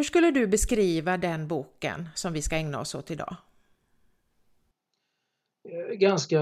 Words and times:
hur 0.00 0.04
skulle 0.04 0.30
du 0.30 0.46
beskriva 0.46 1.16
den 1.16 1.48
boken 1.48 2.08
som 2.14 2.32
vi 2.32 2.42
ska 2.42 2.56
ägna 2.56 2.80
oss 2.80 2.94
åt 2.94 3.10
idag? 3.10 3.36
Eh, 5.68 5.94
ganska, 5.96 6.40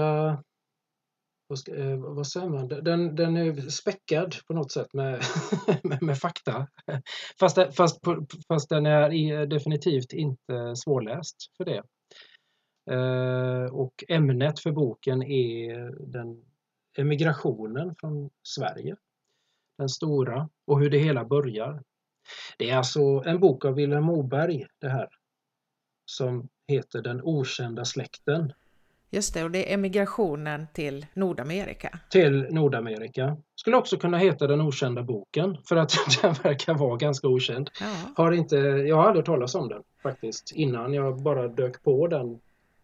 vad, 1.47 1.59
ska, 1.59 1.75
eh, 1.75 1.97
vad 1.97 2.27
säger 2.27 2.49
man, 2.49 2.67
den, 2.67 3.15
den 3.15 3.37
är 3.37 3.69
späckad 3.69 4.35
på 4.47 4.53
något 4.53 4.71
sätt 4.71 4.93
med, 4.93 5.21
med, 5.83 6.01
med 6.01 6.17
fakta. 6.17 6.67
Fast, 7.39 7.57
fast, 7.75 7.99
fast 8.47 8.69
den 8.69 8.85
är 8.85 9.45
definitivt 9.45 10.13
inte 10.13 10.75
svårläst 10.75 11.37
för 11.57 11.65
det. 11.65 11.83
Eh, 12.91 13.73
och 13.73 14.03
ämnet 14.07 14.59
för 14.59 14.71
boken 14.71 15.23
är 15.23 15.91
den 16.11 16.45
emigrationen 16.97 17.95
från 17.99 18.29
Sverige. 18.43 18.95
Den 19.77 19.89
stora 19.89 20.49
och 20.67 20.79
hur 20.79 20.89
det 20.89 20.99
hela 20.99 21.25
börjar. 21.25 21.83
Det 22.57 22.69
är 22.69 22.77
alltså 22.77 23.23
en 23.25 23.39
bok 23.39 23.65
av 23.65 23.75
Vilhelm 23.75 24.03
Moberg 24.03 24.65
det 24.79 24.89
här 24.89 25.07
som 26.05 26.49
heter 26.67 27.01
Den 27.01 27.21
okända 27.21 27.85
släkten. 27.85 28.53
Just 29.11 29.33
det, 29.33 29.43
och 29.43 29.51
det 29.51 29.69
är 29.69 29.73
emigrationen 29.73 30.67
till 30.73 31.05
Nordamerika. 31.13 31.99
Till 32.09 32.47
Nordamerika. 32.49 33.37
Skulle 33.55 33.77
också 33.77 33.97
kunna 33.97 34.17
heta 34.17 34.47
Den 34.47 34.61
okända 34.61 35.03
boken 35.03 35.57
för 35.65 35.75
att 35.75 35.93
den 36.21 36.33
verkar 36.33 36.73
vara 36.73 36.97
ganska 36.97 37.27
okänd. 37.27 37.69
Ja. 37.79 37.95
Har 38.15 38.31
inte, 38.31 38.55
jag 38.57 38.95
har 38.95 39.07
aldrig 39.07 39.25
talat 39.25 39.55
om 39.55 39.69
den 39.69 39.83
faktiskt 40.03 40.51
innan. 40.51 40.93
Jag 40.93 41.21
bara 41.21 41.47
dök 41.47 41.83
på 41.83 42.07
den 42.07 42.39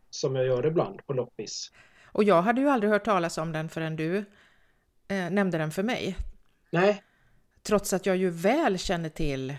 som 0.10 0.36
jag 0.36 0.46
gör 0.46 0.66
ibland 0.66 1.06
på 1.08 1.14
loppis. 1.14 1.72
Och 2.06 2.24
jag 2.24 2.42
hade 2.42 2.62
ju 2.62 2.70
aldrig 2.70 2.92
hört 2.92 3.06
talas 3.06 3.38
om 3.38 3.52
den 3.52 3.70
förrän 3.70 3.96
du 3.96 4.18
eh, 5.08 5.30
nämnde 5.32 5.58
den 5.58 5.72
för 5.72 5.84
mig. 5.84 6.18
Nej. 6.70 7.04
Trots 7.68 7.94
att 7.94 8.06
jag 8.06 8.18
ju 8.18 8.30
väl 8.30 8.78
känner 8.78 9.10
till 9.10 9.56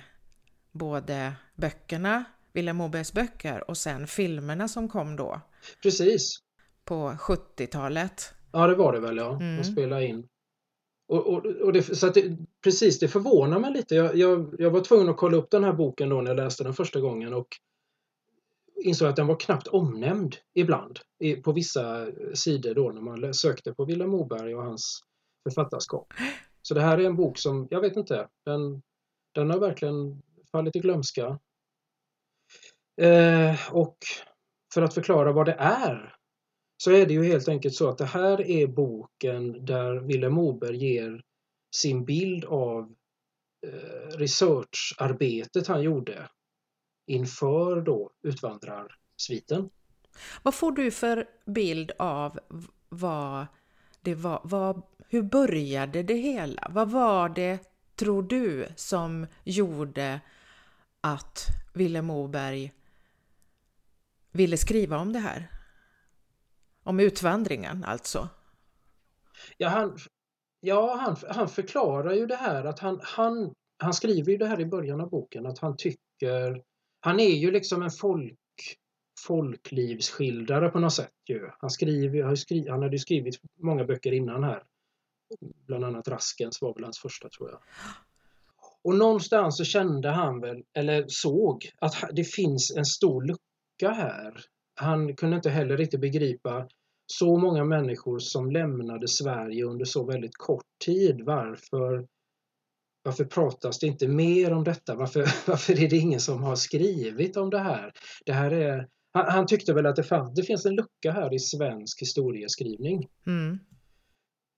både 0.73 1.33
böckerna, 1.55 2.25
Vilhelm 2.53 2.77
Mobergs 2.77 3.13
böcker 3.13 3.71
och 3.71 3.77
sen 3.77 4.07
filmerna 4.07 4.69
som 4.69 4.89
kom 4.89 5.17
då. 5.17 5.41
Precis. 5.83 6.39
På 6.85 7.11
70-talet. 7.11 8.35
Ja, 8.53 8.67
det 8.67 8.75
var 8.75 8.93
det 8.93 9.01
väl 9.01 9.17
ja. 9.17 9.37
Mm. 9.37 9.57
De 9.57 9.65
spelade 9.65 10.07
in. 10.07 10.29
Och, 11.09 11.27
och, 11.27 11.47
och 11.47 11.73
det, 11.73 11.83
så 11.97 12.09
det, 12.09 12.37
precis, 12.65 12.99
det 12.99 13.09
förvånar 13.09 13.59
mig 13.59 13.73
lite. 13.73 13.95
Jag, 13.95 14.17
jag, 14.17 14.55
jag 14.59 14.71
var 14.71 14.81
tvungen 14.81 15.09
att 15.09 15.17
kolla 15.17 15.37
upp 15.37 15.51
den 15.51 15.65
här 15.65 15.73
boken 15.73 16.09
då 16.09 16.21
när 16.21 16.31
jag 16.31 16.37
läste 16.37 16.65
den 16.65 16.75
första 16.75 17.01
gången 17.01 17.35
och 17.35 17.49
insåg 18.85 19.09
att 19.09 19.17
den 19.17 19.27
var 19.27 19.41
knappt 19.41 19.67
omnämnd 19.67 20.37
ibland 20.55 20.99
på 21.45 21.53
vissa 21.53 22.07
sidor 22.35 22.75
då 22.75 22.91
när 22.91 23.01
man 23.01 23.35
sökte 23.35 23.75
på 23.75 23.85
Vilhelm 23.85 24.11
Moberg 24.11 24.55
och 24.55 24.63
hans 24.63 25.03
författarskap. 25.49 26.13
Så 26.67 26.75
det 26.75 26.81
här 26.81 26.99
är 26.99 27.05
en 27.05 27.17
bok 27.17 27.39
som, 27.39 27.69
jag 27.71 27.81
vet 27.81 27.97
inte, 27.97 28.29
den, 28.45 28.83
den 29.35 29.51
har 29.51 29.59
verkligen 29.59 30.23
fallit 30.53 30.77
i 30.77 30.79
glömska. 30.79 31.39
Eh, 33.01 33.73
och 33.73 33.99
för 34.75 34.83
att 34.83 34.95
förklara 34.95 35.33
vad 35.33 35.47
det 35.47 35.57
är 35.59 36.15
så 36.77 36.91
är 36.91 37.07
det 37.07 37.15
ju 37.15 37.25
helt 37.25 37.49
enkelt 37.49 37.75
så 37.75 37.89
att 37.89 37.99
det 37.99 38.05
här 38.05 38.41
är 38.41 38.67
boken 38.67 39.65
där 39.65 39.95
Vilhelm 39.95 40.35
Moberg 40.35 40.77
ger 40.77 41.23
sin 41.77 42.05
bild 42.05 42.45
av 42.45 42.95
eh, 43.67 44.17
researcharbetet 44.19 45.67
han 45.67 45.83
gjorde 45.83 46.29
inför 47.07 47.81
då 47.81 48.11
utvandrarsviten. 48.23 49.71
Vad 50.43 50.55
får 50.55 50.73
du 50.73 50.91
för 50.91 51.29
bild 51.47 51.93
av 51.99 52.39
vad 52.89 53.47
det 54.07 54.15
var, 54.15 54.41
var, 54.45 54.83
hur 55.09 55.23
började 55.23 56.03
det 56.03 56.15
hela? 56.15 56.71
Vad 56.71 56.91
var 56.91 57.29
det, 57.29 57.59
tror 57.95 58.23
du, 58.23 58.67
som 58.77 59.27
gjorde 59.45 60.21
att 61.01 61.47
Vilhelm 61.75 62.07
Moberg 62.07 62.73
ville 64.33 64.57
skriva 64.57 64.99
om 64.99 65.13
det 65.13 65.19
här? 65.19 65.51
Om 66.83 67.01
utvandringen 67.01 67.85
alltså? 67.85 68.29
Ja, 69.57 69.69
han, 69.69 69.99
ja, 70.61 70.97
han, 70.97 71.17
han 71.37 71.49
förklarar 71.49 72.13
ju 72.13 72.27
det 72.27 72.37
här 72.37 72.65
att 72.65 72.79
han, 72.79 73.01
han, 73.03 73.55
han 73.79 73.95
skriver 73.95 74.33
ju 74.33 74.39
det 74.39 74.47
här 74.47 74.61
i 74.61 74.67
början 74.67 75.01
av 75.01 75.11
boken 75.11 75.47
att 75.47 75.59
han 75.59 75.77
tycker 75.77 76.63
han 77.01 77.21
är 77.21 77.35
ju 77.35 77.51
liksom 77.51 77.83
en 77.83 77.91
folk, 77.91 78.39
folklivsskildrare 79.19 80.69
på 80.69 80.79
något 80.79 80.93
sätt. 80.93 81.13
Ju. 81.29 81.51
Han, 81.59 81.71
skriver, 81.71 82.23
har 82.23 82.35
skrivit, 82.35 82.71
han 82.71 82.83
hade 82.83 82.95
ju 82.95 82.99
skrivit 82.99 83.35
många 83.63 83.85
böcker 83.85 84.13
innan 84.13 84.45
här. 84.45 84.63
Bland 85.67 85.85
annat 85.85 86.09
Raskens 86.09 86.63
var 86.63 86.75
väl 86.75 86.85
hans 86.85 86.99
första 86.99 87.29
tror 87.29 87.51
jag. 87.51 87.61
Och 88.85 88.95
någonstans 88.95 89.57
så 89.57 89.65
kände 89.65 90.11
han 90.11 90.41
väl, 90.41 90.65
eller 90.75 91.05
såg, 91.09 91.71
att 91.79 91.95
det 92.13 92.25
finns 92.25 92.75
en 92.77 92.85
stor 92.85 93.23
lucka 93.23 93.91
här. 93.91 94.41
Han 94.75 95.17
kunde 95.17 95.37
inte 95.37 95.51
heller 95.51 95.77
riktigt 95.77 96.01
begripa 96.01 96.69
så 97.07 97.37
många 97.39 97.65
människor 97.65 98.19
som 98.19 98.51
lämnade 98.51 99.09
Sverige 99.09 99.65
under 99.65 99.85
så 99.85 100.05
väldigt 100.05 100.37
kort 100.37 100.65
tid. 100.85 101.21
Varför 101.25 102.07
varför 103.07 103.25
pratas 103.25 103.79
det 103.79 103.87
inte 103.87 104.09
mer 104.09 104.53
om 104.53 104.65
detta? 104.65 104.95
Varför, 104.95 105.21
varför 105.47 105.83
är 105.83 105.89
det 105.89 105.97
ingen 105.97 106.21
som 106.21 106.43
har 106.43 106.57
skrivit 106.57 107.37
om 107.37 107.51
det 107.51 107.59
här? 107.59 107.93
Det 108.27 108.33
här 108.33 108.51
är, 108.51 108.89
han, 109.17 109.27
han 109.33 109.47
tyckte 109.47 109.75
väl 109.75 109.87
att 109.87 109.97
det, 109.97 110.03
fanns, 110.03 110.35
det 110.35 110.43
finns 110.43 110.67
en 110.67 110.75
lucka 110.75 111.13
här 111.13 111.35
i 111.35 111.39
svensk 111.39 112.03
historieskrivning. 112.03 113.09
Mm. 113.27 113.59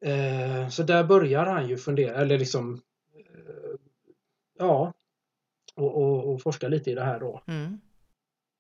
Eh, 0.05 0.69
så 0.69 0.83
där 0.83 1.05
börjar 1.05 1.47
han 1.47 1.69
ju 1.69 1.77
fundera, 1.77 2.17
eller 2.17 2.39
liksom 2.39 2.83
eh, 3.15 3.75
ja, 4.59 4.93
och, 5.75 5.97
och, 5.97 6.33
och, 6.33 6.43
forska 6.43 6.69
lite 6.69 6.91
i 6.91 6.95
det 6.95 7.05
här 7.05 7.21
då. 7.21 7.43
Mm. 7.47 7.81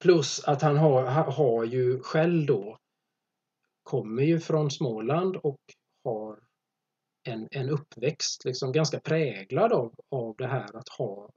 Plus 0.00 0.44
att 0.44 0.62
han 0.62 0.76
har, 0.76 1.04
har 1.32 1.64
ju 1.64 2.00
själv 2.00 2.46
då 2.46 2.78
kommer 3.82 4.22
ju 4.22 4.40
från 4.40 4.70
Småland 4.70 5.36
och 5.36 5.60
har 6.04 6.38
en, 7.22 7.48
en 7.50 7.70
uppväxt 7.70 8.44
liksom 8.44 8.72
ganska 8.72 9.00
präglad 9.00 9.72
av, 9.72 9.94
av 10.08 10.34
det 10.38 10.46
här 10.46 10.76
att 10.76 10.88
ha 10.88 11.30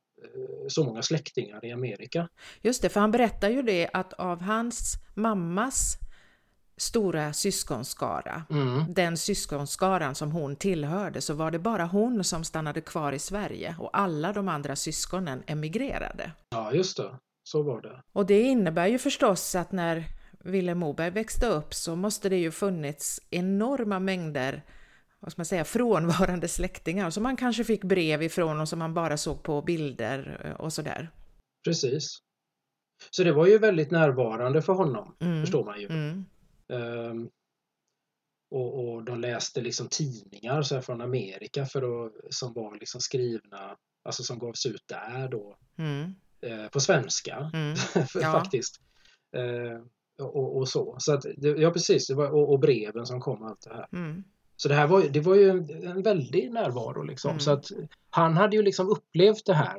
så 0.67 0.83
många 0.83 1.01
släktingar 1.01 1.65
i 1.65 1.71
Amerika. 1.71 2.29
Just 2.61 2.81
det, 2.81 2.89
för 2.89 2.99
han 2.99 3.11
berättar 3.11 3.49
ju 3.49 3.61
det 3.61 3.89
att 3.93 4.13
av 4.13 4.41
hans 4.41 4.95
mammas 5.13 5.97
stora 6.77 7.33
syskonskara, 7.33 8.43
mm. 8.49 8.93
den 8.93 9.17
syskonskaran 9.17 10.15
som 10.15 10.31
hon 10.31 10.55
tillhörde, 10.55 11.21
så 11.21 11.33
var 11.33 11.51
det 11.51 11.59
bara 11.59 11.85
hon 11.85 12.23
som 12.23 12.43
stannade 12.43 12.81
kvar 12.81 13.11
i 13.11 13.19
Sverige 13.19 13.75
och 13.79 13.97
alla 13.97 14.33
de 14.33 14.47
andra 14.47 14.75
syskonen 14.75 15.43
emigrerade. 15.47 16.31
Ja, 16.49 16.73
just 16.73 16.97
det. 16.97 17.15
Så 17.43 17.63
var 17.63 17.81
det. 17.81 18.01
Och 18.13 18.25
det 18.25 18.41
innebär 18.41 18.87
ju 18.87 18.97
förstås 18.97 19.55
att 19.55 19.71
när 19.71 20.03
Vilhelm 20.39 20.79
Moberg 20.79 21.09
växte 21.09 21.47
upp 21.47 21.73
så 21.73 21.95
måste 21.95 22.29
det 22.29 22.37
ju 22.37 22.51
funnits 22.51 23.21
enorma 23.29 23.99
mängder 23.99 24.63
vad 25.21 25.31
ska 25.31 25.39
man 25.39 25.45
säga, 25.45 25.65
frånvarande 25.65 26.47
släktingar 26.47 27.09
som 27.09 27.23
man 27.23 27.37
kanske 27.37 27.63
fick 27.63 27.83
brev 27.83 28.23
ifrån 28.23 28.59
och 28.59 28.69
som 28.69 28.79
man 28.79 28.93
bara 28.93 29.17
såg 29.17 29.43
på 29.43 29.61
bilder 29.61 30.41
eh, 30.45 30.51
och 30.51 30.73
sådär. 30.73 31.11
Precis. 31.63 32.17
Så 33.09 33.23
det 33.23 33.31
var 33.31 33.47
ju 33.47 33.57
väldigt 33.57 33.91
närvarande 33.91 34.61
för 34.61 34.73
honom, 34.73 35.15
mm. 35.19 35.41
förstår 35.41 35.65
man 35.65 35.81
ju. 35.81 35.87
Mm. 35.87 36.25
Um, 36.69 37.29
och, 38.51 38.93
och, 38.93 39.03
de 39.03 39.19
läste 39.19 39.61
liksom 39.61 39.87
tidningar 39.87 40.61
så 40.61 40.81
från 40.81 41.01
Amerika 41.01 41.65
för 41.65 42.05
att, 42.05 42.13
som 42.29 42.53
var 42.53 42.75
liksom 42.79 43.01
skrivna, 43.01 43.77
alltså 44.03 44.23
som 44.23 44.39
gavs 44.39 44.65
ut 44.65 44.83
där 44.87 45.29
då. 45.29 45.57
Mm. 45.77 46.15
Eh, 46.41 46.67
på 46.67 46.79
svenska 46.79 47.51
mm. 47.53 47.75
faktiskt. 48.31 48.81
Eh, 49.37 49.81
och, 50.25 50.57
och, 50.57 50.69
så. 50.69 50.95
Så 50.99 51.13
att, 51.13 51.25
ja 51.37 51.71
precis, 51.71 52.07
det 52.07 52.15
var, 52.15 52.31
och, 52.31 52.53
och 52.53 52.59
breven 52.59 53.05
som 53.05 53.21
kom 53.21 53.41
och 53.41 53.47
allt 53.47 53.61
det 53.61 53.73
här. 53.73 53.87
Så 54.61 54.69
det 54.69 54.75
här 54.75 54.87
var, 54.87 55.01
det 55.01 55.19
var 55.19 55.35
ju 55.35 55.49
en, 55.49 55.87
en 55.87 56.01
väldig 56.01 56.51
närvaro 56.51 57.03
liksom. 57.03 57.29
Mm. 57.29 57.39
Så 57.39 57.51
att 57.51 57.71
han 58.09 58.37
hade 58.37 58.55
ju 58.55 58.61
liksom 58.61 58.89
upplevt 58.89 59.45
det 59.45 59.53
här. 59.53 59.77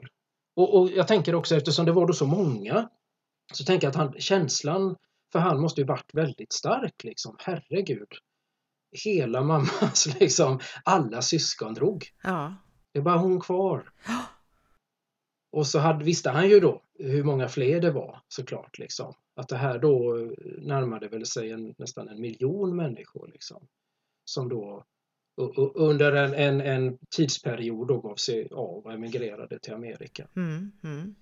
Och, 0.57 0.81
och, 0.81 0.91
jag 0.91 1.09
tänker 1.09 1.35
också 1.35 1.57
eftersom 1.57 1.87
det 1.87 1.93
var 1.93 2.07
då 2.07 2.13
så 2.13 2.27
många 2.27 2.89
så 3.53 3.65
tänker 3.65 3.87
jag 3.87 3.91
att 3.91 3.97
han, 3.97 4.13
känslan 4.19 4.97
för 5.33 5.39
han 5.39 5.61
måste 5.61 5.81
ju 5.81 5.87
varit 5.87 6.15
väldigt 6.15 6.53
stark 6.53 7.05
liksom. 7.05 7.37
Herregud. 7.39 8.09
Hela 9.05 9.43
mammas 9.43 10.09
liksom, 10.21 10.61
alla 10.85 11.23
syskon 11.23 11.75
drog. 11.75 12.05
Ja. 12.23 12.55
Det 12.93 12.99
är 12.99 13.03
bara 13.03 13.19
hon 13.19 13.41
kvar. 13.41 13.91
Och 15.53 15.67
så 15.67 15.79
hade, 15.79 16.05
visste 16.05 16.31
han 16.31 16.49
ju 16.49 16.61
då 16.61 16.83
hur 16.99 17.25
många 17.25 17.49
fler 17.49 17.81
det 17.81 17.91
var 17.91 18.21
såklart. 18.29 18.79
Liksom. 18.79 19.15
Att 19.37 19.49
det 19.49 19.57
här 19.57 19.79
då 19.79 20.15
närmade 20.59 21.09
väl 21.09 21.27
sig 21.27 21.51
en, 21.51 21.75
nästan 21.79 22.09
en 22.09 22.21
miljon 22.21 22.77
människor. 22.77 23.31
Liksom 23.33 23.69
som 24.25 24.49
då 24.49 24.85
under 25.75 26.13
en, 26.13 26.35
en, 26.35 26.61
en 26.61 26.99
tidsperiod 27.17 27.89
då 27.89 28.01
gav 28.01 28.17
sig 28.17 28.49
av 28.53 28.87
och 28.87 28.93
emigrerade 28.93 29.59
till 29.59 29.75
Amerika. 29.75 30.29
Mm, 30.37 30.73
mm. 30.85 31.15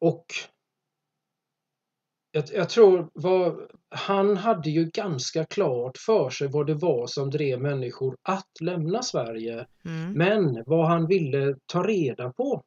Och 0.00 0.26
jag, 2.32 2.44
jag, 2.52 2.68
tror 2.68 3.10
vad, 3.14 3.70
han 3.88 4.36
hade 4.36 4.70
ju 4.70 4.84
ganska 4.84 5.44
klart 5.44 5.98
för 5.98 6.30
sig 6.30 6.48
vad 6.48 6.66
det 6.66 6.74
var 6.74 7.06
som 7.06 7.30
drev 7.30 7.60
människor 7.60 8.16
att 8.22 8.60
lämna 8.60 9.02
Sverige. 9.02 9.66
Mm. 9.84 10.12
Men 10.12 10.62
vad 10.66 10.86
han 10.88 11.06
ville 11.06 11.56
ta 11.66 11.82
reda 11.82 12.32
på 12.32 12.62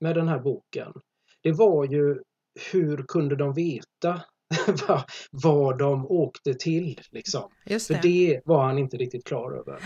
med 0.00 0.14
den 0.14 0.28
här 0.28 0.38
boken, 0.38 0.92
det 1.42 1.52
var 1.52 1.84
ju 1.84 2.22
hur 2.72 3.04
kunde 3.08 3.36
de 3.36 3.54
veta 3.54 4.22
vad 5.30 5.78
de 5.78 6.06
åkte 6.06 6.54
till 6.54 7.00
liksom. 7.10 7.50
det. 7.64 7.86
För 7.86 8.02
det 8.02 8.40
var 8.44 8.64
han 8.64 8.78
inte 8.78 8.96
riktigt 8.96 9.24
klar 9.24 9.52
över. 9.52 9.80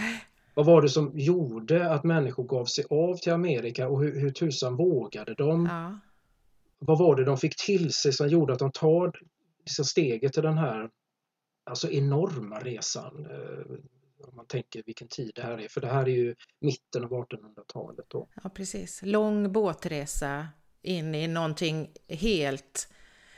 Vad 0.55 0.67
var 0.67 0.83
det 0.83 0.89
som 0.89 1.13
gjorde 1.15 1.91
att 1.91 2.05
människor 2.05 2.45
gav 2.45 2.65
sig 2.65 2.85
av 2.91 3.17
till 3.17 3.33
Amerika 3.33 3.89
och 3.89 4.03
hur, 4.03 4.21
hur 4.21 4.31
tusan 4.31 4.77
vågade 4.77 5.35
de? 5.35 5.67
Ja. 5.67 5.99
Vad 6.79 6.99
var 6.99 7.17
det 7.17 7.25
de 7.25 7.37
fick 7.37 7.57
till 7.57 7.93
sig 7.93 8.13
som 8.13 8.29
gjorde 8.29 8.53
att 8.53 8.59
de 8.59 8.73
tar 8.73 9.21
liksom 9.65 9.85
steget 9.85 10.33
till 10.33 10.43
den 10.43 10.59
här 10.59 10.91
alltså 11.65 11.91
enorma 11.91 12.59
resan? 12.59 13.27
Eh, 13.31 13.77
om 14.29 14.37
man 14.37 14.47
tänker 14.47 14.83
vilken 14.87 15.09
tid 15.09 15.33
det 15.35 15.43
här 15.43 15.59
är, 15.59 15.69
för 15.69 15.81
det 15.81 15.87
här 15.87 16.03
är 16.03 16.13
ju 16.13 16.35
mitten 16.61 17.05
av 17.05 17.11
1800-talet 17.11 18.07
då. 18.09 18.29
ja, 18.43 18.51
precis. 18.51 19.01
Lång 19.05 19.53
båtresa 19.53 20.49
in 20.83 21.15
i 21.15 21.29
någonting 21.29 21.91
helt, 22.09 22.89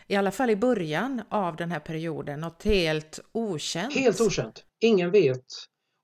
i 0.07 0.17
alla 0.17 0.31
fall 0.31 0.51
i 0.51 0.57
början 0.57 1.23
av 1.29 1.57
den 1.57 1.71
här 1.71 1.81
perioden, 1.81 2.41
något 2.41 2.63
helt 2.63 3.21
okänt. 3.33 3.95
Helt 3.95 4.21
okänt. 4.21 4.65
Ingen 4.81 5.11
vet. 5.11 5.45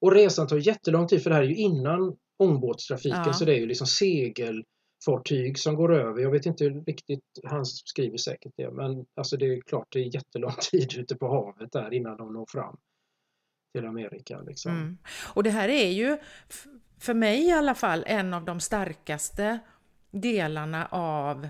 Och 0.01 0.13
resan 0.13 0.47
tar 0.47 0.57
jättelång 0.57 1.07
tid 1.09 1.23
för 1.23 1.31
det 1.31 1.37
här 1.37 1.43
är 1.43 1.49
ju 1.49 1.57
innan 1.57 2.17
ångbåtstrafiken 2.39 3.23
Ja. 3.27 3.33
så 3.33 3.45
det 3.45 3.53
är 3.53 3.59
ju 3.59 3.67
liksom 3.67 3.87
segelfartyg 3.87 5.59
som 5.59 5.75
går 5.75 5.95
över. 5.95 6.23
Jag 6.23 6.31
vet 6.31 6.47
inte 6.47 6.65
riktigt, 6.65 7.25
han 7.45 7.67
skriver 7.67 8.17
säkert 8.17 8.53
det, 8.57 8.71
men 8.71 9.07
alltså 9.17 9.37
det 9.37 9.47
är 9.47 9.61
klart 9.61 9.87
det 9.91 9.99
är 9.99 10.15
jättelång 10.15 10.55
tid 10.71 10.99
ute 10.99 11.17
på 11.17 11.29
havet 11.29 11.73
där 11.73 11.95
innan 11.95 12.17
de 12.17 12.33
når 12.33 12.47
fram 12.49 12.77
till 13.75 13.87
Amerika. 13.87 14.41
Liksom. 14.41 14.73
Mm. 14.73 14.99
Och 15.35 15.43
det 15.43 15.51
här 15.51 15.69
är 15.69 15.91
ju, 15.91 16.19
för 16.99 17.15
mig 17.15 17.47
i 17.47 17.53
alla 17.53 17.75
fall, 17.75 18.05
en 18.07 18.35
av 18.35 18.45
de 18.45 18.61
starkaste 18.61 19.59
delarna 20.11 20.87
av 20.91 21.49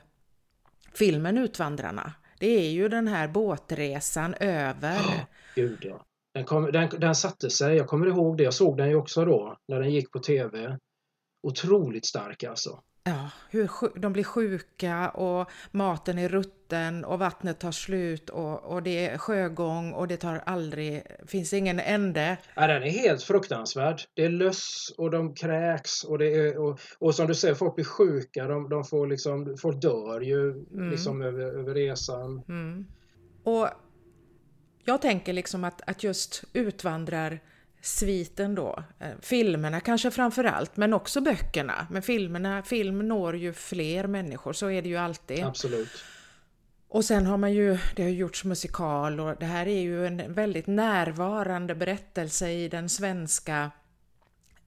filmen 0.94 1.38
Utvandrarna. 1.38 2.12
Det 2.40 2.66
är 2.66 2.70
ju 2.70 2.88
den 2.88 3.08
här 3.08 3.28
båtresan 3.28 4.34
över. 4.40 4.98
Gud 5.54 5.78
ja. 5.80 6.04
Den, 6.34 6.44
kom, 6.44 6.72
den, 6.72 6.88
den 6.98 7.14
satte 7.14 7.50
sig, 7.50 7.76
jag 7.76 7.86
kommer 7.86 8.06
ihåg 8.06 8.36
det, 8.36 8.42
jag 8.42 8.54
såg 8.54 8.76
den 8.76 8.88
ju 8.88 8.94
också 8.94 9.24
då 9.24 9.56
när 9.68 9.80
den 9.80 9.90
gick 9.90 10.10
på 10.10 10.18
tv. 10.18 10.78
Otroligt 11.42 12.06
stark 12.06 12.44
alltså. 12.44 12.80
Ja, 13.08 13.30
hur 13.50 13.98
de 14.00 14.12
blir 14.12 14.24
sjuka 14.24 15.08
och 15.08 15.50
maten 15.70 16.18
är 16.18 16.28
rutten 16.28 17.04
och 17.04 17.18
vattnet 17.18 17.60
tar 17.60 17.72
slut 17.72 18.30
och, 18.30 18.64
och 18.64 18.82
det 18.82 19.06
är 19.08 19.18
sjögång 19.18 19.92
och 19.92 20.08
det 20.08 20.16
tar 20.16 20.42
aldrig, 20.46 21.02
finns 21.26 21.52
ingen 21.52 21.80
ände. 21.80 22.36
Ja, 22.54 22.66
den 22.66 22.82
är 22.82 22.90
helt 22.90 23.22
fruktansvärd. 23.22 24.00
Det 24.14 24.24
är 24.24 24.28
löss 24.28 24.94
och 24.98 25.10
de 25.10 25.34
kräks 25.34 26.04
och, 26.04 26.18
det 26.18 26.34
är, 26.34 26.58
och, 26.58 26.80
och 26.98 27.14
som 27.14 27.26
du 27.26 27.34
säger, 27.34 27.54
folk 27.54 27.74
blir 27.74 27.84
sjuka. 27.84 28.48
De, 28.48 28.68
de 28.68 28.84
får 28.84 29.06
liksom, 29.06 29.56
folk 29.60 29.82
dör 29.82 30.20
ju 30.20 30.50
Mm. 30.50 30.90
liksom 30.90 31.22
över, 31.22 31.58
över 31.58 31.74
resan. 31.74 32.42
Mm. 32.48 32.86
Och 33.44 33.68
jag 34.84 35.02
tänker 35.02 35.32
liksom 35.32 35.64
att, 35.64 35.82
att 35.86 36.02
just 36.02 36.44
utvandrarsviten 37.88 38.54
då, 38.54 38.84
eh, 39.00 39.10
filmerna 39.20 39.80
kanske 39.80 40.10
framför 40.10 40.44
allt, 40.44 40.76
men 40.76 40.94
också 40.94 41.20
böckerna. 41.20 41.86
Men 41.90 42.02
filmerna, 42.02 42.62
film 42.62 43.08
når 43.08 43.36
ju 43.36 43.52
fler 43.52 44.06
människor, 44.06 44.52
så 44.52 44.70
är 44.70 44.82
det 44.82 44.88
ju 44.88 44.96
alltid. 44.96 45.44
Absolut. 45.44 46.04
Och 46.90 47.04
sen 47.04 47.26
har 47.26 47.36
man 47.36 47.52
ju, 47.52 47.78
det 47.96 48.02
har 48.02 48.10
gjorts 48.10 48.44
musikal 48.44 49.20
och 49.20 49.36
det 49.40 49.46
här 49.46 49.66
är 49.66 49.80
ju 49.80 50.06
en 50.06 50.34
väldigt 50.34 50.66
närvarande 50.66 51.74
berättelse 51.74 52.50
i 52.50 52.68
den 52.68 52.88
svenska 52.88 53.70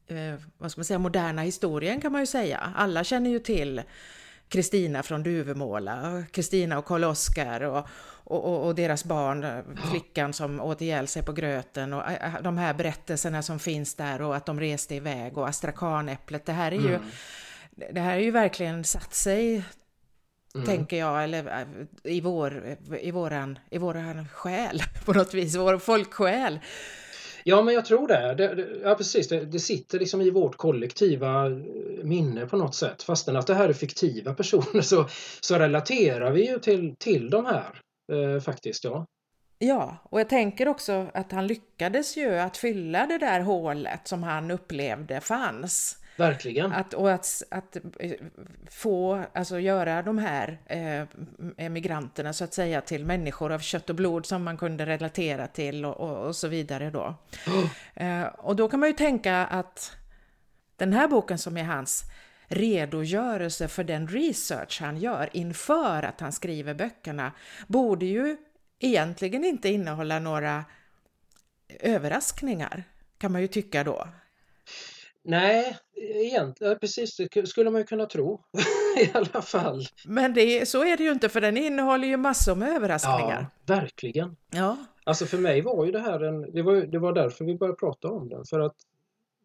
eh, 0.07 0.35
vad 0.57 0.71
ska 0.71 0.79
man 0.79 0.85
säga, 0.85 1.00
moderna 1.00 1.41
historien 1.41 2.01
kan 2.01 2.12
man 2.12 2.21
ju 2.21 2.27
säga. 2.27 2.73
Alla 2.75 3.03
känner 3.03 3.29
ju 3.29 3.39
till 3.39 3.81
Kristina 4.51 5.03
från 5.03 5.24
Duvemåla, 5.24 6.24
Kristina 6.31 6.77
och 6.77 6.86
Karl-Oskar 6.86 7.62
och, 7.62 7.88
och, 8.24 8.65
och, 8.65 8.75
deras 8.75 9.06
barn, 9.06 9.63
flickan 9.92 10.33
som 10.33 10.59
åt 10.59 10.81
ihjäl 10.81 11.07
sig 11.07 11.24
på 11.24 11.31
gröten 11.33 11.94
och 11.94 12.03
de 12.42 12.57
här 12.57 12.74
berättelserna 12.74 13.44
som 13.44 13.59
finns 13.59 13.95
där 13.95 14.21
och 14.21 14.36
att 14.36 14.45
de 14.45 14.59
reste 14.59 14.95
iväg 14.95 15.38
och 15.38 15.48
astrakanäpplet. 15.48 16.45
Det 16.45 16.53
här 16.53 16.71
är 16.71 16.75
ju, 16.75 16.95
Mm. 16.95 17.09
det 17.92 18.01
här 18.01 18.18
är 18.18 18.21
ju 18.21 18.31
verkligen 18.31 18.83
satt 18.83 19.13
sig 19.13 19.63
Mm. 20.56 20.68
tänker 20.68 20.97
jag, 20.97 21.24
eller 21.24 21.65
i, 22.04 22.21
vår, 22.21 22.77
i, 23.01 23.12
våran, 23.12 23.59
i 23.69 23.77
våran 23.77 24.27
själ 24.27 24.83
på 25.06 25.13
något 25.13 25.33
vis, 25.33 25.56
vår 25.56 25.77
folksjäl. 25.77 26.59
Ja, 27.43 27.61
men 27.61 27.73
jag 27.73 27.85
tror 27.85 28.07
det. 28.07 28.35
det, 28.35 28.55
det 28.55 28.67
ja, 28.83 28.95
precis. 28.95 29.27
Det, 29.27 29.45
det 29.45 29.59
sitter 29.59 29.99
liksom 29.99 30.21
i 30.21 30.29
vårt 30.29 30.57
kollektiva 30.57 31.45
eh, 31.45 31.51
minne 32.03 32.45
på 32.45 32.57
något 32.57 32.75
sätt. 32.75 33.03
Fastän 33.03 33.35
att 33.35 33.47
det 33.47 33.55
här 33.55 33.69
är 33.69 33.73
fiktiva 33.73 34.33
personer 34.35 34.81
så, 34.81 35.07
så 35.41 35.59
relaterar 35.59 36.31
vi 36.31 36.47
ju 36.47 36.59
till, 36.59 36.95
till 36.99 37.29
de 37.29 37.45
här. 37.45 37.81
Eh, 38.11 38.41
faktiskt, 38.41 38.83
ja. 38.83 39.05
Ja, 39.59 39.97
och 40.03 40.19
jag 40.19 40.29
tänker 40.29 40.67
också 40.67 41.07
att 41.13 41.31
han 41.31 41.47
lyckades 41.47 42.17
ju 42.17 42.39
att 42.39 42.57
fylla 42.57 43.05
det 43.05 43.17
där 43.17 43.39
hålet 43.39 44.07
som 44.07 44.23
han 44.23 44.51
upplevde 44.51 45.21
fanns. 45.21 46.00
Verkligen. 46.21 46.71
Att, 46.71 46.94
och 46.94 47.12
att, 47.12 47.44
att 47.51 47.77
eh, 48.00 48.12
få, 48.69 49.23
alltså 49.33 49.59
göra 49.59 50.01
de 50.01 50.18
här 50.18 50.59
eh, 50.65 51.07
emigranterna 51.57 52.33
så 52.33 52.44
att 52.44 52.53
säga 52.53 52.81
till 52.81 53.06
människor 53.06 53.51
av 53.51 53.59
kött 53.59 53.89
och 53.89 53.95
blod 53.95 54.25
som 54.25 54.44
man 54.44 54.57
kunde 54.57 54.85
relatera 54.85 55.47
till 55.47 55.85
och, 55.85 55.97
och, 55.97 56.27
och 56.27 56.35
så 56.35 56.47
vidare 56.47 56.89
då. 56.89 57.15
Eh, 57.94 58.23
och 58.23 58.56
då 58.56 58.69
kan 58.69 58.79
man 58.79 58.89
ju 58.89 58.95
tänka 58.95 59.45
att 59.45 59.97
den 60.75 60.94
här 60.94 61.07
boken 61.07 61.38
som 61.38 61.57
är 61.57 61.63
hans 61.63 62.03
redogörelse 62.47 63.68
för 63.68 63.83
den 63.83 64.07
research 64.07 64.81
han 64.81 64.97
gör 64.97 65.29
inför 65.33 66.03
att 66.03 66.19
han 66.19 66.31
skriver 66.31 66.73
böckerna 66.73 67.31
borde 67.68 68.06
ju 68.06 68.38
egentligen 68.79 69.44
inte 69.44 69.69
innehålla 69.69 70.19
några 70.19 70.65
överraskningar, 71.79 72.83
kan 73.18 73.31
man 73.31 73.41
ju 73.41 73.47
tycka 73.47 73.83
då. 73.83 74.07
Nej, 75.23 75.77
egentligen, 75.95 76.79
precis 76.79 77.18
det 77.18 77.47
skulle 77.47 77.69
man 77.69 77.81
ju 77.81 77.85
kunna 77.88 78.06
tro. 78.06 78.44
I 79.00 79.12
alla 79.13 79.41
fall. 79.41 79.85
Men 80.06 80.33
det, 80.33 80.65
så 80.68 80.83
är 80.83 80.97
det 80.97 81.03
ju 81.03 81.12
inte, 81.12 81.30
för 81.30 81.42
den 81.42 81.57
innehåller 81.57 82.07
ju 82.07 82.18
massor 82.18 82.56
med 82.56 82.69
överraskningar. 82.75 83.47
Ja, 83.66 83.75
verkligen. 83.75 84.37
Ja. 84.51 84.78
Alltså 85.04 85.25
för 85.25 85.37
mig 85.37 85.61
var 85.61 85.85
ju 85.85 85.92
det 85.92 85.99
här 85.99 86.19
en, 86.19 86.51
det 86.51 86.61
var, 86.61 86.75
det 86.75 86.99
var 86.99 87.13
därför 87.13 87.45
vi 87.45 87.56
började 87.57 87.78
prata 87.78 88.07
om 88.07 88.30
den. 88.30 88.45
För 88.45 88.59
att 88.59 88.75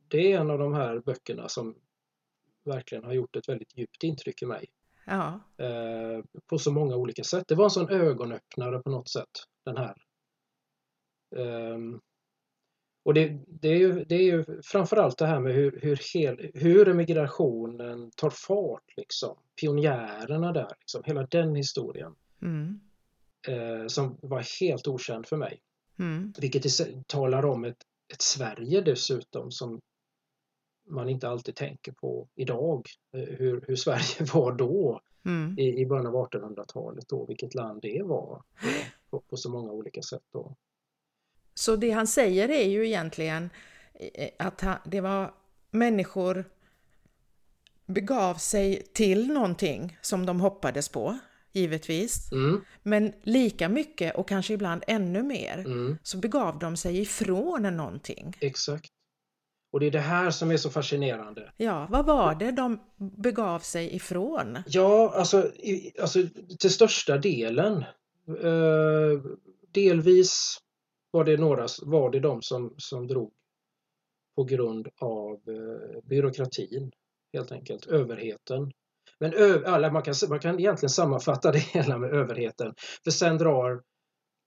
det 0.08 0.32
är 0.32 0.40
en 0.40 0.50
av 0.50 0.58
de 0.58 0.74
här 0.74 0.98
böckerna 0.98 1.48
som 1.48 1.74
verkligen 2.64 3.04
har 3.04 3.12
gjort 3.12 3.36
ett 3.36 3.48
väldigt 3.48 3.78
djupt 3.78 4.02
intryck 4.02 4.42
i 4.42 4.46
mig. 4.46 4.66
ja. 5.04 5.40
Eh, 5.64 6.24
på 6.46 6.58
så 6.58 6.72
många 6.72 6.96
olika 6.96 7.24
sätt. 7.24 7.44
Det 7.48 7.54
var 7.54 7.64
en 7.64 7.70
sån 7.70 7.88
ögonöppnare 7.90 8.78
på 8.78 8.90
något 8.90 9.08
sätt, 9.08 9.30
den 9.64 9.76
här. 9.76 9.96
Ehm, 11.36 12.00
och 13.06 13.14
det, 13.14 13.38
det, 13.46 13.68
är 13.68 13.78
ju, 13.78 14.04
det 14.04 14.14
är 14.14 14.22
ju 14.22 14.44
framförallt 14.62 15.18
det 15.18 15.26
här 15.26 15.40
med 15.40 15.54
hur, 15.54 15.78
hur, 15.82 16.00
hel, 16.14 16.50
hur 16.54 16.88
emigrationen 16.88 18.10
tar 18.10 18.30
fart, 18.30 18.96
liksom. 18.96 19.36
Pionjärerna 19.60 20.52
där, 20.52 20.72
liksom. 20.80 21.02
hela 21.04 21.26
den 21.26 21.54
historien. 21.54 22.14
Mm. 22.42 22.80
Eh, 23.48 23.86
som 23.86 24.18
var 24.22 24.60
helt 24.60 24.88
okänd 24.88 25.26
för 25.26 25.36
mig. 25.36 25.60
Mm. 25.98 26.32
Vilket 26.38 27.06
talar 27.06 27.44
om 27.44 27.64
ett, 27.64 27.82
ett 28.12 28.22
Sverige 28.22 28.80
dessutom 28.80 29.50
som 29.50 29.80
man 30.88 31.08
inte 31.08 31.28
alltid 31.28 31.54
tänker 31.54 31.92
på 31.92 32.28
idag. 32.34 32.86
Eh, 33.12 33.20
hur, 33.20 33.64
hur 33.66 33.76
Sverige 33.76 34.26
var 34.34 34.52
då 34.52 35.00
Mm. 35.26 35.58
i, 35.58 35.80
i 35.80 35.86
början 35.86 36.06
av 36.06 36.14
1800-talet 36.14 37.08
då, 37.08 37.26
vilket 37.26 37.54
land 37.54 37.82
det 37.82 38.02
var 38.02 38.42
på, 39.10 39.20
på 39.20 39.36
så 39.36 39.50
många 39.50 39.72
olika 39.72 40.02
sätt 40.02 40.22
då. 40.32 40.56
Så 41.58 41.76
det 41.76 41.90
han 41.90 42.06
säger 42.06 42.48
är 42.48 42.68
ju 42.68 42.86
egentligen 42.86 43.50
eh, 44.14 44.28
att 44.38 44.60
han, 44.60 44.76
det 44.84 45.00
var 45.00 45.34
människor 45.70 46.44
begav 47.86 48.34
sig 48.34 48.82
till 48.92 49.32
någonting 49.32 49.98
som 50.00 50.26
de 50.26 50.40
hoppades 50.40 50.88
på, 50.88 51.18
givetvis. 51.52 52.32
Mm, 52.32 52.60
Men 52.82 53.12
lika 53.22 53.68
mycket 53.68 54.14
och 54.16 54.28
kanske 54.28 54.54
ibland 54.54 54.84
ännu 54.86 55.22
mer 55.22 55.58
mm, 55.58 55.98
så 56.02 56.18
begav 56.18 56.58
de 56.58 56.76
sig 56.76 57.00
ifrån 57.00 57.62
någonting. 57.62 58.36
exakt. 58.40 58.90
Och 59.72 59.80
det 59.80 59.86
är 59.86 59.90
det 59.90 59.98
här 59.98 60.30
som 60.30 60.50
är 60.50 60.56
så 60.56 60.70
fascinerande. 60.70 61.52
Ja, 61.56 61.86
vad 61.90 62.06
var 62.06 62.34
det 62.34 62.50
de 62.50 62.80
begav 62.96 63.58
sig 63.58 63.94
ifrån? 63.96 64.58
Ja, 64.66 65.12
alltså, 65.16 65.52
i, 65.54 65.92
alltså 66.00 66.22
till 66.58 66.70
största 66.70 67.18
delen. 67.18 67.84
Eh, 68.42 69.20
delvis 69.72 70.58
var 71.16 71.24
det 71.24 71.36
några, 71.36 71.66
var 71.82 72.10
det 72.10 72.20
de 72.20 72.42
som, 72.42 72.74
som 72.76 73.06
drog 73.06 73.32
på 74.36 74.44
grund 74.44 74.88
av 75.00 75.32
eh, 75.32 76.00
byråkratin, 76.04 76.92
helt 77.32 77.52
enkelt, 77.52 77.86
överheten. 77.86 78.72
Men 79.18 79.32
eller 79.32 79.90
man, 79.90 80.02
kan, 80.02 80.14
man 80.28 80.40
kan 80.40 80.60
egentligen 80.60 80.90
sammanfatta 80.90 81.52
det 81.52 81.58
hela 81.58 81.98
med 81.98 82.10
överheten. 82.10 82.74
För 83.04 83.10
sen 83.10 83.38
drar 83.38 83.82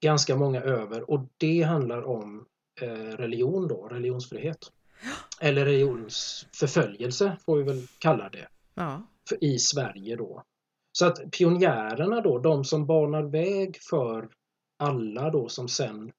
ganska 0.03 0.35
många 0.35 0.61
över 0.61 1.09
och 1.09 1.27
det 1.38 1.61
handlar 1.61 2.03
om 2.03 2.45
eh, 2.81 3.17
religion 3.17 3.67
då, 3.67 3.88
religionsfrihet. 3.88 4.71
Eller 5.41 5.65
religionsförföljelse 5.65 7.38
får 7.45 7.57
vi 7.57 7.63
väl 7.63 7.88
kalla 7.99 8.29
det 8.29 8.47
Ja, 8.73 9.01
för, 9.29 9.43
i 9.43 9.59
Sverige 9.59 10.15
då. 10.15 10.43
Så 10.91 11.05
att 11.05 11.31
pionjärerna 11.31 12.21
då, 12.21 12.39
de 12.39 12.63
som 12.63 12.85
banar 12.85 13.23
väg 13.23 13.77
för 13.89 14.29
alla 14.77 15.29
då 15.29 15.49
som 15.49 15.67
sen 15.67 16.11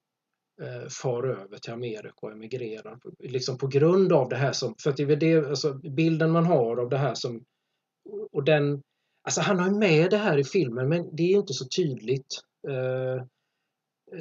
eh, 0.61 0.87
far 0.89 1.23
över 1.23 1.57
till 1.57 1.73
Amerika 1.73 2.17
och 2.21 2.31
emigrerar. 2.31 2.99
Liksom 3.19 3.57
på 3.57 3.67
grund 3.67 4.13
av 4.13 4.29
det 4.29 4.35
här 4.35 4.51
som, 4.51 4.75
för 4.83 4.89
att 4.89 4.97
det 4.97 5.03
är 5.03 5.15
det, 5.15 5.49
alltså 5.49 5.73
bilden 5.73 6.31
man 6.31 6.45
har 6.45 6.77
av 6.77 6.89
det 6.89 6.97
här 6.97 7.13
som, 7.13 7.43
och 8.31 8.43
den, 8.43 8.81
alltså 9.23 9.41
han 9.41 9.59
har 9.59 9.79
med 9.79 10.11
det 10.11 10.17
här 10.17 10.37
i 10.37 10.43
filmen 10.43 10.89
men 10.89 11.15
det 11.15 11.23
är 11.23 11.37
inte 11.37 11.53
så 11.53 11.65
tydligt. 11.65 12.41
Eh, 12.67 13.25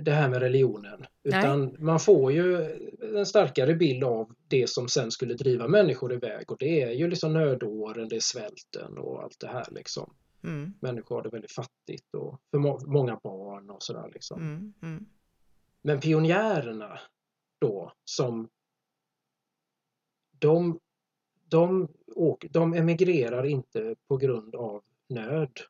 det 0.03 0.11
här 0.11 0.29
med 0.29 0.43
religionen. 0.43 1.07
Utan 1.23 1.65
Nej. 1.65 1.75
man 1.79 2.01
får 2.01 2.33
ju 2.33 2.77
en 3.17 3.27
starkare 3.27 3.75
bild 3.75 4.05
av 4.05 4.35
det 4.49 4.71
som 4.71 4.89
sen 4.89 5.11
skulle 5.11 5.35
driva 5.35 5.69
människor 5.69 6.13
iväg 6.13 6.51
och 6.51 6.57
det 6.59 6.83
är 6.83 6.91
ju 6.91 7.09
liksom 7.09 7.33
nödåren, 7.33 8.09
det 8.09 8.17
är 8.17 8.21
svälten 8.21 8.99
och 8.99 9.23
allt 9.23 9.41
det 9.41 9.49
här 9.49 9.67
liksom. 9.71 10.15
Mm. 10.45 10.75
Människor 10.81 11.17
har 11.17 11.23
det 11.23 11.29
väldigt 11.29 11.53
fattigt 11.53 12.15
och 12.15 12.41
för 12.51 12.59
må 12.59 12.81
många 12.87 13.21
barn 13.23 13.71
och 13.71 13.83
sådär 13.83 14.11
liksom. 14.15 14.43
Mm. 14.43 14.75
Mm. 14.83 15.07
Men 15.83 16.01
pionjärerna 16.01 17.01
då 17.59 17.93
som 18.05 18.49
de, 20.39 20.81
de, 21.49 21.89
åker, 22.15 22.49
de 22.49 22.75
emigrerar 22.75 23.47
inte 23.47 23.95
på 24.09 24.17
grund 24.17 24.55
av 24.55 24.83
nöd. 25.09 25.61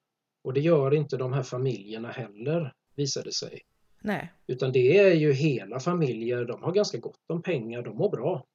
Och 0.43 0.53
det 0.53 0.61
gör 0.61 0.95
inte 0.95 1.17
de 1.17 1.33
här 1.33 1.43
familjerna 1.43 2.09
heller, 2.11 2.75
visade 2.95 3.33
sig. 3.33 3.63
Nej. 4.01 4.33
Utan 4.47 4.73
det 4.73 4.99
är 4.99 5.15
ju 5.15 5.33
hela 5.33 5.81
familjer, 5.81 6.45
de 6.45 6.63
har 6.63 6.73
ganska 6.73 6.99
gott 6.99 7.31
om 7.31 7.43
pengar, 7.43 7.83
de 7.83 7.97
mår 7.97 8.11
bra. 8.11 8.47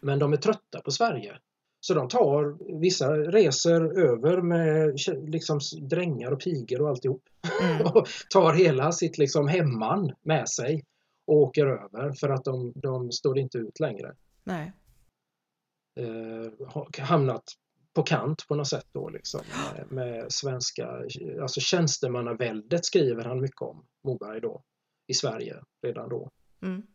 Men 0.00 0.18
de 0.18 0.32
är 0.32 0.36
trötta 0.36 0.80
på 0.80 0.90
Sverige. 0.90 1.38
Så 1.80 1.94
de 1.94 2.08
tar, 2.08 2.78
vissa 2.80 3.12
reser 3.12 3.98
över 3.98 4.42
med 4.42 4.98
liksom 5.30 5.60
drängar 5.90 6.32
och 6.32 6.40
pigor 6.40 6.82
och 6.82 6.88
alltihop. 6.88 7.22
Mm. 7.62 7.86
och 7.86 8.06
tar 8.30 8.52
hela 8.52 8.92
sitt 8.92 9.18
liksom 9.18 9.48
hemman 9.48 10.12
med 10.22 10.48
sig 10.48 10.84
och 11.26 11.36
åker 11.36 11.66
över 11.66 12.12
för 12.12 12.28
att 12.28 12.44
de, 12.44 12.72
de 12.74 13.12
står 13.12 13.38
inte 13.38 13.58
ut 13.58 13.80
längre. 13.80 14.14
Nej. 14.44 14.72
Eh, 16.00 17.04
hamnat 17.04 17.44
på 17.92 18.02
kant 18.02 18.46
på 18.48 18.54
något 18.54 18.68
sätt 18.68 18.86
då 18.92 19.08
liksom 19.08 19.40
med, 19.74 19.92
med 19.92 20.32
svenska, 20.32 20.88
alltså 21.42 21.60
tjänstemannaväldet 21.60 22.84
skriver 22.84 23.24
han 23.24 23.40
mycket 23.40 23.62
om, 23.62 23.84
Moberg 24.04 24.40
då 24.40 24.62
i 25.06 25.14
Sverige 25.14 25.56
redan 25.82 26.08
då. 26.08 26.30
Mm. 26.62 26.74
Mm. 26.74 26.86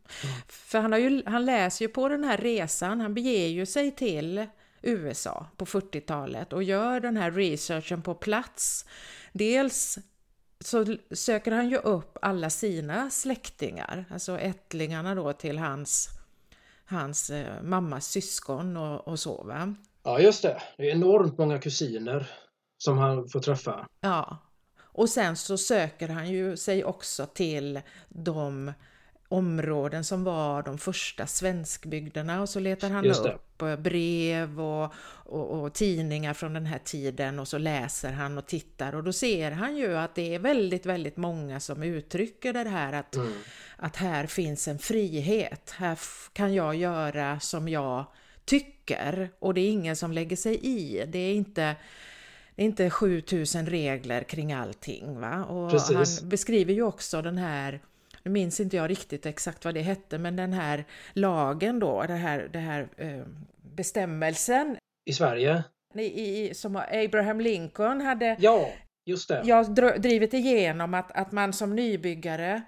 För 0.48 0.78
han, 0.78 0.92
har 0.92 0.98
ju, 0.98 1.22
han 1.26 1.44
läser 1.44 1.84
ju 1.84 1.88
på 1.88 2.08
den 2.08 2.24
här 2.24 2.36
resan, 2.36 3.00
han 3.00 3.14
beger 3.14 3.48
ju 3.48 3.66
sig 3.66 3.96
till 3.96 4.46
USA 4.86 5.46
på 5.56 5.64
40-talet 5.64 6.52
och 6.52 6.62
gör 6.62 7.00
den 7.00 7.16
här 7.16 7.30
researchen 7.30 8.02
på 8.02 8.14
plats. 8.14 8.84
Dels 9.32 9.98
så 10.60 10.96
söker 11.10 11.52
han 11.52 11.68
ju 11.70 11.76
upp 11.76 12.18
alla 12.22 12.50
sina 12.50 13.10
släktingar, 13.10 14.04
alltså 14.10 14.38
ättlingarna 14.38 15.14
då 15.14 15.32
till 15.32 15.58
hans, 15.58 16.08
hans 16.84 17.30
eh, 17.30 17.62
mammas 17.62 18.06
syskon 18.06 18.76
och, 18.76 19.08
och 19.08 19.18
så 19.18 19.42
va. 19.42 19.74
Ja 20.02 20.20
just 20.20 20.42
det, 20.42 20.62
det 20.76 20.90
är 20.90 20.94
enormt 20.94 21.38
många 21.38 21.58
kusiner 21.58 22.30
som 22.78 22.98
han 22.98 23.28
får 23.28 23.40
träffa. 23.40 23.86
Ja, 24.00 24.38
och 24.78 25.08
sen 25.08 25.36
så 25.36 25.58
söker 25.58 26.08
han 26.08 26.28
ju 26.28 26.56
sig 26.56 26.84
också 26.84 27.26
till 27.26 27.80
de 28.08 28.72
områden 29.28 30.04
som 30.04 30.24
var 30.24 30.62
de 30.62 30.78
första 30.78 31.26
svenskbygderna 31.26 32.40
och 32.42 32.48
så 32.48 32.60
letar 32.60 32.90
han 32.90 33.06
upp 33.06 33.78
brev 33.78 34.60
och, 34.60 34.92
och, 35.08 35.62
och, 35.62 35.72
tidningar 35.72 36.34
från 36.34 36.54
den 36.54 36.66
här 36.66 36.78
tiden 36.78 37.38
och 37.38 37.48
så 37.48 37.58
läser 37.58 38.12
han 38.12 38.38
och 38.38 38.46
tittar 38.46 38.94
och 38.94 39.04
då 39.04 39.12
ser 39.12 39.50
han 39.50 39.76
ju 39.76 39.96
att 39.96 40.14
det 40.14 40.34
är 40.34 40.38
väldigt, 40.38 40.86
väldigt 40.86 41.16
många 41.16 41.60
som 41.60 41.82
uttrycker 41.82 42.52
det 42.52 42.68
här 42.68 42.92
att, 42.92 43.14
mm. 43.14 43.32
att 43.76 43.96
här 43.96 44.26
finns 44.26 44.68
en 44.68 44.78
frihet, 44.78 45.74
här 45.76 45.98
kan 46.32 46.54
jag 46.54 46.74
göra 46.74 47.40
som 47.40 47.68
jag 47.68 48.04
tycker 48.44 49.30
och 49.38 49.54
det 49.54 49.60
är 49.60 49.70
ingen 49.70 49.96
som 49.96 50.12
lägger 50.12 50.36
sig 50.36 50.60
i. 50.62 51.04
Det 51.06 51.18
är 51.18 51.34
inte 51.34 51.76
det 52.56 52.62
är 52.62 52.66
inte 52.66 52.90
7000 52.90 53.66
regler 53.66 54.22
kring 54.22 54.52
allting. 54.52 55.20
Va? 55.20 55.44
Och 55.44 55.70
Precis. 55.70 56.20
han 56.20 56.28
beskriver 56.28 56.72
ju 56.72 56.82
också 56.82 57.22
den 57.22 57.38
här, 57.38 57.80
nu 58.26 58.32
minns 58.32 58.60
inte 58.60 58.76
jag 58.76 58.90
riktigt 58.90 59.26
exakt 59.26 59.64
vad 59.64 59.74
det 59.74 59.82
hette, 59.82 60.18
men 60.18 60.36
den 60.36 60.52
här 60.52 60.84
lagen 61.12 61.78
då, 61.78 62.02
det 62.02 62.14
här, 62.14 62.48
det 62.52 62.58
här 62.58 62.88
eh, 62.96 63.22
bestämmelsen. 63.62 64.76
I 65.04 65.12
Sverige? 65.12 65.64
I, 65.94 66.02
i, 66.02 66.54
som 66.54 66.76
Abraham 66.76 67.40
Lincoln 67.40 68.00
hade 68.00 68.36
ja, 68.40 68.68
just 69.06 69.28
det. 69.28 69.42
Jag 69.44 69.74
drivit 69.74 70.34
igenom 70.34 70.94
att, 70.94 71.12
att 71.12 71.32
man 71.32 71.52
som 71.52 71.76
nybyggare 71.76 72.62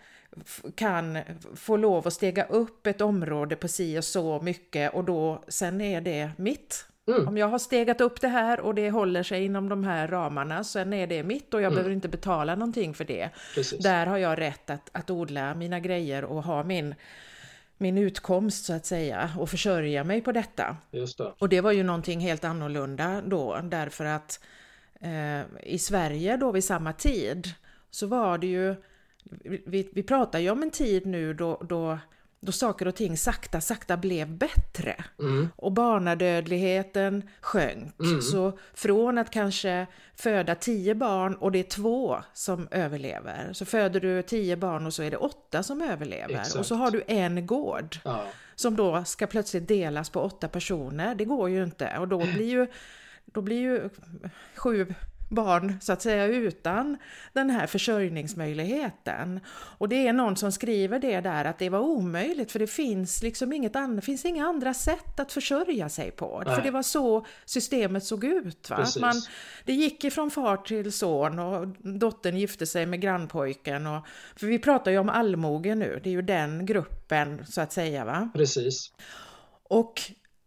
kan 0.74 1.18
få 1.54 1.76
lov 1.76 2.06
att 2.06 2.12
stega 2.12 2.44
upp 2.44 2.86
ett 2.86 3.00
område 3.00 3.56
på 3.56 3.68
si 3.68 3.98
och 3.98 4.04
så 4.04 4.42
mycket 4.42 4.94
och 4.94 5.04
då 5.04 5.44
sen 5.48 5.80
är 5.80 6.00
det 6.00 6.30
mitt. 6.36 6.87
Mm. 7.08 7.28
Om 7.28 7.36
jag 7.38 7.48
har 7.48 7.58
stegat 7.58 8.00
upp 8.00 8.20
det 8.20 8.28
här 8.28 8.60
och 8.60 8.74
det 8.74 8.90
håller 8.90 9.22
sig 9.22 9.44
inom 9.44 9.68
de 9.68 9.84
här 9.84 10.08
ramarna, 10.08 10.64
sen 10.64 10.92
är 10.92 11.06
det 11.06 11.22
mitt 11.22 11.54
och 11.54 11.60
jag 11.60 11.66
mm. 11.66 11.74
behöver 11.74 11.94
inte 11.94 12.08
betala 12.08 12.54
någonting 12.54 12.94
för 12.94 13.04
det. 13.04 13.30
Precis. 13.54 13.78
Där 13.78 14.06
har 14.06 14.18
jag 14.18 14.40
rätt 14.40 14.70
att, 14.70 14.90
att 14.92 15.10
odla 15.10 15.54
mina 15.54 15.80
grejer 15.80 16.24
och 16.24 16.42
ha 16.42 16.62
min, 16.62 16.94
min 17.78 17.98
utkomst 17.98 18.64
så 18.64 18.72
att 18.72 18.86
säga 18.86 19.30
och 19.38 19.50
försörja 19.50 20.04
mig 20.04 20.20
på 20.20 20.32
detta. 20.32 20.76
Just 20.90 21.18
det. 21.18 21.32
Och 21.38 21.48
det 21.48 21.60
var 21.60 21.72
ju 21.72 21.82
någonting 21.82 22.20
helt 22.20 22.44
annorlunda 22.44 23.22
då 23.26 23.60
därför 23.62 24.04
att 24.04 24.40
eh, 25.00 25.40
i 25.62 25.78
Sverige 25.78 26.36
då 26.36 26.52
vid 26.52 26.64
samma 26.64 26.92
tid 26.92 27.48
så 27.90 28.06
var 28.06 28.38
det 28.38 28.46
ju, 28.46 28.74
vi, 29.66 29.88
vi 29.92 30.02
pratar 30.02 30.38
ju 30.38 30.50
om 30.50 30.62
en 30.62 30.70
tid 30.70 31.06
nu 31.06 31.34
då, 31.34 31.62
då 31.68 31.98
då 32.40 32.52
saker 32.52 32.88
och 32.88 32.94
ting 32.94 33.16
sakta, 33.16 33.60
sakta 33.60 33.96
blev 33.96 34.28
bättre. 34.28 35.04
Mm. 35.18 35.48
Och 35.56 35.72
barnadödligheten 35.72 37.28
sjönk. 37.40 38.00
Mm. 38.00 38.22
Så 38.22 38.58
från 38.74 39.18
att 39.18 39.30
kanske 39.30 39.86
föda 40.14 40.54
tio 40.54 40.94
barn 40.94 41.34
och 41.34 41.52
det 41.52 41.58
är 41.58 41.62
två 41.62 42.18
som 42.32 42.68
överlever, 42.70 43.52
så 43.52 43.64
föder 43.64 44.00
du 44.00 44.22
tio 44.22 44.56
barn 44.56 44.86
och 44.86 44.94
så 44.94 45.02
är 45.02 45.10
det 45.10 45.16
åtta 45.16 45.62
som 45.62 45.82
överlever. 45.82 46.34
Exakt. 46.34 46.54
Och 46.54 46.66
så 46.66 46.74
har 46.74 46.90
du 46.90 47.02
en 47.06 47.46
gård. 47.46 47.98
Ja. 48.04 48.24
Som 48.54 48.76
då 48.76 49.04
ska 49.04 49.26
plötsligt 49.26 49.68
delas 49.68 50.10
på 50.10 50.20
åtta 50.20 50.48
personer. 50.48 51.14
Det 51.14 51.24
går 51.24 51.50
ju 51.50 51.64
inte. 51.64 51.98
Och 51.98 52.08
då 52.08 52.18
blir 52.34 52.48
ju, 52.48 52.66
då 53.24 53.40
blir 53.40 53.60
ju 53.60 53.90
sju 54.56 54.94
barn 55.28 55.78
så 55.80 55.92
att 55.92 56.02
säga 56.02 56.26
utan 56.26 56.96
den 57.32 57.50
här 57.50 57.66
försörjningsmöjligheten. 57.66 59.40
Och 59.50 59.88
det 59.88 60.06
är 60.08 60.12
någon 60.12 60.36
som 60.36 60.52
skriver 60.52 60.98
det 60.98 61.20
där 61.20 61.44
att 61.44 61.58
det 61.58 61.68
var 61.68 61.80
omöjligt 61.80 62.52
för 62.52 62.58
det 62.58 62.66
finns 62.66 63.22
liksom 63.22 63.52
inget 63.52 63.76
annat, 63.76 64.04
finns 64.04 64.24
inga 64.24 64.46
andra 64.46 64.74
sätt 64.74 65.20
att 65.20 65.32
försörja 65.32 65.88
sig 65.88 66.10
på. 66.10 66.42
Nej. 66.46 66.54
För 66.54 66.62
det 66.62 66.70
var 66.70 66.82
så 66.82 67.26
systemet 67.44 68.04
såg 68.04 68.24
ut. 68.24 68.70
Va? 68.70 68.86
Man, 69.00 69.14
det 69.64 69.72
gick 69.72 70.04
ifrån 70.04 70.30
far 70.30 70.56
till 70.56 70.92
son 70.92 71.38
och 71.38 71.68
dottern 71.98 72.36
gifte 72.36 72.66
sig 72.66 72.86
med 72.86 73.00
grannpojken. 73.00 73.86
Och, 73.86 74.06
för 74.36 74.46
vi 74.46 74.58
pratar 74.58 74.90
ju 74.90 74.98
om 74.98 75.08
allmogen 75.08 75.78
nu, 75.78 76.00
det 76.04 76.10
är 76.10 76.12
ju 76.12 76.22
den 76.22 76.66
gruppen 76.66 77.46
så 77.46 77.60
att 77.60 77.72
säga. 77.72 78.04
Va? 78.04 78.30
Precis. 78.34 78.92
Och 79.62 80.00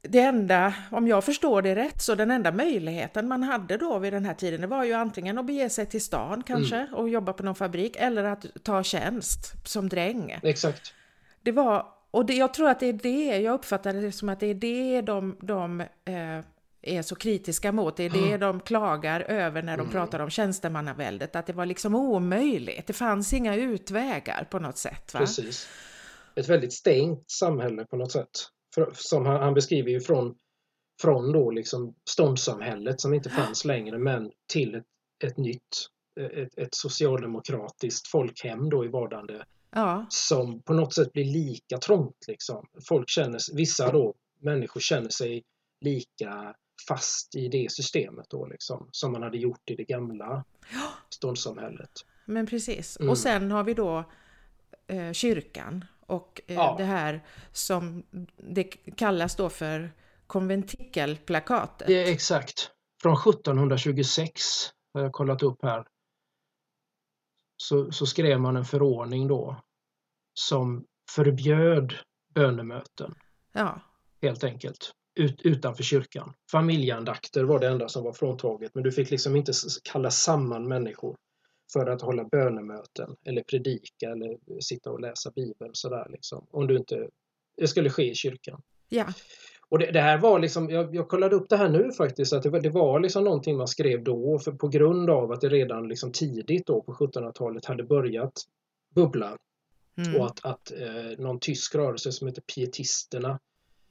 det 0.03 0.19
enda, 0.19 0.73
om 0.91 1.07
jag 1.07 1.23
förstår 1.23 1.61
det 1.61 1.75
rätt, 1.75 2.01
så 2.01 2.15
den 2.15 2.31
enda 2.31 2.51
möjligheten 2.51 3.27
man 3.27 3.43
hade 3.43 3.77
då 3.77 3.99
vid 3.99 4.13
den 4.13 4.25
här 4.25 4.33
tiden, 4.33 4.61
det 4.61 4.67
var 4.67 4.83
ju 4.83 4.93
antingen 4.93 5.37
att 5.37 5.45
bege 5.45 5.69
sig 5.69 5.85
till 5.85 6.03
stan 6.03 6.43
kanske 6.43 6.75
mm. 6.75 6.93
och 6.93 7.09
jobba 7.09 7.33
på 7.33 7.43
någon 7.43 7.55
fabrik 7.55 7.95
eller 7.95 8.23
att 8.23 8.45
ta 8.63 8.83
tjänst 8.83 9.67
som 9.67 9.89
dräng. 9.89 10.39
Exakt. 10.43 10.93
Det 11.41 11.51
var, 11.51 11.85
och 12.11 12.25
det, 12.25 12.33
jag 12.33 12.53
tror 12.53 12.69
att 12.69 12.79
det 12.79 12.85
är 12.85 12.93
det, 12.93 13.37
jag 13.37 13.53
uppfattar 13.53 13.93
det 13.93 14.11
som 14.11 14.29
att 14.29 14.39
det 14.39 14.47
är 14.47 14.53
det 14.53 15.01
de, 15.01 15.37
de 15.41 15.81
eh, 15.81 16.45
är 16.81 17.01
så 17.01 17.15
kritiska 17.15 17.71
mot, 17.71 17.97
det 17.97 18.03
är 18.03 18.09
det 18.09 18.37
de 18.37 18.59
klagar 18.59 19.21
över 19.21 19.61
när 19.61 19.77
de 19.77 19.81
mm. 19.81 19.91
pratar 19.91 20.19
om 20.19 20.29
tjänstemannaväldet, 20.29 21.35
att 21.35 21.45
det 21.45 21.53
var 21.53 21.65
liksom 21.65 21.95
omöjligt, 21.95 22.87
det 22.87 22.93
fanns 22.93 23.33
inga 23.33 23.55
utvägar 23.55 24.47
på 24.51 24.59
något 24.59 24.77
sätt. 24.77 25.13
Va? 25.13 25.19
Precis. 25.19 25.67
Ett 26.35 26.49
väldigt 26.49 26.73
stängt 26.73 27.31
samhälle 27.31 27.85
på 27.85 27.95
något 27.95 28.11
sätt 28.11 28.51
som 28.93 29.25
han, 29.25 29.41
han 29.41 29.53
beskriver 29.53 29.89
ju 29.89 29.99
från, 29.99 30.35
från 31.01 31.31
då 31.31 31.51
liksom 31.51 31.95
ståndssamhället 32.09 33.01
som 33.01 33.13
inte 33.13 33.29
fanns 33.29 33.65
längre 33.65 33.97
men 33.97 34.31
till 34.51 34.75
ett, 34.75 34.85
ett 35.23 35.37
nytt, 35.37 35.87
ett, 36.19 36.57
ett 36.57 36.75
socialdemokratiskt 36.75 38.07
folkhem 38.07 38.69
då 38.69 38.85
i 38.85 38.87
vardande. 38.87 39.45
Ja. 39.71 40.05
Som 40.09 40.61
på 40.61 40.73
något 40.73 40.93
sätt 40.93 41.13
blir 41.13 41.25
lika 41.25 41.77
trångt 41.77 42.27
liksom. 42.27 42.67
Folk 42.87 43.09
känner, 43.09 43.55
vissa 43.55 43.91
då 43.91 44.13
människor 44.39 44.79
känner 44.79 45.09
sig 45.09 45.43
lika 45.81 46.55
fast 46.87 47.35
i 47.35 47.47
det 47.47 47.71
systemet 47.71 48.25
då 48.29 48.45
liksom. 48.45 48.89
Som 48.91 49.11
man 49.11 49.23
hade 49.23 49.37
gjort 49.37 49.69
i 49.69 49.75
det 49.75 49.83
gamla 49.83 50.43
ståndssamhället. 51.09 51.91
Men 52.25 52.47
precis. 52.47 52.97
Mm. 52.99 53.09
Och 53.09 53.17
sen 53.17 53.51
har 53.51 53.63
vi 53.63 53.73
då 53.73 54.03
eh, 54.87 55.11
kyrkan 55.11 55.85
och 56.11 56.41
eh, 56.47 56.55
ja. 56.55 56.75
det 56.77 56.83
här 56.83 57.23
som 57.51 58.03
det 58.37 58.63
kallas 58.97 59.35
då 59.35 59.49
för 59.49 59.91
konventikelplakatet. 60.27 61.87
Det 61.87 62.03
är 62.03 62.11
exakt. 62.11 62.71
Från 63.01 63.13
1726 63.13 64.41
har 64.93 65.01
jag 65.01 65.11
kollat 65.11 65.43
upp 65.43 65.63
här, 65.63 65.85
så, 67.57 67.91
så 67.91 68.05
skrev 68.05 68.39
man 68.39 68.55
en 68.55 68.65
förordning 68.65 69.27
då 69.27 69.61
som 70.33 70.85
förbjöd 71.09 71.93
bönemöten. 72.33 73.15
Ja. 73.51 73.81
Helt 74.21 74.43
enkelt. 74.43 74.91
Ut, 75.15 75.41
utanför 75.41 75.83
kyrkan. 75.83 76.33
Familjeandakter 76.51 77.43
var 77.43 77.59
det 77.59 77.67
enda 77.67 77.89
som 77.89 78.03
var 78.03 78.13
fråntaget 78.13 78.75
men 78.75 78.83
du 78.83 78.91
fick 78.91 79.11
liksom 79.11 79.35
inte 79.35 79.51
kalla 79.83 80.11
samman 80.11 80.67
människor 80.67 81.15
för 81.73 81.87
att 81.87 82.01
hålla 82.01 82.23
bönemöten 82.23 83.15
eller 83.25 83.43
predika 83.43 84.09
eller 84.09 84.61
sitta 84.61 84.91
och 84.91 84.99
läsa 84.99 85.31
bibeln 85.31 85.71
sådär 85.73 86.07
liksom. 86.09 86.47
Om 86.51 86.67
du 86.67 86.77
inte, 86.77 87.09
det 87.57 87.67
skulle 87.67 87.89
ske 87.89 88.11
i 88.11 88.15
kyrkan. 88.15 88.61
Ja. 88.89 89.05
Och 89.69 89.79
det, 89.79 89.91
det, 89.91 90.01
här 90.01 90.17
var 90.17 90.39
liksom, 90.39 90.69
jag, 90.69 90.95
jag, 90.95 91.07
kollade 91.07 91.35
upp 91.35 91.49
det 91.49 91.57
här 91.57 91.69
nu 91.69 91.91
faktiskt, 91.91 92.33
att 92.33 92.43
det, 92.43 92.59
det 92.59 92.69
var 92.69 92.99
liksom 92.99 93.23
någonting 93.23 93.57
man 93.57 93.67
skrev 93.67 94.03
då 94.03 94.39
för 94.39 94.51
på 94.51 94.67
grund 94.67 95.09
av 95.09 95.31
att 95.31 95.41
det 95.41 95.49
redan 95.49 95.87
liksom 95.87 96.11
tidigt 96.11 96.67
då 96.67 96.81
på 96.81 96.93
1700-talet 96.93 97.65
hade 97.65 97.83
börjat 97.83 98.33
bubbla. 98.95 99.37
Mm. 99.97 100.15
Och 100.15 100.25
att, 100.25 100.45
att 100.45 100.71
eh, 100.71 101.19
någon 101.23 101.39
tysk 101.39 101.75
rörelse 101.75 102.11
som 102.11 102.27
heter 102.27 102.41
pietisterna 102.55 103.39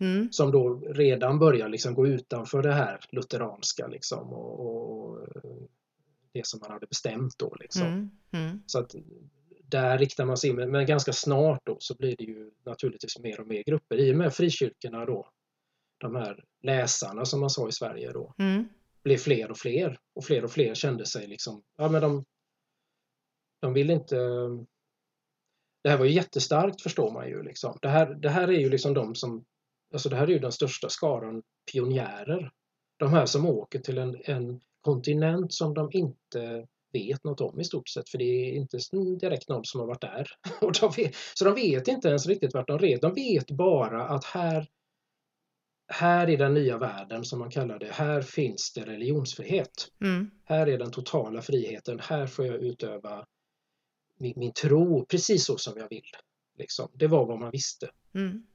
mm. 0.01 0.29
som 0.33 0.51
då 0.51 0.75
redan 0.75 1.39
börjar 1.39 1.69
liksom 1.69 1.95
gå 1.95 2.07
utanför 2.07 2.63
det 2.63 2.73
här 2.73 3.01
lutheranska 3.11 3.87
liksom 3.87 4.33
och, 4.33 4.61
och 4.61 5.19
det 6.33 6.47
som 6.47 6.61
man 6.61 6.71
hade 6.71 6.87
bestämt 6.87 7.39
då. 7.39 7.55
Liksom. 7.61 7.87
Mm. 7.87 8.11
Mm. 8.33 8.63
Så 8.67 8.79
att 8.79 8.95
där 9.65 9.99
riktar 9.99 10.25
man 10.25 10.37
sig 10.37 10.51
in, 10.51 10.57
men, 10.57 10.87
ganska 10.87 11.13
snart 11.13 11.61
då 11.65 11.77
så 11.81 11.95
blir 11.95 12.17
det 12.17 12.25
ju 12.25 12.51
naturligtvis 12.65 13.19
mer 13.19 13.41
och 13.41 13.47
mer 13.47 13.63
grupper 13.63 13.97
i 13.97 14.13
och 14.13 14.17
med 14.17 14.35
frikyrkorna 14.35 15.05
då 15.05 15.31
de 15.99 16.15
här 16.15 16.45
läsarna 16.63 17.25
som 17.25 17.41
man 17.41 17.51
sa 17.51 17.69
i 17.69 17.73
Sverige 17.73 18.13
då 18.13 18.35
mm. 18.39 18.69
blev 19.03 19.17
fler 19.17 19.51
och 19.51 19.59
fler 19.59 19.99
och 20.15 20.25
fler 20.25 20.45
och 20.45 20.51
fler 20.51 20.75
kände 20.75 21.07
sig 21.07 21.27
liksom, 21.27 21.63
ja 21.77 21.89
men 21.89 22.03
de 22.03 22.25
de 23.61 23.73
vill 23.73 23.91
inte 23.91 24.17
det 25.83 25.91
här 25.91 25.99
var 25.99 26.05
ju 26.05 26.13
jättestarkt 26.13 26.83
förstår 26.83 27.11
man 27.11 27.29
ju 27.29 27.43
liksom. 27.43 27.79
Det 27.83 27.89
här, 27.89 28.15
det 28.15 28.29
här 28.29 28.49
är 28.49 28.59
ju 28.59 28.71
liksom 28.71 28.95
de 28.95 29.15
som, 29.15 29.45
alltså 29.93 30.09
det 30.09 30.17
här 30.17 30.27
är 30.27 30.33
ju 30.33 30.39
den 30.39 30.53
största 30.53 30.89
skaran 30.89 31.43
pionjärer. 31.73 32.51
De 32.97 33.13
här 33.13 33.27
som 33.27 33.47
åker 33.47 33.79
till 33.79 33.99
en, 33.99 34.17
en 34.25 34.61
kontinent 34.81 35.53
som 35.53 35.75
de 35.75 35.91
inte 35.93 36.67
vet 36.93 37.25
något 37.25 37.41
om 37.41 37.61
i 37.61 37.65
stort 37.65 37.89
sett 37.89 38.09
för 38.09 38.19
det 38.19 38.25
är 38.25 38.53
inte 38.53 38.79
direkt 39.21 39.49
någon 39.49 39.65
som 39.65 39.81
har 39.81 39.87
varit 39.87 40.01
där. 40.01 40.29
Och 40.61 40.73
de 40.81 40.93
vet, 40.97 41.15
så 41.35 41.45
de 41.45 41.55
vet 41.55 41.89
inte 41.89 42.09
ens 42.09 42.27
riktigt 42.27 42.55
vart 42.55 42.69
de 42.69 42.79
red. 42.79 43.01
De 43.01 43.15
vet 43.15 43.51
bara 43.51 44.09
att 44.09 44.25
här 44.25 44.69
här 45.93 46.31
i 46.31 46.37
den 46.37 46.55
nya 46.55 46.79
världen 46.79 47.25
som 47.25 47.39
man 47.39 47.51
kallar 47.51 47.79
det, 47.79 47.93
här 47.93 48.23
finns 48.23 48.73
det 48.73 48.85
religionsfrihet. 48.85 49.89
Mm. 50.01 50.31
Här 50.45 50.67
är 50.67 50.79
den 50.79 50.91
totala 50.91 51.43
friheten, 51.43 52.01
här 52.01 52.27
får 52.27 52.47
jag 52.47 52.57
utöva 52.57 53.27
min, 54.19 54.35
min 54.37 54.53
tro 54.53 55.05
precis 55.07 55.45
så 55.45 55.59
som 55.59 55.73
jag 55.77 55.89
vill. 55.89 56.11
Liksom. 56.59 56.91
Det 56.95 57.07
var 57.07 57.27
vad 57.27 57.39
man 57.39 57.51
visste. 57.51 57.91
Mm. 58.15 58.47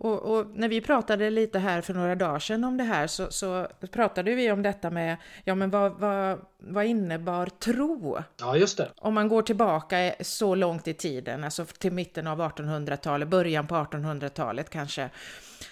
Och, 0.00 0.22
och, 0.22 0.46
när 0.54 0.68
vi 0.68 0.80
pratade 0.80 1.30
lite 1.30 1.58
här 1.58 1.80
för 1.80 1.94
några 1.94 2.14
dagar 2.14 2.38
sedan 2.38 2.64
om 2.64 2.76
det 2.76 2.84
här 2.84 3.06
så, 3.06 3.30
så 3.30 3.66
pratade 3.92 4.34
vi 4.34 4.52
om 4.52 4.62
detta 4.62 4.90
med, 4.90 5.16
ja 5.44 5.54
men 5.54 5.70
vad, 5.70 5.92
vad, 5.92 6.38
vad 6.58 6.84
innebar 6.84 7.46
tro? 7.46 8.18
Ja, 8.40 8.56
just 8.56 8.76
det. 8.76 8.90
Om 8.96 9.14
man 9.14 9.28
går 9.28 9.42
tillbaka 9.42 10.14
så 10.20 10.54
långt 10.54 10.88
i 10.88 10.94
tiden, 10.94 11.44
alltså 11.44 11.64
till 11.64 11.92
mitten 11.92 12.26
av 12.26 12.40
1800-talet, 12.40 13.28
början 13.28 13.66
på 13.66 13.74
1800-talet 13.74 14.70
kanske. 14.70 15.10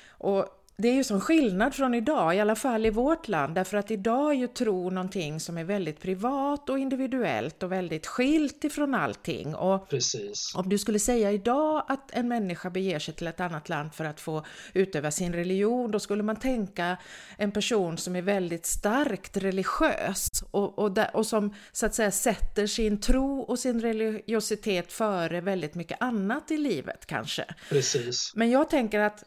Och 0.08 0.46
det 0.78 0.88
är 0.88 0.94
ju 0.94 1.04
som 1.04 1.20
skillnad 1.20 1.74
från 1.74 1.94
idag, 1.94 2.36
i 2.36 2.40
alla 2.40 2.56
fall 2.56 2.86
i 2.86 2.90
vårt 2.90 3.28
land, 3.28 3.54
därför 3.54 3.76
att 3.76 3.90
idag 3.90 4.30
är 4.30 4.36
ju 4.36 4.46
tro 4.46 4.90
någonting 4.90 5.40
som 5.40 5.58
är 5.58 5.64
väldigt 5.64 6.00
privat 6.00 6.70
och 6.70 6.78
individuellt 6.78 7.62
och 7.62 7.72
väldigt 7.72 8.06
skilt 8.06 8.64
ifrån 8.64 8.94
allting. 8.94 9.54
Och 9.54 9.88
Precis. 9.88 10.54
Om 10.54 10.68
du 10.68 10.78
skulle 10.78 10.98
säga 10.98 11.32
idag 11.32 11.84
att 11.88 12.10
en 12.12 12.28
människa 12.28 12.70
beger 12.70 12.98
sig 12.98 13.14
till 13.14 13.26
ett 13.26 13.40
annat 13.40 13.68
land 13.68 13.94
för 13.94 14.04
att 14.04 14.20
få 14.20 14.44
utöva 14.72 15.10
sin 15.10 15.32
religion, 15.32 15.90
då 15.90 16.00
skulle 16.00 16.22
man 16.22 16.36
tänka 16.36 16.96
en 17.38 17.52
person 17.52 17.98
som 17.98 18.16
är 18.16 18.22
väldigt 18.22 18.66
starkt 18.66 19.36
religiös 19.36 20.28
och, 20.50 20.78
och, 20.78 20.92
där, 20.92 21.10
och 21.16 21.26
som 21.26 21.54
så 21.72 21.86
att 21.86 21.94
säga 21.94 22.10
sätter 22.10 22.66
sin 22.66 23.00
tro 23.00 23.40
och 23.40 23.58
sin 23.58 23.80
religiositet 23.80 24.92
före 24.92 25.40
väldigt 25.40 25.74
mycket 25.74 26.02
annat 26.02 26.50
i 26.50 26.56
livet 26.56 27.06
kanske. 27.06 27.44
Precis. 27.68 28.32
Men 28.34 28.50
jag 28.50 28.70
tänker 28.70 29.00
att 29.00 29.24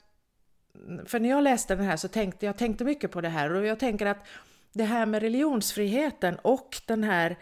för 1.06 1.20
när 1.20 1.30
jag 1.30 1.44
läste 1.44 1.76
den 1.76 1.86
här 1.86 1.98
så 1.98 2.08
tänkte 2.08 2.46
jag 2.46 2.58
tänkte 2.58 2.84
mycket 2.84 3.12
på 3.12 3.22
det 3.22 3.30
här 3.30 3.54
och 3.54 3.66
jag 3.66 3.80
tänker 3.80 4.06
att 4.06 4.28
det 4.74 4.84
här 4.84 5.06
med 5.06 5.22
religionsfriheten 5.22 6.36
och 6.42 6.82
den 6.86 7.04
här 7.04 7.38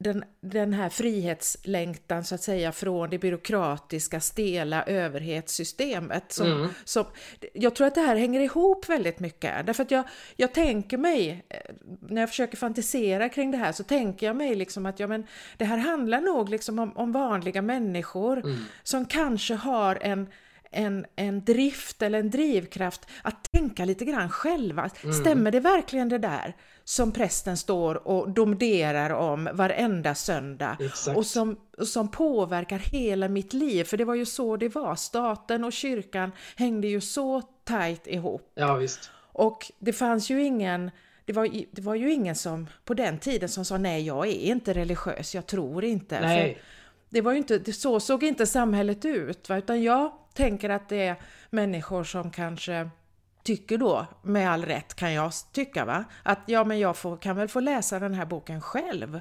den, 0.00 0.24
den 0.40 0.72
här 0.72 0.88
frihetslängtan 0.88 2.24
så 2.24 2.34
att 2.34 2.42
säga 2.42 2.72
från 2.72 3.10
det 3.10 3.18
byråkratiska 3.18 4.20
stela 4.20 4.84
överhetssystemet. 4.84 6.32
Som, 6.32 6.46
mm. 6.46 6.68
som, 6.84 7.04
jag 7.52 7.74
tror 7.74 7.86
att 7.86 7.94
det 7.94 8.00
här 8.00 8.16
hänger 8.16 8.40
ihop 8.40 8.88
väldigt 8.88 9.20
mycket. 9.20 9.66
Därför 9.66 9.82
att 9.82 9.90
jag, 9.90 10.04
jag 10.36 10.54
tänker 10.54 10.98
mig, 10.98 11.44
eh, 11.48 11.74
när 12.00 12.22
jag 12.22 12.28
försöker 12.28 12.56
fantisera 12.56 13.28
kring 13.28 13.50
det 13.50 13.58
här, 13.58 13.72
så 13.72 13.84
tänker 13.84 14.26
jag 14.26 14.36
mig 14.36 14.54
liksom 14.54 14.86
att 14.86 15.00
ja, 15.00 15.06
men, 15.06 15.26
det 15.56 15.64
här 15.64 15.78
handlar 15.78 16.20
nog 16.20 16.48
liksom 16.48 16.78
om, 16.78 16.96
om 16.96 17.12
vanliga 17.12 17.62
människor 17.62 18.38
mm. 18.38 18.64
som 18.82 19.04
kanske 19.04 19.54
har 19.54 19.98
en 20.02 20.26
en, 20.70 21.06
en 21.16 21.44
drift 21.44 22.02
eller 22.02 22.18
en 22.18 22.30
drivkraft 22.30 23.06
att 23.22 23.52
tänka 23.52 23.84
lite 23.84 24.04
grann 24.04 24.30
själva. 24.30 24.90
Mm. 25.02 25.14
Stämmer 25.14 25.50
det 25.50 25.60
verkligen 25.60 26.08
det 26.08 26.18
där 26.18 26.56
som 26.84 27.12
prästen 27.12 27.56
står 27.56 28.08
och 28.08 28.30
domderar 28.30 29.10
om 29.10 29.48
varenda 29.52 30.14
söndag 30.14 30.76
och 31.16 31.26
som, 31.26 31.56
som 31.78 32.10
påverkar 32.10 32.78
hela 32.78 33.28
mitt 33.28 33.52
liv? 33.52 33.84
För 33.84 33.96
det 33.96 34.04
var 34.04 34.14
ju 34.14 34.26
så 34.26 34.56
det 34.56 34.68
var. 34.68 34.96
Staten 34.96 35.64
och 35.64 35.72
kyrkan 35.72 36.32
hängde 36.56 36.88
ju 36.88 37.00
så 37.00 37.42
tajt 37.64 38.06
ihop. 38.06 38.52
Ja, 38.54 38.74
visst. 38.74 39.10
Och 39.32 39.72
det 39.78 39.92
fanns 39.92 40.30
ju 40.30 40.42
ingen 40.42 40.90
det 41.24 41.32
var, 41.32 41.48
det 41.72 41.82
var 41.82 41.94
ju 41.94 42.12
ingen 42.12 42.34
som 42.34 42.66
på 42.84 42.94
den 42.94 43.18
tiden 43.18 43.48
som 43.48 43.64
sa 43.64 43.78
nej, 43.78 44.06
jag 44.06 44.26
är 44.26 44.32
inte 44.32 44.72
religiös, 44.72 45.34
jag 45.34 45.46
tror 45.46 45.84
inte. 45.84 46.20
Nej. 46.20 46.54
För 46.54 46.62
det 47.10 47.20
var 47.20 47.32
inte, 47.32 47.72
så 47.72 48.00
såg 48.00 48.22
inte 48.22 48.46
samhället 48.46 49.04
ut, 49.04 49.48
va? 49.48 49.58
utan 49.58 49.82
jag 49.82 50.12
tänker 50.34 50.70
att 50.70 50.88
det 50.88 51.06
är 51.06 51.16
människor 51.50 52.04
som 52.04 52.30
kanske 52.30 52.90
tycker 53.42 53.78
då, 53.78 54.06
med 54.22 54.50
all 54.50 54.64
rätt 54.64 54.94
kan 54.94 55.12
jag 55.12 55.32
tycka, 55.52 55.84
va? 55.84 56.04
att 56.22 56.38
ja, 56.46 56.64
men 56.64 56.78
jag 56.78 56.96
får, 56.96 57.16
kan 57.16 57.36
väl 57.36 57.48
få 57.48 57.60
läsa 57.60 57.98
den 57.98 58.14
här 58.14 58.26
boken 58.26 58.60
själv. 58.60 59.20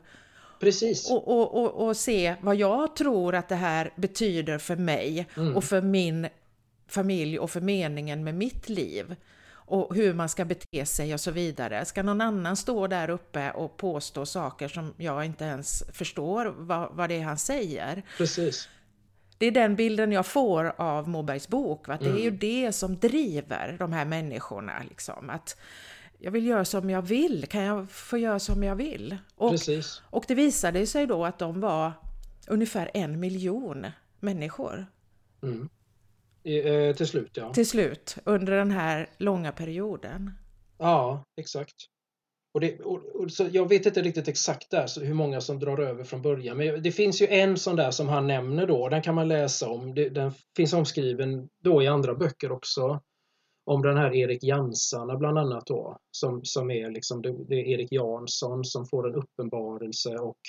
Precis. 0.60 1.12
Och, 1.12 1.28
och, 1.28 1.64
och, 1.64 1.88
och 1.88 1.98
se 1.98 2.36
vad 2.42 2.56
jag 2.56 2.96
tror 2.96 3.36
att 3.36 3.50
det 3.50 3.56
här 3.56 3.94
betyder 3.96 4.58
för 4.58 4.76
mig 4.76 5.28
mm. 5.38 5.56
och 5.56 5.64
för 5.64 5.82
min 5.82 6.28
familj 6.88 7.40
och 7.40 7.52
för 7.52 7.62
meningen 7.62 8.24
med 8.24 8.36
mitt 8.36 8.70
liv 8.70 9.16
och 9.68 9.96
hur 9.96 10.14
man 10.14 10.30
ska 10.30 10.46
bete 10.46 10.86
sig 10.86 11.14
och 11.14 11.20
så 11.20 11.32
vidare. 11.32 11.86
Ska 11.86 12.04
någon 12.04 12.22
annan 12.22 12.56
stå 12.56 12.88
där 12.88 13.10
uppe 13.10 13.52
och 13.52 13.78
påstå 13.78 14.26
saker 14.26 14.68
som 14.68 14.94
jag 14.98 15.26
inte 15.26 15.46
ens 15.46 15.84
förstår 15.94 16.46
vad, 16.58 16.96
vad 16.96 17.10
det 17.10 17.16
är 17.16 17.24
han 17.24 17.38
säger? 17.38 18.04
Precis. 18.18 18.70
Det 19.38 19.46
är 19.46 19.52
den 19.52 19.76
bilden 19.76 20.12
jag 20.12 20.26
får 20.26 20.74
av 20.78 21.10
Mobergs 21.10 21.48
bok. 21.48 21.90
Att 21.90 22.00
det 22.00 22.10
är 22.10 22.18
ju 22.18 22.28
mm. 22.28 22.40
det 22.40 22.72
som 22.72 23.00
driver 23.00 23.76
de 23.80 23.94
här 23.94 24.06
människorna. 24.06 24.74
Liksom. 24.90 25.30
Att 25.30 25.58
jag 26.20 26.32
vill 26.32 26.46
göra 26.46 26.66
som 26.66 26.90
jag 26.90 27.02
vill, 27.02 27.46
kan 27.50 27.62
jag 27.62 27.92
få 27.92 28.18
göra 28.18 28.40
som 28.40 28.64
jag 28.64 28.76
vill? 28.76 29.18
Och, 29.36 29.52
Precis. 29.52 30.02
och 30.10 30.26
det 30.28 30.36
visade 30.36 30.88
sig 30.88 31.08
då 31.08 31.26
att 31.26 31.40
de 31.40 31.62
var 31.62 31.92
ungefär 32.48 32.92
en 32.94 33.20
miljon 33.20 33.88
människor. 34.20 34.86
Mm. 35.44 35.70
I, 36.48 36.88
eh, 36.88 36.96
till 36.96 37.08
slut 37.08 37.32
ja. 37.34 37.54
Till 37.54 37.68
slut, 37.68 38.18
under 38.24 38.54
den 38.54 38.72
här 38.72 39.10
långa 39.18 39.52
perioden. 39.52 40.32
Ja, 40.78 41.24
exakt. 41.38 41.76
Och 42.54 42.62
det, 42.62 42.80
och, 42.80 43.06
och, 43.16 43.32
så 43.32 43.48
jag 43.52 43.70
vet 43.70 43.86
inte 43.86 44.02
riktigt 44.02 44.28
exakt 44.28 44.72
där, 44.72 45.06
hur 45.06 45.14
många 45.14 45.42
som 45.42 45.60
drar 45.60 45.78
över 45.80 46.04
från 46.04 46.22
början. 46.22 46.58
Men 46.58 46.84
det 46.84 46.92
finns 46.92 47.22
ju 47.22 47.28
en 47.28 47.58
sån 47.58 47.76
där 47.76 47.92
som 47.92 48.08
han 48.08 48.28
nämner 48.28 48.68
då, 48.68 48.90
den 48.90 49.02
kan 49.02 49.16
man 49.16 49.28
läsa 49.28 49.70
om. 49.70 49.96
Det, 49.96 50.10
den 50.10 50.32
finns 50.56 50.74
omskriven 50.74 51.50
då 51.64 51.84
i 51.84 51.88
andra 51.88 52.16
böcker 52.16 52.52
också. 52.52 53.02
Om 53.66 53.82
den 53.82 53.98
här 53.98 54.16
Erik 54.16 54.44
Jansarna 54.44 55.18
bland 55.18 55.38
annat 55.38 55.66
då. 55.66 55.98
Som, 56.12 56.46
som 56.46 56.72
är 56.72 56.92
liksom, 56.92 57.22
det, 57.22 57.36
det 57.48 57.56
är 57.56 57.66
Erik 57.66 57.92
Jansson 57.92 58.66
som 58.66 58.86
får 58.86 59.10
en 59.10 59.16
uppenbarelse 59.16 60.16
och 60.16 60.40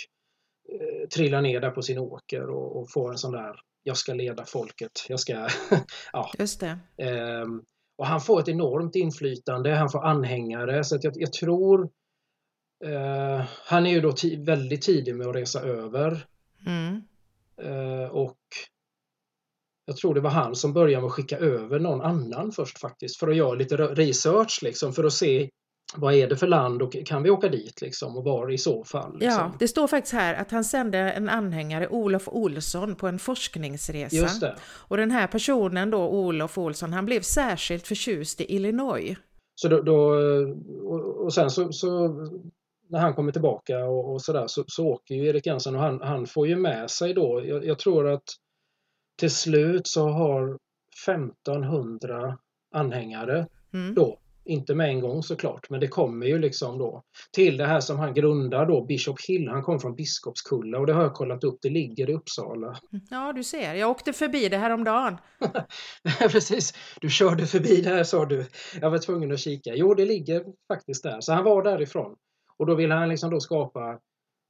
eh, 0.72 1.08
trillar 1.08 1.42
ner 1.42 1.60
där 1.60 1.70
på 1.70 1.82
sin 1.82 1.98
åker 1.98 2.50
och, 2.50 2.80
och 2.80 2.90
får 2.90 3.10
en 3.10 3.18
sån 3.18 3.32
där 3.32 3.60
jag 3.88 3.96
ska 3.96 4.14
leda 4.14 4.44
folket, 4.44 5.06
jag 5.08 5.20
ska... 5.20 5.32
ja. 6.12 6.30
Just 6.38 6.60
det. 6.60 6.78
Um, 7.42 7.64
och 7.98 8.06
han 8.06 8.20
får 8.20 8.40
ett 8.40 8.48
enormt 8.48 8.94
inflytande, 8.94 9.74
han 9.74 9.90
får 9.90 10.04
anhängare 10.04 10.84
så 10.84 10.96
att 10.96 11.04
jag, 11.04 11.12
jag 11.16 11.32
tror 11.32 11.82
uh, 12.84 13.44
Han 13.64 13.86
är 13.86 13.90
ju 13.90 14.00
då 14.00 14.14
väldigt 14.38 14.82
tidig 14.82 15.14
med 15.16 15.26
att 15.26 15.36
resa 15.36 15.60
över. 15.60 16.26
Mm. 16.66 17.02
Uh, 17.62 18.08
och 18.08 18.38
jag 19.84 19.96
tror 19.96 20.14
det 20.14 20.20
var 20.20 20.30
han 20.30 20.54
som 20.54 20.72
började 20.72 21.02
med 21.02 21.06
att 21.06 21.12
skicka 21.12 21.38
över 21.38 21.78
någon 21.78 22.00
annan 22.00 22.52
först 22.52 22.78
faktiskt 22.78 23.18
för 23.18 23.28
att 23.28 23.36
göra 23.36 23.54
lite 23.54 23.76
research 23.76 24.58
liksom 24.62 24.92
för 24.92 25.04
att 25.04 25.12
se 25.12 25.50
vad 25.96 26.14
är 26.14 26.28
det 26.28 26.36
för 26.36 26.46
land 26.46 26.82
och 26.82 26.96
kan 27.06 27.22
vi 27.22 27.30
åka 27.30 27.48
dit 27.48 27.80
liksom 27.80 28.16
och 28.16 28.24
var 28.24 28.52
i 28.52 28.58
så 28.58 28.84
fall? 28.84 29.12
Liksom? 29.12 29.28
Ja, 29.28 29.52
det 29.58 29.68
står 29.68 29.86
faktiskt 29.86 30.14
här 30.14 30.34
att 30.34 30.50
han 30.50 30.64
sände 30.64 30.98
en 30.98 31.28
anhängare, 31.28 31.88
Olof 31.88 32.28
Olsson, 32.28 32.94
på 32.94 33.06
en 33.06 33.18
forskningsresa. 33.18 34.16
Just 34.16 34.40
det. 34.40 34.56
Och 34.64 34.96
den 34.96 35.10
här 35.10 35.26
personen 35.26 35.90
då, 35.90 36.08
Olof 36.08 36.58
Olsson, 36.58 36.92
han 36.92 37.06
blev 37.06 37.20
särskilt 37.20 37.86
förtjust 37.86 38.40
i 38.40 38.54
Illinois. 38.54 39.16
Så 39.54 39.68
då, 39.68 39.82
då 39.82 39.98
och, 41.24 41.34
sen 41.34 41.50
så, 41.50 41.72
så, 41.72 42.08
när 42.88 42.98
han 42.98 43.14
kommer 43.14 43.32
tillbaka 43.32 43.84
och, 43.84 44.12
och 44.12 44.22
sådär 44.22 44.46
så, 44.46 44.64
så 44.66 44.86
åker 44.86 45.14
ju 45.14 45.26
Erik 45.26 45.46
Jensen 45.46 45.74
och 45.74 45.80
han, 45.80 46.00
han 46.00 46.26
får 46.26 46.48
ju 46.48 46.56
med 46.56 46.90
sig 46.90 47.14
då, 47.14 47.42
jag, 47.44 47.64
jag 47.64 47.78
tror 47.78 48.08
att 48.08 48.24
till 49.18 49.30
slut 49.30 49.86
så 49.86 50.08
har 50.08 50.58
1500 51.08 52.38
anhängare 52.74 53.46
mm. 53.72 53.94
då 53.94 54.18
inte 54.48 54.74
med 54.74 54.88
en 54.88 55.00
gång 55.00 55.22
såklart, 55.22 55.70
men 55.70 55.80
det 55.80 55.88
kommer 55.88 56.26
ju 56.26 56.38
liksom 56.38 56.78
då 56.78 57.02
till 57.32 57.56
det 57.56 57.66
här 57.66 57.80
som 57.80 57.98
han 57.98 58.14
grundar 58.14 58.66
då, 58.66 58.84
Bishop 58.84 59.20
Hill. 59.28 59.48
Han 59.48 59.62
kom 59.62 59.80
från 59.80 59.94
Biskopskulla 59.94 60.78
och 60.78 60.86
det 60.86 60.92
har 60.92 61.02
jag 61.02 61.14
kollat 61.14 61.44
upp, 61.44 61.58
det 61.62 61.70
ligger 61.70 62.10
i 62.10 62.14
Uppsala. 62.14 62.78
Ja, 63.10 63.32
du 63.32 63.44
ser, 63.44 63.74
jag 63.74 63.90
åkte 63.90 64.12
förbi 64.12 64.48
det 64.48 64.56
här 64.56 64.70
om 64.70 64.84
dagen. 64.84 65.16
Precis, 66.18 66.74
du 67.00 67.10
körde 67.10 67.46
förbi 67.46 67.80
det 67.80 67.90
här 67.90 68.04
sa 68.04 68.24
du. 68.24 68.46
Jag 68.80 68.90
var 68.90 68.98
tvungen 68.98 69.32
att 69.32 69.40
kika. 69.40 69.74
Jo, 69.74 69.94
det 69.94 70.04
ligger 70.04 70.44
faktiskt 70.68 71.02
där, 71.02 71.20
så 71.20 71.32
han 71.32 71.44
var 71.44 71.62
därifrån. 71.62 72.16
Och 72.56 72.66
då 72.66 72.74
ville 72.74 72.94
han 72.94 73.08
liksom 73.08 73.30
då 73.30 73.40
skapa 73.40 73.98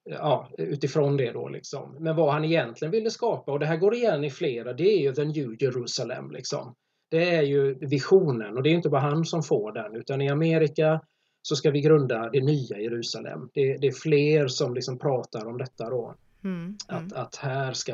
ja, 0.05 0.49
utifrån 0.59 1.17
det 1.17 1.33
då 1.33 1.49
liksom. 1.49 1.97
Men 2.01 2.17
vad 2.17 2.33
han 2.33 2.45
egentligen 2.45 2.93
ville 2.93 3.11
skapa, 3.11 3.53
och 3.53 3.59
det 3.59 3.67
här 3.67 3.77
går 3.77 3.95
igen 3.95 4.25
i 4.25 4.31
flera, 4.31 4.73
det 4.73 4.93
är 4.93 4.99
ju 4.99 5.15
The 5.15 5.25
New 5.25 5.63
Jerusalem 5.63 6.31
liksom 6.31 6.75
det 7.11 7.35
är 7.35 7.43
ju 7.43 7.75
visionen 7.75 8.57
och 8.57 8.63
det 8.63 8.71
är 8.71 8.75
inte 8.75 8.89
bara 8.89 9.01
han 9.01 9.25
som 9.25 9.43
får 9.43 9.73
den 9.73 9.97
utan 9.97 10.21
i 10.21 10.29
Amerika 10.29 11.01
så 11.43 11.57
ska 11.57 11.71
vi 11.71 11.81
grunda 11.81 12.31
det 12.31 12.41
nya 12.41 12.81
Jerusalem. 12.81 13.51
Det, 13.55 13.77
det 13.77 13.87
är 13.87 13.93
fler 13.93 14.49
som 14.49 14.75
liksom 14.75 14.99
pratar 14.99 15.47
om 15.47 15.59
detta 15.59 15.91
då. 15.91 16.15
Mm, 16.45 16.57
mm. 16.59 16.77
Att, 16.89 17.13
att 17.13 17.37
här 17.37 17.73
ska 17.73 17.93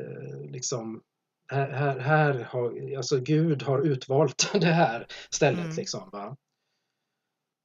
eh, 0.00 0.50
liksom 0.50 1.02
här, 1.52 1.70
här, 1.70 1.98
här, 1.98 2.34
har, 2.34 2.96
alltså 2.96 3.20
Gud 3.20 3.62
har 3.62 3.80
utvalt 3.80 4.50
det 4.60 4.66
här 4.66 5.06
stället 5.30 5.64
mm. 5.64 5.76
liksom. 5.76 6.10
Va? 6.12 6.36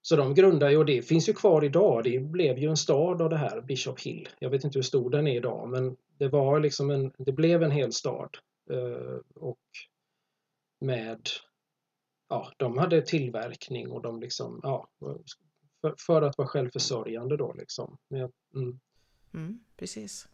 Så 0.01 0.15
de 0.15 0.33
grundar 0.33 0.69
ju, 0.69 0.77
och 0.77 0.85
det 0.85 1.01
finns 1.01 1.29
ju 1.29 1.33
kvar 1.33 1.63
idag, 1.63 2.03
det 2.03 2.19
blev 2.19 2.57
ju 2.57 2.69
en 2.69 2.77
stad 2.77 3.21
av 3.21 3.29
det 3.29 3.37
här, 3.37 3.61
Bishop 3.61 3.99
Hill. 3.99 4.29
Jag 4.39 4.49
vet 4.49 4.63
inte 4.63 4.77
hur 4.77 4.83
stor 4.83 5.09
den 5.09 5.27
är 5.27 5.35
idag 5.35 5.69
men 5.69 5.95
det 6.17 6.27
var 6.27 6.59
liksom 6.59 6.89
en, 6.89 7.11
det 7.17 7.31
blev 7.31 7.63
en 7.63 7.71
hel 7.71 7.91
stad. 7.91 8.37
Eh, 8.71 9.19
och 9.35 9.59
med 10.85 11.19
ja, 12.29 12.51
de 12.57 12.77
hade 12.77 13.01
tillverkning 13.01 13.91
och 13.91 14.01
de 14.01 14.19
liksom, 14.19 14.59
ja, 14.63 14.87
för, 15.81 15.95
för 16.05 16.21
att 16.21 16.37
vara 16.37 16.47
självförsörjande 16.47 17.37
då 17.37 17.53
liksom. 17.53 17.97
Mm. 18.55 18.79
Mm, 19.33 19.59
precis. 19.77 20.27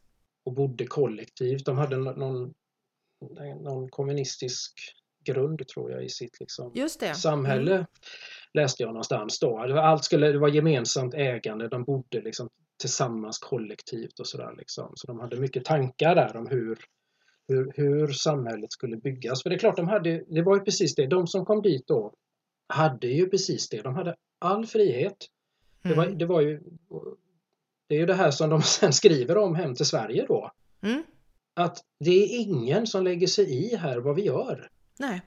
Och 0.44 0.54
bodde 0.54 0.88
kollektivt. 0.88 1.66
De 1.66 1.78
hade 1.78 1.98
någon, 1.98 2.54
någon 3.62 3.90
kommunistisk 3.90 4.96
grund 5.24 5.68
tror 5.68 5.92
jag 5.92 6.06
i 6.06 6.10
sitt 6.10 6.40
liksom, 6.40 6.88
samhälle. 7.16 7.74
Mm. 7.76 7.86
Läste 8.54 8.84
jag 8.84 8.88
någonstans 8.88 9.40
då. 9.40 9.58
Allt 9.58 10.04
skulle, 10.04 10.32
det 10.32 10.40
var 10.40 10.50
gemensamt 10.50 11.14
ägande, 11.14 11.68
de 11.68 11.84
bodde 11.84 12.22
liksom 12.22 12.50
tillsammans 12.80 13.40
kollektivt 13.40 14.20
och 14.20 14.28
sådär. 14.28 14.56
Liksom. 14.58 14.92
Så 14.96 15.08
de 15.08 15.20
hade 15.20 15.40
mycket 15.40 15.66
tankar 15.66 16.16
där 16.16 16.38
om 16.38 16.48
hur 16.48 16.80
hur, 17.52 17.72
hur 17.76 18.08
samhället 18.08 18.72
skulle 18.72 18.98
byggas. 18.98 19.44
För 19.44 19.50
det 19.50 19.56
är 19.56 19.60
klart, 19.60 19.78
de 19.78 19.88
hade, 19.88 20.24
det 20.28 20.42
var 20.42 20.56
ju 20.56 20.62
precis 20.62 20.96
det. 20.96 21.08
De 21.08 21.28
som 21.28 21.46
kom 21.46 21.62
dit 21.62 21.88
då 21.88 22.14
hade 22.68 23.08
ju 23.08 23.30
precis 23.30 23.70
det. 23.70 23.82
De 23.82 23.96
hade 23.96 24.16
all 24.40 24.66
frihet. 24.66 25.18
Mm. 25.84 25.90
Det, 25.90 25.96
var, 25.96 26.06
mm. 26.06 26.18
det 26.18 26.26
var 26.26 26.42
ju 26.42 26.62
det 27.92 27.96
är 27.96 28.00
ju 28.00 28.06
det 28.06 28.14
här 28.14 28.32
som 28.32 28.50
de 28.50 28.62
sen 28.62 28.94
skriver 28.94 29.38
om 29.38 29.56
hem 29.56 29.76
till 29.76 29.86
Sverige 29.86 30.26
då. 30.28 30.52
Mm. 30.82 31.04
Att 31.54 31.78
det 32.00 32.24
är 32.24 32.40
ingen 32.40 32.88
som 32.88 33.04
lägger 33.04 33.28
sig 33.28 33.66
i 33.66 33.76
här 33.76 33.98
vad 33.98 34.16
vi 34.16 34.22
gör. 34.22 34.70
Nej. 35.00 35.22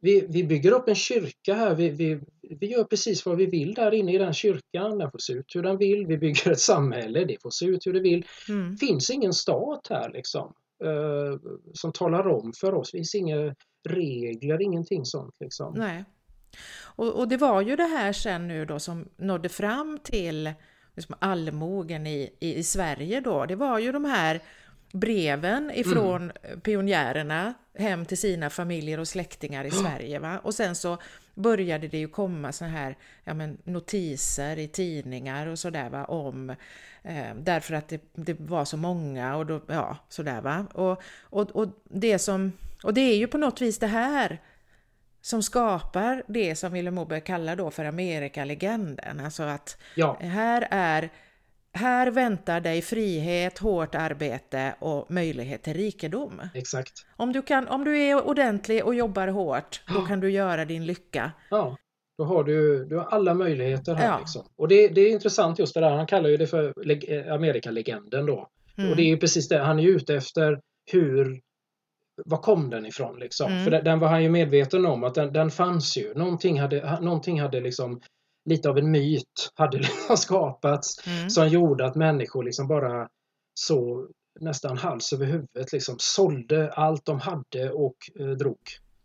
Vi, 0.00 0.26
vi 0.28 0.44
bygger 0.44 0.72
upp 0.72 0.88
en 0.88 0.94
kyrka 0.94 1.54
här. 1.54 1.74
Vi, 1.74 1.90
vi, 1.90 2.20
vi 2.60 2.66
gör 2.66 2.84
precis 2.84 3.26
vad 3.26 3.36
vi 3.36 3.46
vill 3.46 3.74
där 3.74 3.94
inne 3.94 4.14
i 4.14 4.18
den 4.18 4.34
kyrkan. 4.34 4.98
Den 4.98 5.10
får 5.10 5.18
se 5.18 5.32
ut 5.32 5.54
hur 5.54 5.62
den 5.62 5.78
vill. 5.78 6.06
Vi 6.06 6.18
bygger 6.18 6.50
ett 6.50 6.60
samhälle. 6.60 7.24
Det 7.24 7.42
får 7.42 7.50
se 7.50 7.66
ut 7.66 7.86
hur 7.86 7.92
det 7.92 8.00
vill. 8.00 8.26
Mm. 8.48 8.76
finns 8.76 9.10
ingen 9.10 9.32
stat 9.32 9.86
här 9.90 10.12
liksom 10.12 10.54
Eh, 10.84 11.38
som 11.72 11.92
talar 11.92 12.28
om 12.28 12.52
för 12.60 12.74
oss. 12.74 12.90
Det 12.92 12.98
finns 12.98 13.14
inga 13.14 13.54
regler, 13.88 14.62
ingenting 14.62 15.04
sånt. 15.04 15.34
Liksom. 15.40 15.74
Nej. 15.76 16.04
Och, 16.84 17.18
och, 17.18 17.28
det 17.28 17.36
var 17.36 17.60
ju 17.62 17.76
det 17.76 17.86
här 17.86 18.12
sen 18.12 18.48
nu 18.48 18.64
då 18.64 18.78
som 18.78 19.08
nådde 19.16 19.48
fram 19.48 19.98
till 20.04 20.52
liksom 20.96 21.14
allmogen 21.18 22.06
i, 22.06 22.36
i, 22.40 22.54
i 22.54 22.62
Sverige 22.62 23.20
då. 23.20 23.46
Det 23.46 23.56
var 23.56 23.78
ju 23.78 23.92
de 23.92 24.04
här 24.04 24.42
breven 24.92 25.70
ifrån 25.74 26.32
mm. 26.42 26.60
pionjärerna 26.60 27.54
hem 27.74 28.06
till 28.06 28.18
sina 28.18 28.50
familjer 28.50 29.00
och 29.00 29.08
släktingar 29.08 29.64
i 29.64 29.70
Sverige. 29.70 30.18
Va? 30.18 30.38
Och 30.38 30.54
sen 30.54 30.74
så 30.74 30.98
började 31.34 31.88
det 31.88 31.98
ju 31.98 32.08
komma 32.08 32.52
såna 32.52 32.70
här 32.70 32.96
ja, 33.24 33.34
men, 33.34 33.58
notiser 33.64 34.58
i 34.58 34.68
tidningar 34.68 35.46
och 35.46 35.58
sådär 35.58 36.10
om 36.10 36.50
eh, 37.02 37.34
därför 37.40 37.74
att 37.74 37.88
det, 37.88 38.02
det, 38.12 38.40
var 38.40 38.64
så 38.64 38.76
många 38.76 39.36
och 39.36 39.46
då, 39.46 39.60
ja, 39.66 39.96
sådär 40.08 40.40
va. 40.40 40.66
Och, 40.74 41.02
och, 41.22 41.50
och, 41.50 41.68
det 41.84 42.18
som, 42.18 42.52
och 42.82 42.94
det 42.94 43.00
är 43.00 43.16
ju 43.16 43.26
på 43.26 43.38
något 43.38 43.60
vis 43.60 43.78
det 43.78 43.86
här 43.86 44.40
som 45.22 45.42
skapar 45.42 46.22
det 46.28 46.56
som 46.56 46.72
Willem 46.72 46.94
Moberg 46.94 47.20
kallar 47.20 47.56
då 47.56 47.70
för 47.70 47.84
Amerikalegenden. 47.84 49.20
Alltså 49.20 49.42
att 49.42 49.78
ja. 49.94 50.16
här 50.20 50.68
är 50.70 51.10
här 51.78 52.10
väntar 52.10 52.60
dig 52.60 52.82
frihet, 52.82 53.58
hårt 53.58 53.94
arbete 53.94 54.74
och 54.78 55.10
möjlighet 55.10 55.62
till 55.62 55.74
rikedom. 55.74 56.42
Exakt. 56.54 56.92
Om 57.16 57.32
du, 57.32 57.42
kan, 57.42 57.68
om 57.68 57.84
du 57.84 57.98
är 57.98 58.26
ordentlig 58.26 58.84
och 58.84 58.94
jobbar 58.94 59.28
hårt, 59.28 59.82
då 59.94 60.00
kan 60.00 60.20
du 60.20 60.30
göra 60.30 60.64
din 60.64 60.86
lycka. 60.86 61.32
Ja, 61.50 61.76
då 62.18 62.24
har 62.24 62.44
du, 62.44 62.84
du 62.84 62.96
har 62.96 63.04
alla 63.04 63.34
möjligheter 63.34 63.94
här. 63.94 64.06
Ja. 64.06 64.18
Liksom. 64.18 64.42
Och 64.56 64.68
det, 64.68 64.88
det 64.88 65.00
är 65.00 65.10
intressant 65.10 65.58
just 65.58 65.74
det 65.74 65.80
där, 65.80 65.90
han 65.90 66.06
kallar 66.06 66.28
ju 66.28 66.36
det 66.36 66.46
för 66.46 66.74
eh, 67.08 67.32
Amerikalegenden 67.34 68.26
då. 68.26 68.48
Mm. 68.78 68.90
Och 68.90 68.96
det 68.96 69.02
är 69.02 69.08
ju 69.08 69.16
precis 69.16 69.48
det, 69.48 69.58
han 69.58 69.78
är 69.78 69.88
ute 69.88 70.14
efter 70.14 70.60
hur 70.92 71.40
var 72.24 72.38
kom 72.38 72.70
den 72.70 72.86
ifrån 72.86 73.18
liksom? 73.18 73.52
Mm. 73.52 73.64
För 73.64 73.70
den, 73.70 73.84
den, 73.84 73.98
var 73.98 74.08
han 74.08 74.22
ju 74.22 74.28
medveten 74.28 74.86
om 74.86 75.04
att 75.04 75.14
den, 75.14 75.32
den 75.32 75.50
fanns 75.50 75.96
ju. 75.96 76.14
Någonting 76.14 76.60
hade, 76.60 77.00
någonting 77.00 77.40
hade 77.40 77.60
liksom 77.60 78.00
lite 78.48 78.70
av 78.70 78.78
en 78.78 78.90
myt 78.90 79.52
hade 79.54 79.78
liksom 79.78 80.16
skapats 80.16 81.06
mm. 81.06 81.30
som 81.30 81.48
gjorde 81.48 81.86
att 81.86 81.94
människor 81.94 82.44
liksom 82.44 82.68
bara 82.68 83.08
så 83.54 84.08
nästan 84.40 84.76
hals 84.76 85.12
över 85.12 85.26
huvudet 85.26 85.72
liksom 85.72 85.96
sålde 85.98 86.72
allt 86.72 87.04
de 87.04 87.20
hade 87.20 87.70
och 87.70 87.96
eh, 88.20 88.30
drog. 88.30 88.58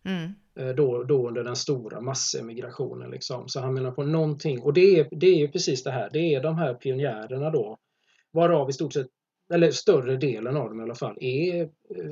Mm. 0.05 0.33
Eh, 0.59 0.69
då, 0.75 1.03
då 1.03 1.27
under 1.27 1.43
den 1.43 1.55
stora 1.55 2.01
massemigrationen. 2.01 3.11
Liksom. 3.11 3.49
Så 3.49 3.59
han 3.59 3.73
menar 3.73 3.91
på 3.91 4.03
någonting, 4.03 4.61
och 4.61 4.73
det 4.73 4.99
är, 4.99 5.07
det 5.11 5.27
är 5.27 5.37
ju 5.37 5.47
precis 5.47 5.83
det 5.83 5.91
här, 5.91 6.09
det 6.13 6.35
är 6.35 6.43
de 6.43 6.57
här 6.57 6.73
pionjärerna 6.73 7.49
då, 7.49 7.77
varav 8.31 8.69
i 8.69 8.73
stort 8.73 8.93
sett, 8.93 9.07
eller 9.53 9.71
större 9.71 10.17
delen 10.17 10.57
av 10.57 10.69
dem 10.69 10.79
i 10.79 10.83
alla 10.83 10.95
fall, 10.95 11.17
är 11.21 11.61
eh, 11.61 11.69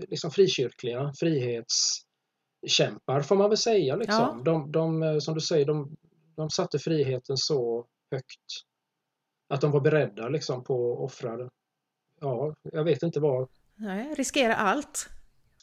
liksom 0.10 0.32
frikyrkliga, 0.32 1.14
frihetskämpar 1.20 3.22
får 3.22 3.36
man 3.36 3.50
väl 3.50 3.58
säga. 3.58 3.96
Liksom. 3.96 4.44
Ja. 4.46 4.52
De, 4.52 4.72
de, 4.72 5.22
som 5.22 5.34
du 5.34 5.42
säger, 5.42 5.66
de 5.66 5.96
de 6.42 6.50
satte 6.50 6.80
friheten 6.80 7.38
så 7.38 7.86
högt 8.12 8.66
att 9.50 9.62
de 9.62 9.72
var 9.72 9.80
beredda 9.80 10.30
liksom 10.30 10.64
på 10.64 10.94
att 10.94 11.00
offra, 11.00 11.50
ja, 12.20 12.56
jag 12.64 12.84
vet 12.84 13.04
inte 13.04 13.20
vad. 13.20 13.50
Nej, 13.76 14.14
riskera 14.16 14.56
allt. 14.56 15.10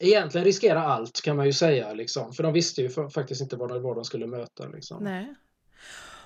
Egentligen 0.01 0.45
riskera 0.45 0.83
allt 0.83 1.21
kan 1.23 1.37
man 1.37 1.47
ju 1.47 1.53
säga 1.53 1.93
liksom, 1.93 2.33
för 2.33 2.43
de 2.43 2.53
visste 2.53 2.83
ju 2.83 2.89
faktiskt 3.11 3.41
inte 3.41 3.57
vad, 3.57 3.83
vad 3.83 3.97
de 3.97 4.05
skulle 4.05 4.27
möta. 4.27 4.69
Liksom. 4.69 5.05
Nej. 5.05 5.35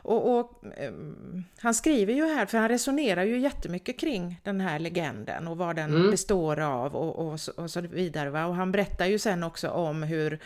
Och, 0.04 0.38
och 0.38 0.64
um, 0.88 1.44
han 1.58 1.74
skriver 1.74 2.14
ju 2.14 2.24
här, 2.24 2.46
för 2.46 2.58
han 2.58 2.68
resonerar 2.68 3.24
ju 3.24 3.38
jättemycket 3.38 3.98
kring 3.98 4.40
den 4.42 4.60
här 4.60 4.78
legenden 4.78 5.48
och 5.48 5.56
vad 5.56 5.76
den 5.76 5.94
mm. 5.94 6.10
består 6.10 6.60
av 6.60 6.96
och, 6.96 7.26
och, 7.26 7.38
och, 7.56 7.70
så 7.70 7.80
vidare. 7.80 8.30
Va? 8.30 8.46
Och 8.46 8.54
han 8.54 8.72
berättar 8.72 9.06
ju 9.06 9.18
sen 9.18 9.42
också 9.42 9.68
om 9.68 10.02
hur 10.02 10.38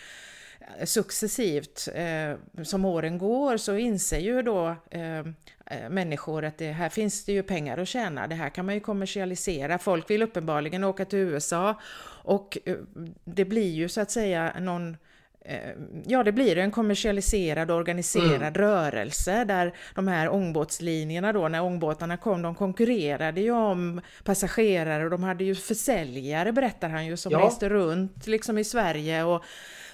successivt 0.84 1.88
eh, 1.94 2.62
som 2.64 2.84
åren 2.84 3.18
går 3.18 3.56
så 3.56 3.76
inser 3.76 4.18
ju 4.18 4.42
då 4.42 4.76
eh, 4.90 5.18
eh, 5.66 5.88
människor 5.90 6.44
att 6.44 6.58
det 6.58 6.72
här 6.72 6.88
finns 6.88 7.24
det 7.24 7.32
ju 7.32 7.42
pengar 7.42 7.78
att 7.78 7.88
tjäna. 7.88 8.26
Det 8.26 8.34
här 8.34 8.48
kan 8.48 8.66
man 8.66 8.74
ju 8.74 8.80
kommersialisera. 8.80 9.78
Folk 9.78 10.10
vill 10.10 10.22
uppenbarligen 10.22 10.84
åka 10.84 11.04
till 11.04 11.18
USA 11.18 11.80
och 12.22 12.58
eh, 12.64 12.76
det 13.24 13.44
blir 13.44 13.70
ju 13.70 13.88
så 13.88 14.00
att 14.00 14.10
säga 14.10 14.52
någon 14.60 14.96
eh, 15.40 15.70
Ja, 16.06 16.22
det 16.22 16.32
blir 16.32 16.58
en 16.58 16.70
kommersialiserad 16.70 17.70
organiserad 17.70 18.42
mm. 18.42 18.54
rörelse 18.54 19.44
där 19.44 19.74
de 19.94 20.08
här 20.08 20.28
ångbåtslinjerna 20.28 21.32
då, 21.32 21.48
när 21.48 21.62
ångbåtarna 21.62 22.16
kom, 22.16 22.42
de 22.42 22.54
konkurrerade 22.54 23.40
ju 23.40 23.50
om 23.50 24.00
passagerare 24.24 25.04
och 25.04 25.10
de 25.10 25.22
hade 25.22 25.44
ju 25.44 25.54
försäljare, 25.54 26.52
berättar 26.52 26.88
han 26.88 27.06
ju, 27.06 27.16
som 27.16 27.32
ja. 27.32 27.46
reste 27.46 27.68
runt 27.68 28.26
liksom 28.26 28.58
i 28.58 28.64
Sverige 28.64 29.24
och 29.24 29.44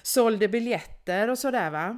sålde 0.03 0.47
biljetter 0.47 1.29
och 1.29 1.37
sådär 1.39 1.71
va. 1.71 1.97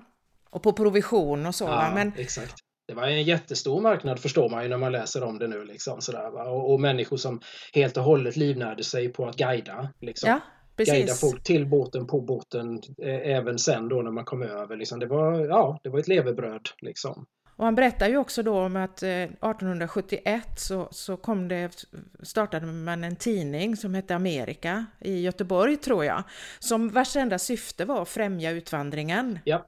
Och 0.50 0.64
på 0.64 0.74
provision 0.74 1.46
och 1.46 1.56
så 1.56 1.64
ja, 1.64 1.70
va. 1.70 1.92
Men, 1.96 2.12
exakt. 2.18 2.56
det 2.88 2.94
var 2.94 3.04
en 3.04 3.24
jättestor 3.24 3.82
marknad 3.82 4.20
förstår 4.20 4.50
man 4.50 4.64
ju 4.64 4.70
när 4.70 4.78
man 4.78 4.92
läser 4.92 5.24
om 5.24 5.40
det 5.40 5.48
nu. 5.48 5.64
Liksom, 5.64 6.02
sådär, 6.02 6.48
och, 6.48 6.74
och, 6.74 6.80
människor 6.80 7.18
som 7.18 7.42
helt 7.74 7.98
och 7.98 8.04
hållet 8.04 8.36
livnärde 8.36 8.84
sig 8.84 9.10
på 9.10 9.28
att 9.28 9.36
guida. 9.36 9.90
Liksom. 10.02 10.30
Ja, 10.30 10.40
precis. 10.78 10.94
Guida 10.94 11.14
folk 11.14 11.44
till 11.44 11.66
båten, 11.66 12.08
på 12.08 12.22
båten, 12.22 12.82
eh, 13.02 13.36
även 13.38 13.60
sen 13.60 13.90
då 13.90 14.02
när 14.02 14.12
man 14.12 14.26
kom 14.26 14.44
över. 14.44 14.78
Liksom. 14.78 15.00
Det, 15.00 15.08
var, 15.08 15.46
ja, 15.46 15.80
det 15.84 15.90
var 15.90 16.00
ett 16.00 16.08
levebröd. 16.08 16.70
Liksom. 16.82 17.26
Och 17.56 17.66
han 17.66 17.76
berättar 17.76 18.08
ju 18.08 18.18
också 18.18 18.44
då 18.44 18.60
om 18.60 18.76
att 18.76 19.04
1871 19.04 20.26
eh, 20.26 20.42
så, 20.56 20.88
så 20.92 21.18
kom 21.18 21.48
det, 21.48 21.86
startade 22.24 22.66
man 22.66 23.04
en 23.04 23.16
tidning 23.16 23.78
som 23.78 23.94
hette 23.94 24.16
Amerika 24.16 24.86
i 25.00 25.22
Göteborg 25.22 25.78
tror 25.78 26.06
jag, 26.06 26.24
som 26.60 26.90
vars 26.90 27.16
enda 27.16 27.40
syfte 27.40 27.86
var 27.86 28.02
att 28.02 28.10
främja 28.10 28.52
utvandringen. 28.52 29.40
Ja, 29.44 29.66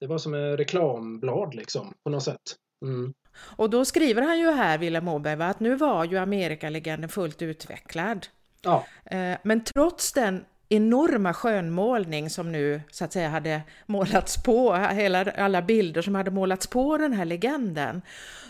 det 0.00 0.06
var 0.06 0.18
som 0.18 0.34
ett 0.34 0.58
reklamblad 0.58 1.54
liksom 1.54 1.94
på 2.04 2.10
något 2.10 2.22
sätt. 2.22 2.56
Mm. 2.84 3.14
Och 3.40 3.70
då 3.70 3.84
skriver 3.84 4.22
han 4.22 4.38
ju 4.38 4.50
här, 4.50 4.78
Willem 4.78 5.08
Åberg, 5.08 5.42
att 5.42 5.60
nu 5.60 5.74
var 5.74 6.04
ju 6.04 6.16
Amerikalegenden 6.16 7.08
fullt 7.08 7.42
utvecklad. 7.42 8.26
Ja. 8.62 8.84
Eh, 9.04 9.38
men 9.42 9.64
trots 9.64 10.12
den 10.12 10.44
enorma 10.68 11.34
skönmålning 11.34 12.30
som 12.30 12.52
nu 12.52 12.80
så 12.90 13.04
att 13.04 13.12
säga 13.12 13.28
hade 13.28 13.62
målats 13.86 14.42
på, 14.42 14.74
hela, 14.74 15.24
alla 15.24 15.62
bilder 15.62 16.02
som 16.02 16.14
hade 16.14 16.30
målats 16.30 16.66
på 16.66 16.98
den 16.98 17.12
här 17.12 17.24
legenden, 17.24 18.02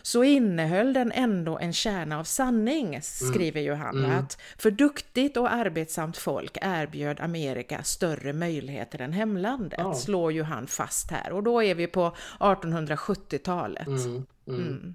så 0.03 0.25
innehöll 0.25 0.93
den 0.93 1.13
ändå 1.13 1.59
en 1.59 1.73
kärna 1.73 2.19
av 2.19 2.25
sanning, 2.25 2.87
mm. 2.87 3.03
skriver 3.03 3.61
ju 3.61 3.75
han. 3.75 4.05
Mm. 4.05 4.19
Att 4.19 4.41
för 4.59 4.71
duktigt 4.71 5.37
och 5.37 5.53
arbetsamt 5.53 6.17
folk 6.17 6.59
erbjöd 6.61 7.21
Amerika 7.21 7.83
större 7.83 8.33
möjligheter 8.33 9.01
än 9.01 9.13
hemlandet, 9.13 9.81
ja. 9.83 9.95
slår 9.95 10.33
ju 10.33 10.43
han 10.43 10.67
fast 10.67 11.11
här. 11.11 11.33
Och 11.33 11.43
då 11.43 11.63
är 11.63 11.75
vi 11.75 11.87
på 11.87 12.17
1870-talet. 12.39 13.87
Mm. 13.87 14.27
mm. 14.47 14.61
Mm. 14.61 14.95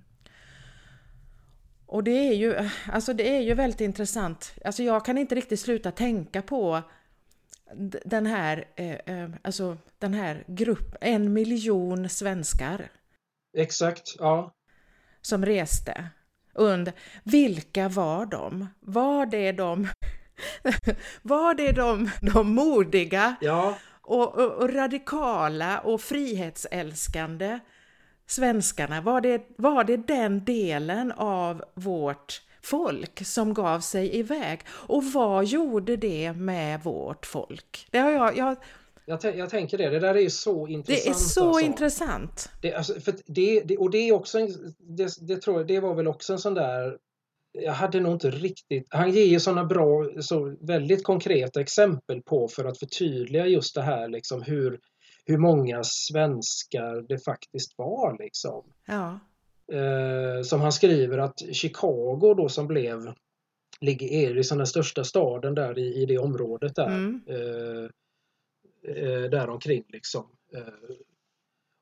Och 1.85 2.03
det 2.03 2.11
är 2.11 2.33
ju, 2.33 2.69
alltså 2.91 3.13
det 3.13 3.35
är 3.35 3.41
ju 3.41 3.53
väldigt 3.53 3.81
intressant. 3.81 4.53
Alltså 4.65 4.83
jag 4.83 5.05
kan 5.05 5.17
inte 5.17 5.35
riktigt 5.35 5.59
sluta 5.59 5.91
tänka 5.91 6.41
på 6.41 6.81
den 8.05 8.25
här, 8.25 8.65
eh, 8.75 8.91
eh, 9.05 9.29
alltså 9.41 9.77
den 9.99 10.13
här 10.13 10.43
gruppen, 10.47 10.97
en 11.01 11.33
miljon 11.33 12.09
svenskar. 12.09 12.91
Exakt, 13.57 14.15
ja. 14.19 14.53
Som 15.21 15.45
reste. 15.45 16.09
Und, 16.53 16.91
vilka 17.23 17.89
var 17.89 18.25
de? 18.25 18.67
Var 18.79 19.25
det 19.25 19.51
de, 19.51 19.87
var 21.21 21.53
det 21.53 21.71
de, 21.71 22.09
de 22.33 22.55
modiga 22.55 23.35
ja. 23.41 23.77
och, 24.01 24.35
och, 24.35 24.51
och, 24.51 24.73
radikala 24.73 25.79
och 25.79 26.01
frihetsälskande 26.01 27.59
svenskarna? 28.27 29.01
Var 29.01 29.21
det, 29.21 29.41
var 29.57 29.83
det 29.83 29.97
den 29.97 30.45
delen 30.45 31.11
av 31.11 31.63
vårt 31.73 32.41
folk 32.63 33.25
som 33.25 33.53
gav 33.53 33.79
sig 33.79 34.15
iväg. 34.15 34.59
Och 34.67 35.03
vad 35.03 35.45
gjorde 35.45 35.97
det 35.97 36.33
med 36.33 36.83
vårt 36.83 37.25
folk? 37.25 37.87
Det 37.91 37.99
har 37.99 38.11
jag, 38.11 38.37
jag 38.37 38.57
jag, 39.05 39.37
jag, 39.37 39.49
tänker 39.49 39.77
det, 39.77 39.89
det 39.89 39.99
där 39.99 40.17
är 40.17 40.29
så 40.29 40.67
intressant. 40.67 41.05
Det 41.05 41.09
är 41.09 41.13
så 41.13 41.47
alltså. 41.47 41.65
intressant. 41.65 42.49
Det, 42.61 42.73
alltså, 42.73 42.99
för 42.99 43.15
det, 43.25 43.61
det, 43.61 43.77
och 43.77 43.91
det 43.91 43.97
är 43.97 44.11
också, 44.11 44.47
det, 44.77 45.27
det, 45.27 45.41
tror 45.41 45.57
jag, 45.57 45.67
det 45.67 45.79
var 45.79 45.95
väl 45.95 46.07
också 46.07 46.33
en 46.33 46.39
sån 46.39 46.53
där 46.53 46.97
jag 47.53 47.73
hade 47.73 47.99
nog 47.99 48.13
inte 48.13 48.29
riktigt... 48.29 48.87
Han 48.89 49.11
ger 49.11 49.25
ju 49.25 49.39
sådana 49.39 49.65
bra, 49.65 50.21
så 50.21 50.55
väldigt 50.61 51.03
konkreta 51.03 51.61
exempel 51.61 52.21
på 52.21 52.47
för 52.47 52.65
att 52.65 52.79
förtydliga 52.79 53.47
just 53.47 53.75
det 53.75 53.81
här 53.81 54.07
liksom 54.07 54.41
hur, 54.41 54.79
hur 55.25 55.37
många 55.37 55.81
svenskar 55.83 57.07
det 57.07 57.19
faktiskt 57.25 57.77
var. 57.77 58.23
Liksom. 58.23 58.63
Ja. 58.87 59.19
Eh, 59.71 60.43
som 60.43 60.61
han 60.61 60.71
skriver 60.71 61.17
att 61.17 61.55
Chicago 61.55 62.33
då 62.37 62.49
som 62.49 62.67
blev 62.67 63.13
ligger, 63.81 64.07
är 64.07 64.33
liksom 64.33 64.57
den 64.57 64.67
största 64.67 65.03
staden 65.03 65.55
där 65.55 65.79
i, 65.79 66.01
i 66.01 66.05
det 66.05 66.17
området 66.17 66.75
där. 66.75 66.87
Mm. 66.87 67.21
Eh, 67.27 67.89
eh, 68.95 69.29
där 69.29 69.49
omkring 69.49 69.83
liksom. 69.87 70.25
Eh, 70.55 70.95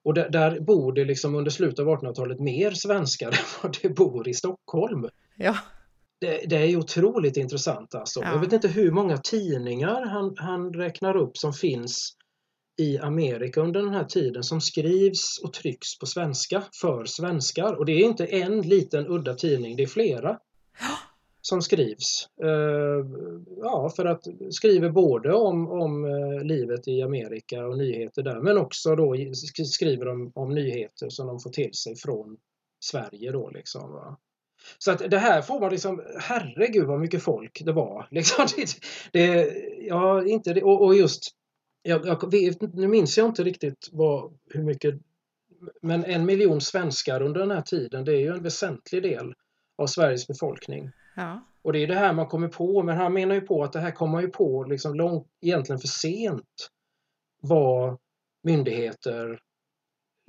och 0.03 0.13
där, 0.13 0.29
där, 0.29 0.59
bor 0.59 0.93
det 0.93 1.05
liksom 1.05 1.35
under 1.35 1.51
slutet 1.51 1.79
av 1.79 1.87
1800-talet 1.87 2.39
mer 2.39 2.71
svenskar 2.71 3.27
än 3.31 3.45
vad 3.63 3.77
det 3.81 3.89
bor 3.89 4.27
i 4.27 4.33
Stockholm. 4.33 5.09
Ja. 5.37 5.57
Det, 6.19 6.49
det 6.49 6.55
är 6.55 6.77
otroligt 6.77 7.37
intressant 7.37 7.95
alltså. 7.95 8.19
Ja. 8.19 8.31
Jag 8.31 8.39
vet 8.39 8.53
inte 8.53 8.67
hur 8.67 8.91
många 8.91 9.17
tidningar 9.17 10.05
han, 10.05 10.35
han 10.37 10.73
räknar 10.73 11.17
upp 11.17 11.37
som 11.37 11.53
finns 11.53 12.17
i 12.77 12.97
Amerika 12.97 13.61
under 13.61 13.81
den 13.81 13.93
här 13.93 14.03
tiden 14.03 14.43
som 14.43 14.61
skrivs 14.61 15.39
och 15.43 15.53
trycks 15.53 15.99
på 15.99 16.05
svenska 16.05 16.63
för 16.81 17.05
svenskar. 17.05 17.73
Och 17.73 17.85
det 17.85 17.91
är 17.91 18.05
inte 18.05 18.25
en 18.25 18.61
liten 18.61 19.07
udda 19.07 19.33
tidning, 19.33 19.75
det 19.75 19.83
är 19.83 19.87
flera 19.87 20.37
som 21.41 21.61
skrivs. 21.61 22.27
Uh, 22.43 23.05
ja, 23.57 23.91
för 23.95 24.05
att 24.05 24.23
skriver 24.49 24.89
både 24.89 25.33
om, 25.33 25.71
om 25.71 26.05
uh, 26.05 26.43
livet 26.43 26.87
i 26.87 27.01
Amerika 27.01 27.65
och 27.65 27.77
nyheter 27.77 28.23
där 28.23 28.39
men 28.39 28.57
också 28.57 28.95
då 28.95 29.15
skriver 29.65 30.05
de 30.05 30.31
om 30.35 30.53
nyheter 30.53 31.09
som 31.09 31.27
de 31.27 31.39
får 31.39 31.49
till 31.49 31.73
sig 31.73 31.95
från 31.95 32.37
Sverige 32.79 33.31
då 33.31 33.49
liksom. 33.49 33.91
Va? 33.91 34.17
Så 34.77 34.91
att 34.91 35.11
det 35.11 35.17
här 35.17 35.41
får 35.41 35.59
man 35.59 35.71
liksom, 35.71 36.03
herregud 36.19 36.87
vad 36.87 36.99
mycket 36.99 37.23
folk 37.23 37.61
det 37.65 37.71
var. 37.71 38.07
Liksom, 38.11 38.45
det, 38.55 38.79
det, 39.11 39.53
ja, 39.79 40.25
inte 40.25 40.53
det, 40.53 40.63
och, 40.63 40.85
och 40.85 40.95
just 40.95 41.35
jag, 41.83 42.05
jag 42.05 42.31
vet, 42.31 42.61
nu 42.61 42.87
minns 42.87 43.17
jag 43.17 43.27
inte 43.27 43.43
riktigt 43.43 43.89
vad, 43.91 44.37
hur 44.49 44.63
mycket 44.63 44.95
men 45.81 46.05
en 46.05 46.25
miljon 46.25 46.61
svenskar 46.61 47.21
under 47.21 47.39
den 47.39 47.51
här 47.51 47.61
tiden 47.61 48.05
det 48.05 48.11
är 48.13 48.19
ju 48.19 48.27
en 48.27 48.43
väsentlig 48.43 49.03
del 49.03 49.33
av 49.77 49.87
Sveriges 49.87 50.27
befolkning. 50.27 50.91
Ja. 51.15 51.45
Och 51.61 51.73
det 51.73 51.79
är 51.79 51.87
det 51.87 51.95
här 51.95 52.13
man 52.13 52.27
kommer 52.27 52.47
på, 52.47 52.83
men 52.83 52.97
han 52.97 53.13
menar 53.13 53.35
ju 53.35 53.41
på 53.41 53.63
att 53.63 53.73
det 53.73 53.79
här 53.79 53.91
kommer 53.91 54.11
man 54.11 54.21
ju 54.21 54.27
på 54.27 54.63
liksom 54.63 54.95
långt, 54.95 55.27
egentligen 55.41 55.79
för 55.79 55.87
sent 55.87 56.69
vad 57.41 57.97
myndigheter 58.43 59.39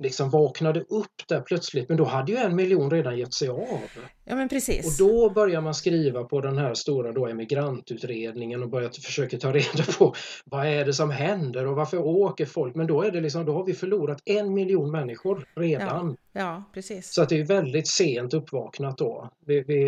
liksom 0.03 0.29
vaknade 0.29 0.79
upp 0.79 1.27
där 1.27 1.41
plötsligt. 1.41 1.89
Men 1.89 1.97
då 1.97 2.03
hade 2.03 2.31
ju 2.31 2.37
en 2.37 2.55
miljon 2.55 2.91
redan 2.91 3.17
gett 3.17 3.33
sig 3.33 3.49
av. 3.49 3.79
Ja 4.25 4.35
men 4.35 4.49
precis. 4.49 4.85
Och 4.85 5.07
då 5.07 5.29
börjar 5.29 5.61
man 5.61 5.73
skriva 5.73 6.23
på 6.23 6.41
den 6.41 6.57
här 6.57 6.73
stora 6.73 7.11
då 7.11 7.27
emigrantutredningen 7.27 8.63
och 8.63 8.69
börjar 8.69 8.89
försöka 8.89 9.37
ta 9.37 9.51
reda 9.51 9.83
på 9.97 10.15
vad 10.45 10.67
är 10.67 10.85
det 10.85 10.93
som 10.93 11.11
händer 11.11 11.67
och 11.67 11.75
varför 11.75 11.97
åker 11.97 12.45
folk? 12.45 12.75
Men 12.75 12.87
då 12.87 13.01
är 13.01 13.11
det 13.11 13.21
liksom, 13.21 13.45
då 13.45 13.53
har 13.53 13.65
vi 13.65 13.73
förlorat 13.73 14.21
en 14.25 14.53
miljon 14.53 14.91
människor 14.91 15.45
redan. 15.55 16.07
Ja. 16.09 16.15
Ja, 16.35 16.63
precis. 16.73 17.13
Så 17.13 17.21
att 17.21 17.29
det 17.29 17.39
är 17.39 17.45
väldigt 17.45 17.87
sent 17.87 18.33
uppvaknat 18.33 18.97
då. 18.97 19.29
Vi, 19.45 19.61
vi, 19.61 19.83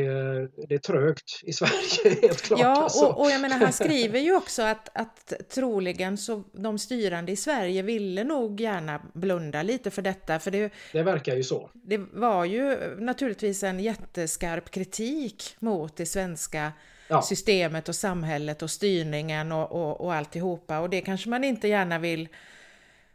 det 0.67 0.75
är 0.75 0.77
trögt 0.77 1.41
i 1.43 1.53
Sverige, 1.53 2.17
helt 2.21 2.41
klart. 2.41 2.59
Ja, 2.59 2.83
alltså. 2.83 3.05
och, 3.05 3.21
och, 3.21 3.31
jag 3.31 3.41
menar, 3.41 3.57
han 3.57 3.73
skriver 3.73 4.19
ju 4.19 4.35
också 4.35 4.61
att, 4.61 4.89
att 4.93 5.33
troligen 5.49 6.17
så 6.17 6.43
de 6.53 6.79
styrande 6.79 7.31
i 7.31 7.35
Sverige 7.35 7.81
ville 7.81 8.23
nog 8.23 8.61
gärna 8.61 9.01
blunda 9.13 9.63
lite 9.63 9.91
för 9.91 10.01
detta. 10.01 10.39
För 10.39 10.51
det, 10.51 10.73
det 10.91 11.03
verkar 11.03 11.35
ju 11.35 11.43
så. 11.43 11.69
Det 11.73 11.97
var 11.97 12.45
ju 12.45 12.95
naturligtvis 12.99 13.63
en 13.63 13.79
jätteskarp 13.79 14.71
kritik 14.71 15.55
mot 15.59 15.97
det 15.97 16.05
svenska 16.05 16.71
ja. 17.07 17.21
systemet 17.21 17.89
och 17.89 17.95
samhället 17.95 18.61
och 18.61 18.71
styrningen 18.71 19.51
och, 19.51 19.71
och, 19.71 20.01
och 20.01 20.13
alltihopa. 20.13 20.79
Och 20.79 20.89
det 20.89 21.01
kanske 21.01 21.29
man 21.29 21.43
inte 21.43 21.67
gärna 21.67 21.99
vill 21.99 22.29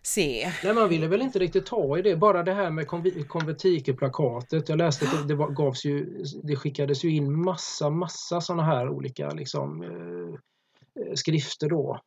se. 0.03 0.53
Nej, 0.65 0.75
man 0.75 0.89
ville 0.89 1.09
väl 1.09 1.23
inte 1.23 1.39
riktigt 1.39 1.67
ta 1.67 1.99
i 1.99 2.03
det. 2.03 2.17
Bara 2.17 2.43
det 2.43 2.55
här 2.55 2.71
med 2.71 2.89
konventikelplakatet. 3.29 4.69
Jag 4.69 4.79
läste 4.79 5.05
att 5.05 5.29
det, 5.29 5.35
det, 5.35 5.55
gavs 5.55 5.85
ju, 5.85 6.25
det 6.43 6.57
skickades 6.57 7.05
ju 7.05 7.11
in 7.11 7.43
massa, 7.45 7.91
massa 7.91 8.41
sådana 8.41 8.63
här 8.63 8.89
olika 8.89 9.31
liksom, 9.31 9.83
eh, 9.83 11.15
skrifter 11.15 11.69
då. 11.69 12.01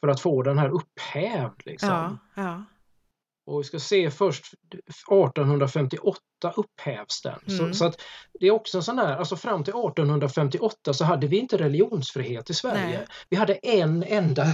För 0.00 0.08
att 0.08 0.20
få 0.20 0.42
den 0.42 0.58
här 0.58 0.68
upphävd. 0.68 1.62
Liksom. 1.64 1.88
Ja, 1.88 2.18
ja. 2.34 2.64
Och 3.46 3.60
vi 3.60 3.64
ska 3.64 3.78
se 3.78 4.10
först 4.10 4.44
1858 4.74 6.20
upphävs 6.56 7.22
den. 7.22 7.38
Mm. 7.48 7.58
Så, 7.58 7.78
så, 7.78 7.84
att 7.84 8.00
det 8.40 8.46
är 8.46 8.50
också 8.50 8.78
en 8.78 8.82
sån 8.82 8.98
här, 8.98 9.16
alltså 9.16 9.36
fram 9.36 9.64
till 9.64 9.74
1858 9.74 10.94
så 10.94 11.04
hade 11.04 11.26
vi 11.26 11.38
inte 11.38 11.56
religionsfrihet 11.56 12.50
i 12.50 12.54
Sverige. 12.54 12.98
Nej. 12.98 13.06
Vi 13.28 13.36
hade 13.36 13.54
en 13.54 14.02
enda 14.02 14.46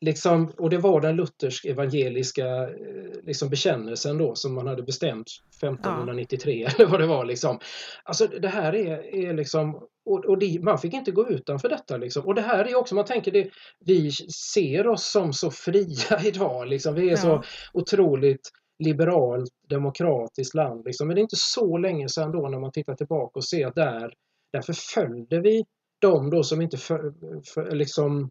liksom, 0.00 0.52
och 0.58 0.70
det 0.70 0.78
var 0.78 1.00
den 1.00 1.16
luthersk 1.16 1.64
evangeliska 1.64 2.46
eh, 2.46 3.22
liksom, 3.22 3.48
bekännelsen 3.48 4.18
då 4.18 4.34
som 4.34 4.54
man 4.54 4.66
hade 4.66 4.82
bestämt 4.82 5.26
1593 5.56 6.62
ja. 6.62 6.74
eller 6.78 6.90
vad 6.90 7.00
det 7.00 7.06
var. 7.06 7.24
Liksom. 7.24 7.58
Alltså 8.04 8.26
det 8.26 8.48
här 8.48 8.74
är, 8.74 9.14
är 9.14 9.34
liksom, 9.34 9.74
och, 10.04 10.24
och 10.24 10.38
det, 10.38 10.62
man 10.62 10.78
fick 10.78 10.94
inte 10.94 11.10
gå 11.10 11.28
utanför 11.28 11.68
detta. 11.68 11.96
Liksom. 11.96 12.26
Och 12.26 12.34
det 12.34 12.42
här 12.42 12.64
är 12.64 12.74
också, 12.74 12.94
man 12.94 13.04
tänker 13.04 13.32
det, 13.32 13.50
vi 13.86 14.10
ser 14.50 14.86
oss 14.86 15.10
som 15.10 15.32
så 15.32 15.50
fria 15.50 16.20
idag. 16.24 16.68
Liksom. 16.68 16.94
Vi 16.94 17.06
är 17.06 17.10
ja. 17.10 17.16
så 17.16 17.42
otroligt 17.72 18.50
liberalt, 18.84 19.50
demokratiskt 19.68 20.54
land. 20.54 20.84
Liksom. 20.84 21.06
Men 21.06 21.14
det 21.14 21.20
är 21.20 21.22
inte 21.22 21.36
så 21.36 21.78
länge 21.78 22.08
sedan 22.08 22.32
då 22.32 22.48
när 22.48 22.58
man 22.58 22.72
tittar 22.72 22.94
tillbaka 22.94 23.38
och 23.38 23.44
ser 23.44 23.66
att 23.66 23.74
där, 23.74 24.12
där 24.52 24.62
förföljde 24.62 25.40
vi 25.40 25.64
de 26.00 26.30
då 26.30 26.42
som 26.42 26.60
inte 26.60 26.76
för, 26.76 27.12
för, 27.54 27.70
liksom, 27.70 28.30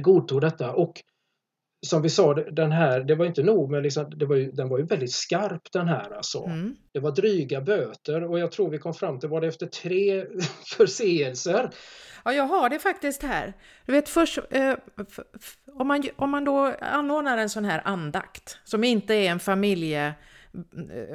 godtog 0.00 0.40
detta 0.40 0.72
och 0.72 1.02
som 1.86 2.02
vi 2.02 2.10
sa, 2.10 2.34
den 2.34 2.72
här, 2.72 3.00
det 3.00 3.14
var 3.14 3.26
inte 3.26 3.42
nog 3.42 3.70
med 3.70 3.82
liksom, 3.82 4.12
det 4.16 4.26
var 4.26 4.36
ju, 4.36 4.50
den 4.52 4.68
var 4.68 4.78
ju 4.78 4.84
väldigt 4.84 5.12
skarp 5.12 5.72
den 5.72 5.88
här 5.88 6.16
alltså. 6.16 6.44
Mm. 6.44 6.76
Det 6.92 7.00
var 7.00 7.10
dryga 7.10 7.60
böter 7.60 8.24
och 8.24 8.38
jag 8.38 8.52
tror 8.52 8.70
vi 8.70 8.78
kom 8.78 8.94
fram 8.94 9.20
till, 9.20 9.28
var 9.28 9.40
det 9.40 9.46
efter 9.46 9.66
tre 9.66 10.24
förseelser? 10.76 11.70
Ja, 12.24 12.32
jag 12.32 12.44
har 12.44 12.68
det 12.68 12.78
faktiskt 12.78 13.22
här. 13.22 13.52
Du 13.86 13.92
vet 13.92 14.08
först, 14.08 14.38
eh, 14.50 14.74
om, 15.72 15.86
man, 15.86 16.02
om 16.16 16.30
man 16.30 16.44
då 16.44 16.74
anordnar 16.80 17.38
en 17.38 17.50
sån 17.50 17.64
här 17.64 17.82
andakt, 17.84 18.58
som 18.64 18.84
inte 18.84 19.14
är 19.14 19.30
en 19.30 19.40
familje 19.40 20.14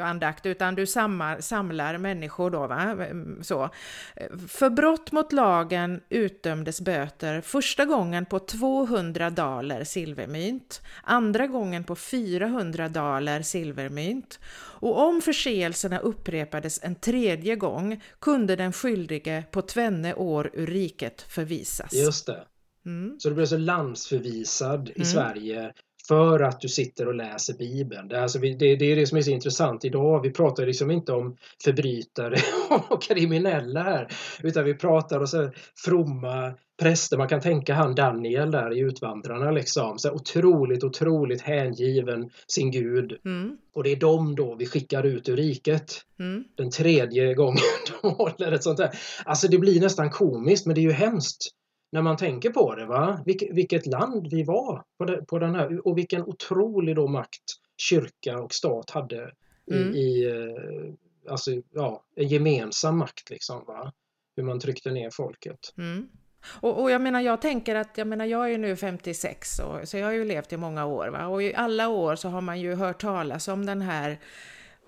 andakt 0.02 0.45
utan 0.45 0.76
du 0.76 0.86
samlar, 0.86 1.41
samlar 1.41 1.97
människor 1.97 2.52
då. 2.52 2.67
Va? 2.67 2.97
Så. 3.41 3.69
För 4.47 4.69
brott 4.69 5.12
mot 5.12 5.32
lagen 5.32 6.02
utdömdes 6.10 6.82
böter 6.82 7.41
första 7.41 7.86
gången 7.86 8.26
på 8.26 8.39
200 8.39 9.30
daler 9.30 9.84
silvermynt, 9.84 10.82
andra 11.04 11.47
gången 11.47 11.84
på 11.84 11.95
400 11.95 12.89
daler 12.89 13.41
silvermynt 13.41 14.39
och 14.80 15.08
om 15.08 15.21
förseelserna 15.21 16.00
upprepades 16.00 16.80
en 16.84 16.95
tredje 16.95 17.56
gång 17.56 18.02
kunde 18.19 18.56
den 18.56 18.73
skyldige 18.73 19.43
på 19.52 19.62
tvenne 19.62 20.13
år 20.13 20.50
ur 20.54 20.67
riket 20.67 21.21
förvisas. 21.21 21.93
Just 21.93 22.26
det. 22.26 22.43
Mm. 22.86 23.19
Så 23.19 23.30
du 23.30 23.36
blev 23.36 23.45
så 23.45 23.58
landsförvisad 23.58 24.89
i 24.89 24.93
mm. 24.95 25.06
Sverige 25.06 25.73
för 26.08 26.39
att 26.39 26.62
du 26.62 26.67
sitter 26.67 27.08
och 27.08 27.15
läser 27.15 27.54
Bibeln. 27.54 28.08
Det, 28.08 28.22
alltså, 28.22 28.39
det, 28.39 28.76
det 28.76 28.91
är 28.91 28.96
det 28.96 29.08
som 29.08 29.17
är 29.17 29.22
så 29.22 29.32
intressant 29.32 29.86
idag. 29.86 30.22
Vi 30.22 30.32
pratar 30.32 30.65
liksom 30.65 30.91
inte 30.91 31.13
om 31.13 31.38
förbrytare 31.63 32.36
och 32.89 33.04
kriminella 33.04 33.84
här, 33.84 34.08
utan 34.43 34.65
vi 34.65 34.74
pratar 34.74 35.20
om 35.20 35.28
så 35.28 35.52
fromma 35.86 36.54
präster. 36.80 37.17
Man 37.17 37.28
kan 37.28 37.41
tänka 37.41 37.74
han 37.74 37.96
Daniel 37.96 38.52
där 38.52 38.78
i 38.78 38.80
Utvandrarna 38.80 39.52
liksom. 39.52 40.00
Så 40.00 40.12
otroligt, 40.12 40.84
otroligt 40.84 41.41
hängiven 41.41 42.30
sin 42.48 42.72
Gud. 42.72 43.17
Mm. 43.26 43.58
Och 43.74 43.84
det 43.84 43.91
är 43.91 43.96
dem 43.96 44.36
då 44.36 44.56
vi 44.56 44.65
skickar 44.65 45.04
ut 45.04 45.30
ur 45.30 45.36
riket. 45.36 46.02
Mm. 46.20 46.43
Den 46.56 46.72
tredje 46.72 47.34
gången 47.34 47.63
de 48.02 48.10
håller 48.10 48.52
ett 48.52 48.63
sånt 48.63 48.80
här. 48.80 48.89
Alltså 49.26 49.48
det 49.48 49.58
blir 49.58 49.82
nästan 49.82 50.10
komiskt 50.10 50.65
men 50.65 50.76
det 50.76 50.82
är 50.82 50.84
ju 50.84 50.91
hemskt 50.91 51.54
när 51.91 52.02
man 52.02 52.17
tänker 52.17 52.50
på 52.50 52.76
det. 52.76 52.86
Va? 52.86 53.23
Vilket, 53.26 53.56
vilket 53.56 53.86
land 53.86 54.28
vi 54.32 54.43
var 54.43 54.84
på, 54.97 55.06
det, 55.06 55.26
på 55.26 55.39
den 55.39 55.56
här 55.56 55.88
och 55.88 55.97
vilken 55.97 56.21
otrolig 56.23 56.95
då 56.95 57.08
makt 57.08 57.43
kyrka 57.78 58.39
och 58.39 58.54
stat 58.54 58.89
hade 58.89 59.32
mm. 59.71 59.93
i, 59.93 59.97
i 59.97 60.26
eh, 60.26 61.32
alltså, 61.32 61.52
ja, 61.71 62.04
en 62.15 62.28
gemensam 62.28 62.97
makt. 62.97 63.30
Liksom, 63.30 63.65
va? 63.67 63.93
Hur 64.36 64.43
man 64.43 64.60
tryckte 64.60 64.91
ner 64.91 65.10
folket. 65.10 65.73
Mm. 65.78 66.10
Och, 66.62 66.82
och, 66.82 66.91
jag 66.91 67.02
menar, 67.02 67.21
jag 67.21 67.41
tänker 67.41 67.76
att, 67.76 67.97
jag 67.97 68.08
menar, 68.08 68.26
jag 68.26 68.45
är 68.45 68.50
ju 68.50 68.58
nu 68.58 68.76
56, 68.76 69.60
och, 69.60 69.88
så 69.88 69.97
jag 69.97 70.06
har 70.06 70.13
ju 70.13 70.26
levt 70.26 70.54
i 70.54 70.58
många 70.58 70.86
år. 70.86 71.08
Va? 71.08 71.28
Och 71.28 71.43
i 71.43 71.56
alla 71.56 71.89
år 71.89 72.15
så 72.15 72.30
har 72.30 72.41
man 72.41 72.60
ju 72.60 72.76
hört 72.76 73.02
talas 73.02 73.47
om 73.47 73.65
den 73.65 73.82
här 73.82 74.19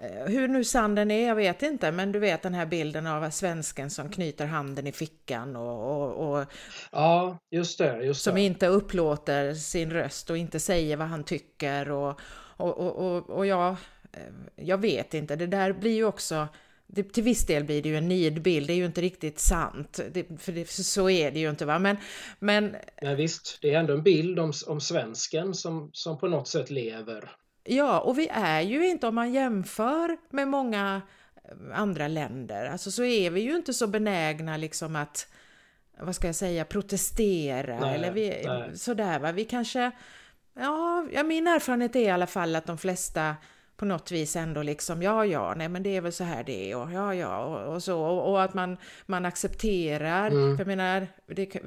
hur 0.02 0.48
nu 0.48 0.64
sann 0.64 0.96
den 0.96 1.12
är, 1.12 1.28
jag 1.28 1.36
vet 1.36 1.64
inte, 1.64 1.92
men 1.92 2.12
du 2.12 2.20
vet 2.20 2.42
den 2.42 2.54
här 2.54 2.66
bilden 2.66 3.08
av 3.08 3.30
svensken 3.30 3.90
som 3.90 4.10
knyter 4.10 4.46
handen 4.46 4.88
i 4.88 4.92
fickan 4.92 5.56
och... 5.56 6.02
och, 6.02 6.40
och 6.40 6.46
ja, 6.92 7.38
just 7.52 7.78
det. 7.78 8.04
Just 8.04 8.22
som 8.22 8.36
det. 8.36 8.42
inte 8.42 8.68
upplåter 8.68 9.54
sin 9.54 9.92
röst 9.92 10.30
och 10.30 10.38
inte 10.38 10.60
säger 10.60 10.98
vad 10.98 11.08
han 11.08 11.24
tycker 11.24 11.92
och, 11.92 12.20
och, 12.58 12.78
och, 12.78 13.30
och, 13.30 13.46
jag, 13.46 13.70
eh, 14.14 14.34
jag 14.56 14.78
vet 14.78 15.14
inte, 15.14 15.36
det 15.36 15.48
där 15.48 15.74
blir 15.74 15.96
ju 15.96 16.06
också... 16.06 16.48
Det, 16.92 17.04
till 17.04 17.24
viss 17.24 17.46
del 17.46 17.64
blir 17.64 17.84
det 17.84 17.90
ju 17.90 17.98
en 17.98 18.08
nidbild, 18.08 18.68
det 18.68 18.74
är 18.74 18.78
ju 18.78 18.86
inte 18.86 19.02
riktigt 19.02 19.40
sant, 19.40 20.00
det, 20.12 20.42
för 20.42 20.52
det, 20.52 20.70
så 20.70 21.10
är 21.10 21.32
det 21.32 21.40
ju 21.40 21.50
inte 21.50 21.66
va, 21.66 21.80
men... 21.80 21.98
men 22.40 22.76
Nej, 23.02 23.16
visst, 23.16 23.60
det 23.62 23.74
är 23.74 23.80
ändå 23.80 23.94
en 23.94 24.04
bild 24.04 24.40
om, 24.40 24.54
om 24.68 24.82
svensken 24.82 25.54
som, 25.54 25.90
som 25.94 26.18
på 26.18 26.28
något 26.28 26.48
sätt 26.48 26.70
lever 26.70 27.32
Ja, 27.72 28.00
och 28.00 28.20
vi 28.20 28.28
är 28.28 28.62
ju 28.62 28.88
inte, 28.88 29.08
om 29.08 29.16
man 29.16 29.34
jämför 29.34 30.18
med 30.30 30.48
många 30.48 31.02
eh, 31.44 31.80
andra 31.80 32.08
länder, 32.08 32.66
alltså 32.66 32.92
så 32.92 33.04
är 33.04 33.32
vi 33.32 33.42
ju 33.42 33.56
inte 33.56 33.74
så 33.74 33.88
benägna 33.88 34.58
liksom 34.58 34.96
att, 34.96 35.28
vad 36.00 36.16
ska 36.16 36.28
jag 36.28 36.36
säga, 36.36 36.66
protestera 36.66 37.80
nej, 37.80 37.96
eller 37.96 38.12
vi, 38.12 38.48
sådär 38.78 39.20
va. 39.20 39.32
Vi 39.32 39.46
kanske, 39.46 39.92
ja, 40.60 41.08
ja, 41.12 41.24
min 41.24 41.48
erfarenhet 41.48 41.96
är 41.96 42.00
i 42.00 42.10
alla 42.10 42.28
fall 42.28 42.56
att 42.56 42.66
de 42.66 42.78
flesta 42.78 43.36
på 43.78 43.86
något 43.86 44.12
vis 44.12 44.36
ändå 44.36 44.64
liksom, 44.64 45.02
ja, 45.02 45.26
ja, 45.26 45.54
nej 45.58 45.70
men 45.70 45.84
det 45.84 45.98
är 45.98 46.02
väl 46.02 46.14
så 46.14 46.24
här 46.24 46.44
det 46.44 46.72
är 46.72 46.78
och 46.78 46.92
ja, 46.92 47.16
ja 47.16 47.46
och, 47.46 47.74
och 47.74 47.84
så 47.84 48.02
och, 48.02 48.32
och, 48.32 48.44
att 48.44 48.54
man, 48.54 48.78
man 49.06 49.26
accepterar, 49.26 50.28
mm. 50.28 50.58
för 50.58 50.66
jag 50.66 50.78
menar, 50.78 51.08
det, 51.26 51.60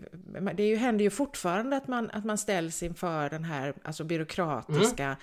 det 0.54 0.68
ju, 0.68 0.76
händer 0.76 1.04
ju 1.04 1.10
fortfarande 1.10 1.76
att 1.76 1.88
man, 1.88 2.10
att 2.10 2.24
man 2.24 2.38
ställs 2.38 2.82
inför 2.82 3.30
den 3.30 3.44
här 3.44 3.74
alltså 3.84 4.04
byråkratiska 4.04 5.04
mm 5.04 5.16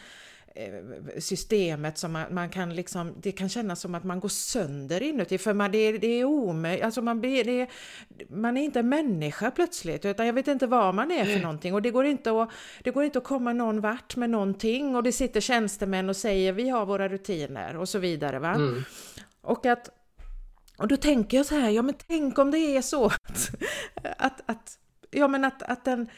systemet 1.20 1.98
som 1.98 2.12
man, 2.12 2.34
man, 2.34 2.50
kan 2.50 2.76
liksom, 2.76 3.14
det 3.22 3.32
kan 3.32 3.50
kännas 3.50 3.80
som 3.80 3.96
att 3.96 4.04
man 4.04 4.20
går 4.20 4.30
sönder 4.30 5.04
inuti 5.04 5.38
för 5.38 5.54
man, 5.54 5.72
det, 5.72 5.98
det 5.98 6.08
är 6.08 6.26
omöjligt, 6.26 6.86
alltså 6.86 7.02
man, 7.02 7.22
blir, 7.22 7.44
det, 7.44 7.68
man 8.30 8.58
är 8.58 8.64
inte 8.64 8.84
människa 8.84 9.52
plötsligt 9.52 10.06
utan 10.06 10.26
jag 10.26 10.34
vet 10.34 10.48
inte 10.48 10.68
vad 10.68 10.96
man 10.96 11.12
är 11.12 11.26
för 11.26 11.40
någonting 11.40 11.74
och 11.74 11.82
det 11.82 11.92
går 11.92 12.06
inte 12.06 12.42
att, 12.42 12.50
det 12.84 12.92
går 12.92 13.04
inte 13.04 13.18
att 13.18 13.24
komma 13.24 13.54
någon 13.54 13.82
vart 13.82 14.16
med 14.16 14.30
någonting 14.30 14.96
och 14.96 15.04
det 15.04 15.12
sitter 15.12 15.42
tjänstemän 15.42 16.10
och 16.10 16.16
säger 16.16 16.54
vi 16.54 16.70
har 16.70 16.86
våra 16.86 17.10
rutiner 17.10 17.78
och 17.78 17.90
så 17.90 18.00
vidare 18.00 18.40
va. 18.40 18.54
Mm. 18.54 18.84
Och 19.42 19.66
att 19.66 19.90
och 20.78 20.88
då 20.88 20.98
tänker 20.98 21.38
jag 21.38 21.46
så 21.46 21.56
här, 21.56 21.70
ja 21.70 21.82
men 21.82 21.96
tänk 22.08 22.40
om 22.40 22.52
det 22.52 22.58
är 22.58 22.82
så 22.82 23.06
att, 23.06 23.50
att, 24.18 24.42
att 24.46 24.78
ja 25.12 25.28
men 25.28 25.46
att, 25.46 25.64
att 25.64 25.86
den 25.86 26.10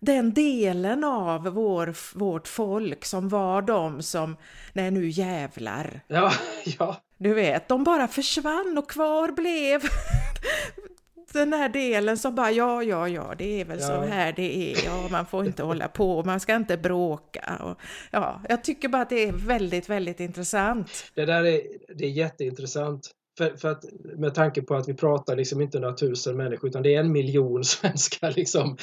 den 0.00 0.34
delen 0.34 1.04
av 1.04 1.44
vår, 1.44 2.18
vårt 2.18 2.48
folk 2.48 3.04
som 3.04 3.28
var 3.28 3.62
de 3.62 4.02
som, 4.02 4.36
nej 4.72 4.90
nu 4.90 5.08
jävlar. 5.08 6.00
Ja, 6.06 6.32
ja. 6.78 7.02
Du 7.18 7.34
vet, 7.34 7.68
de 7.68 7.84
bara 7.84 8.08
försvann 8.08 8.78
och 8.78 8.90
kvar 8.90 9.32
blev 9.32 9.82
den 11.32 11.52
här 11.52 11.68
delen 11.68 12.18
som 12.18 12.34
bara, 12.34 12.50
ja, 12.50 12.82
ja, 12.82 13.08
ja, 13.08 13.34
det 13.38 13.60
är 13.60 13.64
väl 13.64 13.80
ja. 13.80 13.86
så 13.86 14.02
här 14.02 14.32
det 14.32 14.72
är, 14.72 14.84
ja, 14.84 15.08
man 15.10 15.26
får 15.26 15.46
inte 15.46 15.62
hålla 15.62 15.88
på, 15.88 16.22
man 16.24 16.40
ska 16.40 16.54
inte 16.54 16.76
bråka. 16.76 17.56
Och, 17.60 17.80
ja, 18.10 18.42
jag 18.48 18.64
tycker 18.64 18.88
bara 18.88 19.02
att 19.02 19.10
det 19.10 19.28
är 19.28 19.32
väldigt, 19.32 19.88
väldigt 19.88 20.20
intressant. 20.20 20.90
Det 21.14 21.24
där 21.24 21.44
är, 21.44 21.60
det 21.94 22.04
är 22.04 22.10
jätteintressant. 22.10 23.10
För, 23.38 23.56
för, 23.56 23.68
att, 23.68 23.84
med 24.16 24.34
tanke 24.34 24.62
på 24.62 24.74
att 24.74 24.88
vi 24.88 24.94
pratar 24.94 25.36
liksom 25.36 25.60
inte 25.60 25.80
några 25.80 25.94
tusen 25.94 26.36
människor 26.36 26.70
utan 26.70 26.82
det 26.82 26.94
är 26.94 27.00
en 27.00 27.12
miljon 27.12 27.64
svenskar. 27.64 28.32
Liksom. 28.36 28.76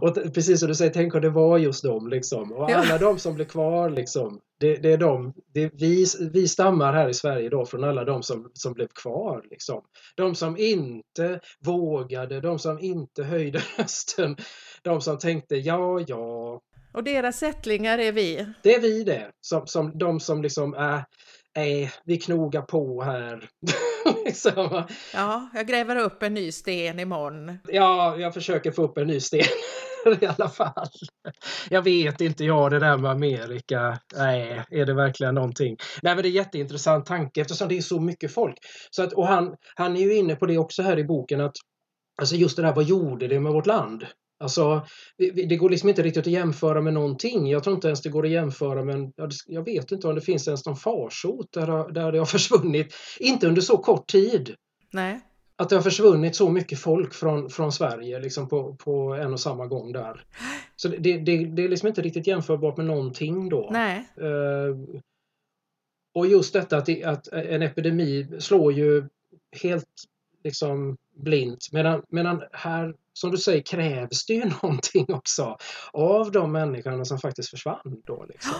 Och 0.00 0.14
precis 0.34 0.60
som 0.60 0.68
du 0.68 0.74
säger, 0.74 0.92
tänk 0.92 1.14
om 1.14 1.20
det 1.20 1.30
var 1.30 1.58
just 1.58 1.84
dem. 1.84 2.08
Liksom. 2.08 2.52
Och 2.52 2.70
alla 2.70 2.86
ja. 2.86 2.98
de 2.98 3.18
som 3.18 3.34
blir 3.34 3.44
kvar, 3.44 3.90
liksom, 3.90 4.40
det, 4.60 4.76
det 4.76 4.92
är 4.92 4.98
de, 4.98 5.32
det 5.54 5.62
är 5.62 5.70
vi, 5.74 6.06
vi 6.32 6.48
stammar 6.48 6.92
här 6.92 7.08
i 7.08 7.14
Sverige 7.14 7.48
då 7.48 7.66
från 7.66 7.84
alla 7.84 8.04
de 8.04 8.22
som, 8.22 8.50
som 8.54 8.72
blev 8.72 8.88
kvar. 8.88 9.44
Liksom. 9.50 9.82
De 10.16 10.34
som 10.34 10.56
inte 10.56 11.40
vågade, 11.60 12.40
de 12.40 12.58
som 12.58 12.80
inte 12.80 13.24
höjde 13.24 13.62
rösten, 13.78 14.36
de 14.82 15.00
som 15.00 15.18
tänkte 15.18 15.56
ja, 15.56 16.00
ja. 16.06 16.60
Och 16.94 17.04
deras 17.04 17.42
ättlingar 17.42 17.98
är 17.98 18.12
vi. 18.12 18.46
Det 18.62 18.74
är 18.74 18.80
vi 18.80 19.04
det. 19.04 19.30
Som, 19.40 19.66
som, 19.66 19.98
de 19.98 20.20
som 20.20 20.42
liksom 20.42 20.74
är 20.74 21.04
äh, 21.56 21.90
vi 22.04 22.16
knogar 22.16 22.62
på 22.62 23.02
här. 23.02 23.48
liksom. 24.26 24.84
Ja, 25.14 25.48
jag 25.54 25.66
gräver 25.66 25.96
upp 25.96 26.22
en 26.22 26.34
ny 26.34 26.52
sten 26.52 27.00
imorgon. 27.00 27.58
Ja, 27.68 28.16
jag 28.18 28.34
försöker 28.34 28.70
få 28.70 28.82
upp 28.82 28.98
en 28.98 29.06
ny 29.06 29.20
sten 29.20 29.44
i 30.20 30.26
alla 30.26 30.48
fall. 30.48 30.88
Jag 31.70 31.82
vet 31.82 32.20
inte 32.20 32.44
jag 32.44 32.70
det 32.70 32.78
där 32.78 32.96
med 32.96 33.10
Amerika. 33.10 33.98
Nej, 34.16 34.62
är 34.70 34.86
det 34.86 34.94
verkligen 34.94 35.34
någonting? 35.34 35.76
Nej, 36.02 36.14
men 36.14 36.22
det 36.22 36.28
är 36.28 36.30
jätteintressant 36.30 37.06
tanke 37.06 37.40
eftersom 37.40 37.68
det 37.68 37.78
är 37.78 37.82
så 37.82 38.00
mycket 38.00 38.34
folk. 38.34 38.56
Så 38.90 39.02
att, 39.02 39.12
och 39.12 39.26
han, 39.26 39.56
han 39.74 39.96
är 39.96 40.00
ju 40.00 40.14
inne 40.14 40.36
på 40.36 40.46
det 40.46 40.58
också 40.58 40.82
här 40.82 40.98
i 40.98 41.04
boken 41.04 41.40
att 41.40 41.56
Alltså 42.20 42.36
just 42.36 42.56
det 42.56 42.62
där, 42.62 42.74
vad 42.74 42.84
gjorde 42.84 43.28
det 43.28 43.40
med 43.40 43.52
vårt 43.52 43.66
land? 43.66 44.06
Alltså, 44.42 44.86
det 45.48 45.56
går 45.56 45.70
liksom 45.70 45.88
inte 45.88 46.02
riktigt 46.02 46.26
att 46.26 46.32
jämföra 46.32 46.80
med 46.80 46.94
någonting. 46.94 47.50
Jag 47.50 47.64
tror 47.64 47.74
inte 47.74 47.88
ens 47.88 48.02
det 48.02 48.08
går 48.08 48.24
att 48.24 48.30
jämföra 48.30 48.84
med 48.84 49.12
jag 49.46 49.64
vet 49.64 49.92
inte 49.92 50.08
om 50.08 50.14
det 50.14 50.20
finns 50.20 50.48
ens 50.48 50.66
någon 50.66 50.76
farsot 50.76 51.52
där, 51.52 51.92
där 51.92 52.12
det 52.12 52.18
har 52.18 52.26
försvunnit, 52.36 52.94
inte 53.20 53.48
under 53.48 53.62
så 53.62 53.78
kort 53.78 54.06
tid. 54.06 54.54
Nej. 54.92 55.20
Att 55.56 55.68
det 55.68 55.76
har 55.76 55.82
försvunnit 55.82 56.36
så 56.36 56.50
mycket 56.50 56.78
folk 56.78 57.14
från, 57.14 57.50
från 57.50 57.72
Sverige 57.72 58.20
liksom 58.20 58.48
på, 58.48 58.74
på 58.74 59.14
en 59.14 59.32
och 59.32 59.40
samma 59.40 59.66
gång 59.66 59.92
där. 59.92 60.24
Så 60.76 60.88
det, 60.88 60.96
det, 60.98 61.44
det 61.44 61.64
är 61.64 61.68
liksom 61.68 61.88
inte 61.88 62.02
riktigt 62.02 62.26
jämförbart 62.26 62.76
med 62.76 62.86
någonting 62.86 63.48
då. 63.48 63.68
Nej. 63.72 64.08
Uh, 64.20 64.76
och 66.14 66.26
just 66.26 66.52
detta 66.52 66.76
att, 66.76 67.02
att 67.04 67.28
en 67.28 67.62
epidemi 67.62 68.26
slår 68.38 68.72
ju 68.72 69.04
helt 69.62 69.88
liksom 70.44 70.96
blint. 71.14 71.68
Medan, 71.72 72.02
medan 72.08 72.42
här, 72.52 72.94
som 73.12 73.30
du 73.30 73.38
säger, 73.38 73.62
krävs 73.62 74.26
det 74.26 74.32
ju 74.34 74.44
någonting 74.62 75.14
också 75.14 75.56
av 75.92 76.32
de 76.32 76.52
människorna 76.52 77.04
som 77.04 77.18
faktiskt 77.18 77.50
försvann 77.50 78.02
då. 78.04 78.26
Liksom. 78.28 78.54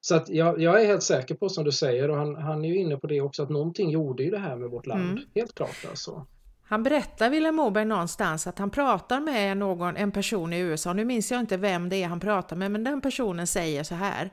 Så 0.00 0.14
att 0.14 0.28
jag, 0.28 0.60
jag, 0.60 0.82
är 0.82 0.86
helt 0.86 1.02
säker 1.02 1.34
på 1.34 1.48
som 1.48 1.64
du 1.64 1.72
säger 1.72 2.10
och 2.10 2.16
han, 2.16 2.36
han 2.36 2.64
är 2.64 2.68
ju 2.68 2.76
inne 2.76 2.96
på 2.96 3.06
det 3.06 3.20
också 3.20 3.42
att 3.42 3.50
någonting 3.50 3.90
gjorde 3.90 4.22
ju 4.22 4.30
det 4.30 4.38
här 4.38 4.56
med 4.56 4.70
vårt 4.70 4.86
land. 4.86 5.10
Mm. 5.10 5.24
Helt 5.34 5.54
klart 5.54 5.86
alltså. 5.88 6.26
Han 6.64 6.82
berättar, 6.82 7.30
Vilhelm 7.30 7.56
Moberg, 7.56 7.84
någonstans 7.84 8.46
att 8.46 8.58
han 8.58 8.70
pratar 8.70 9.20
med 9.20 9.56
någon, 9.56 9.96
en 9.96 10.12
person 10.12 10.52
i 10.52 10.58
USA. 10.58 10.92
Nu 10.92 11.04
minns 11.04 11.30
jag 11.30 11.40
inte 11.40 11.56
vem 11.56 11.88
det 11.88 12.02
är 12.02 12.08
han 12.08 12.20
pratar 12.20 12.56
med, 12.56 12.70
men 12.70 12.84
den 12.84 13.00
personen 13.00 13.46
säger 13.46 13.82
så 13.84 13.94
här. 13.94 14.30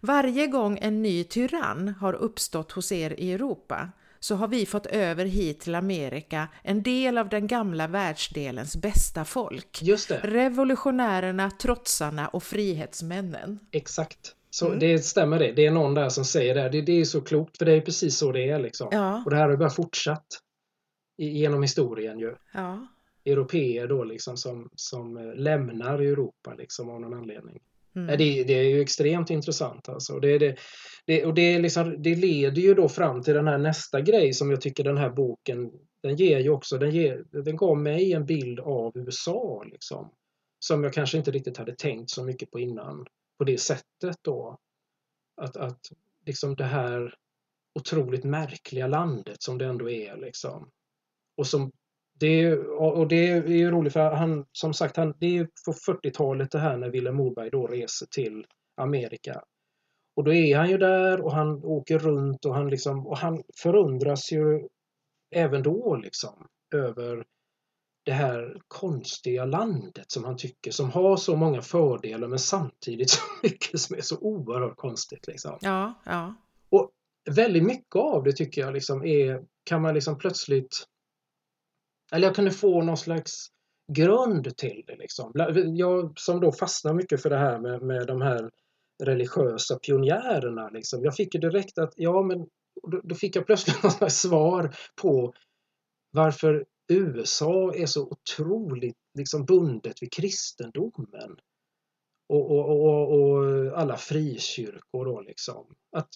Varje 0.00 0.46
gång 0.46 0.78
en 0.82 1.02
ny 1.02 1.24
tyrann 1.24 1.88
har 1.88 2.12
uppstått 2.12 2.72
hos 2.72 2.92
er 2.92 3.14
i 3.18 3.32
Europa 3.32 3.88
så 4.20 4.34
har 4.34 4.48
vi 4.48 4.66
fått 4.66 4.86
över 4.86 5.24
hit 5.24 5.60
till 5.60 5.74
Amerika 5.74 6.48
en 6.62 6.82
del 6.82 7.18
av 7.18 7.28
den 7.28 7.46
gamla 7.46 7.86
världsdelens 7.86 8.76
bästa 8.76 9.24
folk. 9.24 9.82
Just 9.82 10.08
det. 10.08 10.20
Revolutionärerna, 10.22 11.50
trotsarna 11.50 12.28
och 12.28 12.42
frihetsmännen. 12.42 13.58
Exakt. 13.72 14.34
Så 14.50 14.66
mm. 14.66 14.78
det 14.78 14.98
stämmer 14.98 15.38
det. 15.38 15.52
Det 15.52 15.66
är 15.66 15.70
någon 15.70 15.94
där 15.94 16.08
som 16.08 16.24
säger 16.24 16.54
det. 16.54 16.68
Det, 16.68 16.80
det 16.80 17.00
är 17.00 17.04
så 17.04 17.20
klokt, 17.20 17.58
för 17.58 17.64
det 17.64 17.72
är 17.72 17.80
precis 17.80 18.18
så 18.18 18.32
det 18.32 18.50
är 18.50 18.58
liksom. 18.58 18.88
Ja. 18.90 19.22
Och 19.24 19.30
det 19.30 19.36
här 19.36 19.48
har 19.48 19.56
bara 19.56 19.70
fortsatt 19.70 20.26
genom 21.18 21.62
historien 21.62 22.18
ju. 22.18 22.34
Ja. 22.54 22.86
Europeer 23.24 23.88
då 23.88 24.04
liksom 24.04 24.36
som, 24.36 24.70
som 24.74 25.16
eh, 25.16 25.34
lämnar 25.34 25.98
Europa 25.98 26.54
liksom 26.54 26.90
av 26.90 27.00
någon 27.00 27.14
anledning. 27.14 27.60
Mm. 27.96 28.18
Det, 28.18 28.44
det, 28.44 28.54
är 28.54 28.62
ju 28.62 28.80
extremt 28.80 29.30
intressant 29.30 29.88
alltså. 29.88 30.20
Det, 30.20 30.38
det, 30.38 30.56
det, 31.08 31.24
och 31.24 31.34
det, 31.34 31.58
liksom, 31.58 32.02
det 32.02 32.14
leder 32.14 32.62
ju 32.62 32.74
då 32.74 32.88
fram 32.88 33.22
till 33.22 33.34
den 33.34 33.48
här 33.48 33.58
nästa 33.58 34.00
grej 34.00 34.32
som 34.32 34.50
jag 34.50 34.60
tycker 34.60 34.84
den 34.84 34.96
här 34.96 35.10
boken 35.10 35.70
den 36.02 36.16
ger 36.16 36.38
ju 36.38 36.50
också, 36.50 36.78
den, 36.78 36.90
ger, 36.90 37.24
den 37.30 37.56
gav 37.56 37.78
mig 37.78 38.12
en 38.12 38.26
bild 38.26 38.60
av 38.60 38.98
USA 38.98 39.62
liksom. 39.66 40.10
Som 40.58 40.84
jag 40.84 40.92
kanske 40.92 41.18
inte 41.18 41.30
riktigt 41.30 41.56
hade 41.56 41.74
tänkt 41.74 42.10
så 42.10 42.24
mycket 42.24 42.50
på 42.50 42.60
innan. 42.60 43.06
På 43.38 43.44
det 43.44 43.58
sättet 43.58 44.16
då. 44.22 44.58
Att, 45.40 45.56
att 45.56 45.80
liksom 46.26 46.54
det 46.54 46.64
här 46.64 47.14
otroligt 47.74 48.24
märkliga 48.24 48.86
landet 48.86 49.42
som 49.42 49.58
det 49.58 49.66
ändå 49.66 49.90
är 49.90 50.16
liksom. 50.16 50.70
Och 51.36 51.46
som 51.46 51.72
det, 52.20 52.56
och 52.58 53.08
det 53.08 53.28
är 53.28 53.48
ju 53.48 53.70
roligt 53.70 53.92
för 53.92 54.10
han, 54.10 54.46
som 54.52 54.74
sagt, 54.74 54.96
han, 54.96 55.14
det 55.18 55.38
är 55.38 55.48
på 55.66 55.92
40-talet 55.92 56.50
det 56.50 56.58
här 56.58 56.76
när 56.76 56.90
Vilhelm 56.90 57.16
Moberg 57.16 57.50
då 57.50 57.66
reser 57.66 58.06
till 58.06 58.46
Amerika. 58.76 59.42
Och 60.18 60.24
då 60.24 60.32
är 60.32 60.56
han 60.56 60.70
ju 60.70 60.78
där 60.78 61.20
och 61.20 61.32
han 61.32 61.64
åker 61.64 61.98
runt 61.98 62.44
och 62.44 62.54
han 62.54 62.70
liksom, 62.70 63.06
och 63.06 63.18
han 63.18 63.42
förundras 63.62 64.32
ju 64.32 64.68
även 65.34 65.62
då 65.62 65.96
liksom 65.96 66.46
över 66.74 67.24
det 68.04 68.12
här 68.12 68.60
konstiga 68.68 69.44
landet 69.44 70.04
som 70.10 70.24
han 70.24 70.36
tycker, 70.36 70.70
som 70.70 70.90
har 70.90 71.16
så 71.16 71.36
många 71.36 71.62
fördelar 71.62 72.28
men 72.28 72.38
samtidigt 72.38 73.10
så 73.10 73.22
mycket 73.42 73.80
som 73.80 73.96
är 73.96 74.00
så 74.00 74.18
oerhört 74.18 74.76
konstigt. 74.76 75.26
Liksom. 75.26 75.58
Ja, 75.60 75.94
ja. 76.04 76.34
Och 76.70 76.90
väldigt 77.30 77.64
mycket 77.64 77.96
av 77.96 78.24
det 78.24 78.32
tycker 78.32 78.60
jag 78.60 78.74
liksom 78.74 79.04
är, 79.04 79.44
kan 79.64 79.82
man 79.82 79.94
liksom 79.94 80.18
plötsligt 80.18 80.86
eller 82.12 82.26
jag 82.26 82.34
kunde 82.34 82.50
få 82.50 82.82
någon 82.82 82.96
slags 82.96 83.46
grund 83.92 84.56
till 84.56 84.84
det. 84.86 84.96
Liksom. 84.96 85.32
Jag 85.76 86.18
som 86.18 86.40
då 86.40 86.52
fastnar 86.52 86.94
mycket 86.94 87.22
för 87.22 87.30
det 87.30 87.38
här 87.38 87.58
med, 87.58 87.82
med 87.82 88.06
de 88.06 88.22
här 88.22 88.50
religiösa 89.02 89.78
pionjärerna. 89.78 90.68
Liksom. 90.68 91.04
Jag 91.04 91.16
fick 91.16 91.34
ju 91.34 91.40
direkt 91.40 91.78
att, 91.78 91.92
ja 91.96 92.22
men 92.22 92.38
då, 92.82 93.00
då 93.04 93.14
fick 93.14 93.36
jag 93.36 93.46
plötsligt 93.46 93.82
något 94.00 94.12
svar 94.12 94.76
på 95.02 95.34
varför 96.10 96.64
USA 96.88 97.74
är 97.74 97.86
så 97.86 98.08
otroligt 98.08 98.96
liksom 99.18 99.44
bundet 99.44 100.02
vid 100.02 100.12
kristendomen. 100.12 101.36
Och, 102.28 102.50
och, 102.50 102.70
och, 102.70 103.20
och 103.20 103.78
alla 103.78 103.96
frikyrkor 103.96 105.04
då 105.04 105.20
liksom. 105.20 105.66
Att 105.96 106.08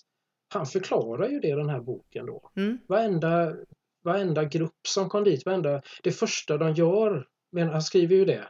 han 0.48 0.66
förklarar 0.66 1.28
ju 1.28 1.40
det 1.40 1.48
i 1.48 1.54
den 1.54 1.68
här 1.68 1.80
boken 1.80 2.26
då. 2.26 2.50
Mm. 2.56 2.78
Varenda 2.88 3.56
varenda 4.02 4.44
grupp 4.44 4.86
som 4.88 5.08
kom 5.08 5.24
dit, 5.24 5.46
varenda, 5.46 5.82
det 6.02 6.12
första 6.12 6.58
de 6.58 6.74
gör, 6.74 7.26
men 7.52 7.68
han 7.68 7.82
skriver 7.82 8.16
ju 8.16 8.24
det, 8.24 8.48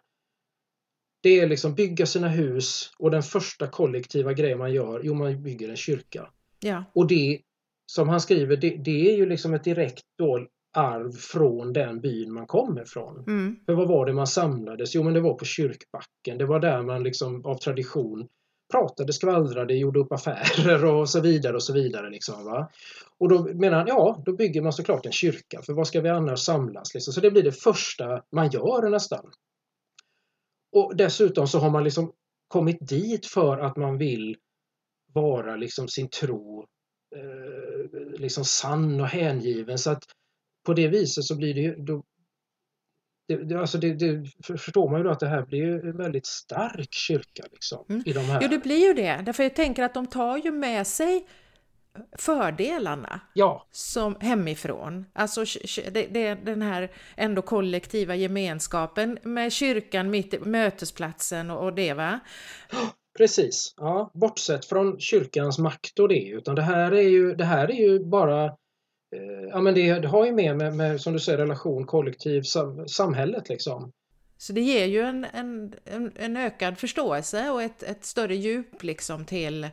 det 1.23 1.41
är 1.41 1.47
liksom 1.47 1.75
bygga 1.75 2.07
sina 2.07 2.29
hus 2.29 2.93
och 2.99 3.11
den 3.11 3.23
första 3.23 3.67
kollektiva 3.67 4.33
grejen 4.33 4.59
man 4.59 4.73
gör, 4.73 5.01
jo 5.05 5.15
man 5.15 5.43
bygger 5.43 5.69
en 5.69 5.77
kyrka. 5.77 6.29
Ja. 6.61 6.85
Och 6.93 7.07
det, 7.07 7.41
som 7.87 8.09
han 8.09 8.21
skriver, 8.21 8.57
det, 8.57 8.71
det 8.71 9.11
är 9.13 9.17
ju 9.17 9.27
liksom 9.27 9.55
ett 9.55 9.65
direkt 9.65 10.05
då 10.19 10.47
arv 10.75 11.13
från 11.13 11.73
den 11.73 12.01
byn 12.01 12.33
man 12.33 12.47
kommer 12.47 12.83
ifrån. 12.83 13.25
Mm. 13.27 13.57
För 13.67 13.73
vad 13.73 13.89
var 13.89 14.07
det 14.07 14.13
man 14.13 14.27
samlades? 14.27 14.95
Jo 14.95 15.03
men 15.03 15.15
det 15.15 15.21
var 15.21 15.35
på 15.35 15.45
kyrkbacken. 15.45 16.39
Det 16.39 16.47
var 16.47 16.61
där 16.61 16.83
man 16.83 17.03
liksom 17.03 17.47
av 17.47 17.55
tradition 17.55 18.29
pratade, 18.73 19.13
skvallrade, 19.13 19.75
gjorde 19.75 20.01
upp 20.01 20.13
affärer 20.13 20.85
och 20.85 21.09
så 21.09 21.21
vidare 21.21 21.55
och 21.55 21.63
så 21.63 21.73
vidare. 21.73 22.11
Liksom, 22.11 22.45
va? 22.45 22.71
Och 23.19 23.29
då 23.29 23.45
menar 23.55 23.79
han, 23.79 23.87
ja, 23.87 24.23
då 24.27 24.33
bygger 24.33 24.63
man 24.63 24.73
såklart 24.73 25.07
en 25.07 25.13
kyrka, 25.13 25.63
för 25.63 25.73
vad 25.73 25.87
ska 25.87 26.01
vi 26.01 26.09
annars 26.09 26.41
samlas? 26.41 26.95
Liksom? 26.95 27.13
Så 27.13 27.21
det 27.21 27.31
blir 27.31 27.43
det 27.43 27.53
första 27.53 28.23
man 28.31 28.51
gör 28.51 28.91
nästan. 28.91 29.31
Och 30.73 30.97
dessutom 30.97 31.47
så 31.47 31.59
har 31.59 31.71
man 31.71 31.85
liksom 31.85 32.13
kommit 32.49 32.89
dit 32.89 33.27
för 33.27 33.59
att 33.59 33.77
man 33.77 33.99
vill 33.99 34.37
vara 35.13 35.57
liksom 35.57 35.89
sin 35.89 36.09
tro 36.09 36.67
eh, 37.17 38.21
liksom 38.21 38.45
sann 38.45 39.01
och 39.01 39.07
hängiven. 39.07 39.79
Så 39.79 39.91
att 39.91 40.05
på 40.67 40.75
det 40.75 40.89
viset 40.89 41.25
så 41.25 41.37
blir 41.37 41.55
det, 41.55 41.87
då, 41.87 42.05
det, 43.29 43.37
det, 43.37 43.61
alltså 43.61 43.79
det, 43.79 43.95
det, 43.95 44.27
förstår 44.47 44.91
man 44.91 45.01
ju 45.01 45.05
då 45.05 45.11
att 45.11 45.21
det 45.21 45.29
här 45.29 45.47
blir 45.47 45.87
en 45.87 45.97
väldigt 45.97 46.27
stark 46.27 46.93
kyrka. 46.93 47.45
Liksom, 47.53 47.85
mm. 47.89 48.03
i 48.07 48.13
de 48.13 48.21
här. 48.21 48.43
Jo, 48.43 48.49
det 48.49 48.59
blir 48.59 48.87
ju 48.87 48.95
det. 48.95 49.23
Därför 49.27 49.43
jag 49.43 49.57
tänker 49.57 49.83
att 49.83 49.95
de 49.95 50.07
tar 50.07 50.37
ju 50.37 50.51
med 50.51 50.87
sig 50.87 51.27
fördelarna 52.19 53.21
ja. 53.35 53.67
som 53.71 54.17
hemifrån. 54.21 55.07
Alltså 55.13 55.45
det, 55.93 56.07
det, 56.07 56.35
den 56.35 56.63
här 56.63 56.91
ändå 57.17 57.43
kollektiva 57.43 58.15
gemenskapen 58.15 59.19
med 59.23 59.53
kyrkan 59.53 60.11
mitt 60.11 60.47
mötesplatsen 60.47 61.51
och, 61.51 61.65
och 61.65 61.75
det 61.75 61.95
va? 61.95 62.21
Precis, 63.19 63.75
ja. 63.77 64.11
bortsett 64.15 64.65
från 64.65 65.01
kyrkans 65.01 65.59
makt 65.59 65.99
och 65.99 66.09
det. 66.09 66.29
Utan 66.29 66.55
det 66.55 66.63
här 66.63 66.93
är 66.93 67.09
ju, 67.09 67.35
det 67.35 67.45
här 67.45 67.71
är 67.71 67.91
ju 67.91 68.05
bara 68.05 68.57
Eh, 69.17 69.49
ja, 69.51 69.61
men 69.61 69.75
det, 69.75 69.99
det, 69.99 70.09
har 70.09 70.27
ju 70.27 70.33
med, 70.33 70.57
med, 70.57 70.75
med, 70.75 71.01
som 71.01 71.13
du 71.13 71.19
säger, 71.19 71.39
relation, 71.39 71.87
kollektiv, 71.87 72.43
sam, 72.43 72.89
samhället 72.89 73.49
liksom. 73.49 73.93
Så 74.39 74.53
det 74.53 74.61
ger 74.61 74.87
ju 74.87 75.01
en, 75.01 75.27
en, 75.33 75.75
en, 76.17 76.37
ökad 76.37 76.79
förståelse 76.79 77.51
och 77.51 77.63
ett, 77.63 77.83
ett 77.83 78.05
större 78.05 78.37
djup 78.37 78.83
liksom 78.83 79.25
till 79.25 79.69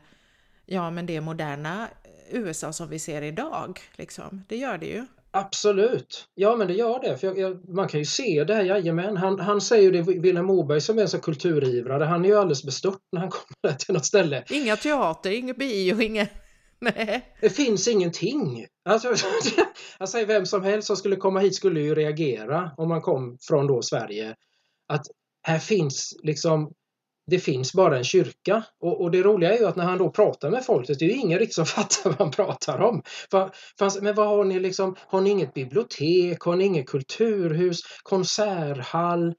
ja, 0.65 0.91
men 0.91 1.05
det 1.05 1.21
moderna 1.21 1.87
USA 2.31 2.73
som 2.73 2.89
vi 2.89 2.99
ser 2.99 3.21
idag. 3.21 3.79
Liksom. 3.95 4.43
Det 4.47 4.57
gör 4.57 4.77
det 4.77 4.85
ju. 4.85 5.05
Absolut! 5.31 6.27
Ja 6.35 6.55
men 6.55 6.67
det 6.67 6.73
gör 6.73 6.99
det. 6.99 7.17
För 7.17 7.27
jag, 7.27 7.39
jag, 7.39 7.69
man 7.69 7.87
kan 7.87 7.99
ju 7.99 8.05
se 8.05 8.43
det, 8.43 8.63
jajamän. 8.63 9.17
Han, 9.17 9.39
han 9.39 9.61
säger 9.61 9.91
det, 9.91 10.01
Vilhelm 10.01 10.45
Moberg 10.45 10.81
som 10.81 10.99
är 10.99 11.05
så 11.05 11.19
kulturivrare, 11.19 12.03
han 12.03 12.25
är 12.25 12.29
ju 12.29 12.35
alldeles 12.35 12.63
bestört 12.63 13.01
när 13.11 13.19
han 13.19 13.29
kommer 13.61 13.75
till 13.75 13.93
något 13.93 14.05
ställe. 14.05 14.43
Inga 14.49 14.75
teater, 14.75 15.31
inget 15.31 15.57
bio, 15.57 16.01
inget... 16.01 16.29
Nej. 16.79 17.35
Det 17.41 17.49
finns 17.49 17.87
ingenting. 17.87 18.65
Alltså, 18.89 19.07
jag 19.99 20.09
säger 20.09 20.25
vem 20.25 20.45
som 20.45 20.63
helst 20.63 20.87
som 20.87 20.95
skulle 20.95 21.15
komma 21.15 21.39
hit 21.39 21.55
skulle 21.55 21.81
ju 21.81 21.95
reagera 21.95 22.71
om 22.77 22.89
man 22.89 23.01
kom 23.01 23.37
från 23.41 23.67
då 23.67 23.81
Sverige. 23.81 24.35
Att 24.87 25.05
här 25.41 25.59
finns 25.59 26.19
liksom 26.23 26.73
det 27.29 27.39
finns 27.39 27.73
bara 27.73 27.97
en 27.97 28.03
kyrka. 28.03 28.63
Och, 28.81 29.01
och, 29.01 29.11
det 29.11 29.23
roliga 29.23 29.53
är 29.53 29.59
ju 29.59 29.67
att 29.67 29.75
när 29.75 29.83
han 29.83 29.97
då 29.97 30.09
pratar 30.09 30.49
med 30.49 30.65
folket, 30.65 30.99
det 30.99 31.05
är 31.05 31.09
ju 31.09 31.15
ingen 31.15 31.39
riktigt 31.39 31.55
som 31.55 31.65
fattar 31.75 32.09
vad 32.09 32.19
han 32.19 32.31
pratar 32.31 32.81
om. 32.81 33.01
För, 33.31 33.51
för, 33.79 34.01
men 34.01 34.15
vad 34.15 34.27
har 34.27 34.43
ni 34.43 34.59
liksom, 34.59 34.95
har 34.99 35.21
ni 35.21 35.29
inget 35.29 35.53
bibliotek, 35.53 36.41
har 36.41 36.55
ni 36.55 36.65
inget 36.65 36.87
kulturhus, 36.87 37.81
konserthall? 38.03 39.33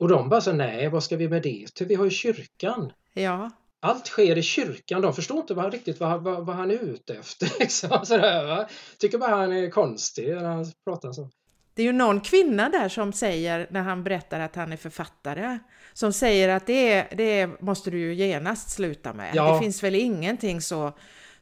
Och 0.00 0.08
de 0.08 0.28
bara 0.28 0.40
så 0.40 0.52
nej, 0.52 0.88
vad 0.88 1.04
ska 1.04 1.16
vi 1.16 1.28
med 1.28 1.42
det 1.42 1.66
till? 1.74 1.86
Vi 1.86 1.94
har 1.94 2.04
ju 2.04 2.10
kyrkan. 2.10 2.92
Ja 3.14 3.50
allt 3.86 4.06
sker 4.06 4.38
i 4.38 4.42
kyrkan. 4.42 5.02
De 5.02 5.14
förstår 5.14 5.38
inte 5.38 5.54
vad, 5.54 5.72
riktigt 5.72 6.00
vad, 6.00 6.22
vad, 6.22 6.46
vad 6.46 6.56
han 6.56 6.70
är 6.70 6.74
ute 6.74 7.14
efter. 7.14 7.52
Liksom, 7.60 8.06
sådär, 8.06 8.46
va? 8.46 8.68
Tycker 8.98 9.18
bara 9.18 9.36
han 9.36 9.52
är 9.52 9.70
konstig 9.70 10.28
när 10.28 10.44
han 10.44 10.72
pratar 10.84 11.12
så. 11.12 11.30
Det 11.76 11.82
är 11.82 11.86
ju 11.86 11.92
någon 11.92 12.20
kvinna 12.20 12.68
där 12.68 12.88
som 12.88 13.12
säger, 13.12 13.66
när 13.70 13.82
han 13.82 14.04
berättar 14.04 14.40
att 14.40 14.56
han 14.56 14.72
är 14.72 14.76
författare, 14.76 15.58
som 15.92 16.12
säger 16.12 16.48
att 16.48 16.66
det, 16.66 17.06
det 17.16 17.60
måste 17.60 17.90
du 17.90 17.98
ju 17.98 18.14
genast 18.14 18.70
sluta 18.70 19.12
med. 19.12 19.34
Ja. 19.34 19.54
Det 19.54 19.60
finns 19.60 19.82
väl 19.82 19.94
ingenting 19.94 20.60
så, 20.60 20.92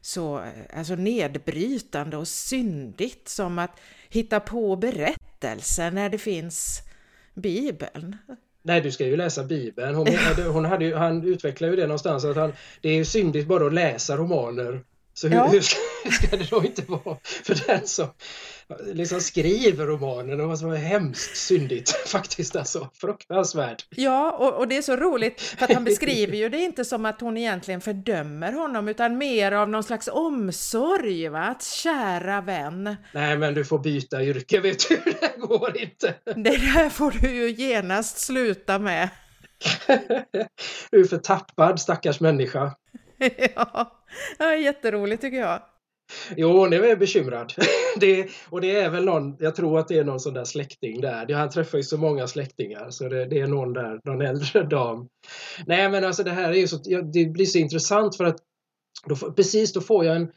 så 0.01 0.43
alltså 0.73 0.95
nedbrytande 0.95 2.17
och 2.17 2.27
syndigt 2.27 3.29
som 3.29 3.59
att 3.59 3.79
hitta 4.09 4.39
på 4.39 4.75
berättelser 4.75 5.91
när 5.91 6.09
det 6.09 6.17
finns 6.17 6.81
Bibeln. 7.33 8.17
Nej, 8.61 8.81
du 8.81 8.91
ska 8.91 9.05
ju 9.05 9.15
läsa 9.15 9.43
Bibeln. 9.43 9.95
Hon, 9.95 10.07
hon 10.53 10.65
hade 10.65 10.85
ju, 10.85 10.95
han 10.95 11.23
utvecklade 11.23 11.73
ju 11.73 11.81
det 11.81 11.87
någonstans 11.87 12.25
att 12.25 12.35
han, 12.35 12.53
det 12.81 12.89
är 12.89 13.03
syndigt 13.03 13.47
bara 13.47 13.67
att 13.67 13.73
läsa 13.73 14.17
romaner. 14.17 14.83
Så 15.17 15.27
hur, 15.27 15.35
ja. 15.35 15.47
hur, 15.47 15.61
ska, 15.61 15.77
hur, 16.03 16.11
ska, 16.11 16.37
det 16.37 16.49
då 16.49 16.63
inte 16.63 16.81
vara 16.87 17.17
för 17.23 17.67
den 17.67 17.87
som 17.87 18.07
liksom 18.93 19.21
skriver 19.21 19.85
romanen 19.85 20.57
som 20.57 20.71
är 20.71 20.75
hemskt 20.75 21.37
syndigt 21.37 21.91
faktiskt 22.07 22.55
alltså. 22.55 22.89
Fruktansvärt. 22.93 23.85
Ja, 23.89 24.31
och, 24.31 24.59
och, 24.59 24.67
det 24.67 24.77
är 24.77 24.81
så 24.81 24.95
roligt 24.95 25.41
för 25.41 25.65
att 25.65 25.73
han 25.73 25.83
beskriver 25.83 26.37
ju 26.37 26.49
det 26.49 26.61
inte 26.61 26.85
som 26.85 27.05
att 27.05 27.21
hon 27.21 27.37
egentligen 27.37 27.81
fördömer 27.81 28.51
honom 28.51 28.87
utan 28.87 29.17
mer 29.17 29.51
av 29.51 29.69
någon 29.69 29.83
slags 29.83 30.07
omsorg, 30.07 31.29
va? 31.29 31.43
Att 31.43 31.63
kära 31.63 32.41
vän. 32.41 32.95
Nej, 33.11 33.37
men 33.37 33.53
du 33.53 33.65
får 33.65 33.79
byta 33.79 34.23
yrke, 34.23 34.59
vet 34.59 34.89
du, 34.89 34.95
det 35.21 35.37
går 35.37 35.81
inte. 35.81 36.13
Det 36.23 36.57
där 36.57 36.89
får 36.89 37.11
du 37.11 37.35
ju 37.35 37.49
genast 37.49 38.17
sluta 38.17 38.79
med. 38.79 39.09
du 40.91 40.99
är 40.99 41.07
för 41.07 41.17
tappad, 41.17 41.79
stackars 41.79 42.19
människa. 42.19 42.75
ja, 43.55 43.94
det 44.37 44.43
är 44.43 44.55
jätteroligt 44.55 45.21
tycker 45.21 45.37
jag. 45.37 45.61
Jo, 46.37 46.65
nu 46.65 46.85
är 46.85 46.89
jag 46.89 46.99
bekymrad. 46.99 47.53
det, 47.99 48.29
och 48.49 48.61
det 48.61 48.75
är 48.75 48.89
väl 48.89 49.05
någon, 49.05 49.35
jag 49.39 49.55
tror 49.55 49.79
att 49.79 49.87
det 49.87 49.97
är 49.97 50.03
någon 50.03 50.19
sån 50.19 50.33
där 50.33 50.43
släkting 50.43 51.01
där. 51.01 51.33
Han 51.33 51.49
träffar 51.49 51.77
ju 51.77 51.83
så 51.83 51.97
många 51.97 52.27
släktingar 52.27 52.89
så 52.89 53.09
det, 53.09 53.25
det 53.25 53.39
är 53.39 53.47
någon 53.47 53.73
där, 53.73 53.99
någon 54.03 54.21
äldre 54.21 54.63
dam. 54.69 55.07
Nej 55.65 55.89
men 55.89 56.03
alltså 56.03 56.23
det 56.23 56.31
här 56.31 56.49
är 56.49 56.57
ju 56.57 56.67
så, 56.67 56.77
det 57.13 57.25
blir 57.25 57.45
så 57.45 57.57
intressant 57.57 58.17
för 58.17 58.25
att 58.25 58.37
då, 59.05 59.15
precis 59.15 59.73
då 59.73 59.81
får 59.81 60.05
jag 60.05 60.15
en 60.15 60.31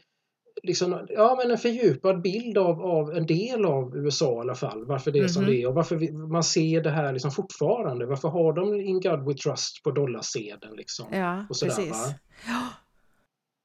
liksom, 0.63 1.07
ja, 1.09 1.35
men 1.41 1.51
en 1.51 1.57
fördjupad 1.57 2.21
bild 2.21 2.57
av, 2.57 2.81
av 2.81 3.11
en 3.11 3.25
del 3.25 3.65
av 3.65 3.97
USA 3.97 4.37
i 4.37 4.39
alla 4.39 4.55
fall. 4.55 4.85
Varför 4.85 5.11
det 5.11 5.17
är 5.17 5.19
mm 5.19 5.27
-hmm. 5.29 5.33
som 5.33 5.43
mhm. 5.43 5.51
det 5.51 5.61
är 5.61 5.67
och 5.67 5.75
varför 5.75 5.95
vi, 5.95 6.11
man 6.11 6.43
ser 6.43 6.81
det 6.81 6.89
här 6.89 7.13
liksom 7.13 7.31
fortfarande. 7.31 8.05
Varför 8.05 8.27
har 8.27 8.53
de 8.53 8.75
In 8.75 9.01
God 9.01 9.27
We 9.27 9.33
Trust 9.33 9.83
på 9.83 9.91
dollarsedeln? 9.91 10.75
Liksom, 10.75 11.05
ja, 11.11 11.45
och 11.49 11.55
sådär, 11.55 11.75
precis. 11.75 12.13
Ja. 12.47 12.67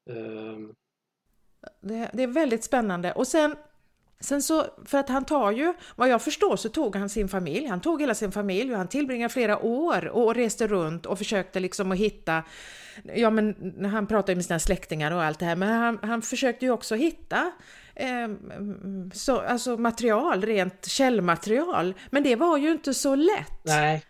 Um, 0.09 0.73
det, 1.81 2.09
det, 2.13 2.23
är 2.23 2.27
väldigt 2.27 2.63
spännande. 2.63 3.11
Och 3.11 3.27
sen, 3.27 3.55
sen 4.19 4.41
så, 4.41 4.65
för 4.85 4.97
att 4.97 5.09
han 5.09 5.25
tar 5.25 5.51
ju, 5.51 5.73
vad 5.95 6.09
jag 6.09 6.21
förstår 6.21 6.55
så 6.55 6.69
tog 6.69 6.95
han 6.95 7.09
sin 7.09 7.27
familj, 7.27 7.67
han 7.67 7.81
tog 7.81 8.01
hela 8.01 8.15
sin 8.15 8.31
familj 8.31 8.71
och 8.71 8.77
han 8.77 8.87
tillbringade 8.87 9.33
flera 9.33 9.59
år 9.59 10.07
och 10.07 10.35
reste 10.35 10.67
runt 10.67 11.05
och 11.05 11.17
försökte 11.17 11.59
liksom 11.59 11.91
att 11.91 11.97
hitta, 11.97 12.43
ja 13.15 13.29
men 13.29 13.85
han 13.85 14.07
pratade 14.07 14.31
ju 14.31 14.35
med 14.35 14.45
sina 14.45 14.59
släktingar 14.59 15.11
och 15.11 15.23
allt 15.23 15.39
det 15.39 15.45
här, 15.45 15.55
men 15.55 15.69
han, 15.69 15.99
han 16.01 16.21
försökte 16.21 16.65
ju 16.65 16.71
också 16.71 16.95
hitta 16.95 17.51
eh, 17.95 18.27
så, 19.13 19.39
alltså 19.39 19.77
material, 19.77 20.41
rent 20.41 20.85
källmaterial. 20.85 21.93
Men 22.09 22.23
det 22.23 22.35
var 22.35 22.57
ju 22.57 22.71
inte 22.71 22.93
så 22.93 23.15
lätt. 23.15 23.61
Nej, 23.63 24.03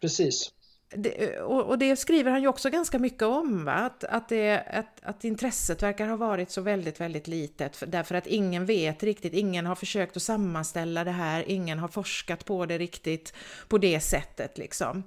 precis 0.00 0.55
det, 0.88 1.38
och, 1.40 1.62
och, 1.62 1.78
det 1.78 1.96
skriver 1.96 2.30
han 2.30 2.42
ju 2.42 2.48
också 2.48 2.70
ganska 2.70 2.98
mycket 2.98 3.22
om, 3.22 3.64
va? 3.64 3.72
Att, 3.72 4.04
att, 4.04 4.28
det, 4.28 4.62
att, 4.70 5.00
att 5.02 5.24
intresset 5.24 5.82
verkar 5.82 6.08
ha 6.08 6.16
varit 6.16 6.50
så 6.50 6.60
väldigt, 6.60 7.00
väldigt 7.00 7.26
litet 7.28 7.76
för, 7.76 7.86
därför 7.86 8.14
att 8.14 8.26
ingen 8.26 8.66
vet 8.66 9.02
riktigt, 9.02 9.34
ingen 9.34 9.66
har 9.66 9.74
försökt 9.74 10.16
att 10.16 10.22
sammanställa 10.22 11.04
det 11.04 11.10
här, 11.10 11.44
ingen 11.46 11.78
har 11.78 11.88
forskat 11.88 12.44
på 12.44 12.66
det 12.66 12.78
riktigt 12.78 13.34
på 13.68 13.78
det 13.78 14.00
sättet 14.00 14.58
liksom. 14.58 15.02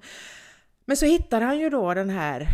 Men 0.86 0.98
så 0.98 1.06
hittar 1.06 1.42
han 1.42 1.60
ju 1.60 1.70
då 1.70 1.94
den 1.94 2.10
här 2.10 2.48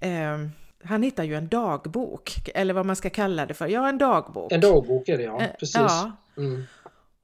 eh, 0.00 0.38
han 0.84 1.02
hittar 1.02 1.24
ju 1.24 1.34
en 1.34 1.48
dagbok, 1.48 2.50
eller 2.54 2.74
vad 2.74 2.86
man 2.86 2.96
ska 2.96 3.10
kalla 3.10 3.46
det 3.46 3.54
för. 3.54 3.66
Ja, 3.66 3.88
en 3.88 3.98
dagbok. 3.98 4.52
En 4.52 4.60
dagbok 4.60 5.08
är 5.08 5.18
det, 5.18 5.24
ja. 5.24 5.40
Eh, 5.40 5.48
Precis. 5.58 5.76
Ja. 5.76 6.12
Mm. 6.36 6.64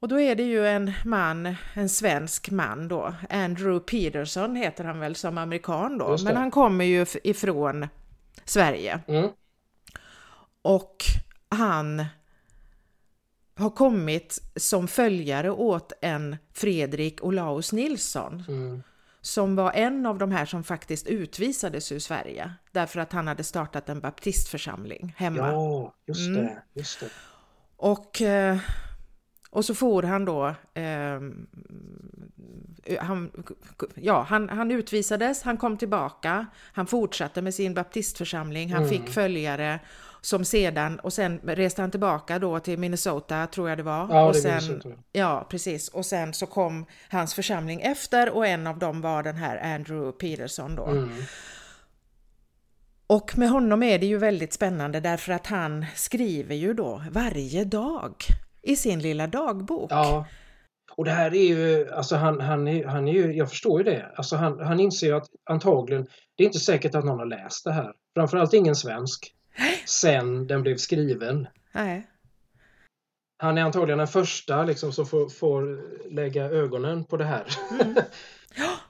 Och 0.01 0.09
då 0.09 0.21
är 0.21 0.35
det 0.35 0.43
ju 0.43 0.67
en 0.67 0.93
man, 1.05 1.55
en 1.75 1.89
svensk 1.89 2.51
man 2.51 2.89
då, 2.89 3.15
Andrew 3.31 3.81
Peterson 3.81 4.57
heter 4.57 4.85
han 4.85 5.01
väl 5.01 5.15
som 5.15 5.39
amerikan 5.39 5.99
då, 5.99 6.17
men 6.25 6.37
han 6.37 6.51
kommer 6.51 6.85
ju 6.85 7.07
ifrån 7.25 7.89
Sverige. 8.45 9.01
Mm. 9.07 9.31
Och 10.63 10.97
han 11.49 12.05
har 13.57 13.71
kommit 13.71 14.39
som 14.57 14.89
följare 14.89 15.51
åt 15.51 15.93
en 16.01 16.37
Fredrik 16.53 17.25
Olaus 17.25 17.73
Nilsson. 17.73 18.45
Mm. 18.49 18.83
Som 19.21 19.57
var 19.57 19.73
en 19.73 20.07
av 20.07 20.19
de 20.19 20.33
här 20.33 20.47
som 20.47 20.65
faktiskt 20.65 21.07
utvisades 21.07 21.93
ur 21.93 21.99
Sverige. 21.99 22.53
Därför 22.73 23.01
att 23.01 23.13
han 23.13 23.29
hade 23.29 23.45
startat 23.45 23.89
en 23.89 24.01
baptistförsamling 24.01 25.15
hemma. 25.17 25.49
Ja, 25.49 25.95
just 26.07 26.35
det. 26.35 26.41
Mm. 26.41 26.55
Just 26.75 27.01
det. 27.01 27.09
Och 27.77 28.23
eh, 28.23 28.59
och 29.51 29.65
så 29.65 29.75
får 29.75 30.03
han 30.03 30.25
då, 30.25 30.55
eh, 30.75 31.21
han, 33.01 33.31
ja, 33.95 34.23
han, 34.29 34.49
han 34.49 34.71
utvisades, 34.71 35.43
han 35.43 35.57
kom 35.57 35.77
tillbaka, 35.77 36.47
han 36.73 36.87
fortsatte 36.87 37.43
med 37.43 37.55
sin 37.55 37.75
baptistförsamling, 37.75 38.73
han 38.73 38.83
mm. 38.83 38.91
fick 38.91 39.09
följare 39.09 39.81
som 40.21 40.45
sedan, 40.45 40.99
och 40.99 41.13
sen 41.13 41.41
reste 41.45 41.83
han 41.83 41.91
tillbaka 41.91 42.39
då 42.39 42.61
till 42.61 42.79
Minnesota, 42.79 43.47
tror 43.47 43.69
jag 43.69 43.79
det 43.79 43.83
var. 43.83 44.09
Ja, 44.11 44.27
och 44.27 44.33
det 44.33 44.41
sen, 44.41 44.83
ja, 45.13 45.47
precis. 45.51 45.89
Och 45.89 46.07
sen 46.07 46.35
så 46.35 46.47
kom 46.47 46.87
hans 47.09 47.35
församling 47.35 47.81
efter 47.81 48.31
och 48.31 48.47
en 48.47 48.67
av 48.67 48.79
dem 48.79 49.01
var 49.01 49.23
den 49.23 49.37
här 49.37 49.75
Andrew 49.75 50.13
Peterson 50.13 50.77
då. 50.77 50.87
Mm. 50.87 51.11
Och 53.07 53.39
med 53.39 53.51
honom 53.51 53.83
är 53.83 53.99
det 53.99 54.07
ju 54.07 54.19
väldigt 54.19 54.53
spännande 54.53 55.01
därför 55.01 55.33
att 55.33 55.47
han 55.47 55.87
skriver 55.95 56.55
ju 56.55 56.75
då 56.75 57.03
varje 57.11 57.65
dag 57.65 58.15
i 58.63 58.77
sin 58.77 59.01
lilla 59.01 59.27
dagbok. 59.27 59.93
Ja. 59.93 60.27
Och 60.97 61.05
det 61.05 61.11
här 61.11 61.35
är 61.35 61.45
ju, 61.45 61.91
alltså 61.91 62.17
han, 62.17 62.41
han, 62.41 62.69
är, 62.69 62.87
han 62.87 63.09
är 63.09 63.13
ju, 63.13 63.33
jag 63.33 63.51
förstår 63.51 63.81
ju 63.81 63.85
det. 63.85 64.13
Alltså 64.17 64.37
han, 64.37 64.61
han 64.61 64.81
inser 64.81 65.07
ju 65.07 65.17
att 65.17 65.29
antagligen, 65.45 66.07
det 66.37 66.43
är 66.43 66.47
inte 66.47 66.59
säkert 66.59 66.95
att 66.95 67.05
någon 67.05 67.19
har 67.19 67.27
läst 67.27 67.65
det 67.65 67.73
här. 67.73 67.93
Framförallt 68.15 68.55
ingen 68.55 68.77
svensk. 68.77 69.35
Sen 69.87 70.47
den 70.47 70.63
blev 70.63 70.77
skriven. 70.77 71.49
Nej. 71.73 72.07
Han 73.39 73.59
är 73.59 73.63
antagligen 73.63 73.99
den 73.99 74.09
första 74.09 74.65
liksom, 74.65 74.93
som 74.93 75.07
får, 75.07 75.29
får 75.29 75.81
lägga 76.15 76.45
ögonen 76.45 77.05
på 77.05 77.17
det 77.17 77.25
här. 77.25 77.47
Mm. 77.81 77.95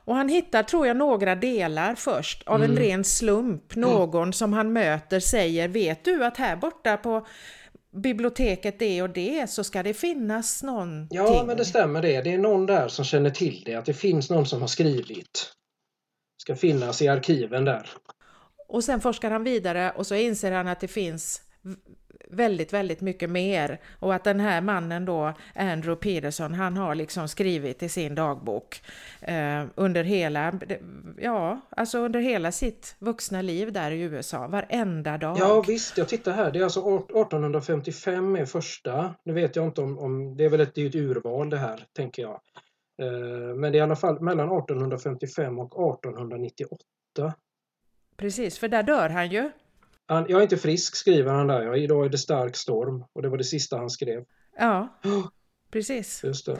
Och 0.04 0.14
han 0.14 0.28
hittar, 0.28 0.62
tror 0.62 0.86
jag, 0.86 0.96
några 0.96 1.34
delar 1.34 1.94
först 1.94 2.42
av 2.46 2.62
en 2.62 2.70
mm. 2.70 2.82
ren 2.82 3.04
slump. 3.04 3.76
Någon 3.76 4.32
som 4.32 4.52
han 4.52 4.72
möter 4.72 5.20
säger, 5.20 5.68
vet 5.68 6.04
du 6.04 6.24
att 6.24 6.36
här 6.36 6.56
borta 6.56 6.96
på 6.96 7.26
biblioteket 7.98 8.78
det 8.78 9.02
och 9.02 9.10
det 9.10 9.50
så 9.50 9.64
ska 9.64 9.82
det 9.82 9.94
finnas 9.94 10.62
någonting. 10.62 11.18
Ja, 11.18 11.44
men 11.46 11.56
det 11.56 11.64
stämmer 11.64 12.02
det. 12.02 12.22
Det 12.22 12.32
är 12.32 12.38
någon 12.38 12.66
där 12.66 12.88
som 12.88 13.04
känner 13.04 13.30
till 13.30 13.62
det, 13.66 13.74
att 13.74 13.84
det 13.84 13.94
finns 13.94 14.30
någon 14.30 14.46
som 14.46 14.60
har 14.60 14.68
skrivit. 14.68 15.52
Ska 16.42 16.56
finnas 16.56 17.02
i 17.02 17.08
arkiven 17.08 17.64
där. 17.64 17.90
Och 18.68 18.84
sen 18.84 19.00
forskar 19.00 19.30
han 19.30 19.44
vidare 19.44 19.92
och 19.96 20.06
så 20.06 20.14
inser 20.14 20.52
han 20.52 20.68
att 20.68 20.80
det 20.80 20.88
finns 20.88 21.42
väldigt, 22.30 22.72
väldigt 22.72 23.00
mycket 23.00 23.30
mer 23.30 23.80
och 23.98 24.14
att 24.14 24.24
den 24.24 24.40
här 24.40 24.60
mannen 24.60 25.04
då, 25.04 25.32
Andrew 25.54 25.96
Peterson, 25.96 26.54
han 26.54 26.76
har 26.76 26.94
liksom 26.94 27.28
skrivit 27.28 27.82
i 27.82 27.88
sin 27.88 28.14
dagbok 28.14 28.82
eh, 29.20 29.64
under 29.74 30.04
hela, 30.04 30.52
ja, 31.18 31.60
alltså 31.70 31.98
under 31.98 32.20
hela 32.20 32.52
sitt 32.52 32.96
vuxna 32.98 33.42
liv 33.42 33.72
där 33.72 33.90
i 33.90 34.00
USA, 34.00 34.46
varenda 34.46 35.18
dag. 35.18 35.36
Ja 35.40 35.64
visst, 35.66 35.98
jag 35.98 36.08
tittar 36.08 36.32
här, 36.32 36.50
det 36.50 36.58
är 36.58 36.64
alltså 36.64 36.80
1855 36.80 38.36
är 38.36 38.44
första, 38.44 39.14
nu 39.24 39.32
vet 39.32 39.56
jag 39.56 39.64
inte 39.64 39.80
om, 39.80 39.98
om 39.98 40.36
det 40.36 40.44
är 40.44 40.48
väl 40.48 40.60
ett, 40.60 40.74
det 40.74 40.82
är 40.82 40.86
ett 40.86 40.94
urval 40.94 41.50
det 41.50 41.58
här, 41.58 41.84
tänker 41.92 42.22
jag. 42.22 42.40
Eh, 43.02 43.54
men 43.56 43.72
det 43.72 43.78
är 43.78 43.80
i 43.80 43.80
alla 43.80 43.96
fall 43.96 44.20
mellan 44.20 44.46
1855 44.46 45.58
och 45.58 45.94
1898. 45.94 47.34
Precis, 48.16 48.58
för 48.58 48.68
där 48.68 48.82
dör 48.82 49.08
han 49.08 49.30
ju. 49.30 49.50
Han, 50.08 50.26
jag 50.28 50.38
är 50.38 50.42
inte 50.42 50.56
frisk 50.56 50.96
skriver 50.96 51.32
han 51.32 51.46
där. 51.46 51.62
Ja, 51.62 51.76
idag 51.76 52.04
är 52.04 52.08
det 52.08 52.18
stark 52.18 52.56
storm. 52.56 53.04
Och 53.12 53.22
det 53.22 53.28
var 53.28 53.36
det 53.36 53.44
sista 53.44 53.76
han 53.76 53.90
skrev. 53.90 54.24
Ja, 54.58 55.00
precis. 55.70 56.24
Just 56.24 56.46
det. 56.46 56.58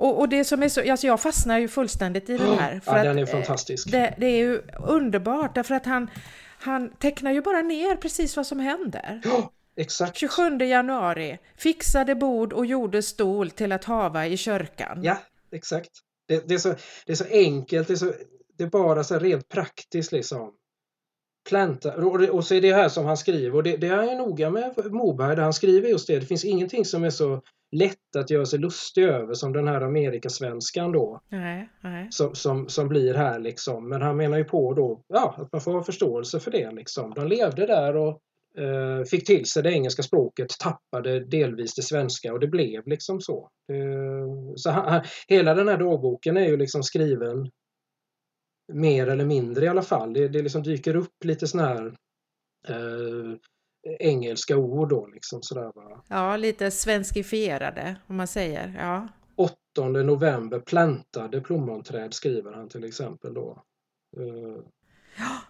Och, 0.00 0.18
och, 0.18 0.28
det 0.28 0.44
som 0.44 0.62
är 0.62 0.68
så, 0.68 0.90
alltså 0.90 1.06
jag 1.06 1.20
fastnar 1.20 1.58
ju 1.58 1.68
fullständigt 1.68 2.30
i 2.30 2.36
den 2.36 2.58
här. 2.58 2.80
För 2.80 2.96
ja, 2.96 3.04
den 3.04 3.18
är 3.18 3.26
fantastisk. 3.26 3.90
Det, 3.90 4.14
det, 4.18 4.26
är 4.26 4.38
ju 4.38 4.62
underbart 4.88 5.54
därför 5.54 5.74
att 5.74 5.86
han, 5.86 6.10
han 6.58 6.90
tecknar 6.90 7.32
ju 7.32 7.40
bara 7.42 7.62
ner 7.62 7.96
precis 7.96 8.36
vad 8.36 8.46
som 8.46 8.60
händer. 8.60 9.20
Ja, 9.24 9.52
exakt. 9.76 10.16
27 10.16 10.58
januari, 10.58 11.38
fixade 11.56 12.14
bord 12.14 12.52
och 12.52 12.66
gjorde 12.66 13.02
stol 13.02 13.50
till 13.50 13.72
att 13.72 13.84
hava 13.84 14.26
i 14.26 14.36
kyrkan. 14.36 15.00
Ja, 15.02 15.18
exakt. 15.52 15.90
Det, 16.28 16.48
det, 16.48 16.54
är, 16.54 16.58
så, 16.58 16.74
det 17.06 17.12
är 17.12 17.16
så 17.16 17.26
enkelt, 17.30 17.88
det 17.88 17.94
är, 17.94 17.96
så, 17.96 18.12
det 18.58 18.64
är 18.64 18.68
bara 18.68 19.04
så 19.04 19.18
rent 19.18 19.48
praktiskt 19.48 20.12
liksom 20.12 20.52
planta, 21.48 21.94
och 22.32 22.44
så 22.44 22.54
är 22.54 22.60
det 22.60 22.72
här 22.72 22.88
som 22.88 23.06
han 23.06 23.16
skriver, 23.16 23.56
och 23.56 23.62
det, 23.62 23.76
det 23.76 23.86
är 23.86 23.96
han 23.96 24.18
noga 24.18 24.50
med 24.50 24.74
Moberg, 24.90 25.36
där 25.36 25.42
han 25.42 25.52
skriver 25.52 25.88
just 25.88 26.06
det. 26.06 26.18
Det 26.18 26.26
finns 26.26 26.44
ingenting 26.44 26.84
som 26.84 27.04
är 27.04 27.10
så 27.10 27.42
lätt 27.72 28.16
att 28.16 28.30
göra 28.30 28.46
sig 28.46 28.58
lustig 28.58 29.04
över 29.04 29.34
som 29.34 29.52
den 29.52 29.68
här 29.68 29.80
Amerikasvenskan 29.80 30.92
då. 30.92 31.20
Nej, 31.28 31.68
nej. 31.80 32.08
Som, 32.10 32.34
som, 32.34 32.68
som 32.68 32.88
blir 32.88 33.14
här 33.14 33.38
liksom. 33.38 33.88
Men 33.88 34.02
han 34.02 34.16
menar 34.16 34.38
ju 34.38 34.44
på 34.44 34.74
då, 34.74 35.02
ja, 35.08 35.34
att 35.38 35.52
man 35.52 35.60
får 35.60 35.72
ha 35.72 35.82
förståelse 35.82 36.40
för 36.40 36.50
det 36.50 36.70
liksom. 36.70 37.14
De 37.14 37.26
levde 37.26 37.66
där 37.66 37.96
och 37.96 38.20
eh, 38.58 39.04
fick 39.10 39.26
till 39.26 39.46
sig 39.46 39.62
det 39.62 39.72
engelska 39.72 40.02
språket, 40.02 40.48
tappade 40.58 41.20
delvis 41.20 41.74
det 41.74 41.82
svenska 41.82 42.32
och 42.32 42.40
det 42.40 42.48
blev 42.48 42.86
liksom 42.86 43.20
så. 43.20 43.48
Eh, 43.72 44.54
så 44.56 44.70
han, 44.70 45.02
hela 45.28 45.54
den 45.54 45.68
här 45.68 45.78
dagboken 45.78 46.36
är 46.36 46.46
ju 46.46 46.56
liksom 46.56 46.82
skriven 46.82 47.50
mer 48.72 49.06
eller 49.06 49.24
mindre 49.24 49.64
i 49.64 49.68
alla 49.68 49.82
fall. 49.82 50.12
Det, 50.12 50.28
det 50.28 50.42
liksom 50.42 50.62
dyker 50.62 50.96
upp 50.96 51.24
lite 51.24 51.46
sån 51.46 51.60
här 51.60 51.86
eh, 52.68 53.34
engelska 53.98 54.56
ord 54.56 54.88
då 54.88 55.06
liksom 55.06 55.42
sådär 55.42 55.72
va. 55.74 56.04
Ja, 56.08 56.36
lite 56.36 56.70
svenskifierade 56.70 57.96
om 58.06 58.16
man 58.16 58.26
säger. 58.26 58.74
Ja. 58.78 59.08
8 59.36 59.88
november 59.88 60.60
plantade 60.60 61.40
plommonträd 61.40 62.14
skriver 62.14 62.52
han 62.52 62.68
till 62.68 62.84
exempel 62.84 63.34
då. 63.34 63.62
Uh, 64.18 64.58
ja. 65.18 65.40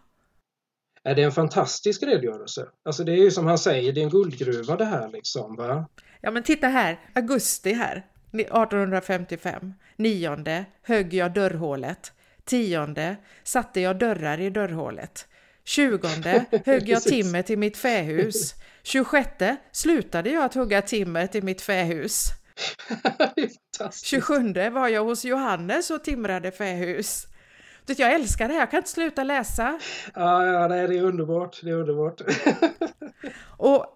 Är 1.03 1.15
det 1.15 1.23
en 1.23 1.33
fantastisk 1.33 2.03
redogörelse? 2.03 2.69
Alltså 2.83 3.05
det 3.05 3.13
är 3.13 3.17
ju 3.17 3.31
som 3.31 3.47
han 3.47 3.59
säger, 3.59 3.93
det 3.93 4.01
är 4.01 4.05
en 4.05 4.11
guldgruva 4.11 4.77
det 4.77 4.85
här 4.85 5.09
liksom 5.09 5.57
va? 5.57 5.89
Ja 6.21 6.31
men 6.31 6.43
titta 6.43 6.67
här, 6.67 7.01
augusti 7.15 7.73
här, 7.73 8.07
1855. 8.33 9.75
Nionde 9.97 10.65
högg 10.83 11.15
jag 11.15 11.35
dörrhålet. 11.35 12.13
Tionde 12.51 13.17
satte 13.43 13.81
jag 13.81 13.99
dörrar 13.99 14.41
i 14.41 14.51
dörrhålet. 14.51 15.29
Tjugonde 15.65 16.45
högg 16.65 16.89
jag 16.89 17.03
timmer 17.03 17.43
till 17.43 17.59
mitt 17.59 17.77
fähus. 17.77 18.55
Tjugosjätte 18.83 19.57
slutade 19.73 20.31
jag 20.31 20.45
att 20.45 20.55
hugga 20.55 20.83
timmer 20.83 21.27
till 21.27 21.45
mitt 21.45 21.63
fähus. 21.63 22.25
27 24.05 24.53
var 24.71 24.89
jag 24.89 25.05
hos 25.05 25.25
Johannes 25.25 25.91
och 25.91 26.05
timrade 26.05 26.51
fähus. 26.51 27.27
Jag 27.87 28.13
älskar 28.13 28.49
det 28.49 28.55
här, 28.55 28.61
jag 28.61 28.71
kan 28.71 28.79
inte 28.79 28.91
sluta 28.91 29.25
läsa. 29.25 29.81
Ja, 30.15 30.47
ja 30.47 30.69
det 30.69 30.77
är 30.77 31.03
underbart. 31.03 31.61
Det 31.63 31.71
är 31.71 31.75
underbart. 31.75 32.21
och 33.57 33.87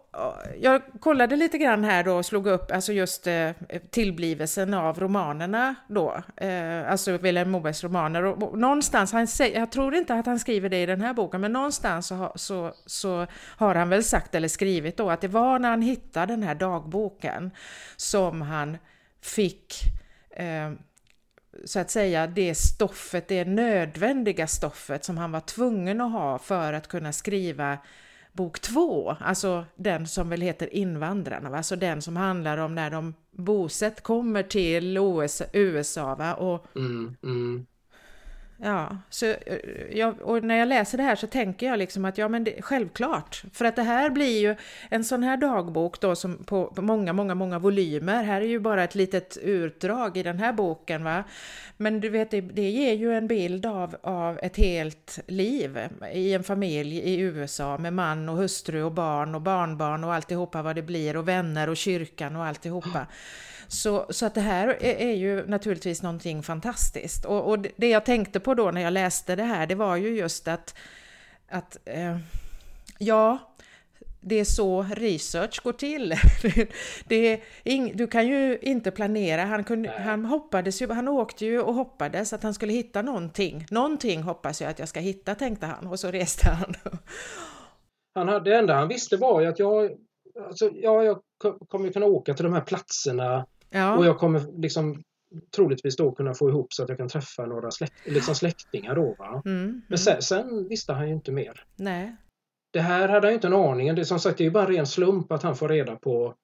jag 0.60 0.82
kollade 1.00 1.36
lite 1.36 1.58
grann 1.58 1.84
här 1.84 2.04
då 2.04 2.16
och 2.16 2.26
slog 2.26 2.46
upp 2.46 2.70
alltså 2.70 2.92
just 2.92 3.26
eh, 3.26 3.50
tillblivelsen 3.90 4.74
av 4.74 5.00
romanerna 5.00 5.74
då, 5.88 6.22
eh, 6.36 6.90
alltså 6.90 7.18
Vilhelm 7.18 7.50
Mobergs 7.50 7.84
romaner. 7.84 8.22
Och, 8.22 8.42
och, 8.42 8.58
någonstans, 8.58 9.12
han 9.12 9.26
säger, 9.26 9.58
jag 9.58 9.72
tror 9.72 9.94
inte 9.94 10.14
att 10.14 10.26
han 10.26 10.38
skriver 10.38 10.68
det 10.68 10.82
i 10.82 10.86
den 10.86 11.00
här 11.00 11.14
boken, 11.14 11.40
men 11.40 11.52
någonstans 11.52 12.06
så, 12.06 12.32
så, 12.34 12.72
så, 12.86 13.26
har 13.32 13.74
han 13.74 13.88
väl 13.88 14.04
sagt 14.04 14.34
eller 14.34 14.48
skrivit 14.48 14.96
då 14.96 15.10
att 15.10 15.20
det 15.20 15.28
var 15.28 15.58
när 15.58 15.70
han 15.70 15.82
hittade 15.82 16.32
den 16.32 16.42
här 16.42 16.54
dagboken 16.54 17.50
som 17.96 18.42
han 18.42 18.78
fick 19.20 19.74
eh, 20.30 20.72
så 21.64 21.80
att 21.80 21.90
säga 21.90 22.26
det 22.26 22.54
stoffet, 22.54 23.28
det 23.28 23.44
nödvändiga 23.44 24.46
stoffet 24.46 25.04
som 25.04 25.18
han 25.18 25.32
var 25.32 25.40
tvungen 25.40 26.00
att 26.00 26.12
ha 26.12 26.38
för 26.38 26.72
att 26.72 26.88
kunna 26.88 27.12
skriva 27.12 27.78
bok 28.34 28.60
två, 28.60 29.16
alltså 29.20 29.64
den 29.76 30.06
som 30.06 30.28
väl 30.28 30.40
heter 30.40 30.74
Invandrarna, 30.74 31.56
alltså 31.56 31.76
den 31.76 32.02
som 32.02 32.16
handlar 32.16 32.58
om 32.58 32.74
när 32.74 32.90
de 32.90 33.14
bosätt 33.30 34.02
kommer 34.02 34.42
till 34.42 34.98
USA 35.52 36.14
va? 36.14 36.34
och 36.34 36.76
mm, 36.76 37.16
mm. 37.22 37.66
Ja, 38.64 38.96
så 39.10 39.26
eh, 39.26 39.36
jag, 39.92 40.22
och 40.22 40.44
när 40.44 40.56
jag 40.56 40.68
läser 40.68 40.98
det 40.98 41.04
här 41.04 41.16
så 41.16 41.26
tänker 41.26 41.66
jag 41.66 41.78
liksom 41.78 42.04
att 42.04 42.18
ja 42.18 42.28
men 42.28 42.44
det, 42.44 42.62
självklart, 42.62 43.42
för 43.52 43.64
att 43.64 43.76
det 43.76 43.82
här 43.82 44.10
blir 44.10 44.40
ju 44.40 44.56
en 44.90 45.04
sån 45.04 45.22
här 45.22 45.36
dagbok 45.36 46.00
då 46.00 46.16
som 46.16 46.36
på, 46.36 46.66
på 46.66 46.82
många, 46.82 47.12
många, 47.12 47.34
många 47.34 47.58
volymer. 47.58 48.22
Här 48.22 48.40
är 48.40 48.46
ju 48.46 48.58
bara 48.58 48.84
ett 48.84 48.94
litet 48.94 49.36
utdrag 49.36 50.16
i 50.16 50.22
den 50.22 50.38
här 50.38 50.52
boken 50.52 51.04
va. 51.04 51.24
Men 51.76 52.00
du 52.00 52.08
vet, 52.08 52.30
det, 52.30 52.40
det 52.40 52.70
ger 52.70 52.94
ju 52.94 53.14
en 53.14 53.26
bild 53.26 53.66
av, 53.66 53.96
av 54.02 54.38
ett 54.42 54.56
helt 54.56 55.18
liv 55.26 55.78
i 56.12 56.34
en 56.34 56.44
familj 56.44 56.98
i 56.98 57.20
USA 57.20 57.78
med 57.78 57.92
man 57.92 58.28
och 58.28 58.36
hustru 58.36 58.82
och 58.82 58.92
barn 58.92 59.34
och 59.34 59.40
barnbarn 59.40 60.04
och 60.04 60.14
alltihopa 60.14 60.62
vad 60.62 60.76
det 60.76 60.82
blir 60.82 61.16
och 61.16 61.28
vänner 61.28 61.68
och 61.68 61.76
kyrkan 61.76 62.36
och 62.36 62.44
alltihopa. 62.44 63.06
Så, 63.68 64.06
så 64.10 64.26
att 64.26 64.34
det 64.34 64.40
här 64.40 64.68
är, 64.68 64.96
är 64.96 65.14
ju 65.14 65.46
naturligtvis 65.46 66.02
någonting 66.02 66.42
fantastiskt. 66.42 67.24
Och, 67.24 67.50
och, 67.50 67.58
det 67.76 67.88
jag 67.88 68.04
tänkte 68.04 68.40
på 68.40 68.54
då 68.54 68.70
när 68.70 68.80
jag 68.80 68.92
läste 68.92 69.36
det 69.36 69.42
här, 69.42 69.66
det 69.66 69.74
var 69.74 69.96
ju 69.96 70.16
just 70.16 70.48
att, 70.48 70.74
att 71.48 71.76
eh, 71.84 72.18
ja, 72.98 73.54
det 74.26 74.40
är 74.40 74.44
så 74.44 74.82
research 74.82 75.62
går 75.62 75.72
till. 75.72 76.14
det 77.08 77.40
ing, 77.64 77.96
du 77.96 78.06
kan 78.06 78.26
ju 78.26 78.58
inte 78.62 78.90
planera. 78.90 79.44
Han, 79.44 79.64
kunde, 79.64 79.90
han 79.90 80.24
hoppades 80.24 80.82
ju, 80.82 80.92
han 80.92 81.08
åkte 81.08 81.44
ju 81.44 81.60
och 81.60 81.74
hoppades 81.74 82.32
att 82.32 82.42
han 82.42 82.54
skulle 82.54 82.72
hitta 82.72 83.02
någonting. 83.02 83.66
Någonting 83.70 84.22
hoppas 84.22 84.60
jag 84.60 84.70
att 84.70 84.78
jag 84.78 84.88
ska 84.88 85.00
hitta, 85.00 85.34
tänkte 85.34 85.66
han 85.66 85.86
och 85.86 86.00
så 86.00 86.10
reste 86.10 86.50
han. 86.50 86.74
han 88.14 88.28
hade, 88.28 88.50
det 88.50 88.56
enda 88.56 88.74
han 88.74 88.88
visste 88.88 89.16
var 89.16 89.40
ju 89.40 89.46
att 89.46 89.58
jag, 89.58 89.90
alltså, 90.46 90.70
ja, 90.74 91.02
jag 91.02 91.18
kommer 91.68 91.92
kunna 91.92 92.06
åka 92.06 92.34
till 92.34 92.44
de 92.44 92.52
här 92.52 92.60
platserna 92.60 93.46
Ja. 93.74 93.96
Och 93.96 94.06
jag 94.06 94.18
kommer 94.18 94.60
liksom 94.60 95.02
troligtvis 95.56 95.96
då 95.96 96.12
kunna 96.12 96.34
få 96.34 96.48
ihop 96.48 96.72
så 96.72 96.82
att 96.82 96.88
jag 96.88 96.98
kan 96.98 97.08
träffa 97.08 97.46
några 97.46 97.70
släkt, 97.70 97.92
liksom 98.04 98.34
släktingar 98.34 98.94
då. 98.94 99.14
Va? 99.18 99.42
Mm, 99.44 99.64
mm. 99.64 99.82
Men 99.88 99.98
sen, 99.98 100.22
sen, 100.22 100.68
visste 100.68 100.92
han 100.92 101.08
ju 101.08 101.14
inte 101.14 101.32
mer. 101.32 101.64
Nej. 101.76 102.16
Det 102.72 102.80
här 102.80 103.08
hade 103.08 103.26
han 103.26 103.34
inte 103.34 103.46
en 103.46 103.52
aning 103.52 103.90
om. 103.90 103.96
Det, 103.96 104.04
som 104.04 104.20
sagt, 104.20 104.38
det 104.38 104.44
är 104.44 104.46
ju 104.46 104.50
bara 104.50 104.66
en 104.66 104.74
ren 104.74 104.86
slump 104.86 105.32
att 105.32 105.42
han 105.42 105.56
får 105.56 105.68
reda 105.68 105.96
på 105.96 106.34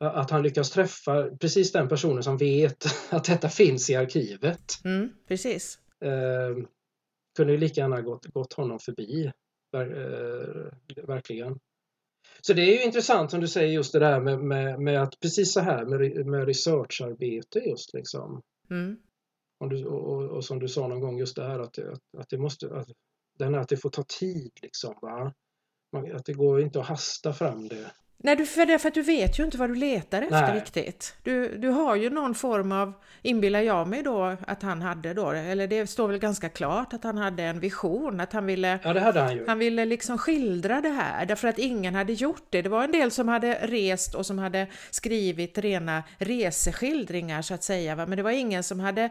att 0.00 0.30
han 0.30 0.42
lyckas 0.42 0.70
träffa 0.70 1.30
precis 1.40 1.72
den 1.72 1.88
personen 1.88 2.22
som 2.22 2.36
vet 2.36 2.84
att 3.10 3.24
detta 3.24 3.48
finns 3.48 3.90
i 3.90 3.96
arkivet. 3.96 4.84
Mm, 4.84 5.12
precis. 5.28 5.78
Eh, 6.04 6.64
kunde 7.36 7.52
ju 7.52 7.58
lika 7.58 7.80
gärna 7.80 8.00
gått, 8.00 8.26
gått 8.26 8.52
honom 8.52 8.78
förbi. 8.78 9.32
Ver, 9.72 9.86
eh, 9.86 11.04
verkligen. 11.06 11.58
Så 12.40 12.52
det 12.52 12.62
är 12.62 12.72
ju 12.72 12.82
intressant 12.82 13.30
som 13.30 13.40
du 13.40 13.48
säger 13.48 13.72
just 13.72 13.92
det 13.92 13.98
där 13.98 14.20
med, 14.20 14.38
med, 14.38 14.80
med 14.80 15.02
att 15.02 15.20
precis 15.20 15.52
så 15.52 15.60
här 15.60 15.84
med, 15.84 16.26
med 16.26 16.46
researcharbete 16.46 17.58
just 17.58 17.94
liksom. 17.94 18.42
Mm. 18.70 18.96
Och, 19.60 19.68
du, 19.68 19.86
och, 19.86 20.30
och, 20.30 20.44
som 20.44 20.58
du 20.58 20.68
sa 20.68 20.88
någon 20.88 21.00
gång 21.00 21.18
just 21.18 21.36
det 21.36 21.44
här 21.44 21.58
att, 21.58 21.78
att, 21.78 22.02
att 22.18 22.28
det 22.28 22.38
måste, 22.38 22.76
att, 22.76 22.88
den 23.38 23.54
här, 23.54 23.60
att 23.60 23.68
det 23.68 23.76
får 23.76 23.90
ta 23.90 24.02
tid 24.02 24.52
liksom. 24.62 24.94
Va? 25.02 25.34
Att 26.14 26.24
det 26.24 26.32
går 26.32 26.60
inte 26.60 26.80
att 26.80 26.86
hasta 26.86 27.32
fram 27.32 27.68
det. 27.68 27.92
Nej, 28.20 28.36
du, 28.36 28.46
för, 28.46 28.66
det, 28.66 28.78
för 28.78 28.88
att 28.88 28.94
du 28.94 29.02
vet 29.02 29.38
ju 29.38 29.44
inte 29.44 29.58
vad 29.58 29.70
du 29.70 29.74
letar 29.74 30.22
efter 30.22 30.40
Nej. 30.40 30.56
riktigt. 30.56 31.16
Du, 31.22 31.58
du 31.58 31.68
har 31.68 31.96
ju 31.96 32.10
någon 32.10 32.34
form 32.34 32.72
av, 32.72 32.92
inbillar 33.22 33.60
jag 33.60 33.88
mig 33.88 34.02
då, 34.02 34.36
att 34.46 34.62
han 34.62 34.82
hade 34.82 35.14
då, 35.14 35.30
eller 35.30 35.66
det 35.66 35.86
står 35.86 36.08
väl 36.08 36.18
ganska 36.18 36.48
klart 36.48 36.92
att 36.92 37.04
han 37.04 37.18
hade 37.18 37.42
en 37.42 37.60
vision, 37.60 38.20
att 38.20 38.32
han 38.32 38.46
ville, 38.46 38.78
ja, 38.82 38.92
det 38.92 39.00
hade 39.00 39.20
han, 39.20 39.34
ju. 39.34 39.44
han 39.46 39.58
ville 39.58 39.84
liksom 39.84 40.18
skildra 40.18 40.80
det 40.80 40.88
här, 40.88 41.26
därför 41.26 41.48
att 41.48 41.58
ingen 41.58 41.94
hade 41.94 42.12
gjort 42.12 42.46
det. 42.50 42.62
Det 42.62 42.68
var 42.68 42.84
en 42.84 42.92
del 42.92 43.10
som 43.10 43.28
hade 43.28 43.54
rest 43.54 44.14
och 44.14 44.26
som 44.26 44.38
hade 44.38 44.66
skrivit 44.90 45.58
rena 45.58 46.02
reseskildringar 46.18 47.42
så 47.42 47.54
att 47.54 47.62
säga, 47.62 47.94
va? 47.94 48.06
men 48.06 48.16
det 48.16 48.22
var 48.22 48.30
ingen 48.30 48.62
som 48.62 48.80
hade 48.80 49.10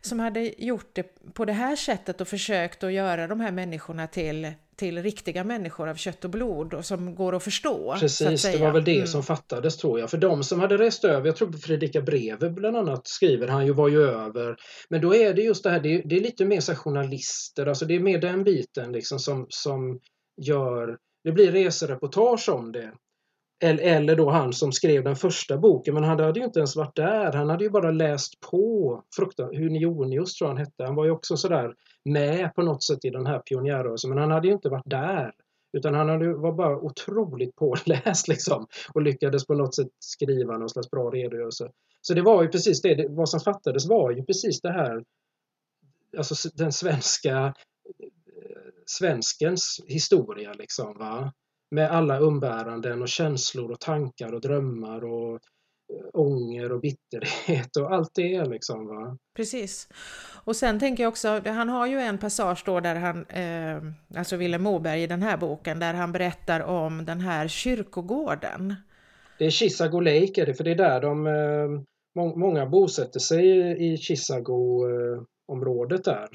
som 0.00 0.20
hade 0.20 0.64
gjort 0.64 0.90
det 0.92 1.34
på 1.34 1.44
det 1.44 1.52
här 1.52 1.76
sättet 1.76 2.20
och 2.20 2.28
försökt 2.28 2.84
att 2.84 2.92
göra 2.92 3.26
de 3.26 3.40
här 3.40 3.52
människorna 3.52 4.06
till 4.06 4.52
till 4.76 5.02
riktiga 5.02 5.44
människor 5.44 5.88
av 5.88 5.94
kött 5.94 6.24
och 6.24 6.30
blod 6.30 6.74
och 6.74 6.84
som 6.84 7.14
går 7.14 7.34
att 7.34 7.42
förstå. 7.42 7.96
Precis, 8.00 8.44
att 8.44 8.52
det 8.52 8.58
var 8.58 8.72
väl 8.72 8.84
det 8.84 8.96
mm. 8.96 9.06
som 9.06 9.22
fattades 9.22 9.76
tror 9.76 10.00
jag. 10.00 10.10
För 10.10 10.18
de 10.18 10.44
som 10.44 10.60
hade 10.60 10.76
rest 10.76 11.04
över, 11.04 11.26
jag 11.26 11.36
tror 11.36 11.52
Fredrika 11.52 12.00
Breve 12.00 12.50
bland 12.50 12.76
annat 12.76 13.06
skriver 13.06 13.48
han 13.48 13.66
ju 13.66 13.72
var 13.72 13.88
ju 13.88 14.02
över. 14.02 14.56
Men 14.88 15.00
då 15.00 15.14
är 15.14 15.34
det 15.34 15.42
just 15.42 15.64
det 15.64 15.70
här, 15.70 15.80
det 15.80 15.94
är, 15.94 16.02
det 16.04 16.16
är 16.16 16.20
lite 16.20 16.44
mer 16.44 16.60
så 16.60 16.74
journalister, 16.74 17.66
alltså 17.66 17.84
det 17.84 17.94
är 17.94 18.00
mer 18.00 18.18
den 18.18 18.44
biten 18.44 18.92
liksom 18.92 19.18
som, 19.18 19.46
som 19.48 20.00
gör, 20.42 20.98
det 21.24 21.32
blir 21.32 21.52
resereportage 21.52 22.48
om 22.48 22.72
det. 22.72 22.92
Eller 23.60 24.16
då 24.16 24.30
han 24.30 24.52
som 24.52 24.72
skrev 24.72 25.04
den 25.04 25.16
första 25.16 25.58
boken, 25.58 25.94
men 25.94 26.04
han 26.04 26.20
hade 26.20 26.40
ju 26.40 26.46
inte 26.46 26.58
ens 26.58 26.76
varit 26.76 26.96
där. 26.96 27.32
Han 27.32 27.50
hade 27.50 27.64
ju 27.64 27.70
bara 27.70 27.90
läst 27.90 28.40
på 28.40 29.02
fruktan, 29.16 29.56
Hunionius 29.56 30.34
tror 30.34 30.48
han 30.48 30.56
hette. 30.56 30.84
Han 30.84 30.94
var 30.94 31.04
ju 31.04 31.10
också 31.10 31.36
sådär 31.36 31.74
med 32.04 32.54
på 32.54 32.62
något 32.62 32.84
sätt 32.84 33.04
i 33.04 33.10
den 33.10 33.26
här 33.26 33.38
pionjärrörelsen, 33.38 34.10
men 34.10 34.18
han 34.18 34.30
hade 34.30 34.46
ju 34.48 34.54
inte 34.54 34.68
varit 34.68 34.90
där. 34.90 35.32
Utan 35.72 35.94
han 35.94 36.08
hade, 36.08 36.34
var 36.34 36.52
bara 36.52 36.76
otroligt 36.76 37.56
påläst 37.56 38.28
liksom 38.28 38.66
och 38.94 39.02
lyckades 39.02 39.46
på 39.46 39.54
något 39.54 39.74
sätt 39.74 39.88
skriva 39.98 40.58
någon 40.58 40.68
slags 40.68 40.90
bra 40.90 41.10
redogörelse. 41.10 41.70
Så 42.00 42.14
det 42.14 42.22
var 42.22 42.42
ju 42.42 42.48
precis 42.48 42.82
det, 42.82 42.94
det 42.94 43.08
vad 43.08 43.28
som 43.28 43.40
fattades 43.40 43.86
var 43.86 44.10
ju 44.10 44.24
precis 44.24 44.60
det 44.60 44.72
här, 44.72 45.04
alltså 46.18 46.48
den 46.54 46.72
svenska 46.72 47.36
eh, 47.46 48.08
svenskens 48.86 49.80
historia 49.86 50.52
liksom. 50.52 50.98
Va? 50.98 51.32
Med 51.70 51.90
alla 51.90 52.18
umbäranden 52.18 53.02
och 53.02 53.08
känslor 53.08 53.70
och 53.70 53.80
tankar 53.80 54.34
och 54.34 54.40
drömmar 54.40 55.04
och 55.04 55.32
eh, 55.32 55.38
ånger 56.12 56.72
och 56.72 56.80
bitterhet 56.80 57.76
och 57.76 57.92
allt 57.92 58.10
det 58.14 58.44
liksom. 58.44 58.86
Va? 58.86 59.18
Precis. 59.36 59.88
Och 60.44 60.56
sen 60.56 60.80
tänker 60.80 61.02
jag 61.02 61.10
också, 61.10 61.40
han 61.46 61.68
har 61.68 61.86
ju 61.86 61.98
en 61.98 62.18
passage 62.18 62.62
då 62.66 62.80
där 62.80 62.94
han, 62.94 63.26
eh, 63.26 63.82
alltså 64.18 64.36
Vilhelm 64.36 64.62
Moberg 64.62 65.02
i 65.02 65.06
den 65.06 65.22
här 65.22 65.36
boken, 65.36 65.78
där 65.78 65.94
han 65.94 66.12
berättar 66.12 66.60
om 66.60 67.04
den 67.04 67.20
här 67.20 67.48
kyrkogården. 67.48 68.74
Det 69.38 69.46
är 69.46 69.50
Chisago 69.50 70.00
Lake 70.00 70.42
är 70.42 70.46
det, 70.46 70.54
för 70.54 70.64
det 70.64 70.70
är 70.70 70.74
där 70.74 71.00
de, 71.00 71.26
eh, 71.26 71.68
må 72.14 72.36
många 72.36 72.66
bosätter 72.66 73.20
sig 73.20 73.46
i 73.92 73.96
Chisago-området 73.96 76.06
eh, 76.06 76.14
där. 76.14 76.28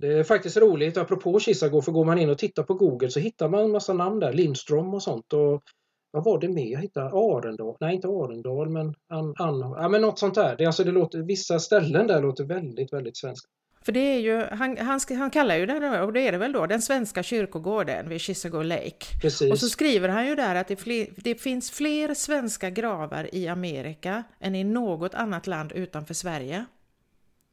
Det 0.00 0.18
är 0.18 0.24
faktiskt 0.24 0.56
roligt, 0.56 0.96
apropå 0.96 1.40
Chisago, 1.40 1.82
för 1.82 1.92
går 1.92 2.04
man 2.04 2.18
in 2.18 2.30
och 2.30 2.38
tittar 2.38 2.62
på 2.62 2.74
Google 2.74 3.10
så 3.10 3.20
hittar 3.20 3.48
man 3.48 3.64
en 3.64 3.70
massa 3.70 3.92
namn 3.92 4.20
där, 4.20 4.32
Lindström 4.32 4.94
och 4.94 5.02
sånt. 5.02 5.32
Och 5.32 5.62
vad 6.10 6.24
var 6.24 6.40
det 6.40 6.48
mer 6.48 6.72
jag 6.72 6.80
hittade? 6.80 7.06
Arendal? 7.06 7.76
Nej, 7.80 7.94
inte 7.94 8.08
Arendal, 8.08 8.70
men, 8.70 8.94
an, 9.08 9.34
an, 9.38 9.58
ja, 9.60 9.88
men 9.88 10.00
något 10.02 10.18
sånt 10.18 10.34
där. 10.34 10.56
Det, 10.58 10.66
alltså, 10.66 10.84
det 10.84 10.90
låter, 10.90 11.18
vissa 11.18 11.58
ställen 11.58 12.06
där 12.06 12.22
låter 12.22 12.44
väldigt, 12.44 12.92
väldigt 12.92 13.16
svenskt. 13.16 13.46
För 13.82 13.92
det 13.92 14.00
är 14.00 14.18
ju, 14.18 14.42
han, 14.42 14.76
han, 14.76 15.00
han 15.18 15.30
kallar 15.30 15.56
ju 15.56 15.66
den, 15.66 16.02
och 16.02 16.12
det 16.12 16.20
är 16.20 16.32
det 16.32 16.38
väl 16.38 16.52
då, 16.52 16.66
den 16.66 16.82
svenska 16.82 17.22
kyrkogården 17.22 18.08
vid 18.08 18.20
Chisago 18.20 18.62
Lake. 18.62 19.20
Precis. 19.22 19.52
Och 19.52 19.58
så 19.58 19.68
skriver 19.68 20.08
han 20.08 20.26
ju 20.26 20.34
där 20.34 20.54
att 20.54 20.68
det, 20.68 20.76
fler, 20.76 21.06
det 21.16 21.34
finns 21.34 21.70
fler 21.70 22.14
svenska 22.14 22.70
gravar 22.70 23.34
i 23.34 23.48
Amerika 23.48 24.24
än 24.40 24.54
i 24.54 24.64
något 24.64 25.14
annat 25.14 25.46
land 25.46 25.72
utanför 25.72 26.14
Sverige. 26.14 26.64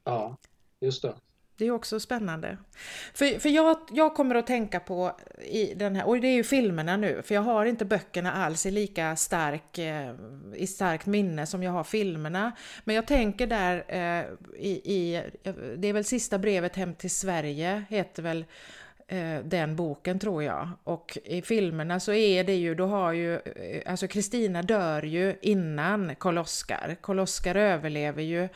Ja, 0.04 0.38
just 0.82 1.02
det. 1.02 1.14
Det 1.58 1.66
är 1.66 1.72
också 1.72 2.00
spännande. 2.00 2.58
För, 3.14 3.40
för 3.40 3.50
jag, 3.50 3.78
jag 3.92 4.16
kommer 4.16 4.36
att 4.36 4.48
tänka 4.48 4.80
på 4.80 5.18
i 5.42 5.74
den 5.74 5.96
här, 5.96 6.08
och 6.08 6.22
det 6.22 6.28
är 6.28 6.34
ju 6.34 6.44
filmerna 6.44 6.98
nu, 6.98 7.22
för 7.26 7.36
jag 7.36 7.42
har 7.42 7.66
inte 7.66 7.86
böckerna 7.86 8.32
alls 8.32 8.66
i 8.66 8.72
lika 8.72 9.16
stark, 9.16 9.78
eh, 9.78 10.16
i 10.56 10.68
starkt 10.68 11.06
minne 11.06 11.46
som 11.46 11.64
jag 11.64 11.72
har 11.72 11.84
filmerna. 11.84 12.52
Men 12.84 12.96
jag 12.96 13.08
tänker 13.08 13.48
där 13.48 13.84
eh, 13.88 14.26
i, 14.60 14.72
i, 14.72 15.24
det 15.78 15.88
är 15.88 15.94
väl 15.94 16.06
sista 16.06 16.38
brevet 16.38 16.76
hem 16.76 16.96
till 16.96 17.12
Sverige, 17.12 17.84
heter 17.90 18.24
väl 18.24 18.46
eh, 19.08 19.40
den 19.44 19.76
boken 19.76 20.20
tror 20.20 20.44
jag. 20.44 20.70
Och 20.84 21.18
i 21.24 21.42
filmerna 21.42 22.00
så 22.00 22.14
är 22.14 22.44
det 22.44 22.56
ju, 22.56 22.76
då 22.76 22.86
har 22.86 23.12
ju, 23.12 23.34
eh, 23.36 23.92
alltså 23.92 24.08
Kristina 24.08 24.62
dör 24.62 25.04
ju 25.04 25.36
innan 25.42 26.16
Karl-Oskar. 26.16 26.96
Karl-Oskar 27.02 27.56
överlever 27.56 28.24
ju 28.24 28.50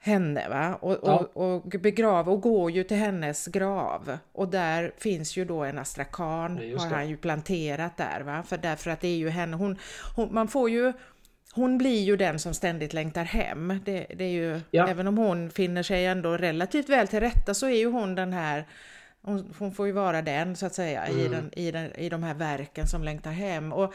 henne 0.00 0.48
va? 0.48 0.74
Och, 0.74 0.98
ja. 1.02 1.28
och, 1.34 1.56
och 1.56 1.62
begrav 1.62 2.28
och 2.28 2.40
går 2.40 2.70
ju 2.70 2.84
till 2.84 2.96
hennes 2.96 3.46
grav 3.46 4.18
och 4.32 4.48
där 4.48 4.92
finns 4.98 5.36
ju 5.36 5.44
då 5.44 5.64
en 5.64 5.78
astrakan 5.78 6.60
ja, 6.62 6.78
har 6.78 6.90
han 6.90 7.08
ju 7.08 7.16
planterat 7.16 7.96
där 7.96 8.20
va? 8.20 8.42
För 8.46 8.58
därför 8.58 8.90
att 8.90 9.00
det 9.00 9.08
är 9.08 9.16
ju 9.16 9.28
henne, 9.28 9.56
hon, 9.56 9.78
hon, 10.16 10.34
man 10.34 10.48
får 10.48 10.70
ju 10.70 10.92
hon 11.52 11.78
blir 11.78 12.02
ju 12.02 12.16
den 12.16 12.38
som 12.38 12.54
ständigt 12.54 12.92
längtar 12.92 13.24
hem. 13.24 13.80
Det, 13.84 14.06
det 14.16 14.24
är 14.24 14.28
ju, 14.28 14.60
ja. 14.70 14.88
även 14.88 15.06
om 15.06 15.18
hon 15.18 15.50
finner 15.50 15.82
sig 15.82 16.06
ändå 16.06 16.36
relativt 16.36 16.88
väl 16.88 17.08
till 17.08 17.20
rätta 17.20 17.54
så 17.54 17.66
är 17.66 17.78
ju 17.78 17.86
hon 17.86 18.14
den 18.14 18.32
här 18.32 18.64
hon, 19.22 19.54
hon 19.58 19.72
får 19.72 19.86
ju 19.86 19.92
vara 19.92 20.22
den 20.22 20.56
så 20.56 20.66
att 20.66 20.74
säga 20.74 21.06
mm. 21.06 21.20
i, 21.20 21.28
den, 21.28 21.50
i, 21.52 21.70
den, 21.70 21.96
i 21.96 22.08
de 22.08 22.22
här 22.22 22.34
verken 22.34 22.86
som 22.86 23.04
längtar 23.04 23.30
hem. 23.30 23.72
Och 23.72 23.94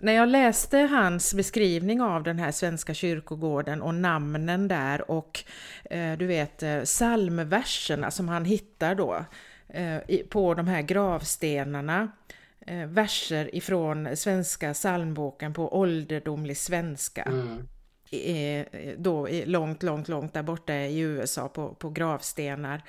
när 0.00 0.12
jag 0.12 0.28
läste 0.28 0.78
hans 0.78 1.34
beskrivning 1.34 2.00
av 2.00 2.22
den 2.22 2.38
här 2.38 2.52
svenska 2.52 2.94
kyrkogården 2.94 3.82
och 3.82 3.94
namnen 3.94 4.68
där 4.68 5.10
och 5.10 5.44
eh, 5.90 6.18
du 6.18 6.26
vet 6.26 6.62
eh, 6.62 6.80
psalmverserna 6.80 8.10
som 8.10 8.28
han 8.28 8.44
hittar 8.44 8.94
då 8.94 9.24
eh, 9.68 9.98
på 10.28 10.54
de 10.54 10.66
här 10.66 10.82
gravstenarna. 10.82 12.12
Eh, 12.60 12.86
verser 12.86 13.54
ifrån 13.54 14.16
svenska 14.16 14.74
psalmboken 14.74 15.54
på 15.54 15.78
ålderdomlig 15.78 16.56
svenska. 16.56 17.22
Mm. 17.22 17.68
I, 18.10 18.64
då 18.98 19.28
i, 19.28 19.44
långt, 19.46 19.82
långt, 19.82 20.08
långt 20.08 20.34
där 20.34 20.42
borta 20.42 20.74
i 20.74 20.98
USA 20.98 21.48
på, 21.48 21.74
på 21.74 21.90
gravstenar. 21.90 22.82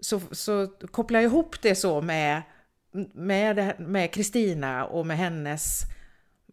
Så, 0.00 0.20
så 0.30 0.66
kopplar 0.90 1.20
jag 1.20 1.30
ihop 1.30 1.62
det 1.62 1.74
så 1.74 2.00
med 2.00 2.42
med 3.78 4.12
Kristina 4.12 4.86
och 4.86 5.06
med 5.06 5.18
hennes 5.18 5.80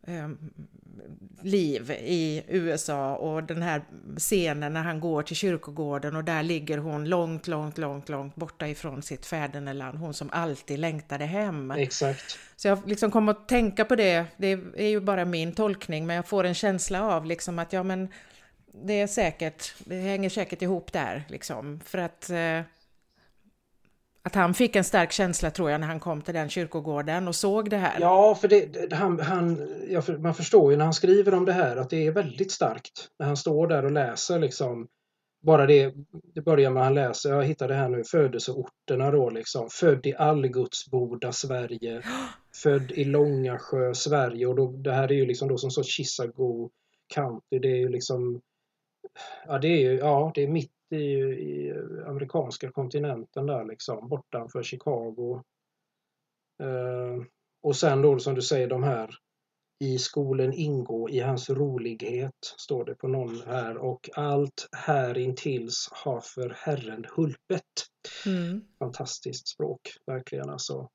eh, 0.07 0.29
liv 1.41 1.91
i 1.91 2.43
USA 2.47 3.15
och 3.15 3.43
den 3.43 3.61
här 3.61 3.81
scenen 4.17 4.73
när 4.73 4.83
han 4.83 4.99
går 4.99 5.23
till 5.23 5.35
kyrkogården 5.35 6.15
och 6.15 6.23
där 6.23 6.43
ligger 6.43 6.77
hon 6.77 7.09
långt, 7.09 7.47
långt, 7.47 7.77
långt, 7.77 8.09
långt 8.09 8.35
borta 8.35 8.67
ifrån 8.67 9.01
sitt 9.01 9.25
fäderneland. 9.25 9.97
Hon 9.97 10.13
som 10.13 10.29
alltid 10.31 10.79
längtade 10.79 11.25
hem. 11.25 11.71
Exakt. 11.71 12.39
Så 12.55 12.67
jag 12.67 12.87
liksom 12.89 13.11
kom 13.11 13.29
att 13.29 13.47
tänka 13.47 13.85
på 13.85 13.95
det. 13.95 14.25
Det 14.37 14.51
är 14.75 14.87
ju 14.87 14.99
bara 14.99 15.25
min 15.25 15.53
tolkning, 15.53 16.07
men 16.07 16.15
jag 16.15 16.27
får 16.27 16.43
en 16.43 16.53
känsla 16.53 17.03
av 17.03 17.25
liksom 17.25 17.59
att 17.59 17.73
ja, 17.73 17.83
men 17.83 18.07
det 18.73 18.93
är 18.93 19.07
säkert, 19.07 19.73
det 19.79 19.95
hänger 19.95 20.29
säkert 20.29 20.61
ihop 20.61 20.93
där 20.93 21.23
liksom 21.29 21.79
för 21.85 21.97
att 21.97 22.29
eh, 22.29 22.61
att 24.23 24.35
han 24.35 24.53
fick 24.53 24.75
en 24.75 24.83
stark 24.83 25.11
känsla 25.11 25.51
tror 25.51 25.71
jag 25.71 25.81
när 25.81 25.87
han 25.87 25.99
kom 25.99 26.21
till 26.21 26.33
den 26.33 26.49
kyrkogården 26.49 27.27
och 27.27 27.35
såg 27.35 27.69
det 27.69 27.77
här. 27.77 27.97
Ja, 27.99 28.35
för 28.35 28.47
det, 28.47 28.93
han, 28.93 29.19
han, 29.19 29.67
ja, 29.89 30.01
för 30.01 30.17
man 30.17 30.33
förstår 30.33 30.71
ju 30.71 30.77
när 30.77 30.85
han 30.85 30.93
skriver 30.93 31.33
om 31.33 31.45
det 31.45 31.53
här 31.53 31.77
att 31.77 31.89
det 31.89 32.07
är 32.07 32.11
väldigt 32.11 32.51
starkt. 32.51 33.07
När 33.19 33.27
han 33.27 33.37
står 33.37 33.67
där 33.67 33.85
och 33.85 33.91
läser 33.91 34.39
liksom 34.39 34.87
bara 35.43 35.65
det, 35.65 35.93
det 36.35 36.41
börjar 36.41 36.71
med 36.71 36.81
att 36.81 36.85
han 36.85 36.93
läser, 36.93 37.33
jag 37.33 37.43
hittade 37.43 37.73
här 37.73 37.89
nu, 37.89 38.03
födelseorterna 38.03 39.11
då 39.11 39.29
liksom. 39.29 39.69
Född 39.71 40.05
i 40.05 40.15
Allgudsboda, 40.15 41.31
Sverige. 41.31 42.01
Född 42.63 42.91
i 42.91 43.03
Långasjö, 43.03 43.93
Sverige 43.93 44.45
och 44.47 44.55
då, 44.55 44.71
det 44.71 44.93
här 44.93 45.11
är 45.11 45.15
ju 45.15 45.25
liksom 45.25 45.47
då 45.47 45.57
som 45.57 45.71
så 45.71 45.83
Chisago 45.83 46.69
County. 47.15 47.59
Det 47.59 47.71
är 47.71 47.77
ju 47.77 47.89
liksom 47.89 48.41
Ja, 49.47 49.59
det 49.59 49.67
är 49.67 49.79
ju, 49.79 49.97
ja, 49.97 50.31
det 50.35 50.43
är 50.43 50.47
mitt 50.47 50.71
i, 50.91 51.05
i 51.21 51.73
amerikanska 52.07 52.71
kontinenten 52.71 53.45
där 53.45 53.65
liksom, 53.65 54.09
bortanför 54.09 54.63
Chicago. 54.63 55.43
Eh, 56.63 57.25
och 57.63 57.75
sen 57.75 58.01
då 58.01 58.19
som 58.19 58.35
du 58.35 58.41
säger 58.41 58.67
de 58.67 58.83
här 58.83 59.15
i 59.79 59.97
skolan 59.97 60.53
ingå 60.53 61.09
i 61.09 61.19
hans 61.19 61.49
rolighet, 61.49 62.55
står 62.57 62.85
det 62.85 62.95
på 62.95 63.07
någon 63.07 63.41
här, 63.41 63.77
och 63.77 64.09
allt 64.13 64.69
här 64.71 65.17
intills 65.17 65.89
har 65.91 66.21
för 66.21 66.49
Herren 66.57 67.05
hulpet. 67.15 67.63
Mm. 68.25 68.61
Fantastiskt 68.79 69.47
språk, 69.47 69.81
verkligen 70.05 70.49
alltså 70.49 70.89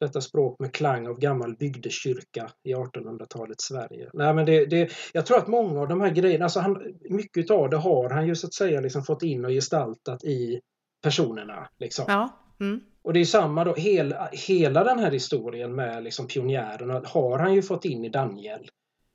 detta 0.00 0.20
språk 0.20 0.60
med 0.60 0.72
klang 0.72 1.06
av 1.06 1.18
gammal 1.18 1.56
bygdekyrka 1.56 2.50
i 2.64 2.74
1800-talets 2.74 3.64
Sverige. 3.64 4.10
Nej, 4.12 4.34
men 4.34 4.46
det, 4.46 4.66
det, 4.66 4.92
jag 5.12 5.26
tror 5.26 5.38
att 5.38 5.48
många 5.48 5.80
av 5.80 5.88
de 5.88 6.00
här 6.00 6.10
grejerna, 6.10 6.44
alltså 6.44 6.60
han, 6.60 6.82
mycket 7.10 7.50
av 7.50 7.70
det 7.70 7.76
har 7.76 8.10
han 8.10 8.26
ju 8.26 8.34
så 8.34 8.46
att 8.46 8.54
säga 8.54 8.80
liksom 8.80 9.02
fått 9.02 9.22
in 9.22 9.44
och 9.44 9.50
gestaltat 9.50 10.24
i 10.24 10.60
personerna. 11.02 11.68
Liksom. 11.78 12.04
Ja. 12.08 12.28
Mm. 12.60 12.80
Och 13.02 13.12
det 13.12 13.20
är 13.20 13.24
samma 13.24 13.64
då, 13.64 13.74
hela, 13.74 14.28
hela 14.32 14.84
den 14.84 14.98
här 14.98 15.10
historien 15.10 15.74
med 15.74 16.04
liksom 16.04 16.26
pionjärerna 16.26 17.02
har 17.04 17.38
han 17.38 17.54
ju 17.54 17.62
fått 17.62 17.84
in 17.84 18.04
i 18.04 18.08
Daniel. 18.08 18.68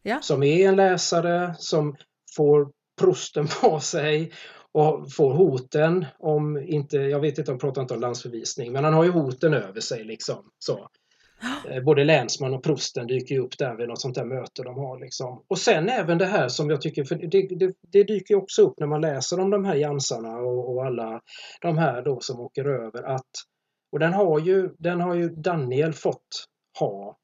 Ja. 0.03 0.19
Som 0.21 0.43
är 0.43 0.69
en 0.69 0.75
läsare 0.75 1.55
som 1.57 1.95
får 2.35 2.71
prosten 2.99 3.47
på 3.61 3.79
sig 3.79 4.31
och 4.73 5.11
får 5.11 5.33
hoten 5.33 6.05
om 6.19 6.57
inte, 6.57 6.97
jag 6.97 7.19
vet 7.19 7.37
inte 7.37 7.51
de 7.51 7.59
pratar 7.59 7.81
inte 7.81 7.93
om 7.93 7.99
landsförvisning, 7.99 8.71
men 8.71 8.83
han 8.83 8.93
har 8.93 9.03
ju 9.03 9.09
hoten 9.09 9.53
över 9.53 9.79
sig 9.79 10.03
liksom. 10.03 10.49
Så. 10.59 10.89
Eh, 11.69 11.83
både 11.83 12.03
länsman 12.03 12.53
och 12.53 12.63
prosten 12.63 13.07
dyker 13.07 13.39
upp 13.39 13.57
där 13.57 13.75
vid 13.75 13.87
något 13.87 14.01
sånt 14.01 14.15
där 14.15 14.25
möte 14.25 14.63
de 14.63 14.77
har. 14.77 14.99
Liksom. 14.99 15.43
Och 15.47 15.57
sen 15.57 15.89
även 15.89 16.17
det 16.17 16.25
här 16.25 16.47
som 16.47 16.69
jag 16.69 16.81
tycker, 16.81 17.03
för 17.03 17.15
det, 17.15 17.47
det, 17.55 17.75
det 17.91 18.03
dyker 18.03 18.35
också 18.35 18.61
upp 18.61 18.79
när 18.79 18.87
man 18.87 19.01
läser 19.01 19.39
om 19.39 19.49
de 19.49 19.65
här 19.65 19.75
jansarna 19.75 20.37
och, 20.37 20.73
och, 20.73 20.85
alla 20.85 21.21
de 21.61 21.77
här 21.77 22.01
då 22.01 22.19
som 22.19 22.39
åker 22.39 22.65
över 22.65 23.03
att 23.03 23.31
och 23.91 23.99
den 23.99 24.13
har 24.13 24.39
ju, 24.39 24.69
den 24.77 25.01
har 25.01 25.15
ju 25.15 25.29
Daniel 25.29 25.93
fått 25.93 26.45
ha. 26.79 27.17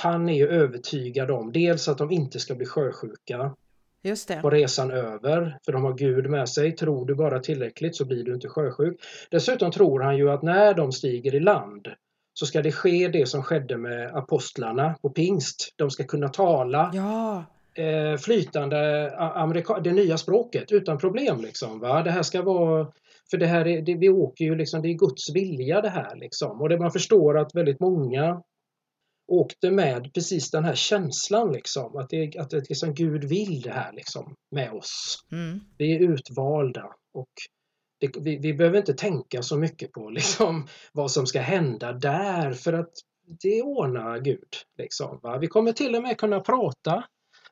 Han 0.00 0.28
är 0.28 0.34
ju 0.34 0.48
övertygad 0.48 1.30
om 1.30 1.52
dels 1.52 1.88
att 1.88 1.98
de 1.98 2.10
inte 2.10 2.38
ska 2.38 2.54
bli 2.54 2.66
sjösjuka 2.66 3.56
Just 4.02 4.28
det. 4.28 4.40
på 4.40 4.50
resan 4.50 4.90
över. 4.90 5.58
För 5.64 5.72
de 5.72 5.84
har 5.84 5.94
Gud 5.94 6.30
med 6.30 6.48
sig. 6.48 6.72
Tror 6.72 7.06
du 7.06 7.14
bara 7.14 7.40
tillräckligt 7.40 7.96
så 7.96 8.04
blir 8.04 8.24
du 8.24 8.34
inte 8.34 8.48
sjösjuk. 8.48 9.00
Dessutom 9.30 9.70
tror 9.70 10.00
han 10.00 10.16
ju 10.16 10.30
att 10.30 10.42
när 10.42 10.74
de 10.74 10.92
stiger 10.92 11.34
i 11.34 11.40
land 11.40 11.88
så 12.34 12.46
ska 12.46 12.62
det 12.62 12.72
ske 12.72 13.08
det 13.08 13.26
som 13.26 13.42
skedde 13.42 13.76
med 13.76 14.16
apostlarna 14.16 14.94
på 15.02 15.10
pingst. 15.10 15.74
De 15.76 15.90
ska 15.90 16.04
kunna 16.04 16.28
tala 16.28 16.90
ja. 16.94 17.44
eh, 17.82 18.18
flytande 18.18 19.12
amerika 19.18 19.78
det 19.78 19.92
nya 19.92 20.18
språket 20.18 20.72
utan 20.72 20.98
problem. 20.98 21.40
Liksom, 21.40 21.80
va? 21.80 22.02
Det 22.02 22.10
här 22.10 22.22
ska 22.22 22.42
vara 22.42 22.86
för 23.30 23.38
det 23.38 23.46
här 23.46 23.66
är, 23.66 23.82
det, 23.82 23.94
vi 23.94 24.08
åker 24.08 24.44
ju 24.44 24.54
liksom, 24.54 24.82
det 24.82 24.88
är 24.88 24.94
Guds 24.94 25.34
vilja 25.34 25.80
det 25.80 25.88
här 25.88 26.16
liksom. 26.16 26.60
Och 26.60 26.68
det 26.68 26.78
man 26.78 26.92
förstår 26.92 27.38
att 27.38 27.54
väldigt 27.54 27.80
många 27.80 28.42
åkte 29.28 29.70
med 29.70 30.14
precis 30.14 30.50
den 30.50 30.64
här 30.64 30.74
känslan 30.74 31.52
liksom. 31.52 31.96
Att, 31.96 32.10
det, 32.10 32.36
att 32.38 32.50
det, 32.50 32.68
liksom, 32.68 32.94
Gud 32.94 33.24
vill 33.24 33.60
det 33.60 33.72
här 33.72 33.92
liksom, 33.92 34.34
med 34.50 34.72
oss. 34.72 35.18
Mm. 35.32 35.60
Vi 35.78 35.94
är 35.94 36.00
utvalda 36.00 36.84
och 37.14 37.32
det, 38.00 38.16
vi, 38.20 38.38
vi, 38.38 38.54
behöver 38.54 38.78
inte 38.78 38.94
tänka 38.94 39.42
så 39.42 39.56
mycket 39.56 39.92
på 39.92 40.10
liksom, 40.10 40.68
vad 40.92 41.10
som 41.10 41.26
ska 41.26 41.40
hända 41.40 41.92
där 41.92 42.52
för 42.52 42.72
att 42.72 42.92
det 43.42 43.62
ordnar 43.62 44.18
Gud. 44.18 44.48
Liksom, 44.78 45.20
va? 45.22 45.38
Vi 45.38 45.46
kommer 45.46 45.72
till 45.72 45.94
och 45.94 46.02
med 46.02 46.18
kunna 46.18 46.40
prata 46.40 47.04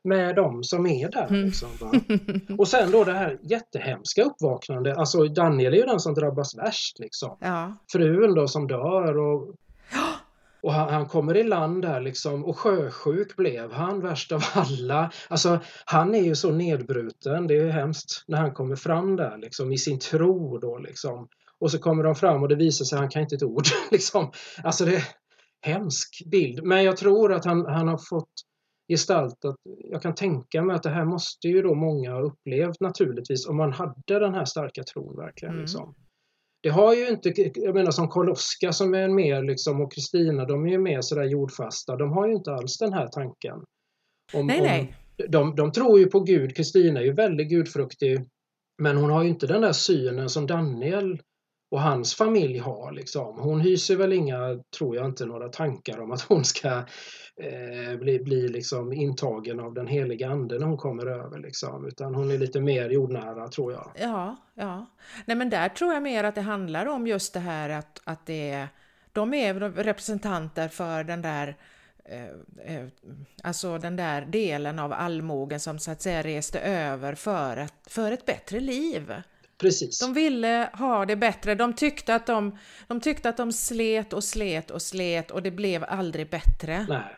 med 0.05 0.37
dem 0.37 0.65
som 0.65 0.87
är 0.87 1.09
där. 1.09 1.27
Mm. 1.27 1.45
Liksom, 1.45 1.69
och 2.59 2.69
sen 2.69 2.91
då 2.91 3.05
det 3.05 3.13
här 3.13 3.39
jättehemska 3.43 4.23
uppvaknande. 4.23 4.95
Alltså 4.95 5.25
Daniel 5.25 5.75
är 5.75 5.79
ju 5.79 5.85
den 5.85 6.01
som 6.01 6.15
drabbas 6.15 6.59
värst. 6.59 6.99
Liksom. 6.99 7.37
Ja. 7.41 7.77
Frun 7.93 8.35
då 8.35 8.49
som 8.49 8.67
dör 8.67 9.19
och 9.19 9.55
och 10.65 10.73
han, 10.73 10.89
han, 10.89 11.07
kommer 11.07 11.37
i 11.37 11.43
land 11.43 11.83
där 11.83 12.01
liksom 12.01 12.45
och 12.45 12.59
sjösjuk 12.59 13.37
blev 13.37 13.73
han, 13.73 14.01
värst 14.01 14.33
av 14.33 14.43
alla. 14.55 15.11
Alltså 15.29 15.61
han 15.85 16.15
är 16.15 16.23
ju 16.23 16.35
så 16.35 16.51
nedbruten, 16.51 17.47
det 17.47 17.57
är 17.57 17.71
hemskt 17.71 18.25
när 18.27 18.39
han 18.39 18.55
kommer 18.55 18.77
fram 18.77 19.17
där 19.17 19.39
liksom 19.39 19.73
i 19.73 19.79
sin 19.79 19.99
tro 19.99 20.59
då 20.59 20.79
liksom. 20.79 21.29
Och 21.59 21.71
så 21.71 21.79
kommer 21.79 22.05
de 22.05 22.15
fram 22.15 22.43
och 22.43 22.49
det 22.49 22.55
visar 22.55 22.85
sig 22.85 22.97
att 22.97 23.01
han 23.01 23.11
kan 23.11 23.23
inte 23.23 23.35
ett 23.35 23.43
ord. 23.43 23.65
Liksom. 23.91 24.33
Alltså 24.63 24.85
det 24.85 24.97
är 24.97 25.05
hemsk 25.61 26.23
bild. 26.31 26.65
Men 26.65 26.85
jag 26.85 26.97
tror 26.97 27.33
att 27.33 27.45
han, 27.45 27.67
han 27.67 27.89
har 27.89 27.99
fått 28.09 28.33
gestaltat, 28.89 29.57
jag 29.91 30.03
kan 30.03 30.15
tänka 30.15 30.63
mig 30.63 30.77
att 30.77 30.83
det 30.83 30.91
här 30.91 31.05
måste 31.05 31.49
ju 31.49 31.63
då 31.63 31.75
många 31.75 32.13
ha 32.13 32.21
upplevt 32.21 32.81
naturligtvis 32.81 33.47
om 33.47 33.57
man 33.57 33.73
hade 33.73 34.19
den 34.19 34.35
här 34.35 34.45
starka 34.45 34.83
tron 34.83 35.17
verkligen. 35.17 35.55
Mm. 35.55 35.63
Liksom. 35.63 35.95
Det 36.65 36.71
har 36.71 36.95
ju 36.95 37.09
inte, 37.09 37.33
jag 37.55 37.75
menar 37.75 37.91
som 37.91 38.09
Karl-Oskar 38.09 38.73
som 38.73 38.95
är 38.95 39.09
mer 39.09 39.43
liksom 39.43 39.81
och 39.81 39.93
Kristina, 39.93 40.45
de 40.45 40.67
är 40.67 40.71
ju 40.71 40.79
mer 40.79 41.01
sådär 41.01 41.25
jordfasta, 41.25 41.97
de 41.97 42.13
har 42.13 42.29
ju 42.29 42.35
inte 42.35 42.53
alls 42.53 42.79
den 42.79 42.93
här 42.93 43.07
tanken. 43.07 43.65
Om, 44.33 44.47
nej, 44.47 44.61
nej. 44.61 44.97
Om, 45.19 45.31
de, 45.31 45.55
de 45.55 45.73
tror 45.73 45.99
ju 45.99 46.07
på 46.07 46.21
Gud, 46.21 46.57
Kristina 46.57 47.01
är 47.01 47.05
ju 47.05 47.13
väldigt 47.13 47.49
gudfruktig, 47.49 48.25
men 48.83 48.97
hon 48.97 49.11
har 49.11 49.23
ju 49.23 49.29
inte 49.29 49.47
den 49.47 49.61
där 49.61 49.73
synen 49.73 50.29
som 50.29 50.47
Daniel 50.47 51.23
och 51.71 51.81
hans 51.81 52.15
familj 52.15 52.59
har. 52.59 52.93
Liksom. 52.93 53.39
Hon 53.39 53.61
hyser 53.61 53.97
väl 53.97 54.13
inga, 54.13 54.63
tror 54.79 54.97
jag 54.97 55.07
inte, 55.07 55.27
några 55.27 55.49
tankar 55.49 56.01
om 56.01 56.11
att 56.13 56.23
hon 56.23 56.45
ska 56.45 56.69
eh, 57.37 57.99
bli, 57.99 58.19
bli 58.19 58.49
liksom 58.49 58.93
intagen 58.93 59.61
av 59.61 59.75
den 59.75 59.87
heliga 59.87 60.29
anden 60.29 60.61
när 60.61 60.67
hon 60.67 60.77
kommer 60.77 61.07
över. 61.07 61.39
Liksom. 61.39 61.87
Utan 61.87 62.15
hon 62.15 62.31
är 62.31 62.39
lite 62.39 62.61
mer 62.61 62.91
jordnära 62.91 63.49
tror 63.49 63.73
jag. 63.73 63.91
Ja, 64.01 64.37
ja. 64.55 64.87
Nej 65.25 65.37
men 65.37 65.51
där 65.51 65.69
tror 65.69 65.93
jag 65.93 66.03
mer 66.03 66.25
att 66.25 66.35
det 66.35 66.41
handlar 66.41 66.87
om 66.87 67.07
just 67.07 67.35
det 67.35 67.41
här 67.41 67.71
att, 67.71 68.01
att 68.05 68.27
det 68.27 68.51
är, 68.51 68.69
de 69.13 69.35
är 69.35 69.55
representanter 69.55 70.69
för 70.69 71.05
den 71.05 71.23
där 71.23 71.57
eh, 72.05 72.77
eh, 72.77 72.87
alltså 73.43 73.79
den 73.79 73.97
där 73.97 74.23
delen 74.23 74.79
av 74.79 74.93
allmogen 74.93 75.61
som 75.61 75.79
så 75.79 75.91
att 75.91 76.03
säga 76.03 76.23
reste 76.23 76.61
över 76.61 77.15
för, 77.15 77.57
att, 77.57 77.75
för 77.87 78.13
ett 78.13 78.27
bättre 78.27 78.61
liv. 78.61 79.15
Precis. 79.59 79.99
De 79.99 80.13
ville 80.13 80.71
ha 80.73 81.07
det 81.07 81.17
bättre. 81.17 81.55
De 81.55 81.73
tyckte, 81.73 82.15
att 82.15 82.27
de, 82.27 82.59
de 82.87 83.01
tyckte 83.01 83.29
att 83.29 83.37
de 83.37 83.53
slet 83.53 84.13
och 84.13 84.25
slet 84.25 84.71
och 84.71 84.83
slet 84.83 85.31
och 85.31 85.43
det 85.43 85.51
blev 85.51 85.85
aldrig 85.89 86.31
bättre. 86.31 86.87
Nej. 86.89 87.17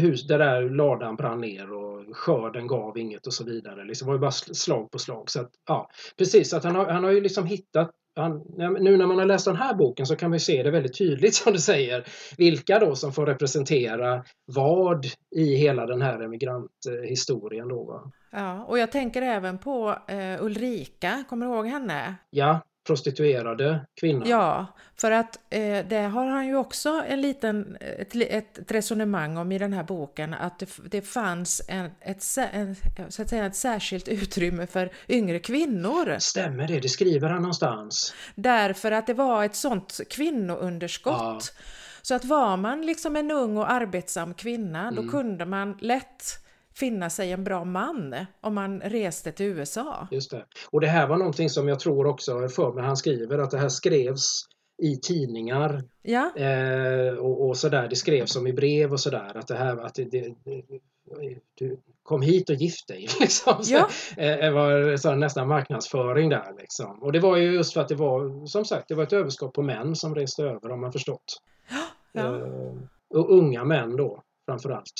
Hus, 0.00 0.26
där 0.26 0.38
där 0.38 0.70
ladan 0.70 1.16
brann 1.16 1.40
ner 1.40 1.72
och 1.72 2.16
skörden 2.16 2.66
gav 2.66 2.98
inget 2.98 3.26
och 3.26 3.34
så 3.34 3.44
vidare. 3.44 3.84
Liksom, 3.84 4.06
det 4.06 4.08
var 4.08 4.16
ju 4.16 4.20
bara 4.20 4.30
slag 4.30 4.90
på 4.90 4.98
slag. 4.98 5.30
Så 5.30 5.40
att, 5.40 5.50
ja, 5.66 5.90
precis, 6.18 6.54
att 6.54 6.64
han, 6.64 6.76
har, 6.76 6.86
han 6.86 7.04
har 7.04 7.10
ju 7.10 7.20
liksom 7.20 7.46
hittat 7.46 7.90
han, 8.20 8.42
nu 8.56 8.96
när 8.96 9.06
man 9.06 9.18
har 9.18 9.26
läst 9.26 9.44
den 9.44 9.56
här 9.56 9.74
boken 9.74 10.06
så 10.06 10.16
kan 10.16 10.30
man 10.30 10.40
se 10.40 10.62
det 10.62 10.70
väldigt 10.70 10.98
tydligt 10.98 11.34
som 11.44 11.52
du 11.52 11.58
säger 11.58 12.04
vilka 12.36 12.78
då 12.78 12.94
som 12.94 13.12
får 13.12 13.26
representera 13.26 14.24
vad 14.46 15.06
i 15.36 15.54
hela 15.54 15.86
den 15.86 16.02
här 16.02 16.20
emigranthistorien. 16.20 17.68
Då, 17.68 17.84
va? 17.84 18.12
Ja, 18.32 18.64
och 18.64 18.78
jag 18.78 18.92
tänker 18.92 19.22
även 19.22 19.58
på 19.58 19.96
eh, 20.08 20.44
Ulrika, 20.44 21.24
kommer 21.28 21.46
du 21.46 21.52
ihåg 21.52 21.66
henne? 21.66 22.14
Ja, 22.30 22.60
prostituerade 22.90 23.80
kvinna. 24.00 24.26
Ja, 24.26 24.66
för 24.96 25.10
att 25.10 25.38
eh, 25.50 25.86
det 25.88 26.10
har 26.12 26.26
han 26.26 26.46
ju 26.46 26.56
också 26.56 27.02
en 27.08 27.20
liten, 27.20 27.76
ett, 27.80 28.14
ett 28.14 28.72
resonemang 28.72 29.36
om 29.36 29.52
i 29.52 29.58
den 29.58 29.72
här 29.72 29.82
boken 29.82 30.34
att 30.34 30.58
det, 30.58 30.68
det 30.90 31.02
fanns 31.02 31.62
en, 31.68 31.90
ett, 32.00 32.24
en, 32.52 32.76
så 33.08 33.22
att 33.22 33.28
säga, 33.28 33.46
ett 33.46 33.56
särskilt 33.56 34.08
utrymme 34.08 34.66
för 34.66 34.90
yngre 35.08 35.38
kvinnor. 35.38 36.16
Stämmer 36.18 36.68
det? 36.68 36.80
Det 36.80 36.88
skriver 36.88 37.28
han 37.28 37.42
någonstans. 37.42 38.14
Därför 38.34 38.92
att 38.92 39.06
det 39.06 39.14
var 39.14 39.44
ett 39.44 39.56
sånt 39.56 40.00
kvinnounderskott. 40.10 41.54
Ja. 41.56 41.62
Så 42.02 42.14
att 42.14 42.24
var 42.24 42.56
man 42.56 42.86
liksom 42.86 43.16
en 43.16 43.30
ung 43.30 43.56
och 43.56 43.70
arbetsam 43.70 44.34
kvinna, 44.34 44.80
mm. 44.80 44.94
då 44.94 45.10
kunde 45.10 45.46
man 45.46 45.78
lätt 45.80 46.24
finna 46.80 47.10
sig 47.10 47.32
en 47.32 47.44
bra 47.44 47.64
man 47.64 48.26
om 48.40 48.54
man 48.54 48.80
reste 48.80 49.32
till 49.32 49.46
USA. 49.46 50.08
Just 50.10 50.30
det. 50.30 50.44
Och 50.70 50.80
det 50.80 50.86
här 50.86 51.06
var 51.06 51.16
någonting 51.16 51.50
som 51.50 51.68
jag 51.68 51.80
tror 51.80 52.06
också, 52.06 52.48
för 52.48 52.72
mig 52.72 52.84
han 52.84 52.96
skriver, 52.96 53.38
att 53.38 53.50
det 53.50 53.58
här 53.58 53.68
skrevs 53.68 54.42
i 54.82 54.96
tidningar 54.96 55.84
ja. 56.02 56.30
eh, 56.36 57.14
och, 57.14 57.48
och 57.48 57.56
sådär. 57.56 57.88
Det 57.88 57.96
skrevs 57.96 58.32
som 58.32 58.46
i 58.46 58.52
brev 58.52 58.92
och 58.92 59.00
sådär 59.00 59.36
att 59.36 59.46
det 59.46 59.56
här 59.56 59.76
att 59.76 59.94
det, 59.94 60.04
det, 60.04 60.34
du 61.54 61.80
kom 62.02 62.22
hit 62.22 62.50
och 62.50 62.56
gift 62.56 62.88
dig. 62.88 63.08
Liksom. 63.20 63.54
Ja. 63.62 63.88
Det 64.16 64.50
var 64.50 64.96
så 64.96 65.14
nästan 65.14 65.48
marknadsföring 65.48 66.28
där. 66.28 66.54
Liksom. 66.58 67.02
Och 67.02 67.12
det 67.12 67.20
var 67.20 67.36
ju 67.36 67.52
just 67.52 67.72
för 67.72 67.80
att 67.80 67.88
det 67.88 67.94
var 67.94 68.46
som 68.46 68.64
sagt 68.64 68.88
det 68.88 68.94
var 68.94 69.02
ett 69.02 69.12
överskott 69.12 69.52
på 69.52 69.62
män 69.62 69.96
som 69.96 70.14
reste 70.14 70.42
över 70.42 70.68
har 70.68 70.76
man 70.76 70.92
förstått. 70.92 71.42
Ja. 72.12 72.36
Eh, 72.36 72.72
och 73.14 73.34
unga 73.34 73.64
män 73.64 73.96
då 73.96 74.22
framförallt. 74.46 74.92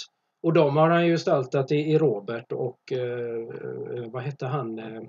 Och 0.42 0.52
de 0.52 0.76
har 0.76 0.90
han 0.90 1.06
ju 1.06 1.12
gestaltat 1.12 1.72
i, 1.72 1.76
i 1.76 1.98
Robert 1.98 2.52
och 2.52 2.92
eh, 2.92 4.10
vad 4.10 4.22
hette 4.22 4.46
han? 4.46 4.78
Eh, 4.78 5.02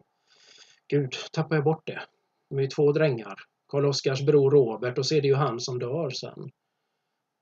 gud, 0.88 1.16
tappar 1.32 1.56
jag 1.56 1.64
bort 1.64 1.88
det. 1.88 2.02
De 2.50 2.58
är 2.58 2.62
ju 2.62 2.68
två 2.68 2.92
drängar. 2.92 3.36
Karl-Oskars 3.68 4.26
bror 4.26 4.52
Robert 4.52 4.98
och 4.98 5.06
så 5.06 5.16
är 5.16 5.22
det 5.22 5.28
ju 5.28 5.36
han 5.36 5.60
som 5.60 5.80
dör 5.80 6.10
sen. 6.10 6.52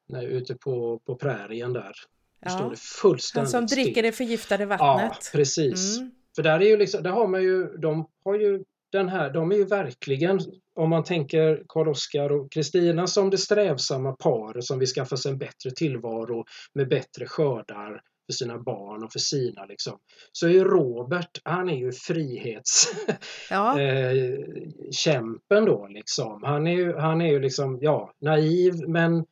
När, 0.08 0.24
ute 0.24 0.56
på, 0.56 1.00
på 1.06 1.16
prärien 1.16 1.74
där. 1.74 1.94
Ja. 2.40 2.50
Står 2.50 2.70
det 2.70 2.80
fullständigt 2.80 3.54
Han 3.54 3.68
som 3.70 3.76
dricker 3.78 4.04
det 4.04 4.12
förgiftade 4.12 4.66
vattnet. 4.66 4.80
Ja, 4.82 5.18
precis. 5.34 5.98
Mm. 5.98 6.12
För 6.36 6.44
där 6.44 6.60
är 6.60 6.66
ju 6.66 6.78
liksom, 6.78 7.04
där 7.04 7.12
har 7.12 7.28
man 7.28 7.44
ju, 7.44 7.78
de 7.78 8.10
har 8.24 8.36
ju 8.36 8.64
den 8.92 9.10
här, 9.10 9.30
de 9.30 9.52
är 9.52 9.56
ju 9.56 9.66
verkligen, 9.66 10.40
om 10.76 10.90
man 10.90 11.04
tänker 11.04 11.64
Karl-Oskar 11.68 12.32
och 12.32 12.52
Kristina 12.52 13.08
som 13.08 13.30
det 13.30 13.38
strävsamma 13.38 14.12
paret 14.12 14.64
som 14.64 14.80
vill 14.80 14.88
skaffa 14.88 15.18
sig 15.18 15.32
en 15.32 15.38
bättre 15.38 15.72
tillvaro 15.76 16.46
med 16.74 16.90
bättre 16.90 17.26
skördar 17.26 18.02
för 18.30 18.34
sina 18.34 18.60
barn 18.60 19.04
och 19.04 19.12
för 19.12 19.20
sina 19.20 19.66
liksom. 19.66 20.00
Så 20.32 20.48
är 20.48 20.66
Robert, 20.66 21.42
han 21.44 21.70
är 21.70 21.78
ju 21.78 21.92
frihetskämpen 21.92 23.16
ja. 23.50 23.80
eh, 25.58 25.66
då 25.66 25.88
liksom. 25.88 26.44
Han 26.44 26.68
är 26.68 26.76
ju, 26.76 26.96
han 26.96 27.22
är 27.22 27.32
ju 27.32 27.40
liksom, 27.40 27.78
ja, 27.82 28.14
naiv 28.22 28.74
men 28.88 29.26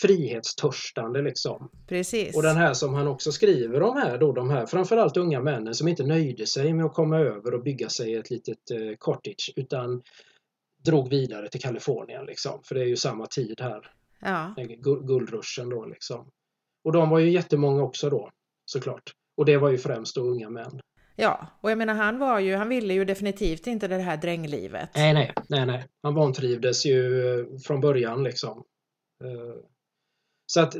frihetstörstande 0.00 1.22
liksom. 1.22 1.70
Precis. 1.88 2.36
Och 2.36 2.42
den 2.42 2.56
här 2.56 2.74
som 2.74 2.94
han 2.94 3.08
också 3.08 3.32
skriver 3.32 3.82
om 3.82 3.96
här 3.96 4.18
då, 4.18 4.32
de 4.32 4.50
här 4.50 4.66
framförallt 4.66 5.16
unga 5.16 5.40
männen 5.40 5.74
som 5.74 5.88
inte 5.88 6.04
nöjde 6.04 6.46
sig 6.46 6.72
med 6.72 6.86
att 6.86 6.94
komma 6.94 7.18
över 7.18 7.54
och 7.54 7.62
bygga 7.62 7.88
sig 7.88 8.14
ett 8.14 8.30
litet 8.30 8.70
eh, 8.70 8.96
cottage 8.98 9.52
utan 9.56 10.02
drog 10.84 11.08
vidare 11.08 11.48
till 11.48 11.60
Kalifornien 11.60 12.26
liksom. 12.26 12.60
För 12.64 12.74
det 12.74 12.80
är 12.80 12.86
ju 12.86 12.96
samma 12.96 13.26
tid 13.26 13.60
här. 13.60 13.90
Ja. 14.20 14.54
Guldruschen 15.06 15.68
då 15.68 15.84
liksom. 15.86 16.30
Och 16.84 16.92
de 16.92 17.10
var 17.10 17.18
ju 17.18 17.30
jättemånga 17.30 17.82
också 17.82 18.10
då 18.10 18.30
såklart. 18.64 19.12
Och 19.36 19.44
det 19.44 19.56
var 19.56 19.70
ju 19.70 19.78
främst 19.78 20.14
då 20.14 20.20
unga 20.20 20.50
män. 20.50 20.80
Ja, 21.16 21.46
och 21.60 21.70
jag 21.70 21.78
menar 21.78 21.94
han 21.94 22.18
var 22.18 22.38
ju, 22.38 22.54
han 22.54 22.68
ville 22.68 22.94
ju 22.94 23.04
definitivt 23.04 23.66
inte 23.66 23.88
det 23.88 23.96
här 23.96 24.16
dränglivet. 24.16 24.90
Nej, 24.94 25.14
nej, 25.14 25.32
nej, 25.48 25.66
nej. 25.66 25.84
Han 26.02 26.14
vantrivdes 26.14 26.86
ju 26.86 27.30
eh, 27.40 27.46
från 27.66 27.80
början 27.80 28.24
liksom. 28.24 28.64
Så 30.46 30.60
att 30.60 30.76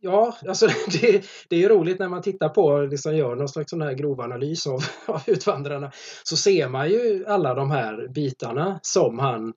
ja, 0.00 0.36
alltså 0.48 0.66
det, 1.00 1.24
det 1.48 1.64
är 1.64 1.68
roligt 1.68 1.98
när 1.98 2.08
man 2.08 2.22
tittar 2.22 2.48
på, 2.48 2.80
liksom 2.80 3.16
gör 3.16 3.34
någon 3.34 3.48
slags 3.48 3.70
sån 3.70 3.82
här 3.82 3.92
grov 3.92 4.20
analys 4.20 4.66
av, 4.66 4.80
av 5.06 5.22
Utvandrarna, 5.26 5.92
så 6.24 6.36
ser 6.36 6.68
man 6.68 6.90
ju 6.90 7.26
alla 7.26 7.54
de 7.54 7.70
här 7.70 8.08
bitarna 8.08 8.80
som 8.82 9.18
han 9.18 9.54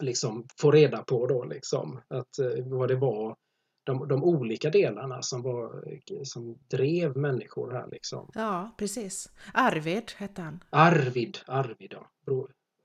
liksom 0.00 0.46
får 0.60 0.72
reda 0.72 1.02
på 1.02 1.26
då 1.26 1.44
liksom. 1.44 2.00
Att, 2.08 2.38
eh, 2.38 2.64
vad 2.64 2.88
det 2.88 2.96
var, 2.96 3.36
de, 3.84 4.08
de 4.08 4.24
olika 4.24 4.70
delarna 4.70 5.22
som, 5.22 5.42
var, 5.42 5.84
som 6.24 6.58
drev 6.68 7.16
människor 7.16 7.72
här 7.72 7.88
liksom. 7.90 8.30
Ja, 8.34 8.74
precis. 8.78 9.30
Arvid 9.54 10.12
hette 10.16 10.42
han. 10.42 10.64
Arvid, 10.70 11.38
Arvid 11.46 11.94
ja. 11.94 12.10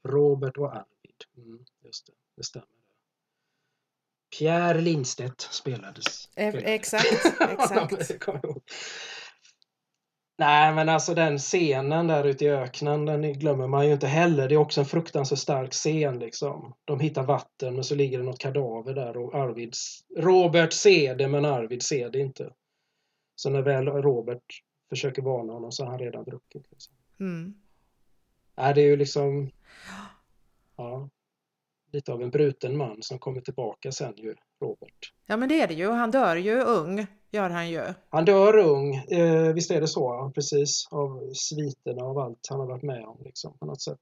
Robert 0.04 0.58
och 0.58 0.76
Arvid. 0.76 1.22
Mm, 1.38 1.66
just 1.84 2.08
det, 2.08 2.14
det 2.38 2.44
stämmer. 2.44 2.81
Pierre 4.38 4.82
Lindstedt 4.82 5.42
spelades. 5.42 6.30
E 6.36 6.52
exakt, 6.64 7.26
exakt. 7.40 7.94
Nej 10.38 10.74
men 10.74 10.90
alltså 10.90 11.14
den 11.14 11.38
scenen 11.38 12.08
där 12.08 12.24
ute 12.24 12.46
i 12.46 12.50
öknen 12.50 13.06
den 13.06 13.34
glömmer 13.34 13.68
man 13.68 13.88
ju 13.88 13.94
inte 13.94 14.08
heller. 14.08 14.50
Det 14.50 14.56
är 14.56 14.58
också 14.58 14.82
en 14.82 14.86
fruktansvärt 14.86 15.40
stark 15.40 15.72
scen 15.72 16.20
liksom. 16.20 16.74
De 16.86 17.00
hittar 17.00 17.24
vatten 17.24 17.78
och 17.78 17.86
så 17.86 17.96
ligger 17.96 18.18
det 18.18 18.24
något 18.24 18.40
kadaver 18.40 18.94
där 18.94 19.18
och 19.18 19.36
Arvid, 19.36 19.74
Robert 20.18 20.74
ser 20.74 21.16
det 21.16 21.28
men 21.28 21.46
Arvid 21.46 21.84
ser 21.84 22.10
det 22.10 22.20
inte. 22.20 22.54
Så 23.36 23.50
när 23.50 23.62
väl 23.62 23.88
Robert 23.88 24.44
försöker 24.90 25.22
varna 25.22 25.54
honom 25.54 25.72
så 25.72 25.84
har 25.84 25.92
han 25.92 26.00
redan 26.00 26.24
druckit. 26.24 26.72
Liksom. 26.72 26.96
Mm. 27.20 27.54
Nej, 28.56 28.74
det 28.74 28.82
är 28.82 28.86
ju 28.86 28.98
liksom... 28.98 29.52
Ja 30.78 31.10
lite 31.94 32.14
av 32.14 32.22
en 32.22 32.30
bruten 32.30 32.78
man 32.78 32.98
som 33.02 33.20
kommer 33.20 33.42
tillbaka 33.42 33.92
sen 33.92 34.14
ju, 34.18 34.36
Robert. 34.62 35.14
Ja 35.26 35.38
men 35.38 35.50
det 35.50 35.62
är 35.62 35.68
det 35.68 35.74
ju, 35.74 35.90
han 35.90 36.12
dör 36.12 36.36
ju 36.36 36.62
ung, 36.62 37.08
gör 37.32 37.50
han 37.50 37.70
ju. 37.70 37.84
Han 38.10 38.26
dör 38.26 38.58
ung, 38.58 38.96
eh, 38.96 39.54
visst 39.54 39.72
är 39.72 39.82
det 39.82 39.88
så, 39.88 40.32
precis, 40.36 40.88
av 40.92 41.34
sviterna 41.34 42.04
av 42.04 42.18
allt 42.18 42.48
han 42.50 42.60
har 42.60 42.68
varit 42.68 42.84
med 42.84 43.06
om 43.06 43.18
liksom, 43.26 43.58
på 43.58 43.66
något 43.66 43.82
sätt. 43.82 44.02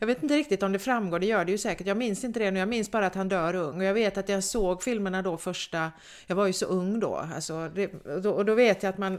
Jag 0.00 0.06
vet 0.06 0.22
inte 0.22 0.34
riktigt 0.34 0.62
om 0.62 0.72
det 0.72 0.78
framgår, 0.78 1.18
det 1.18 1.26
gör 1.26 1.44
det 1.44 1.52
ju 1.52 1.58
säkert. 1.58 1.86
Jag 1.86 1.96
minns 1.96 2.24
inte 2.24 2.40
det 2.40 2.50
nu, 2.50 2.58
jag 2.58 2.68
minns 2.68 2.90
bara 2.90 3.06
att 3.06 3.14
han 3.14 3.28
dör 3.28 3.54
ung. 3.54 3.76
Och 3.76 3.84
jag 3.84 3.94
vet 3.94 4.18
att 4.18 4.28
jag 4.28 4.44
såg 4.44 4.82
filmerna 4.82 5.22
då 5.22 5.36
första, 5.36 5.92
jag 6.26 6.36
var 6.36 6.46
ju 6.46 6.52
så 6.52 6.66
ung 6.66 7.00
då, 7.00 7.14
alltså, 7.34 7.68
det, 7.74 8.06
och 8.26 8.44
då 8.44 8.54
vet 8.54 8.82
jag 8.82 8.90
att 8.90 8.98
man 8.98 9.18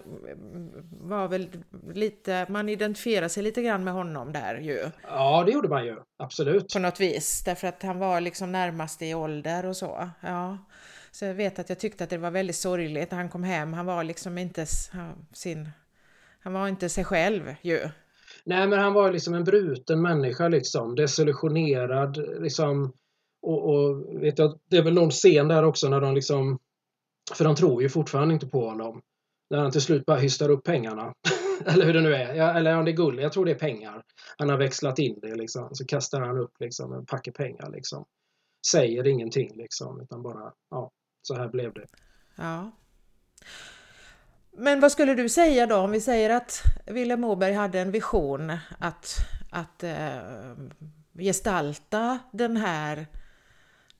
var 1.01 1.28
väl 1.28 1.49
lite, 1.93 2.45
man 2.49 2.70
identifierade 2.70 3.30
sig 3.30 3.43
lite 3.43 3.62
grann 3.62 3.84
med 3.84 3.93
honom 3.93 4.32
där 4.32 4.55
ju. 4.55 4.86
Ja, 5.07 5.43
det 5.45 5.51
gjorde 5.51 5.70
man 5.70 5.86
ju, 5.86 5.95
absolut. 6.20 6.74
På 6.74 6.80
något 6.80 6.99
vis, 6.99 7.43
därför 7.45 7.68
att 7.68 7.84
han 7.84 7.99
var 7.99 8.22
liksom 8.22 8.51
närmast 8.51 9.01
i 9.01 9.14
ålder 9.14 9.66
och 9.66 9.78
så. 9.78 10.10
Ja. 10.22 10.57
Så 11.12 11.26
jag 11.26 11.34
vet 11.34 11.60
att 11.60 11.70
jag 11.70 11.80
tyckte 11.80 12.03
att 12.03 12.10
det 12.10 12.18
var 12.18 12.32
väldigt 12.32 12.55
sorgligt 12.55 13.12
när 13.12 13.18
han 13.18 13.30
kom 13.30 13.43
hem. 13.43 13.74
Han 13.74 13.86
var 13.86 14.03
liksom 14.03 14.38
inte 14.38 14.66
sin... 15.34 15.70
Han 16.39 16.53
var 16.53 16.68
inte 16.68 16.89
sig 16.89 17.03
själv 17.03 17.55
ju. 17.62 17.89
Nej, 18.50 18.68
men 18.68 18.80
han 18.80 18.93
var 18.93 19.12
liksom 19.12 19.34
en 19.34 19.43
bruten 19.43 20.02
människa 20.02 20.47
liksom, 20.47 20.95
desillusionerad 20.95 22.18
liksom. 22.41 22.93
Och, 23.41 23.70
och 23.70 24.06
vet 24.24 24.39
jag, 24.39 24.60
det 24.70 24.78
är 24.78 24.84
väl 24.84 24.93
någon 24.93 25.12
scen 25.12 25.47
där 25.47 25.64
också 25.64 25.89
när 25.89 26.02
de 26.02 26.16
liksom, 26.16 26.60
för 27.34 27.45
de 27.45 27.56
tror 27.56 27.82
ju 27.82 27.89
fortfarande 27.89 28.34
inte 28.34 28.47
på 28.47 28.70
honom. 28.70 29.02
När 29.50 29.60
han 29.60 29.72
till 29.72 29.82
slut 29.82 30.06
bara 30.06 30.18
hystar 30.18 30.50
upp 30.50 30.64
pengarna. 30.64 31.14
eller 31.66 31.86
hur 31.86 31.93
det 31.93 32.02
nu 32.02 32.16
är. 32.16 32.36
Ja, 32.36 32.54
eller 32.54 32.78
om 32.78 32.86
det 32.86 32.91
är 32.91 32.95
guld, 32.95 33.20
jag 33.20 33.32
tror 33.34 33.45
det 33.45 33.52
är 33.52 33.60
pengar. 33.60 34.04
Han 34.38 34.50
har 34.50 34.58
växlat 34.58 35.00
in 35.00 35.20
det 35.22 35.36
liksom. 35.36 35.70
Så 35.72 35.86
kastar 35.86 36.22
han 36.22 36.38
upp 36.38 36.54
liksom 36.60 36.93
en 36.93 37.06
packe 37.06 37.32
pengar 37.32 37.72
liksom. 37.72 38.06
Säger 38.72 39.08
ingenting 39.08 39.52
liksom, 39.56 40.02
utan 40.02 40.24
bara, 40.24 40.54
ja, 40.70 40.91
så 41.22 41.36
här 41.36 41.47
blev 41.47 41.74
det. 41.74 41.86
Ja. 42.36 42.72
Men 44.52 44.80
vad 44.80 44.91
skulle 44.91 45.16
du 45.16 45.30
säga 45.30 45.66
då 45.66 45.76
om 45.76 45.91
vi 45.91 46.02
säger 46.02 46.30
att 46.30 46.64
Vilhelm 46.86 47.22
Moberg 47.22 47.54
hade 47.54 47.80
en 47.80 47.91
vision 47.91 48.58
att, 48.80 49.16
att 49.50 49.84
eh, 49.84 50.18
gestalta 51.14 52.20
den 52.32 52.58
här, 52.58 53.08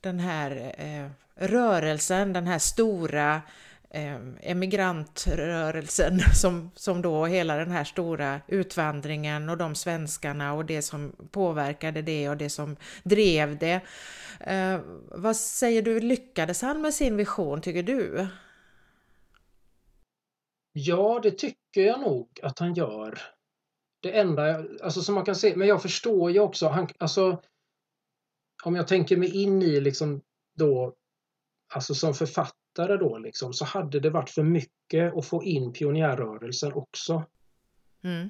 den 0.00 0.18
här 0.18 0.74
eh, 0.78 1.10
rörelsen, 1.46 2.32
den 2.32 2.46
här 2.46 2.58
stora 2.58 3.42
eh, 3.90 4.16
emigrantrörelsen 4.40 6.20
som, 6.34 6.70
som 6.74 7.02
då 7.02 7.26
hela 7.26 7.56
den 7.56 7.70
här 7.70 7.84
stora 7.84 8.40
utvandringen 8.46 9.48
och 9.48 9.56
de 9.56 9.74
svenskarna 9.74 10.52
och 10.52 10.64
det 10.64 10.82
som 10.82 11.12
påverkade 11.30 12.02
det 12.02 12.28
och 12.28 12.36
det 12.36 12.50
som 12.50 12.76
drev 13.02 13.58
det. 13.58 13.80
Eh, 14.40 14.78
vad 15.08 15.36
säger 15.36 15.82
du, 15.82 16.00
lyckades 16.00 16.62
han 16.62 16.80
med 16.80 16.94
sin 16.94 17.16
vision 17.16 17.60
tycker 17.60 17.82
du? 17.82 18.28
Ja, 20.72 21.20
det 21.22 21.30
tycker 21.30 21.80
jag 21.80 22.00
nog 22.00 22.40
att 22.42 22.58
han 22.58 22.74
gör. 22.74 23.18
Det 24.00 24.18
enda 24.18 24.64
alltså, 24.82 25.02
som 25.02 25.14
man 25.14 25.24
kan 25.24 25.34
se, 25.34 25.56
men 25.56 25.68
jag 25.68 25.82
förstår 25.82 26.30
ju 26.30 26.40
också, 26.40 26.68
han, 26.68 26.88
alltså, 26.98 27.42
om 28.64 28.76
jag 28.76 28.88
tänker 28.88 29.16
mig 29.16 29.42
in 29.42 29.62
i 29.62 29.80
liksom 29.80 30.22
då, 30.56 30.94
alltså 31.74 31.94
som 31.94 32.14
författare 32.14 32.96
då 32.96 33.18
liksom, 33.18 33.52
så 33.52 33.64
hade 33.64 34.00
det 34.00 34.10
varit 34.10 34.30
för 34.30 34.42
mycket 34.42 35.16
att 35.16 35.26
få 35.26 35.44
in 35.44 35.72
pionjärrörelsen 35.72 36.72
också. 36.72 37.24
Mm. 38.04 38.28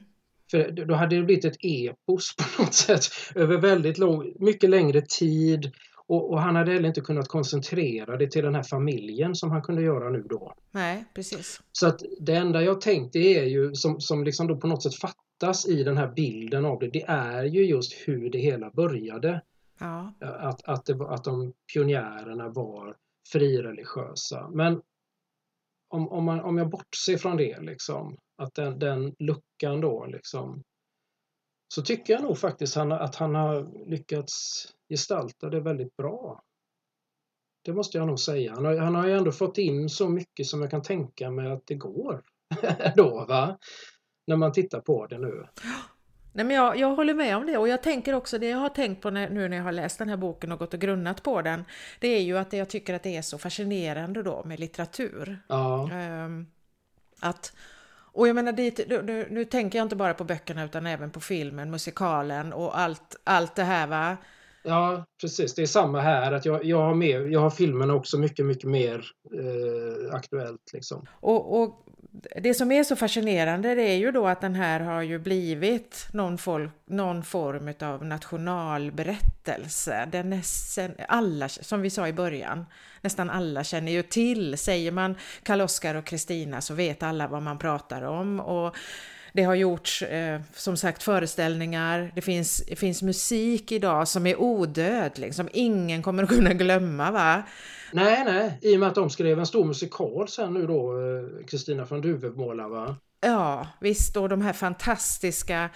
För 0.51 0.71
då 0.71 0.95
hade 0.95 1.17
det 1.17 1.23
blivit 1.23 1.45
ett 1.45 1.57
epos 1.61 2.37
på 2.57 2.63
något 2.63 2.75
sätt 2.75 3.03
över 3.35 3.59
väldigt 3.59 3.99
lång, 3.99 4.35
mycket 4.39 4.71
längre 4.71 5.03
tid 5.03 5.73
och, 6.11 6.31
och, 6.31 6.41
han 6.41 6.57
hade 6.57 6.73
heller 6.73 6.89
inte 6.89 7.01
kunnat 7.01 7.29
koncentrera 7.29 8.17
det 8.17 8.31
till 8.31 8.45
den 8.45 8.55
här 8.55 8.63
familjen 8.63 9.35
som 9.35 9.51
han 9.51 9.63
kunde 9.63 9.83
göra 9.83 10.11
nu 10.11 10.23
då. 10.23 10.55
Nej, 10.71 11.05
precis. 11.15 11.63
Så 11.73 11.87
att 11.87 12.03
det 12.21 12.35
enda 12.35 12.63
jag 12.63 12.81
tänkte 12.81 13.19
är 13.19 13.45
ju 13.45 13.75
som, 13.75 14.01
som 14.01 14.25
liksom 14.25 14.47
då 14.47 14.57
på 14.57 14.67
något 14.67 14.83
sätt 14.83 14.95
fattas 14.95 15.69
i 15.69 15.85
den 15.85 15.97
här 15.97 16.09
bilden 16.09 16.65
av 16.65 16.79
det, 16.79 16.89
det 16.89 17.03
är 17.03 17.45
ju 17.45 17.65
just 17.65 17.93
hur 17.93 18.31
det 18.31 18.39
hela 18.39 18.71
började. 18.71 19.43
Ja. 19.81 20.13
Att, 20.21 20.69
att, 20.69 20.85
det, 20.85 21.07
att 21.09 21.25
de 21.25 21.53
pionjärerna 21.73 22.49
var 22.49 22.97
frireligiösa. 23.33 24.51
Men 24.53 24.83
om, 25.89 26.09
om, 26.09 26.25
man, 26.25 26.41
om 26.41 26.59
jag 26.59 26.71
bortser 26.71 27.17
från 27.17 27.37
det, 27.37 27.61
liksom, 27.61 28.17
att 28.43 28.55
den, 28.55 28.79
den 28.79 29.15
luckan 29.19 29.81
då 29.81 30.07
liksom, 30.07 30.63
så 31.75 31.83
tycker 31.83 32.13
jag 32.13 32.23
nog 32.23 32.39
faktiskt 32.39 32.77
han, 32.77 32.93
att 32.93 33.15
han 33.15 33.35
har 33.35 33.87
lyckats 33.91 34.67
gestalta 34.91 35.51
det 35.51 35.61
väldigt 35.61 35.97
bra. 35.97 36.43
Det 37.63 37.73
måste 37.73 37.99
jag 37.99 38.07
nog 38.07 38.21
säga. 38.21 38.55
Han 38.55 38.65
har, 38.65 38.77
han 38.77 38.95
har 38.95 39.07
ju 39.07 39.17
ändå 39.17 39.33
fått 39.33 39.59
in 39.59 39.89
så 39.89 40.09
mycket 40.09 40.47
som 40.47 40.61
jag 40.61 40.71
kan 40.71 40.83
tänka 40.83 41.31
mig 41.31 41.53
att 41.53 41.67
det 41.67 41.75
går. 41.75 42.23
då, 42.97 43.25
va? 43.29 43.59
När 44.27 44.37
man 44.37 44.53
tittar 44.53 44.81
på 44.81 45.07
det 45.07 45.19
nu. 45.19 45.47
Nej, 46.33 46.45
men 46.45 46.57
jag, 46.57 46.77
jag 46.77 46.95
håller 46.95 47.15
med 47.15 47.37
om 47.37 47.47
det 47.47 47.59
och 47.59 47.69
jag 47.69 47.83
tänker 47.83 48.15
också 48.15 48.39
det 48.39 48.49
jag 48.49 48.59
har 48.59 48.69
tänkt 48.69 49.03
på 49.03 49.11
när, 49.11 49.31
nu 49.31 49.49
när 49.49 49.57
jag 49.57 49.65
har 49.65 49.73
läst 49.73 49.99
den 49.99 50.09
här 50.09 50.17
boken 50.17 50.53
och 50.53 50.59
gått 50.59 50.75
och 50.75 50.81
grunnat 50.81 51.23
på 51.23 51.43
den. 51.43 51.65
Det 52.01 52.09
är 52.09 52.23
ju 52.23 52.39
att 52.39 52.53
jag 52.53 52.69
tycker 52.69 52.95
att 52.95 53.03
det 53.03 53.17
är 53.17 53.23
så 53.23 53.39
fascinerande 53.39 54.23
då 54.23 54.43
med 54.45 54.61
litteratur. 54.61 55.39
Ja. 55.49 55.91
Um, 55.93 56.47
att 57.21 57.53
och 58.13 58.29
jag 58.29 58.35
menar, 58.35 58.53
dit, 58.53 58.81
nu, 58.89 59.27
nu, 59.31 59.45
tänker 59.45 59.79
jag 59.79 59.85
inte 59.85 59.97
bara 59.97 60.15
på 60.15 60.25
böckerna 60.25 60.65
utan 60.65 60.87
även 60.87 61.11
på 61.11 61.21
filmen, 61.21 61.71
musikalen 61.71 62.53
och 62.53 62.79
allt, 62.79 63.17
allt 63.25 63.55
det 63.55 63.63
här 63.63 63.87
va. 63.87 64.17
Ja, 64.63 65.05
precis. 65.21 65.55
Det 65.55 65.63
är 65.63 65.67
samma 65.67 66.01
här. 66.01 66.33
att 66.33 66.45
Jag, 66.45 66.65
jag, 66.65 66.83
har, 66.83 66.95
med, 66.95 67.33
jag 67.33 67.41
har 67.41 67.51
filmerna 67.51 67.95
också 67.95 68.19
mycket, 68.19 68.47
mycket 68.47 68.71
mer 68.71 69.07
eh, 69.35 70.15
aktuellt. 70.15 70.73
Liksom. 70.73 71.07
Och, 71.11 71.63
och, 71.63 71.87
det 72.43 72.55
som 72.55 72.73
är 72.73 72.85
så 72.85 72.97
fascinerande 72.97 73.75
det 73.75 73.83
är 73.83 73.97
ju 73.97 74.11
då 74.11 74.27
att 74.27 74.41
den 74.41 74.55
här 74.55 74.81
har 74.81 75.03
ju 75.03 75.19
blivit 75.19 76.09
någon, 76.13 76.39
folk, 76.39 76.71
någon 76.87 77.23
form 77.23 77.75
av 77.81 78.05
nationalberättelse. 78.05 80.09
Den 80.13 80.31
nästan 80.31 80.91
alla, 81.09 81.49
som 81.49 81.83
vi 81.83 81.91
sa 81.91 82.09
i 82.09 82.13
början, 82.13 82.67
nästan 83.01 83.31
alla 83.31 83.65
känner 83.65 83.93
ju 83.93 84.03
till. 84.03 84.59
Säger 84.59 84.93
man 84.93 85.15
Karl-Oskar 85.43 85.95
och 85.95 86.05
Kristina 86.05 86.61
så 86.61 86.75
vet 86.75 87.03
alla 87.03 87.29
vad 87.29 87.43
man 87.43 87.59
pratar 87.59 88.03
om. 88.03 88.41
Och 88.41 88.77
det 89.33 89.43
har 89.43 89.55
gjorts 89.55 90.03
eh, 90.03 90.41
som 90.55 90.77
sagt 90.77 91.03
föreställningar, 91.03 92.13
det 92.15 92.21
finns, 92.21 92.65
det 92.69 92.77
finns 92.77 93.03
musik 93.03 93.73
idag 93.73 94.09
som 94.09 94.27
är 94.27 94.41
odödlig, 94.41 95.35
som 95.35 95.49
ingen 95.53 96.03
kommer 96.03 96.23
att 96.23 96.29
kunna 96.29 96.53
glömma 96.53 97.11
va? 97.11 97.43
Nej, 97.93 98.25
nej, 98.25 98.59
i 98.63 98.77
och 98.77 98.81
med 98.81 98.89
att 98.89 98.95
de 98.95 99.11
skrev 99.11 99.39
en 99.39 99.47
stor 99.47 99.65
musikal 99.65 100.29
sen 100.29 100.55
nu 100.55 100.67
då, 100.67 100.93
eh, 100.93 101.47
Kristina 101.47 101.87
från 101.87 102.01
Duvemåla 102.01 102.69
va? 102.69 102.97
Ja, 103.21 103.67
visst, 103.81 104.17
och 104.17 104.29
de 104.29 104.41
här 104.41 104.53
fantastiska 104.53 105.71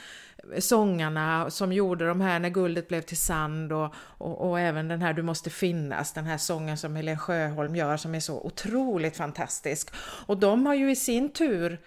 sångarna 0.58 1.50
som 1.50 1.72
gjorde 1.72 2.06
de 2.06 2.20
här 2.20 2.38
När 2.38 2.48
guldet 2.48 2.88
blev 2.88 3.00
till 3.00 3.16
sand 3.16 3.72
och, 3.72 3.94
och, 3.96 4.50
och, 4.50 4.60
även 4.60 4.88
den 4.88 5.02
här 5.02 5.12
Du 5.12 5.22
måste 5.22 5.50
finnas, 5.50 6.12
den 6.12 6.24
här 6.24 6.38
sången 6.38 6.78
som 6.78 6.96
Helen 6.96 7.18
Sjöholm 7.18 7.76
gör 7.76 7.96
som 7.96 8.14
är 8.14 8.20
så 8.20 8.40
otroligt 8.40 9.16
fantastisk. 9.16 9.90
Och 10.26 10.36
de 10.36 10.66
har 10.66 10.74
ju 10.74 10.90
i 10.90 10.96
sin 10.96 11.32
tur 11.32 11.80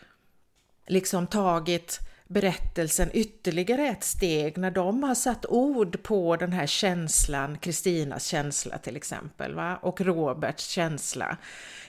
liksom 0.88 1.28
tagit 1.28 2.00
berättelsen 2.28 3.10
ytterligare 3.14 3.88
ett 3.88 4.04
steg 4.04 4.58
när 4.58 4.72
de 4.72 5.04
har 5.04 5.16
satt 5.16 5.46
ord 5.46 6.04
på 6.04 6.36
den 6.36 6.52
här 6.52 6.68
känslan, 6.68 7.58
Kristinas 7.58 8.26
känsla 8.26 8.78
till 8.78 8.96
exempel, 8.96 9.56
va? 9.56 9.80
och 9.82 10.02
Roberts 10.02 10.68
känsla 10.68 11.38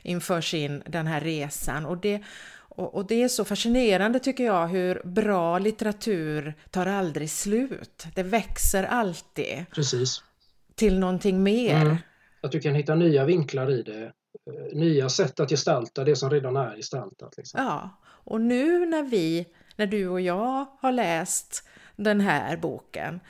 inför 0.03 0.41
sin, 0.41 0.83
den 0.87 1.07
här 1.07 1.21
resan. 1.21 1.87
Och 1.87 1.99
det, 1.99 2.23
och, 2.69 2.95
och, 2.95 3.07
det 3.07 3.23
är 3.23 3.29
så 3.29 3.45
fascinerande 3.45 4.19
tycker 4.19 4.45
jag 4.45 4.69
hur 4.69 5.03
bra 5.05 5.59
litteratur 5.59 6.55
tar 6.71 6.87
aldrig 6.87 7.31
slut. 7.31 8.07
Det 8.15 8.23
växer 8.23 8.85
alltid. 8.85 9.65
Precis. 9.75 10.23
Till 10.75 10.99
någonting 10.99 11.43
mer. 11.43 11.83
Mm. 11.83 11.97
Att 12.41 12.53
du 12.53 12.61
kan 12.61 12.75
hitta 12.75 12.95
nya 12.95 13.25
vinklar 13.25 13.71
i 13.71 13.83
det. 13.83 14.03
Eh, 14.03 14.79
nya 14.79 15.09
sätt 15.09 15.41
att 15.41 15.51
gestalta 15.51 16.05
det 16.05 16.17
som 16.17 16.31
redan 16.31 16.57
är 16.57 16.77
gestaltat. 16.77 17.37
Liksom. 17.37 17.61
Ja, 17.63 17.99
och 18.29 18.41
nu 18.41 18.87
när 18.87 19.03
vi, 19.03 19.47
när 19.77 19.87
du 19.87 20.09
och 20.09 20.21
jag 20.21 20.67
har 20.81 20.93
läst 20.93 21.63
den 21.97 22.21
här 22.21 22.57
boken 22.57 23.21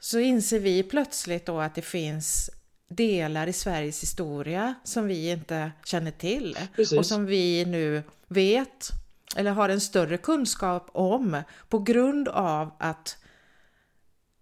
så 0.00 0.18
inser 0.18 0.58
vi 0.58 0.82
plötsligt 0.82 1.46
då 1.46 1.60
att 1.60 1.74
det 1.74 1.82
finns 1.82 2.50
delar 2.88 3.46
i 3.46 3.52
Sveriges 3.52 4.02
historia 4.02 4.74
som 4.84 5.06
vi 5.06 5.30
inte 5.30 5.72
känner 5.84 6.10
till 6.10 6.58
Precis. 6.76 6.98
och 6.98 7.06
som 7.06 7.26
vi 7.26 7.64
nu 7.64 8.02
vet 8.28 8.90
eller 9.36 9.50
har 9.50 9.68
en 9.68 9.80
större 9.80 10.16
kunskap 10.16 10.90
om 10.92 11.42
på 11.68 11.78
grund 11.78 12.28
av 12.28 12.70
att 12.78 13.16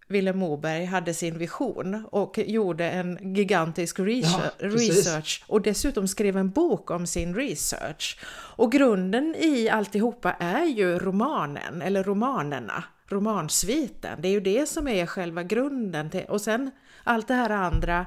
Vilhelm 0.08 0.38
Moberg 0.38 0.84
hade 0.84 1.14
sin 1.14 1.38
vision 1.38 2.06
och 2.10 2.38
gjorde 2.38 2.90
en 2.90 3.34
gigantisk 3.34 3.98
research, 3.98 4.52
ja, 4.58 4.68
research, 4.68 5.44
och 5.46 5.62
dessutom 5.62 6.08
skrev 6.08 6.36
en 6.36 6.50
bok 6.50 6.90
om 6.90 7.06
sin 7.06 7.34
research. 7.34 8.18
Och 8.56 8.72
grunden 8.72 9.34
i 9.34 9.68
alltihopa 9.68 10.32
är 10.32 10.64
ju 10.64 10.98
romanen, 10.98 11.82
eller 11.82 12.04
romanerna, 12.04 12.84
romansviten. 13.08 14.22
Det 14.22 14.28
är 14.28 14.32
ju 14.32 14.40
det 14.40 14.68
som 14.68 14.88
är 14.88 15.06
själva 15.06 15.42
grunden 15.42 16.10
till, 16.10 16.24
och 16.28 16.40
sen 16.40 16.70
allt 17.04 17.28
det 17.28 17.34
här 17.34 17.50
andra, 17.50 18.06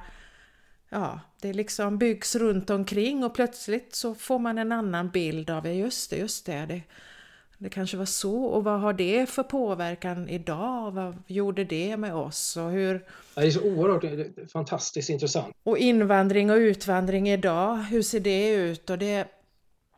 ja, 0.90 1.20
det 1.42 1.54
liksom 1.54 1.98
byggs 1.98 2.36
runt 2.36 2.70
omkring 2.70 3.24
och 3.24 3.34
plötsligt 3.34 3.96
så 3.96 4.16
får 4.16 4.40
man 4.40 4.58
en 4.58 4.72
annan 4.72 5.10
bild 5.10 5.50
av, 5.50 5.68
ja 5.68 5.74
just 5.74 6.10
det, 6.10 6.16
just 6.16 6.46
det, 6.46 6.66
det 6.66 6.82
det 7.62 7.70
kanske 7.70 7.98
var 7.98 8.06
så 8.06 8.44
och 8.44 8.64
vad 8.64 8.80
har 8.80 8.94
det 8.94 9.30
för 9.30 9.44
påverkan 9.44 10.30
idag? 10.30 10.92
Vad 10.92 11.24
gjorde 11.28 11.64
det 11.64 11.98
med 11.98 12.16
oss 12.16 12.58
och 12.58 12.72
hur? 12.72 13.06
Det 13.36 13.42
är 13.42 13.52
så 13.52 13.62
oerhört 13.62 14.52
fantastiskt 14.52 15.10
intressant. 15.10 15.56
Och 15.64 15.78
invandring 15.78 16.52
och 16.52 16.56
utvandring 16.56 17.30
idag, 17.30 17.76
hur 17.76 18.02
ser 18.02 18.20
det 18.20 18.50
ut? 18.50 18.90
Och 18.90 18.98
det, 18.98 19.28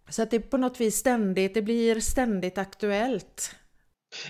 så 0.10 0.22
att 0.22 0.32
det 0.32 0.40
på 0.40 0.58
något 0.58 0.82
vis 0.82 0.96
ständigt, 0.96 1.54
det 1.54 1.62
blir 1.62 2.00
ständigt 2.00 2.58
aktuellt. 2.58 3.56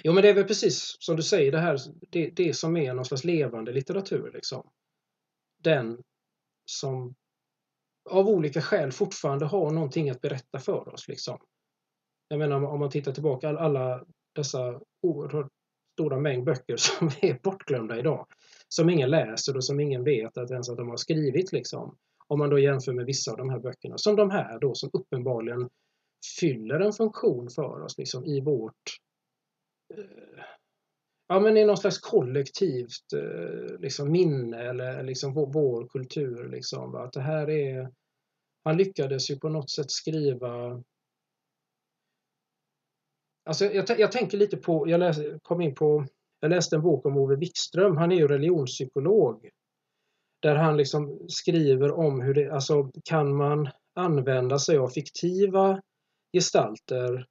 Jo 0.04 0.14
men 0.14 0.24
det 0.24 0.30
är 0.30 0.34
väl 0.34 0.44
precis 0.44 0.96
som 1.00 1.16
du 1.16 1.24
säger 1.24 1.52
det 1.52 1.60
här, 1.60 1.80
det, 2.10 2.30
det 2.30 2.54
som 2.54 2.78
är 2.78 2.94
någon 2.94 3.06
slags 3.06 3.24
levande 3.24 3.72
litteratur 3.72 4.32
liksom. 4.34 4.70
Den 5.64 5.98
som 6.66 7.16
av 8.10 8.28
olika 8.30 8.62
skäl 8.62 8.92
fortfarande 8.92 9.46
har 9.46 9.72
någonting 9.72 10.10
att 10.10 10.22
berätta 10.22 10.60
för 10.60 10.94
oss. 10.94 11.08
Liksom. 11.08 11.40
Jag 12.28 12.40
menar 12.40 12.66
om 12.66 12.80
man 12.80 12.90
tittar 12.90 13.12
tillbaka 13.12 13.50
alla 13.50 14.06
dessa 14.36 14.82
oerhört 15.02 15.52
stora 15.94 16.20
mängd 16.20 16.44
böcker 16.44 16.76
som 16.78 17.08
är 17.22 17.40
bortglömda 17.44 18.00
idag. 18.00 18.28
Som 18.68 18.90
ingen 18.90 19.10
läser 19.10 19.58
och 19.58 19.66
som 19.66 19.80
ingen 19.80 20.04
vet 20.04 20.38
att 20.38 20.52
ens 20.52 20.70
att 20.70 20.78
de 20.78 20.90
har 20.90 20.98
skrivit. 20.98 21.52
Liksom. 21.52 21.98
Om 22.28 22.40
man 22.40 22.50
då 22.50 22.60
jämför 22.60 22.94
med 22.94 23.06
vissa 23.06 23.32
av 23.32 23.38
de 23.38 23.50
här 23.50 23.60
böckerna. 23.60 23.98
Som 23.98 24.16
de 24.16 24.30
här 24.30 24.60
då 24.60 24.76
som 24.76 24.90
uppenbarligen 24.94 25.70
fyller 26.40 26.80
en 26.80 26.94
funktion 26.94 27.50
för 27.50 27.82
oss 27.82 27.98
liksom, 27.98 28.26
i 28.26 28.42
vårt 28.42 28.98
eh, 29.94 30.44
ja, 31.28 31.40
men 31.40 31.58
i 31.58 31.66
någon 31.66 31.78
slags 31.78 31.98
kollektivt 31.98 33.14
eh, 33.16 33.80
liksom, 33.80 34.12
minne 34.12 34.70
eller 34.70 35.04
liksom 35.04 35.34
vår, 35.34 35.54
vår 35.54 35.88
kultur. 35.88 36.50
Liksom, 36.50 36.96
Att 36.96 37.14
det 37.14 37.22
här 37.22 37.50
är, 37.50 37.92
han 38.64 38.78
lyckades 38.78 39.32
ju 39.32 39.40
på 39.40 39.50
något 39.50 39.72
sätt 39.72 39.92
skriva 39.92 40.84
Alltså 43.46 43.66
jag, 43.66 44.00
jag 44.00 44.12
tänker 44.12 44.38
lite 44.38 44.58
på, 44.58 44.90
jag 44.90 45.00
läs, 45.00 45.18
kom 45.42 45.62
in 45.62 45.76
på, 45.76 46.06
jag 46.40 46.50
läste 46.50 46.76
en 46.76 46.82
bok 46.82 47.06
om 47.06 47.18
Ove 47.18 47.36
Wikström, 47.36 47.98
han 47.98 48.12
är 48.12 48.16
ju 48.16 48.28
religionspsykolog. 48.28 49.50
Där 50.42 50.56
han 50.56 50.78
liksom 50.78 51.20
skriver 51.28 51.92
om 51.92 52.22
hur 52.22 52.34
det, 52.34 52.50
alltså 52.50 52.92
kan 53.04 53.36
man 53.36 53.70
använda 53.96 54.60
sig 54.60 54.78
av 54.78 54.90
fiktiva 54.90 55.82
gestalter 56.34 57.28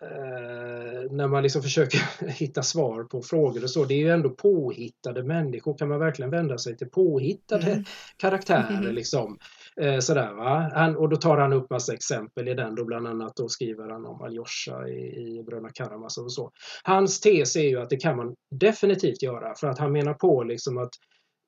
eh, 0.00 1.10
när 1.10 1.28
man 1.28 1.42
liksom 1.42 1.62
försöker 1.62 2.26
hitta 2.28 2.62
svar 2.62 3.04
på 3.04 3.22
frågor 3.22 3.62
och 3.62 3.70
så. 3.70 3.84
Det 3.84 3.94
är 3.94 3.98
ju 3.98 4.10
ändå 4.10 4.30
påhittade 4.30 5.22
människor. 5.22 5.78
Kan 5.78 5.88
man 5.88 5.98
verkligen 5.98 6.30
vända 6.30 6.58
sig 6.58 6.76
till 6.76 6.90
påhittade 6.90 7.72
mm. 7.72 7.84
karaktärer? 8.16 8.78
Mm. 8.78 8.94
Liksom? 8.94 9.38
Eh, 9.80 9.98
sådär, 9.98 10.34
va? 10.34 10.70
Han, 10.74 10.96
och 10.96 11.08
då 11.08 11.16
tar 11.16 11.38
han 11.38 11.52
upp 11.52 11.70
massa 11.70 11.94
exempel 11.94 12.48
i 12.48 12.54
den, 12.54 12.74
då 12.74 12.84
bland 12.84 13.06
annat 13.06 13.36
då 13.36 13.48
skriver 13.48 13.88
han 13.88 14.06
om 14.06 14.22
Aljosha 14.22 14.88
i, 14.88 15.38
i 15.38 15.42
Bröderna 15.46 15.70
Karamazov 15.74 16.24
och 16.24 16.32
så. 16.32 16.50
Hans 16.82 17.20
tes 17.20 17.56
är 17.56 17.68
ju 17.68 17.80
att 17.80 17.90
det 17.90 17.96
kan 17.96 18.16
man 18.16 18.34
definitivt 18.50 19.22
göra 19.22 19.54
för 19.54 19.66
att 19.66 19.78
han 19.78 19.92
menar 19.92 20.14
på 20.14 20.42
liksom 20.42 20.78
att 20.78 20.90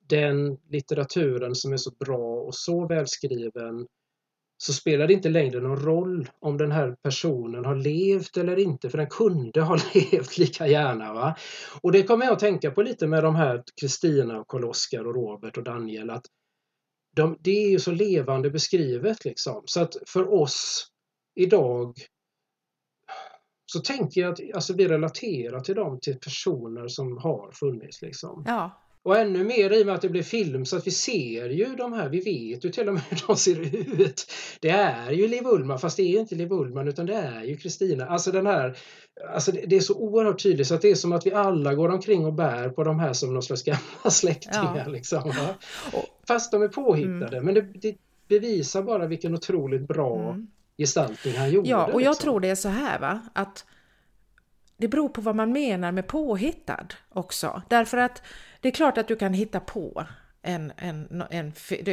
den 0.09 0.57
litteraturen 0.69 1.55
som 1.55 1.73
är 1.73 1.77
så 1.77 1.91
bra 1.99 2.41
och 2.41 2.55
så 2.55 2.87
välskriven 2.87 3.87
så 4.57 4.73
spelar 4.73 5.07
det 5.07 5.13
inte 5.13 5.29
längre 5.29 5.59
någon 5.59 5.85
roll 5.85 6.29
om 6.39 6.57
den 6.57 6.71
här 6.71 6.95
personen 7.03 7.65
har 7.65 7.75
levt 7.75 8.37
eller 8.37 8.59
inte, 8.59 8.89
för 8.89 8.97
den 8.97 9.09
kunde 9.09 9.61
ha 9.61 9.77
levt 9.93 10.37
lika 10.37 10.67
gärna. 10.67 11.13
Va? 11.13 11.35
Och 11.81 11.91
det 11.91 12.03
kommer 12.03 12.25
jag 12.25 12.33
att 12.33 12.39
tänka 12.39 12.71
på 12.71 12.81
lite 12.81 13.07
med 13.07 13.23
de 13.23 13.35
här 13.35 13.63
Kristina, 13.81 14.43
Karl 14.47 14.65
Oskar 14.65 15.07
och 15.07 15.15
Robert 15.15 15.57
och 15.57 15.63
Daniel, 15.63 16.09
att 16.09 16.25
de, 17.19 17.37
det 17.39 17.65
är 17.65 17.69
ju 17.69 17.79
så 17.79 17.91
levande 17.91 18.49
beskrivet 18.49 19.25
liksom. 19.25 19.63
Så 19.65 19.81
att 19.81 19.95
för 20.07 20.33
oss 20.33 20.87
idag 21.35 21.93
så 23.65 23.79
tänker 23.79 24.21
jag 24.21 24.33
att 24.33 24.39
alltså, 24.55 24.73
vi 24.73 24.87
relaterar 24.87 25.59
till 25.59 25.75
dem 25.75 25.99
till 26.01 26.19
personer 26.19 26.87
som 26.87 27.17
har 27.17 27.51
funnits. 27.51 28.01
Liksom. 28.01 28.43
Ja, 28.47 28.81
och 29.03 29.17
ännu 29.17 29.43
mer 29.43 29.73
i 29.73 29.81
och 29.81 29.85
med 29.85 29.95
att 29.95 30.01
det 30.01 30.09
blir 30.09 30.23
film 30.23 30.65
så 30.65 30.77
att 30.77 30.87
vi 30.87 30.91
ser 30.91 31.49
ju 31.49 31.75
de 31.75 31.93
här, 31.93 32.09
vi 32.09 32.19
vet 32.19 32.65
ju 32.65 32.69
till 32.69 32.87
och 32.87 32.93
med 32.93 33.03
hur 33.09 33.23
de 33.27 33.35
ser 33.35 33.59
ut. 34.01 34.31
Det 34.59 34.69
är 34.69 35.11
ju 35.11 35.27
Liv 35.27 35.45
Ullman 35.45 35.79
fast 35.79 35.97
det 35.97 36.03
är 36.03 36.19
inte 36.19 36.35
Liv 36.35 36.51
Ullman 36.51 36.87
utan 36.87 37.05
det 37.05 37.15
är 37.15 37.43
ju 37.43 37.57
Kristina. 37.57 38.05
Alltså 38.05 38.31
den 38.31 38.47
här, 38.47 38.77
alltså 39.33 39.51
det, 39.51 39.75
är 39.75 39.79
så 39.79 39.95
oerhört 39.95 40.43
tydligt 40.43 40.67
så 40.67 40.75
att 40.75 40.81
det 40.81 40.91
är 40.91 40.95
som 40.95 41.13
att 41.13 41.25
vi 41.25 41.33
alla 41.33 41.73
går 41.73 41.89
omkring 41.89 42.25
och 42.25 42.33
bär 42.33 42.69
på 42.69 42.83
de 42.83 42.99
här 42.99 43.13
som 43.13 43.33
någon 43.33 43.43
slags 43.43 43.63
gamla 43.63 44.09
släktingar. 44.09 44.83
Ja. 44.85 44.91
Liksom, 44.91 45.33
Fast 46.27 46.51
de 46.51 46.61
är 46.61 46.67
påhittade 46.67 47.37
mm. 47.37 47.45
men 47.45 47.53
det, 47.53 47.61
det, 47.61 47.95
bevisar 48.27 48.81
bara 48.81 49.07
vilken 49.07 49.33
otroligt 49.33 49.87
bra 49.87 50.29
mm. 50.29 50.47
gestaltning 50.77 51.33
han 51.37 51.51
gjorde. 51.51 51.69
Ja 51.69 51.85
och 51.85 52.01
jag 52.01 52.09
liksom. 52.09 52.23
tror 52.23 52.39
det 52.39 52.49
är 52.49 52.55
så 52.55 52.69
här 52.69 52.99
va 52.99 53.21
att 53.33 53.65
det 54.77 54.87
beror 54.87 55.09
på 55.09 55.21
vad 55.21 55.35
man 55.35 55.51
menar 55.51 55.91
med 55.91 56.07
påhittad 56.07 56.87
också. 57.09 57.61
Därför 57.69 57.97
att 57.97 58.21
det 58.61 58.67
är 58.67 58.71
klart 58.71 58.97
att 58.97 59.07
du 59.07 59.15
kan 59.15 59.33
hitta 59.33 59.59
på 59.59 60.05
en, 60.41 60.73
en, 60.77 61.23
en 61.29 61.51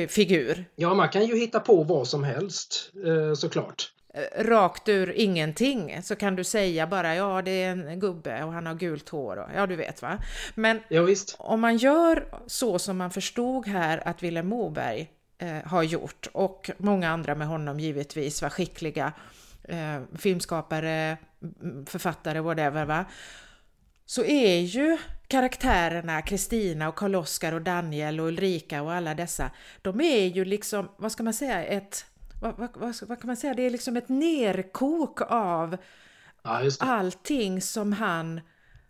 figur. 0.08 0.64
Ja, 0.76 0.94
man 0.94 1.08
kan 1.08 1.26
ju 1.26 1.38
hitta 1.38 1.60
på 1.60 1.82
vad 1.82 2.08
som 2.08 2.24
helst 2.24 2.92
eh, 3.06 3.34
såklart. 3.34 3.92
Eh, 4.14 4.44
rakt 4.44 4.88
ur 4.88 5.12
ingenting 5.12 6.02
så 6.02 6.16
kan 6.16 6.36
du 6.36 6.44
säga 6.44 6.86
bara 6.86 7.14
ja 7.14 7.42
det 7.42 7.62
är 7.62 7.70
en 7.70 8.00
gubbe 8.00 8.44
och 8.44 8.52
han 8.52 8.66
har 8.66 8.74
gult 8.74 9.08
hår 9.08 9.36
och 9.36 9.48
ja 9.56 9.66
du 9.66 9.76
vet 9.76 10.02
va. 10.02 10.18
Men 10.54 10.80
ja, 10.88 11.06
om 11.38 11.60
man 11.60 11.76
gör 11.76 12.26
så 12.46 12.78
som 12.78 12.96
man 12.96 13.10
förstod 13.10 13.66
här 13.66 14.08
att 14.08 14.22
Vilhelm 14.22 14.48
Moberg 14.48 15.10
eh, 15.38 15.56
har 15.64 15.82
gjort 15.82 16.28
och 16.32 16.70
många 16.78 17.10
andra 17.10 17.34
med 17.34 17.46
honom 17.46 17.80
givetvis 17.80 18.42
var 18.42 18.50
skickliga 18.50 19.12
eh, 19.64 20.02
filmskapare, 20.18 21.16
författare, 21.86 22.40
whatever 22.40 22.84
va 22.84 23.04
så 24.06 24.24
är 24.24 24.60
ju 24.60 24.98
karaktärerna 25.28 26.22
Kristina 26.22 26.88
och 26.88 26.96
Karl-Oskar 26.96 27.52
och 27.52 27.62
Daniel 27.62 28.20
och 28.20 28.26
Ulrika 28.26 28.82
och 28.82 28.92
alla 28.92 29.14
dessa, 29.14 29.50
de 29.82 30.00
är 30.00 30.26
ju 30.26 30.44
liksom, 30.44 30.88
vad 30.96 31.12
ska 31.12 31.22
man 31.22 31.34
säga, 31.34 31.64
ett, 31.64 32.04
vad, 32.40 32.58
vad, 32.58 32.70
vad, 32.74 32.94
vad 33.08 33.20
kan 33.20 33.26
man 33.26 33.36
säga, 33.36 33.54
det 33.54 33.62
är 33.62 33.70
liksom 33.70 33.96
ett 33.96 34.08
nerkok 34.08 35.20
av 35.30 35.76
ja, 36.42 36.60
allting 36.78 37.62
som 37.62 37.92
han 37.92 38.40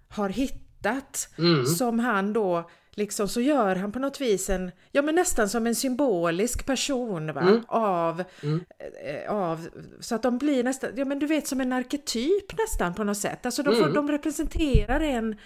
har 0.08 0.28
hittat, 0.28 1.28
mm. 1.38 1.66
som 1.66 1.98
han 1.98 2.32
då 2.32 2.70
liksom 2.96 3.28
så 3.28 3.40
gör 3.40 3.76
han 3.76 3.92
på 3.92 3.98
något 3.98 4.20
vis 4.20 4.50
en, 4.50 4.72
ja 4.92 5.02
men 5.02 5.14
nästan 5.14 5.48
som 5.48 5.66
en 5.66 5.74
symbolisk 5.74 6.66
person 6.66 7.32
va? 7.32 7.40
Mm. 7.40 7.62
Av, 7.68 8.24
mm. 8.42 8.64
Eh, 9.04 9.32
av, 9.32 9.68
så 10.00 10.14
att 10.14 10.22
de 10.22 10.38
blir 10.38 10.64
nästan, 10.64 10.90
ja 10.96 11.04
men 11.04 11.18
du 11.18 11.26
vet 11.26 11.46
som 11.46 11.60
en 11.60 11.72
arketyp 11.72 12.58
nästan 12.58 12.94
på 12.94 13.04
något 13.04 13.18
sätt. 13.18 13.46
Alltså 13.46 13.62
de, 13.62 13.74
får, 13.74 13.82
mm. 13.82 13.94
de 13.94 14.10
representerar 14.10 15.00
en, 15.00 15.36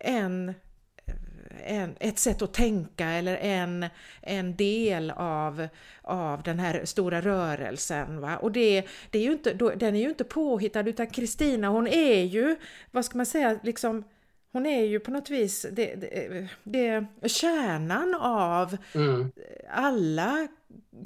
en, 0.00 0.54
en, 1.64 1.94
ett 2.00 2.18
sätt 2.18 2.42
att 2.42 2.54
tänka 2.54 3.06
eller 3.06 3.36
en, 3.36 3.86
en 4.22 4.56
del 4.56 5.10
av, 5.10 5.68
av 6.02 6.42
den 6.42 6.58
här 6.58 6.84
stora 6.84 7.20
rörelsen. 7.20 8.20
Va? 8.20 8.36
Och 8.36 8.52
det, 8.52 8.86
det 9.10 9.18
är 9.18 9.22
ju 9.22 9.32
inte, 9.32 9.52
den 9.52 9.96
är 9.96 10.00
ju 10.00 10.08
inte 10.08 10.24
påhittad 10.24 10.88
utan 10.88 11.06
Kristina 11.06 11.68
hon 11.68 11.86
är 11.86 12.22
ju, 12.22 12.56
vad 12.90 13.04
ska 13.04 13.16
man 13.16 13.26
säga, 13.26 13.58
liksom 13.62 14.04
hon 14.52 14.66
är 14.66 14.84
ju 14.84 15.00
på 15.00 15.10
något 15.10 15.30
vis 15.30 15.66
det, 15.72 15.94
det, 15.94 16.46
det 16.64 17.28
kärnan 17.28 18.14
av 18.20 18.76
mm. 18.94 19.32
alla 19.70 20.48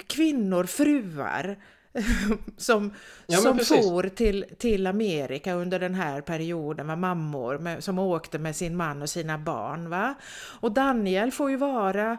kvinnor, 0.07 0.63
fruar 0.63 1.57
som, 2.57 2.93
ja, 3.27 3.37
som 3.37 3.59
for 3.59 4.09
till, 4.09 4.45
till 4.57 4.87
Amerika 4.87 5.53
under 5.53 5.79
den 5.79 5.95
här 5.95 6.21
perioden, 6.21 6.87
var 6.87 6.95
mammor 6.95 7.57
med, 7.57 7.83
som 7.83 7.99
åkte 7.99 8.39
med 8.39 8.55
sin 8.55 8.75
man 8.75 9.01
och 9.01 9.09
sina 9.09 9.37
barn. 9.37 9.89
Va? 9.89 10.13
Och 10.59 10.71
Daniel 10.71 11.31
får 11.31 11.51
ju 11.51 11.57
vara 11.57 12.17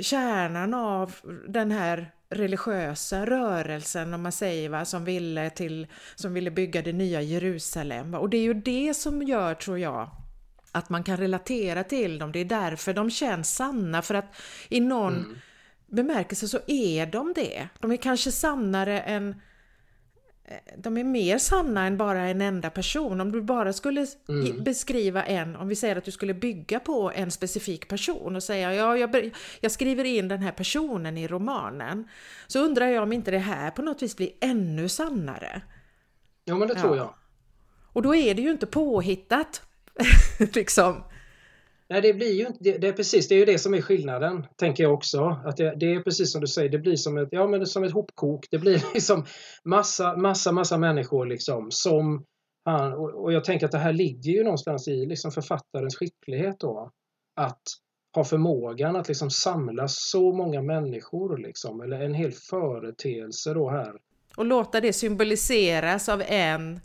kärnan 0.00 0.74
av 0.74 1.14
den 1.48 1.70
här 1.70 2.12
religiösa 2.30 3.26
rörelsen 3.26 4.14
om 4.14 4.22
man 4.22 4.32
säger 4.32 4.68
va, 4.68 4.84
som 4.84 5.04
ville, 5.04 5.50
till, 5.50 5.86
som 6.14 6.34
ville 6.34 6.50
bygga 6.50 6.82
det 6.82 6.92
nya 6.92 7.22
Jerusalem. 7.22 8.10
Va? 8.10 8.18
Och 8.18 8.30
det 8.30 8.36
är 8.36 8.42
ju 8.42 8.54
det 8.54 8.94
som 8.94 9.22
gör, 9.22 9.54
tror 9.54 9.78
jag, 9.78 10.10
att 10.72 10.90
man 10.90 11.04
kan 11.04 11.16
relatera 11.16 11.84
till 11.84 12.18
dem. 12.18 12.32
Det 12.32 12.38
är 12.38 12.44
därför 12.44 12.94
de 12.94 13.10
känns 13.10 13.54
sanna, 13.54 14.02
för 14.02 14.14
att 14.14 14.36
i 14.68 14.80
någon 14.80 15.16
mm. 15.16 15.38
Bemärkelse 15.88 16.48
så 16.48 16.58
är 16.66 17.06
de 17.06 17.32
det. 17.32 17.68
De 17.78 17.92
är 17.92 17.96
kanske 17.96 18.32
sannare 18.32 19.00
än 19.00 19.34
de 20.76 20.96
är 20.96 21.04
mer 21.04 21.38
sanna 21.38 21.86
än 21.86 21.96
bara 21.96 22.20
en 22.20 22.40
enda 22.40 22.70
person. 22.70 23.20
Om 23.20 23.32
du 23.32 23.42
bara 23.42 23.72
skulle 23.72 24.06
mm. 24.28 24.64
beskriva 24.64 25.24
en, 25.24 25.56
om 25.56 25.68
vi 25.68 25.76
säger 25.76 25.96
att 25.96 26.04
du 26.04 26.10
skulle 26.10 26.34
bygga 26.34 26.80
på 26.80 27.12
en 27.14 27.30
specifik 27.30 27.88
person 27.88 28.36
och 28.36 28.42
säga 28.42 28.74
ja, 28.74 28.96
jag, 28.96 29.32
jag, 29.60 29.72
skriver 29.72 30.04
in 30.04 30.28
den 30.28 30.42
här 30.42 30.52
personen 30.52 31.18
i 31.18 31.28
romanen. 31.28 32.08
Så 32.46 32.64
undrar 32.64 32.86
jag 32.86 33.02
om 33.02 33.12
inte 33.12 33.30
det 33.30 33.38
här 33.38 33.70
på 33.70 33.82
något 33.82 34.02
vis 34.02 34.16
blir 34.16 34.30
ännu 34.40 34.88
sannare. 34.88 35.62
Ja, 36.44 36.54
men 36.54 36.68
det 36.68 36.74
tror 36.74 36.96
ja. 36.96 37.02
jag. 37.02 37.14
Och 37.92 38.02
då 38.02 38.14
är 38.14 38.34
det 38.34 38.42
ju 38.42 38.50
inte 38.50 38.66
påhittat 38.66 39.62
liksom. 40.54 41.02
Nej, 41.90 42.02
det 42.02 42.14
blir 42.14 42.32
ju 42.32 42.46
inte, 42.46 42.58
det, 42.60 42.78
det, 42.78 42.88
är 42.88 42.92
precis, 42.92 43.28
det 43.28 43.34
är 43.34 43.38
ju 43.38 43.44
det 43.44 43.58
som 43.58 43.74
är 43.74 43.80
skillnaden, 43.80 44.46
tänker 44.56 44.82
jag 44.82 44.94
också. 44.94 45.40
Att 45.44 45.56
det, 45.56 45.74
det, 45.80 45.94
är 45.94 46.02
precis 46.02 46.32
som 46.32 46.40
du 46.40 46.46
säger, 46.46 46.68
det 46.68 46.78
blir 46.78 46.96
som 46.96 47.18
ett, 47.18 47.28
ja, 47.30 47.46
men 47.46 47.66
som 47.66 47.84
ett 47.84 47.92
hopkok. 47.92 48.46
Det 48.50 48.58
blir 48.58 48.84
liksom 48.94 49.24
massa, 49.64 50.16
massa, 50.16 50.52
massa 50.52 50.78
människor 50.78 51.26
liksom 51.26 51.70
som 51.70 52.24
han, 52.64 52.92
och, 52.92 53.24
och 53.24 53.32
jag 53.32 53.44
tänker 53.44 53.66
att 53.66 53.72
det 53.72 53.78
här 53.78 53.92
ligger 53.92 54.32
ju 54.32 54.44
någonstans 54.44 54.88
i 54.88 55.06
liksom 55.06 55.30
författarens 55.30 55.96
skicklighet 55.96 56.60
då. 56.60 56.90
Att 57.36 57.62
ha 58.14 58.24
förmågan 58.24 58.96
att 58.96 59.08
liksom 59.08 59.30
samla 59.30 59.88
så 59.88 60.32
många 60.32 60.62
människor 60.62 61.38
liksom, 61.38 61.80
eller 61.80 62.00
en 62.00 62.14
hel 62.14 62.32
företeelse 62.32 63.54
då 63.54 63.70
här. 63.70 63.92
Och 64.36 64.44
låta 64.44 64.80
det 64.80 64.92
symboliseras 64.92 66.08
av 66.08 66.22
en 66.26 66.80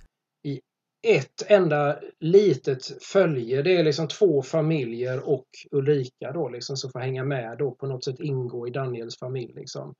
ett 1.03 1.51
enda 1.51 1.99
litet 2.19 3.03
följe. 3.03 3.61
Det 3.61 3.77
är 3.77 3.83
liksom 3.83 4.07
två 4.07 4.41
familjer 4.41 5.29
och 5.29 5.47
Ulrika 5.71 6.31
då 6.31 6.49
liksom 6.49 6.77
som 6.77 6.91
får 6.91 6.99
hänga 6.99 7.23
med 7.23 7.57
då 7.57 7.71
på 7.71 7.87
något 7.87 8.03
sätt 8.03 8.19
ingå 8.19 8.67
i 8.67 8.71
Daniels 8.71 9.19
familj. 9.19 9.53
Liksom. 9.53 9.93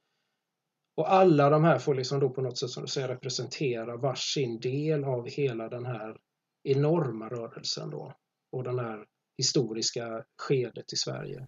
Och 0.96 1.14
alla 1.14 1.50
de 1.50 1.64
här 1.64 1.80
får 1.80 1.96
liksom 1.96 2.20
då 2.20 2.30
på 2.30 2.42
något 2.42 2.58
sätt 2.58 2.70
som 2.70 2.84
du 2.84 2.88
säger 2.88 3.08
representera 3.08 3.98
varsin 3.98 4.60
del 4.60 5.04
av 5.04 5.28
hela 5.28 5.70
den 5.70 5.86
här 5.86 6.18
enorma 6.64 7.30
rörelsen 7.30 7.90
då. 7.90 8.14
Och 8.52 8.64
den 8.64 8.80
här 8.80 9.06
historiska 9.38 10.24
skedet 10.38 10.94
i 10.94 10.96
Sverige. 10.96 11.48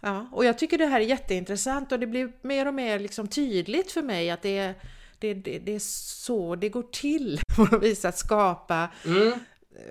Ja, 0.00 0.26
och 0.32 0.44
jag 0.44 0.58
tycker 0.58 0.78
det 0.78 0.86
här 0.86 1.00
är 1.00 1.04
jätteintressant 1.04 1.92
och 1.92 2.00
det 2.00 2.06
blir 2.06 2.32
mer 2.42 2.68
och 2.68 2.74
mer 2.74 2.98
liksom 2.98 3.28
tydligt 3.28 3.92
för 3.92 4.02
mig 4.02 4.30
att 4.30 4.42
det 4.42 4.58
är, 4.58 4.74
det, 5.22 5.34
det, 5.34 5.58
det 5.58 5.74
är 5.74 5.78
så 6.24 6.56
det 6.56 6.68
går 6.68 6.82
till 6.82 7.40
på 7.56 7.64
något 7.64 7.82
vis 7.82 8.04
att 8.04 8.18
skapa 8.18 8.88
mm. 9.06 9.32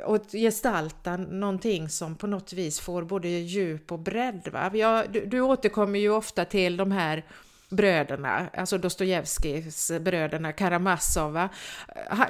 och 0.05 0.31
gestalta 0.31 1.17
någonting 1.17 1.89
som 1.89 2.15
på 2.15 2.27
något 2.27 2.53
vis 2.53 2.79
får 2.79 3.03
både 3.03 3.27
djup 3.29 3.91
och 3.91 3.99
bredd. 3.99 4.49
Va? 4.51 4.71
Jag, 4.73 5.11
du, 5.11 5.25
du 5.25 5.41
återkommer 5.41 5.99
ju 5.99 6.09
ofta 6.09 6.45
till 6.45 6.77
de 6.77 6.91
här 6.91 7.25
bröderna, 7.71 8.49
alltså 8.53 8.77
Dostojevskijs 8.77 9.91
bröderna 10.01 10.51
Karamazov. 10.51 11.47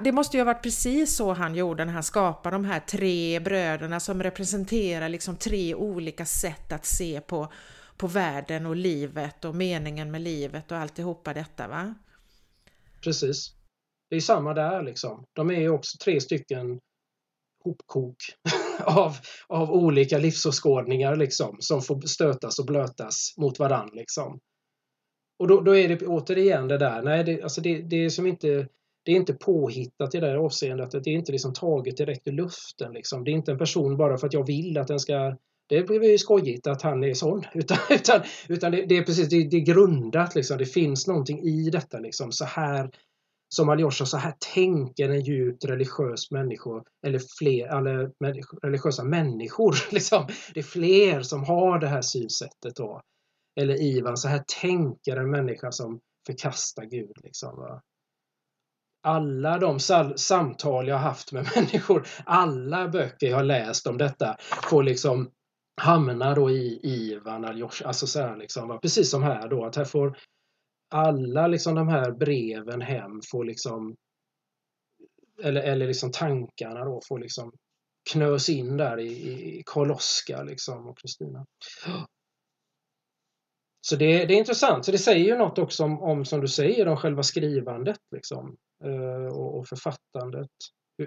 Det 0.02 0.11
måste 0.11 0.38
ju 0.38 0.41
ha 0.41 0.45
varit 0.45 0.64
precis 0.64 1.15
så 1.15 1.34
han 1.34 1.56
gjorde 1.56 1.86
när 1.86 1.94
han 1.94 2.03
skapade 2.03 2.56
de 2.56 2.65
här 2.65 2.80
tre 2.80 3.40
bröderna 3.40 3.99
som 3.99 4.23
representerar 4.23 5.10
liksom 5.10 5.36
tre 5.36 5.76
olika 5.76 6.26
sätt 6.26 6.72
att 6.72 6.86
se 6.86 7.22
på, 7.22 7.52
på 7.98 8.07
världen 8.07 8.65
och 8.65 8.76
livet 8.76 9.45
och 9.45 9.56
meningen 9.56 10.11
med 10.11 10.22
livet 10.22 10.72
och 10.72 10.78
alltihopa 10.78 11.34
detta 11.34 11.68
va? 11.68 11.95
Precis. 13.03 13.52
Det 14.10 14.15
är 14.15 14.19
samma 14.19 14.53
där 14.53 14.84
liksom. 14.84 15.26
De 15.34 15.49
är 15.49 15.60
ju 15.60 15.69
också 15.69 15.98
tre 16.03 16.22
stycken 16.22 16.80
hopkok 17.64 18.15
av, 18.86 19.15
av 19.48 19.72
olika 19.72 20.18
livsåskådningar 20.18 21.15
liksom 21.15 21.57
som 21.60 21.82
får 21.82 22.02
stötas 22.02 22.60
och 22.60 22.65
blötas 22.65 23.34
mot 23.38 23.60
varann 23.60 23.90
liksom. 23.94 24.40
Och 25.40 25.48
då, 25.48 25.61
då 25.61 25.76
är 25.76 25.90
det 25.90 26.07
återigen 26.07 26.68
det 26.68 26.78
där, 26.78 27.02
nej 27.02 27.23
det, 27.23 27.41
alltså 27.41 27.61
det, 27.61 27.82
det 27.82 28.06
är 28.06 28.10
som 28.10 28.28
inte 28.28 28.68
det 29.03 29.11
är 29.11 29.15
inte 29.15 29.34
påhittat 29.34 30.15
i 30.15 30.19
det 30.19 30.28
här 30.28 30.36
avseendet. 30.36 30.91
Det 30.91 31.10
är 31.10 31.14
inte 31.14 31.32
liksom 31.32 31.53
taget 31.53 31.98
direkt 31.98 32.28
ur 32.28 32.32
luften. 32.32 32.94
Liksom. 32.94 33.23
Det 33.23 33.32
är 33.32 33.34
inte 33.34 33.52
en 33.52 33.57
person 33.57 33.98
bara 33.98 34.18
för 34.18 34.28
att 34.28 34.34
jag 34.34 34.48
vill 34.48 34.78
att 34.78 34.88
den 34.88 34.99
ska... 34.99 35.38
Det 35.72 35.84
blir 35.84 36.11
ju 36.11 36.18
skojigt 36.18 36.68
att 36.68 36.81
han 36.81 37.03
är 37.03 37.14
sån. 37.14 37.43
Utan, 37.53 37.77
utan, 37.89 38.22
utan 38.49 38.72
det, 38.72 38.85
det 38.85 38.98
är 38.98 39.03
precis 39.03 39.30
det, 39.30 39.43
det, 39.43 39.57
är 39.57 39.61
grundat. 39.65 40.35
Liksom. 40.35 40.57
Det 40.57 40.65
finns 40.65 41.07
någonting 41.07 41.43
i 41.43 41.69
detta. 41.69 41.99
Liksom. 41.99 42.31
Så 42.31 42.45
här, 42.45 42.91
som 43.56 43.69
Aljosha, 43.69 44.06
så 44.06 44.18
här 44.18 44.34
tänker 44.53 45.10
en 45.10 45.22
djupt 45.22 45.65
religiös 45.65 46.31
människa. 46.31 46.84
Eller 47.07 47.22
fler 47.39 47.77
eller 47.77 48.11
religiösa 48.61 49.03
människor. 49.03 49.76
Liksom. 49.91 50.27
Det 50.53 50.60
är 50.60 50.64
fler 50.64 51.22
som 51.22 51.43
har 51.43 51.80
det 51.80 51.88
här 51.88 52.02
synsättet. 52.02 52.76
Då 52.76 53.02
eller 53.60 53.81
Ivan, 53.81 54.18
så 54.18 54.27
här 54.27 54.43
tänker 54.61 55.18
en 55.18 55.31
människa 55.31 55.72
som 55.72 55.99
förkastar 56.27 56.84
Gud. 56.84 57.18
Liksom, 57.23 57.56
va? 57.56 57.81
Alla 59.03 59.57
de 59.57 59.80
samtal 60.15 60.88
jag 60.88 60.98
haft 60.98 61.31
med 61.31 61.48
människor, 61.56 62.07
alla 62.26 62.88
böcker 62.88 63.27
jag 63.27 63.38
har 63.38 63.43
läst 63.43 63.88
om 63.88 63.98
detta 63.98 64.38
får 64.69 64.84
liksom 64.84 65.31
hamnar 65.76 66.35
då 66.35 66.52
i 66.52 66.80
Ivan 66.84 67.45
eller 67.45 67.85
alltså 67.85 68.07
så 68.07 68.19
här 68.19 68.38
liksom, 68.38 68.68
va? 68.68 68.77
precis 68.77 69.11
som 69.11 69.23
här 69.23 69.48
då, 69.49 69.65
att 69.65 69.76
här 69.76 69.85
får 69.85 70.18
alla 70.89 71.48
liksom 71.48 71.76
de 71.76 71.88
här 71.88 72.11
breven 72.11 72.81
hem 72.81 73.22
får 73.31 73.45
liksom 73.45 73.95
eller, 75.43 75.61
eller 75.61 75.88
liksom 75.88 76.11
tankarna 76.11 76.85
då 76.85 77.02
får 77.07 77.19
liksom 77.19 77.52
knös 78.11 78.49
in 78.49 78.77
där 78.77 78.99
i, 78.99 79.11
i 79.60 79.64
Karl 79.65 79.91
Oskar 79.91 80.45
liksom 80.45 80.88
och 80.88 80.98
Kristina. 80.98 81.45
Så 83.81 83.95
det, 83.95 84.26
det, 84.26 84.34
är 84.34 84.38
intressant. 84.38 84.85
Så 84.85 84.91
det 84.91 84.98
säger 84.98 85.26
ju 85.26 85.38
något 85.38 85.57
också 85.57 85.84
om, 85.84 86.02
om 86.02 86.26
som 86.26 86.41
du 86.41 86.48
säger, 86.48 86.88
om 86.88 86.98
själva 86.98 87.23
skrivandet 87.23 87.99
liksom, 88.15 88.56
eh, 88.84 89.38
och, 89.38 89.60
och, 89.60 89.68
författandet. 89.68 90.49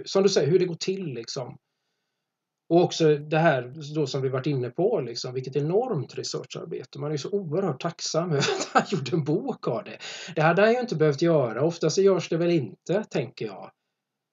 Som 0.05 0.23
du 0.23 0.28
säger, 0.28 0.51
hur 0.51 0.59
det 0.59 0.65
går 0.65 0.74
till 0.74 1.05
liksom. 1.05 1.57
Och 2.69 2.82
också 2.82 3.16
det 3.16 3.39
här 3.39 3.73
då 3.95 4.07
som 4.07 4.23
vi 4.23 4.28
varit 4.28 4.47
inne 4.47 4.70
på, 4.70 5.01
liksom, 5.01 5.35
vilket 5.35 5.57
enormt 5.57 6.19
researcharbete. 6.19 6.99
Man 6.99 7.12
är 7.12 7.16
så 7.16 7.31
oerhört 7.31 7.81
tacksam 7.81 8.31
över 8.31 8.39
att 8.39 8.69
han 8.73 8.82
gjorde 8.89 9.16
en 9.16 9.24
bok 9.24 9.69
av 9.69 9.85
det. 9.85 9.99
Det 10.35 10.41
hade 10.41 10.62
han 10.62 10.73
ju 10.73 10.81
inte 10.81 10.97
behövt 10.97 11.23
göra. 11.23 11.65
Oftast 11.65 11.99
görs 11.99 12.28
det 12.28 12.36
väl 12.36 12.51
inte, 12.51 13.05
tänker 13.05 13.47
jag. 13.47 13.70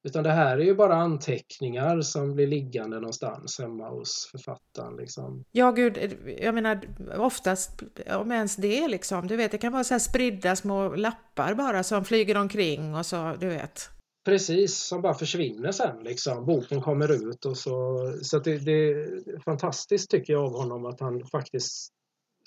Utan 0.04 0.24
det 0.24 0.32
här 0.32 0.58
är 0.58 0.64
ju 0.64 0.76
bara 0.76 0.96
anteckningar 0.96 2.02
som 2.02 2.36
blir 2.36 2.48
liggande 2.48 2.96
någonstans 2.96 3.60
hemma 3.60 3.90
hos 3.90 4.30
författaren. 4.32 4.96
Liksom. 4.96 5.44
Ja, 5.52 5.72
gud, 5.72 6.18
jag 6.42 6.56
menar 6.56 6.82
oftast, 7.18 7.84
om 8.16 8.32
ens 8.32 8.56
det 8.56 8.88
liksom, 8.88 9.28
du 9.28 9.36
vet, 9.36 9.52
det 9.52 9.58
kan 9.58 9.74
vara 9.74 9.84
så 9.84 9.94
här 9.94 10.00
spridda 10.00 10.56
små 10.56 10.96
lappar 10.96 11.54
bara 11.54 11.84
som 11.84 12.06
flyger 12.06 12.38
omkring 12.38 12.96
och 12.96 13.06
så, 13.06 13.36
du 13.40 13.48
vet. 13.48 13.90
Precis, 14.26 14.78
som 14.78 15.02
bara 15.02 15.14
försvinner 15.14 15.72
sen 15.72 16.04
liksom. 16.04 16.46
Boken 16.46 16.82
kommer 16.82 17.32
ut 17.32 17.46
och 17.46 17.58
så. 17.58 17.98
Så 18.22 18.40
det, 18.40 18.58
det 18.58 18.92
är 18.92 19.40
fantastiskt 19.40 20.12
tycker 20.12 20.34
jag 20.34 20.44
av 20.44 20.54
honom 20.54 20.86
att 20.86 21.00
han 21.00 21.26
faktiskt 21.26 21.94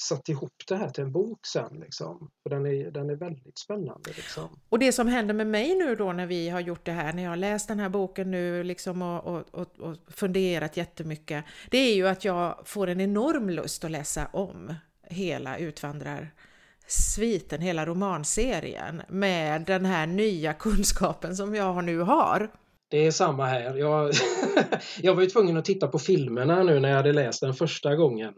satt 0.03 0.29
ihop 0.29 0.53
det 0.69 0.77
här 0.77 0.91
till 0.91 1.05
en 1.05 1.13
bok 1.13 1.47
sen. 1.47 1.81
Liksom. 1.81 2.31
För 2.43 2.51
den 2.51 2.67
är, 2.67 2.91
den 2.91 3.11
är 3.11 3.15
väldigt 3.15 3.59
spännande. 3.59 4.11
Liksom. 4.17 4.61
Och 4.69 4.79
det 4.79 4.93
som 4.93 5.09
händer 5.09 5.35
med 5.35 5.47
mig 5.47 5.75
nu 5.75 5.95
då 5.95 6.13
när 6.13 6.27
vi 6.27 6.49
har 6.49 6.61
gjort 6.61 6.85
det 6.85 6.93
här, 6.93 7.13
när 7.13 7.23
jag 7.23 7.31
har 7.31 7.37
läst 7.37 7.69
den 7.69 7.81
här 7.81 7.89
boken 7.89 8.31
nu 8.31 8.65
liksom 8.65 9.03
och, 9.03 9.27
och, 9.27 9.45
och, 9.51 9.79
och 9.79 9.97
funderat 10.09 10.77
jättemycket, 10.77 11.45
det 11.71 11.79
är 11.79 11.95
ju 11.95 12.09
att 12.09 12.25
jag 12.25 12.63
får 12.65 12.87
en 12.87 13.01
enorm 13.01 13.51
lust 13.51 13.85
att 13.85 13.91
läsa 13.91 14.27
om 14.33 14.75
hela 15.03 15.59
Utvandrar 15.59 16.31
sviten, 16.87 17.61
hela 17.61 17.87
romanserien 17.87 19.03
med 19.09 19.63
den 19.67 19.85
här 19.85 20.07
nya 20.07 20.53
kunskapen 20.53 21.37
som 21.37 21.55
jag 21.55 21.85
nu 21.85 21.99
har. 21.99 22.51
Det 22.91 23.07
är 23.07 23.11
samma 23.11 23.47
här. 23.47 23.75
Jag, 23.75 24.13
jag 25.03 25.15
var 25.15 25.23
ju 25.23 25.29
tvungen 25.29 25.57
att 25.57 25.65
titta 25.65 25.89
på 25.89 25.99
filmerna 25.99 26.63
nu 26.63 26.81
när 26.81 26.89
jag 26.89 26.97
hade 26.97 27.13
läst 27.13 27.41
den 27.41 27.55
första 27.55 27.97
gången. 27.97 28.35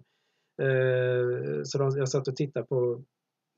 Eh, 0.62 1.62
så 1.64 1.78
de, 1.78 1.98
jag 1.98 2.09
satt 2.09 2.28
och 2.28 2.36
tittade 2.36 2.66
på 2.66 3.02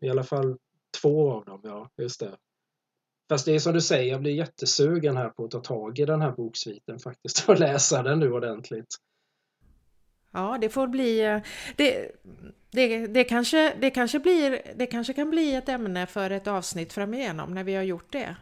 i 0.00 0.10
alla 0.10 0.24
fall 0.24 0.56
två 1.02 1.32
av 1.32 1.44
dem, 1.44 1.60
ja, 1.64 1.90
just 1.96 2.20
det. 2.20 2.36
Fast 3.28 3.44
det 3.44 3.54
är 3.54 3.58
som 3.58 3.72
du 3.72 3.80
säger, 3.80 4.12
jag 4.12 4.20
blir 4.20 4.32
jättesugen 4.32 5.16
här 5.16 5.28
på 5.28 5.44
att 5.44 5.50
ta 5.50 5.60
tag 5.60 5.98
i 5.98 6.04
den 6.04 6.22
här 6.22 6.32
boksviten 6.32 6.98
faktiskt 6.98 7.44
och 7.48 7.60
läsa 7.60 8.02
den 8.02 8.18
nu 8.18 8.32
ordentligt. 8.32 8.96
Ja, 10.38 10.58
det 10.60 10.68
får 10.68 10.86
bli... 10.86 11.20
Eh, 11.20 11.38
det, 11.76 12.10
det, 12.70 13.06
det, 13.06 13.24
kanske, 13.24 13.74
det, 13.80 13.90
kanske 13.90 14.18
blir, 14.18 14.62
det 14.76 14.86
kanske 14.86 15.12
kan 15.12 15.30
bli 15.30 15.54
ett 15.54 15.68
ämne 15.68 16.06
för 16.06 16.30
ett 16.30 16.46
avsnitt 16.46 16.92
framigenom 16.92 17.54
när 17.54 17.64
vi 17.64 17.74
har 17.74 17.82
gjort 17.82 18.12
det. 18.12 18.36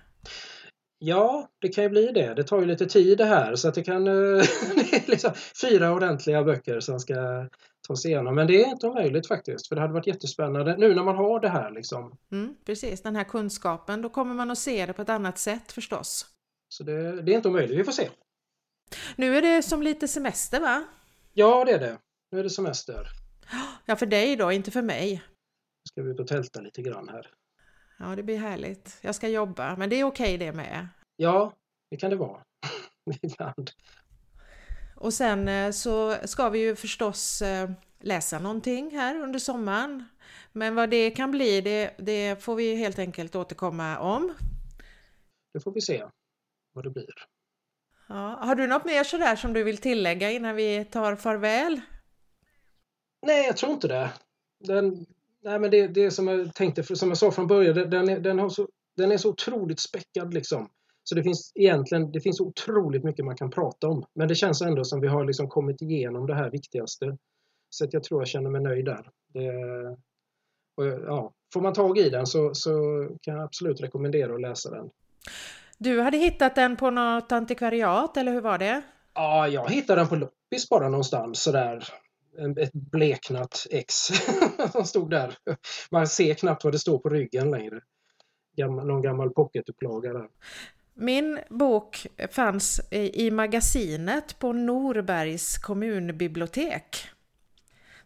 Ja, 0.98 1.48
det 1.60 1.68
kan 1.68 1.84
ju 1.84 1.90
bli 1.90 2.06
det. 2.06 2.34
Det 2.34 2.44
tar 2.44 2.60
ju 2.60 2.66
lite 2.66 2.86
tid 2.86 3.18
det 3.18 3.24
här 3.24 3.56
så 3.56 3.68
att 3.68 3.74
det 3.74 3.82
kan... 3.82 4.06
Eh, 4.06 4.12
det 4.74 4.96
är 4.96 5.10
liksom 5.10 5.30
fyra 5.62 5.92
ordentliga 5.92 6.44
böcker 6.44 6.80
som 6.80 7.00
ska 7.00 7.48
ta 7.88 7.96
sig 7.96 8.10
igenom. 8.10 8.34
Men 8.34 8.46
det 8.46 8.62
är 8.62 8.68
inte 8.68 8.86
omöjligt 8.86 9.28
faktiskt, 9.28 9.68
för 9.68 9.74
det 9.74 9.80
hade 9.80 9.94
varit 9.94 10.06
jättespännande 10.06 10.76
nu 10.76 10.94
när 10.94 11.04
man 11.04 11.16
har 11.16 11.40
det 11.40 11.48
här 11.48 11.70
liksom. 11.70 12.18
Mm, 12.32 12.56
precis, 12.64 13.02
den 13.02 13.16
här 13.16 13.24
kunskapen, 13.24 14.02
då 14.02 14.08
kommer 14.08 14.34
man 14.34 14.50
att 14.50 14.58
se 14.58 14.86
det 14.86 14.92
på 14.92 15.02
ett 15.02 15.08
annat 15.08 15.38
sätt 15.38 15.72
förstås. 15.72 16.26
Så 16.68 16.82
det, 16.82 17.22
det 17.22 17.32
är 17.32 17.36
inte 17.36 17.48
omöjligt, 17.48 17.78
vi 17.78 17.84
får 17.84 17.92
se. 17.92 18.08
Nu 19.16 19.36
är 19.36 19.42
det 19.42 19.62
som 19.62 19.82
lite 19.82 20.08
semester 20.08 20.60
va? 20.60 20.84
Ja, 21.38 21.64
det 21.64 21.72
är 21.72 21.78
det. 21.78 21.98
Nu 22.30 22.38
är 22.38 22.42
det 22.42 22.50
semester. 22.50 23.08
Ja, 23.84 23.96
för 23.96 24.06
dig 24.06 24.36
då, 24.36 24.52
inte 24.52 24.70
för 24.70 24.82
mig. 24.82 25.12
Nu 25.12 25.88
ska 25.88 26.02
vi 26.02 26.10
ut 26.10 26.20
och 26.20 26.26
tälta 26.26 26.60
lite 26.60 26.82
grann 26.82 27.08
här. 27.08 27.30
Ja, 27.98 28.16
det 28.16 28.22
blir 28.22 28.38
härligt. 28.38 28.98
Jag 29.00 29.14
ska 29.14 29.28
jobba, 29.28 29.76
men 29.76 29.90
det 29.90 29.96
är 29.96 30.04
okej 30.04 30.38
det 30.38 30.52
med. 30.52 30.88
Ja, 31.16 31.52
det 31.90 31.96
kan 31.96 32.10
det 32.10 32.16
vara. 32.16 32.42
Ibland. 33.22 33.70
Och 34.96 35.14
sen 35.14 35.48
eh, 35.48 35.70
så 35.70 36.16
ska 36.24 36.48
vi 36.48 36.58
ju 36.58 36.76
förstås 36.76 37.42
eh, 37.42 37.70
läsa 38.00 38.38
någonting 38.38 38.90
här 38.90 39.22
under 39.22 39.38
sommaren. 39.38 40.04
Men 40.52 40.74
vad 40.74 40.90
det 40.90 41.10
kan 41.10 41.30
bli, 41.30 41.60
det, 41.60 41.94
det 41.98 42.42
får 42.42 42.54
vi 42.54 42.76
helt 42.76 42.98
enkelt 42.98 43.36
återkomma 43.36 43.98
om. 43.98 44.34
Det 45.54 45.60
får 45.60 45.72
vi 45.72 45.80
se 45.80 46.04
vad 46.72 46.84
det 46.84 46.90
blir. 46.90 47.14
Ja, 48.08 48.38
har 48.40 48.54
du 48.54 48.66
något 48.66 48.84
mer 48.84 49.04
sådär 49.04 49.36
som 49.36 49.52
du 49.52 49.62
vill 49.62 49.78
tillägga 49.78 50.30
innan 50.30 50.56
vi 50.56 50.84
tar 50.84 51.16
farväl? 51.16 51.80
Nej, 53.26 53.46
jag 53.46 53.56
tror 53.56 53.72
inte 53.72 53.88
det. 53.88 54.10
Den, 54.58 55.06
nej, 55.42 55.58
men 55.58 55.70
det, 55.70 55.86
det 55.86 56.10
som 56.10 56.28
jag 56.28 56.54
tänkte, 56.54 56.96
som 56.96 57.08
jag 57.08 57.18
sa 57.18 57.30
från 57.30 57.46
början, 57.46 57.90
den, 57.90 58.08
är, 58.08 58.20
den, 58.20 58.38
har 58.38 58.48
så, 58.48 58.68
den 58.96 59.12
är 59.12 59.16
så 59.16 59.28
otroligt 59.28 59.80
späckad 59.80 60.34
liksom. 60.34 60.68
Så 61.04 61.14
det 61.14 61.22
finns 61.22 61.52
egentligen 61.54 62.12
det 62.12 62.20
finns 62.20 62.40
otroligt 62.40 63.04
mycket 63.04 63.24
man 63.24 63.36
kan 63.36 63.50
prata 63.50 63.88
om. 63.88 64.04
Men 64.14 64.28
det 64.28 64.34
känns 64.34 64.62
ändå 64.62 64.84
som 64.84 65.00
vi 65.00 65.08
har 65.08 65.24
liksom 65.24 65.48
kommit 65.48 65.82
igenom 65.82 66.26
det 66.26 66.34
här 66.34 66.50
viktigaste. 66.50 67.16
Så 67.70 67.84
att 67.84 67.92
jag 67.92 68.02
tror 68.02 68.20
jag 68.20 68.28
känner 68.28 68.50
mig 68.50 68.60
nöjd 68.60 68.84
där. 68.84 69.10
Det, 69.32 69.50
och, 70.76 70.86
ja, 70.86 71.32
får 71.52 71.60
man 71.60 71.72
tag 71.72 71.98
i 71.98 72.10
den 72.10 72.26
så, 72.26 72.54
så 72.54 72.72
kan 73.20 73.34
jag 73.34 73.44
absolut 73.44 73.80
rekommendera 73.80 74.34
att 74.34 74.40
läsa 74.40 74.70
den. 74.70 74.90
Du 75.78 76.00
hade 76.00 76.16
hittat 76.16 76.54
den 76.54 76.76
på 76.76 76.90
något 76.90 77.32
antikvariat 77.32 78.16
eller 78.16 78.32
hur 78.32 78.40
var 78.40 78.58
det? 78.58 78.82
Ja, 79.14 79.48
jag 79.48 79.70
hittade 79.70 80.00
den 80.00 80.08
på 80.08 80.16
loppis 80.16 80.68
bara 80.68 80.88
någonstans 80.88 81.42
sådär. 81.42 81.88
Ett 82.58 82.72
bleknat 82.72 83.66
X 83.70 83.94
som 84.72 84.84
stod 84.84 85.10
där. 85.10 85.38
Man 85.90 86.06
ser 86.08 86.34
knappt 86.34 86.64
vad 86.64 86.72
det 86.72 86.78
står 86.78 86.98
på 86.98 87.08
ryggen 87.08 87.50
längre. 87.50 87.80
någon 88.56 89.02
gammal 89.02 89.30
pocketupplaga 89.30 90.12
där. 90.12 90.28
Min 90.94 91.38
bok 91.50 92.06
fanns 92.30 92.80
i 92.90 93.30
magasinet 93.30 94.38
på 94.38 94.52
Norbergs 94.52 95.58
kommunbibliotek. 95.58 96.96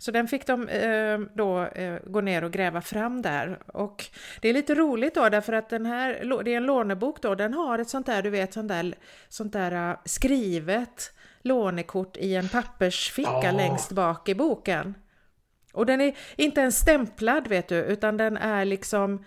Så 0.01 0.11
den 0.11 0.29
fick 0.29 0.47
de 0.47 0.69
eh, 0.69 1.19
då 1.35 1.65
eh, 1.65 1.99
gå 2.07 2.21
ner 2.21 2.45
och 2.45 2.53
gräva 2.53 2.81
fram 2.81 3.23
där. 3.23 3.59
Och 3.67 4.05
det 4.41 4.49
är 4.49 4.53
lite 4.53 4.75
roligt 4.75 5.15
då 5.15 5.29
därför 5.29 5.53
att 5.53 5.69
den 5.69 5.87
här, 5.87 6.43
det 6.45 6.53
är 6.53 6.57
en 6.57 6.67
lånebok 6.67 7.23
då, 7.23 7.35
den 7.35 7.55
har 7.55 7.79
ett 7.79 7.89
sånt 7.89 8.07
där, 8.07 8.23
du 8.23 8.31
vet, 8.31 8.53
sånt 8.53 8.69
där, 8.69 8.95
sånt 9.29 9.53
där 9.53 9.91
uh, 9.91 9.97
skrivet 10.05 11.13
lånekort 11.43 12.17
i 12.17 12.35
en 12.37 12.49
pappersficka 12.49 13.51
oh. 13.51 13.57
längst 13.57 13.93
bak 13.93 14.29
i 14.29 14.35
boken. 14.35 14.95
Och 15.73 15.87
den 15.87 16.01
är 16.01 16.17
inte 16.37 16.61
ens 16.61 16.79
stämplad 16.79 17.49
vet 17.49 17.69
du, 17.69 17.77
utan 17.77 18.17
den 18.17 18.37
är 18.37 18.65
liksom, 18.65 19.25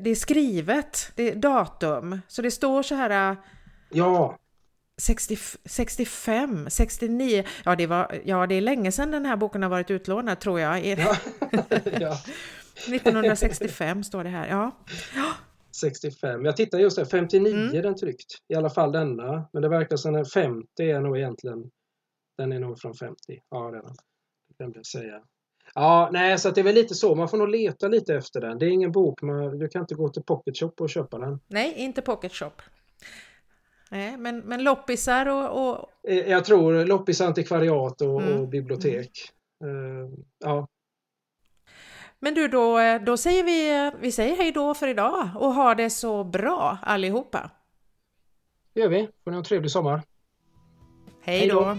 det 0.00 0.10
är 0.10 0.14
skrivet, 0.14 1.12
det 1.14 1.30
är 1.30 1.34
datum. 1.34 2.20
Så 2.28 2.42
det 2.42 2.50
står 2.50 2.82
så 2.82 2.94
här... 2.94 3.36
Ja! 3.90 4.38
60, 4.98 5.36
65, 5.64 6.70
69, 6.70 7.44
ja 7.64 7.76
det, 7.76 7.86
var, 7.86 8.20
ja 8.24 8.46
det 8.46 8.54
är 8.54 8.60
länge 8.60 8.92
sedan 8.92 9.10
den 9.10 9.26
här 9.26 9.36
boken 9.36 9.62
har 9.62 9.70
varit 9.70 9.90
utlånad 9.90 10.40
tror 10.40 10.60
jag. 10.60 10.86
Ja. 10.86 10.96
ja. 12.00 12.18
1965 12.88 14.04
står 14.04 14.24
det 14.24 14.30
här, 14.30 14.48
ja. 14.48 14.76
65, 15.80 16.44
jag 16.44 16.56
tittar 16.56 16.78
just 16.78 16.96
där, 16.96 17.04
59 17.04 17.54
mm. 17.54 17.76
är 17.76 17.82
den 17.82 17.96
tryckt. 17.96 18.26
I 18.48 18.54
alla 18.54 18.70
fall 18.70 18.92
denna, 18.92 19.48
men 19.52 19.62
det 19.62 19.68
verkar 19.68 19.96
som 19.96 20.12
den 20.12 20.24
50 20.24 20.66
är 20.78 21.00
nog 21.00 21.18
egentligen, 21.18 21.70
den 22.38 22.52
är 22.52 22.60
nog 22.60 22.80
från 22.80 22.94
50. 22.94 23.16
Ja, 23.50 23.70
den 23.70 23.82
glömde 24.58 24.78
jag 24.78 24.86
säga. 24.86 25.22
Ja, 25.74 26.08
nej, 26.12 26.38
så 26.38 26.50
det 26.50 26.60
är 26.60 26.64
väl 26.64 26.74
lite 26.74 26.94
så. 26.94 27.14
Man 27.14 27.28
får 27.28 27.38
nog 27.38 27.48
leta 27.48 27.88
lite 27.88 28.14
efter 28.14 28.40
den. 28.40 28.58
Det 28.58 28.66
är 28.66 28.70
ingen 28.70 28.92
bok, 28.92 29.22
man, 29.22 29.58
du 29.58 29.68
kan 29.68 29.80
inte 29.80 29.94
gå 29.94 30.08
till 30.08 30.22
Pocket 30.22 30.58
Shop 30.58 30.72
och 30.80 30.90
köpa 30.90 31.18
den. 31.18 31.40
Nej, 31.46 31.74
inte 31.76 32.02
Pocket 32.02 32.32
Shop. 32.32 32.52
Nej, 33.90 34.16
men, 34.16 34.38
men 34.38 34.64
loppisar 34.64 35.26
och, 35.26 35.68
och... 35.68 35.90
Eh, 36.08 36.30
jag 36.30 36.44
tror 36.44 36.84
loppis, 36.84 37.20
antikvariat 37.20 38.00
och, 38.00 38.22
mm. 38.22 38.40
och 38.40 38.48
bibliotek. 38.48 39.10
Uh, 39.64 40.18
ja. 40.38 40.68
Men 42.18 42.34
du, 42.34 42.48
då, 42.48 42.78
då 43.06 43.16
säger 43.16 43.44
vi, 43.44 43.92
vi 44.00 44.12
säger 44.12 44.36
hej 44.36 44.52
då 44.52 44.74
för 44.74 44.88
idag 44.88 45.30
och 45.34 45.54
ha 45.54 45.74
det 45.74 45.90
så 45.90 46.24
bra 46.24 46.78
allihopa. 46.82 47.50
Det 48.72 48.80
gör 48.80 48.88
vi. 48.88 49.08
Får 49.24 49.30
ni 49.30 49.36
en 49.36 49.44
trevlig 49.44 49.70
sommar. 49.70 50.02
Hej 51.22 51.48
då. 51.48 51.76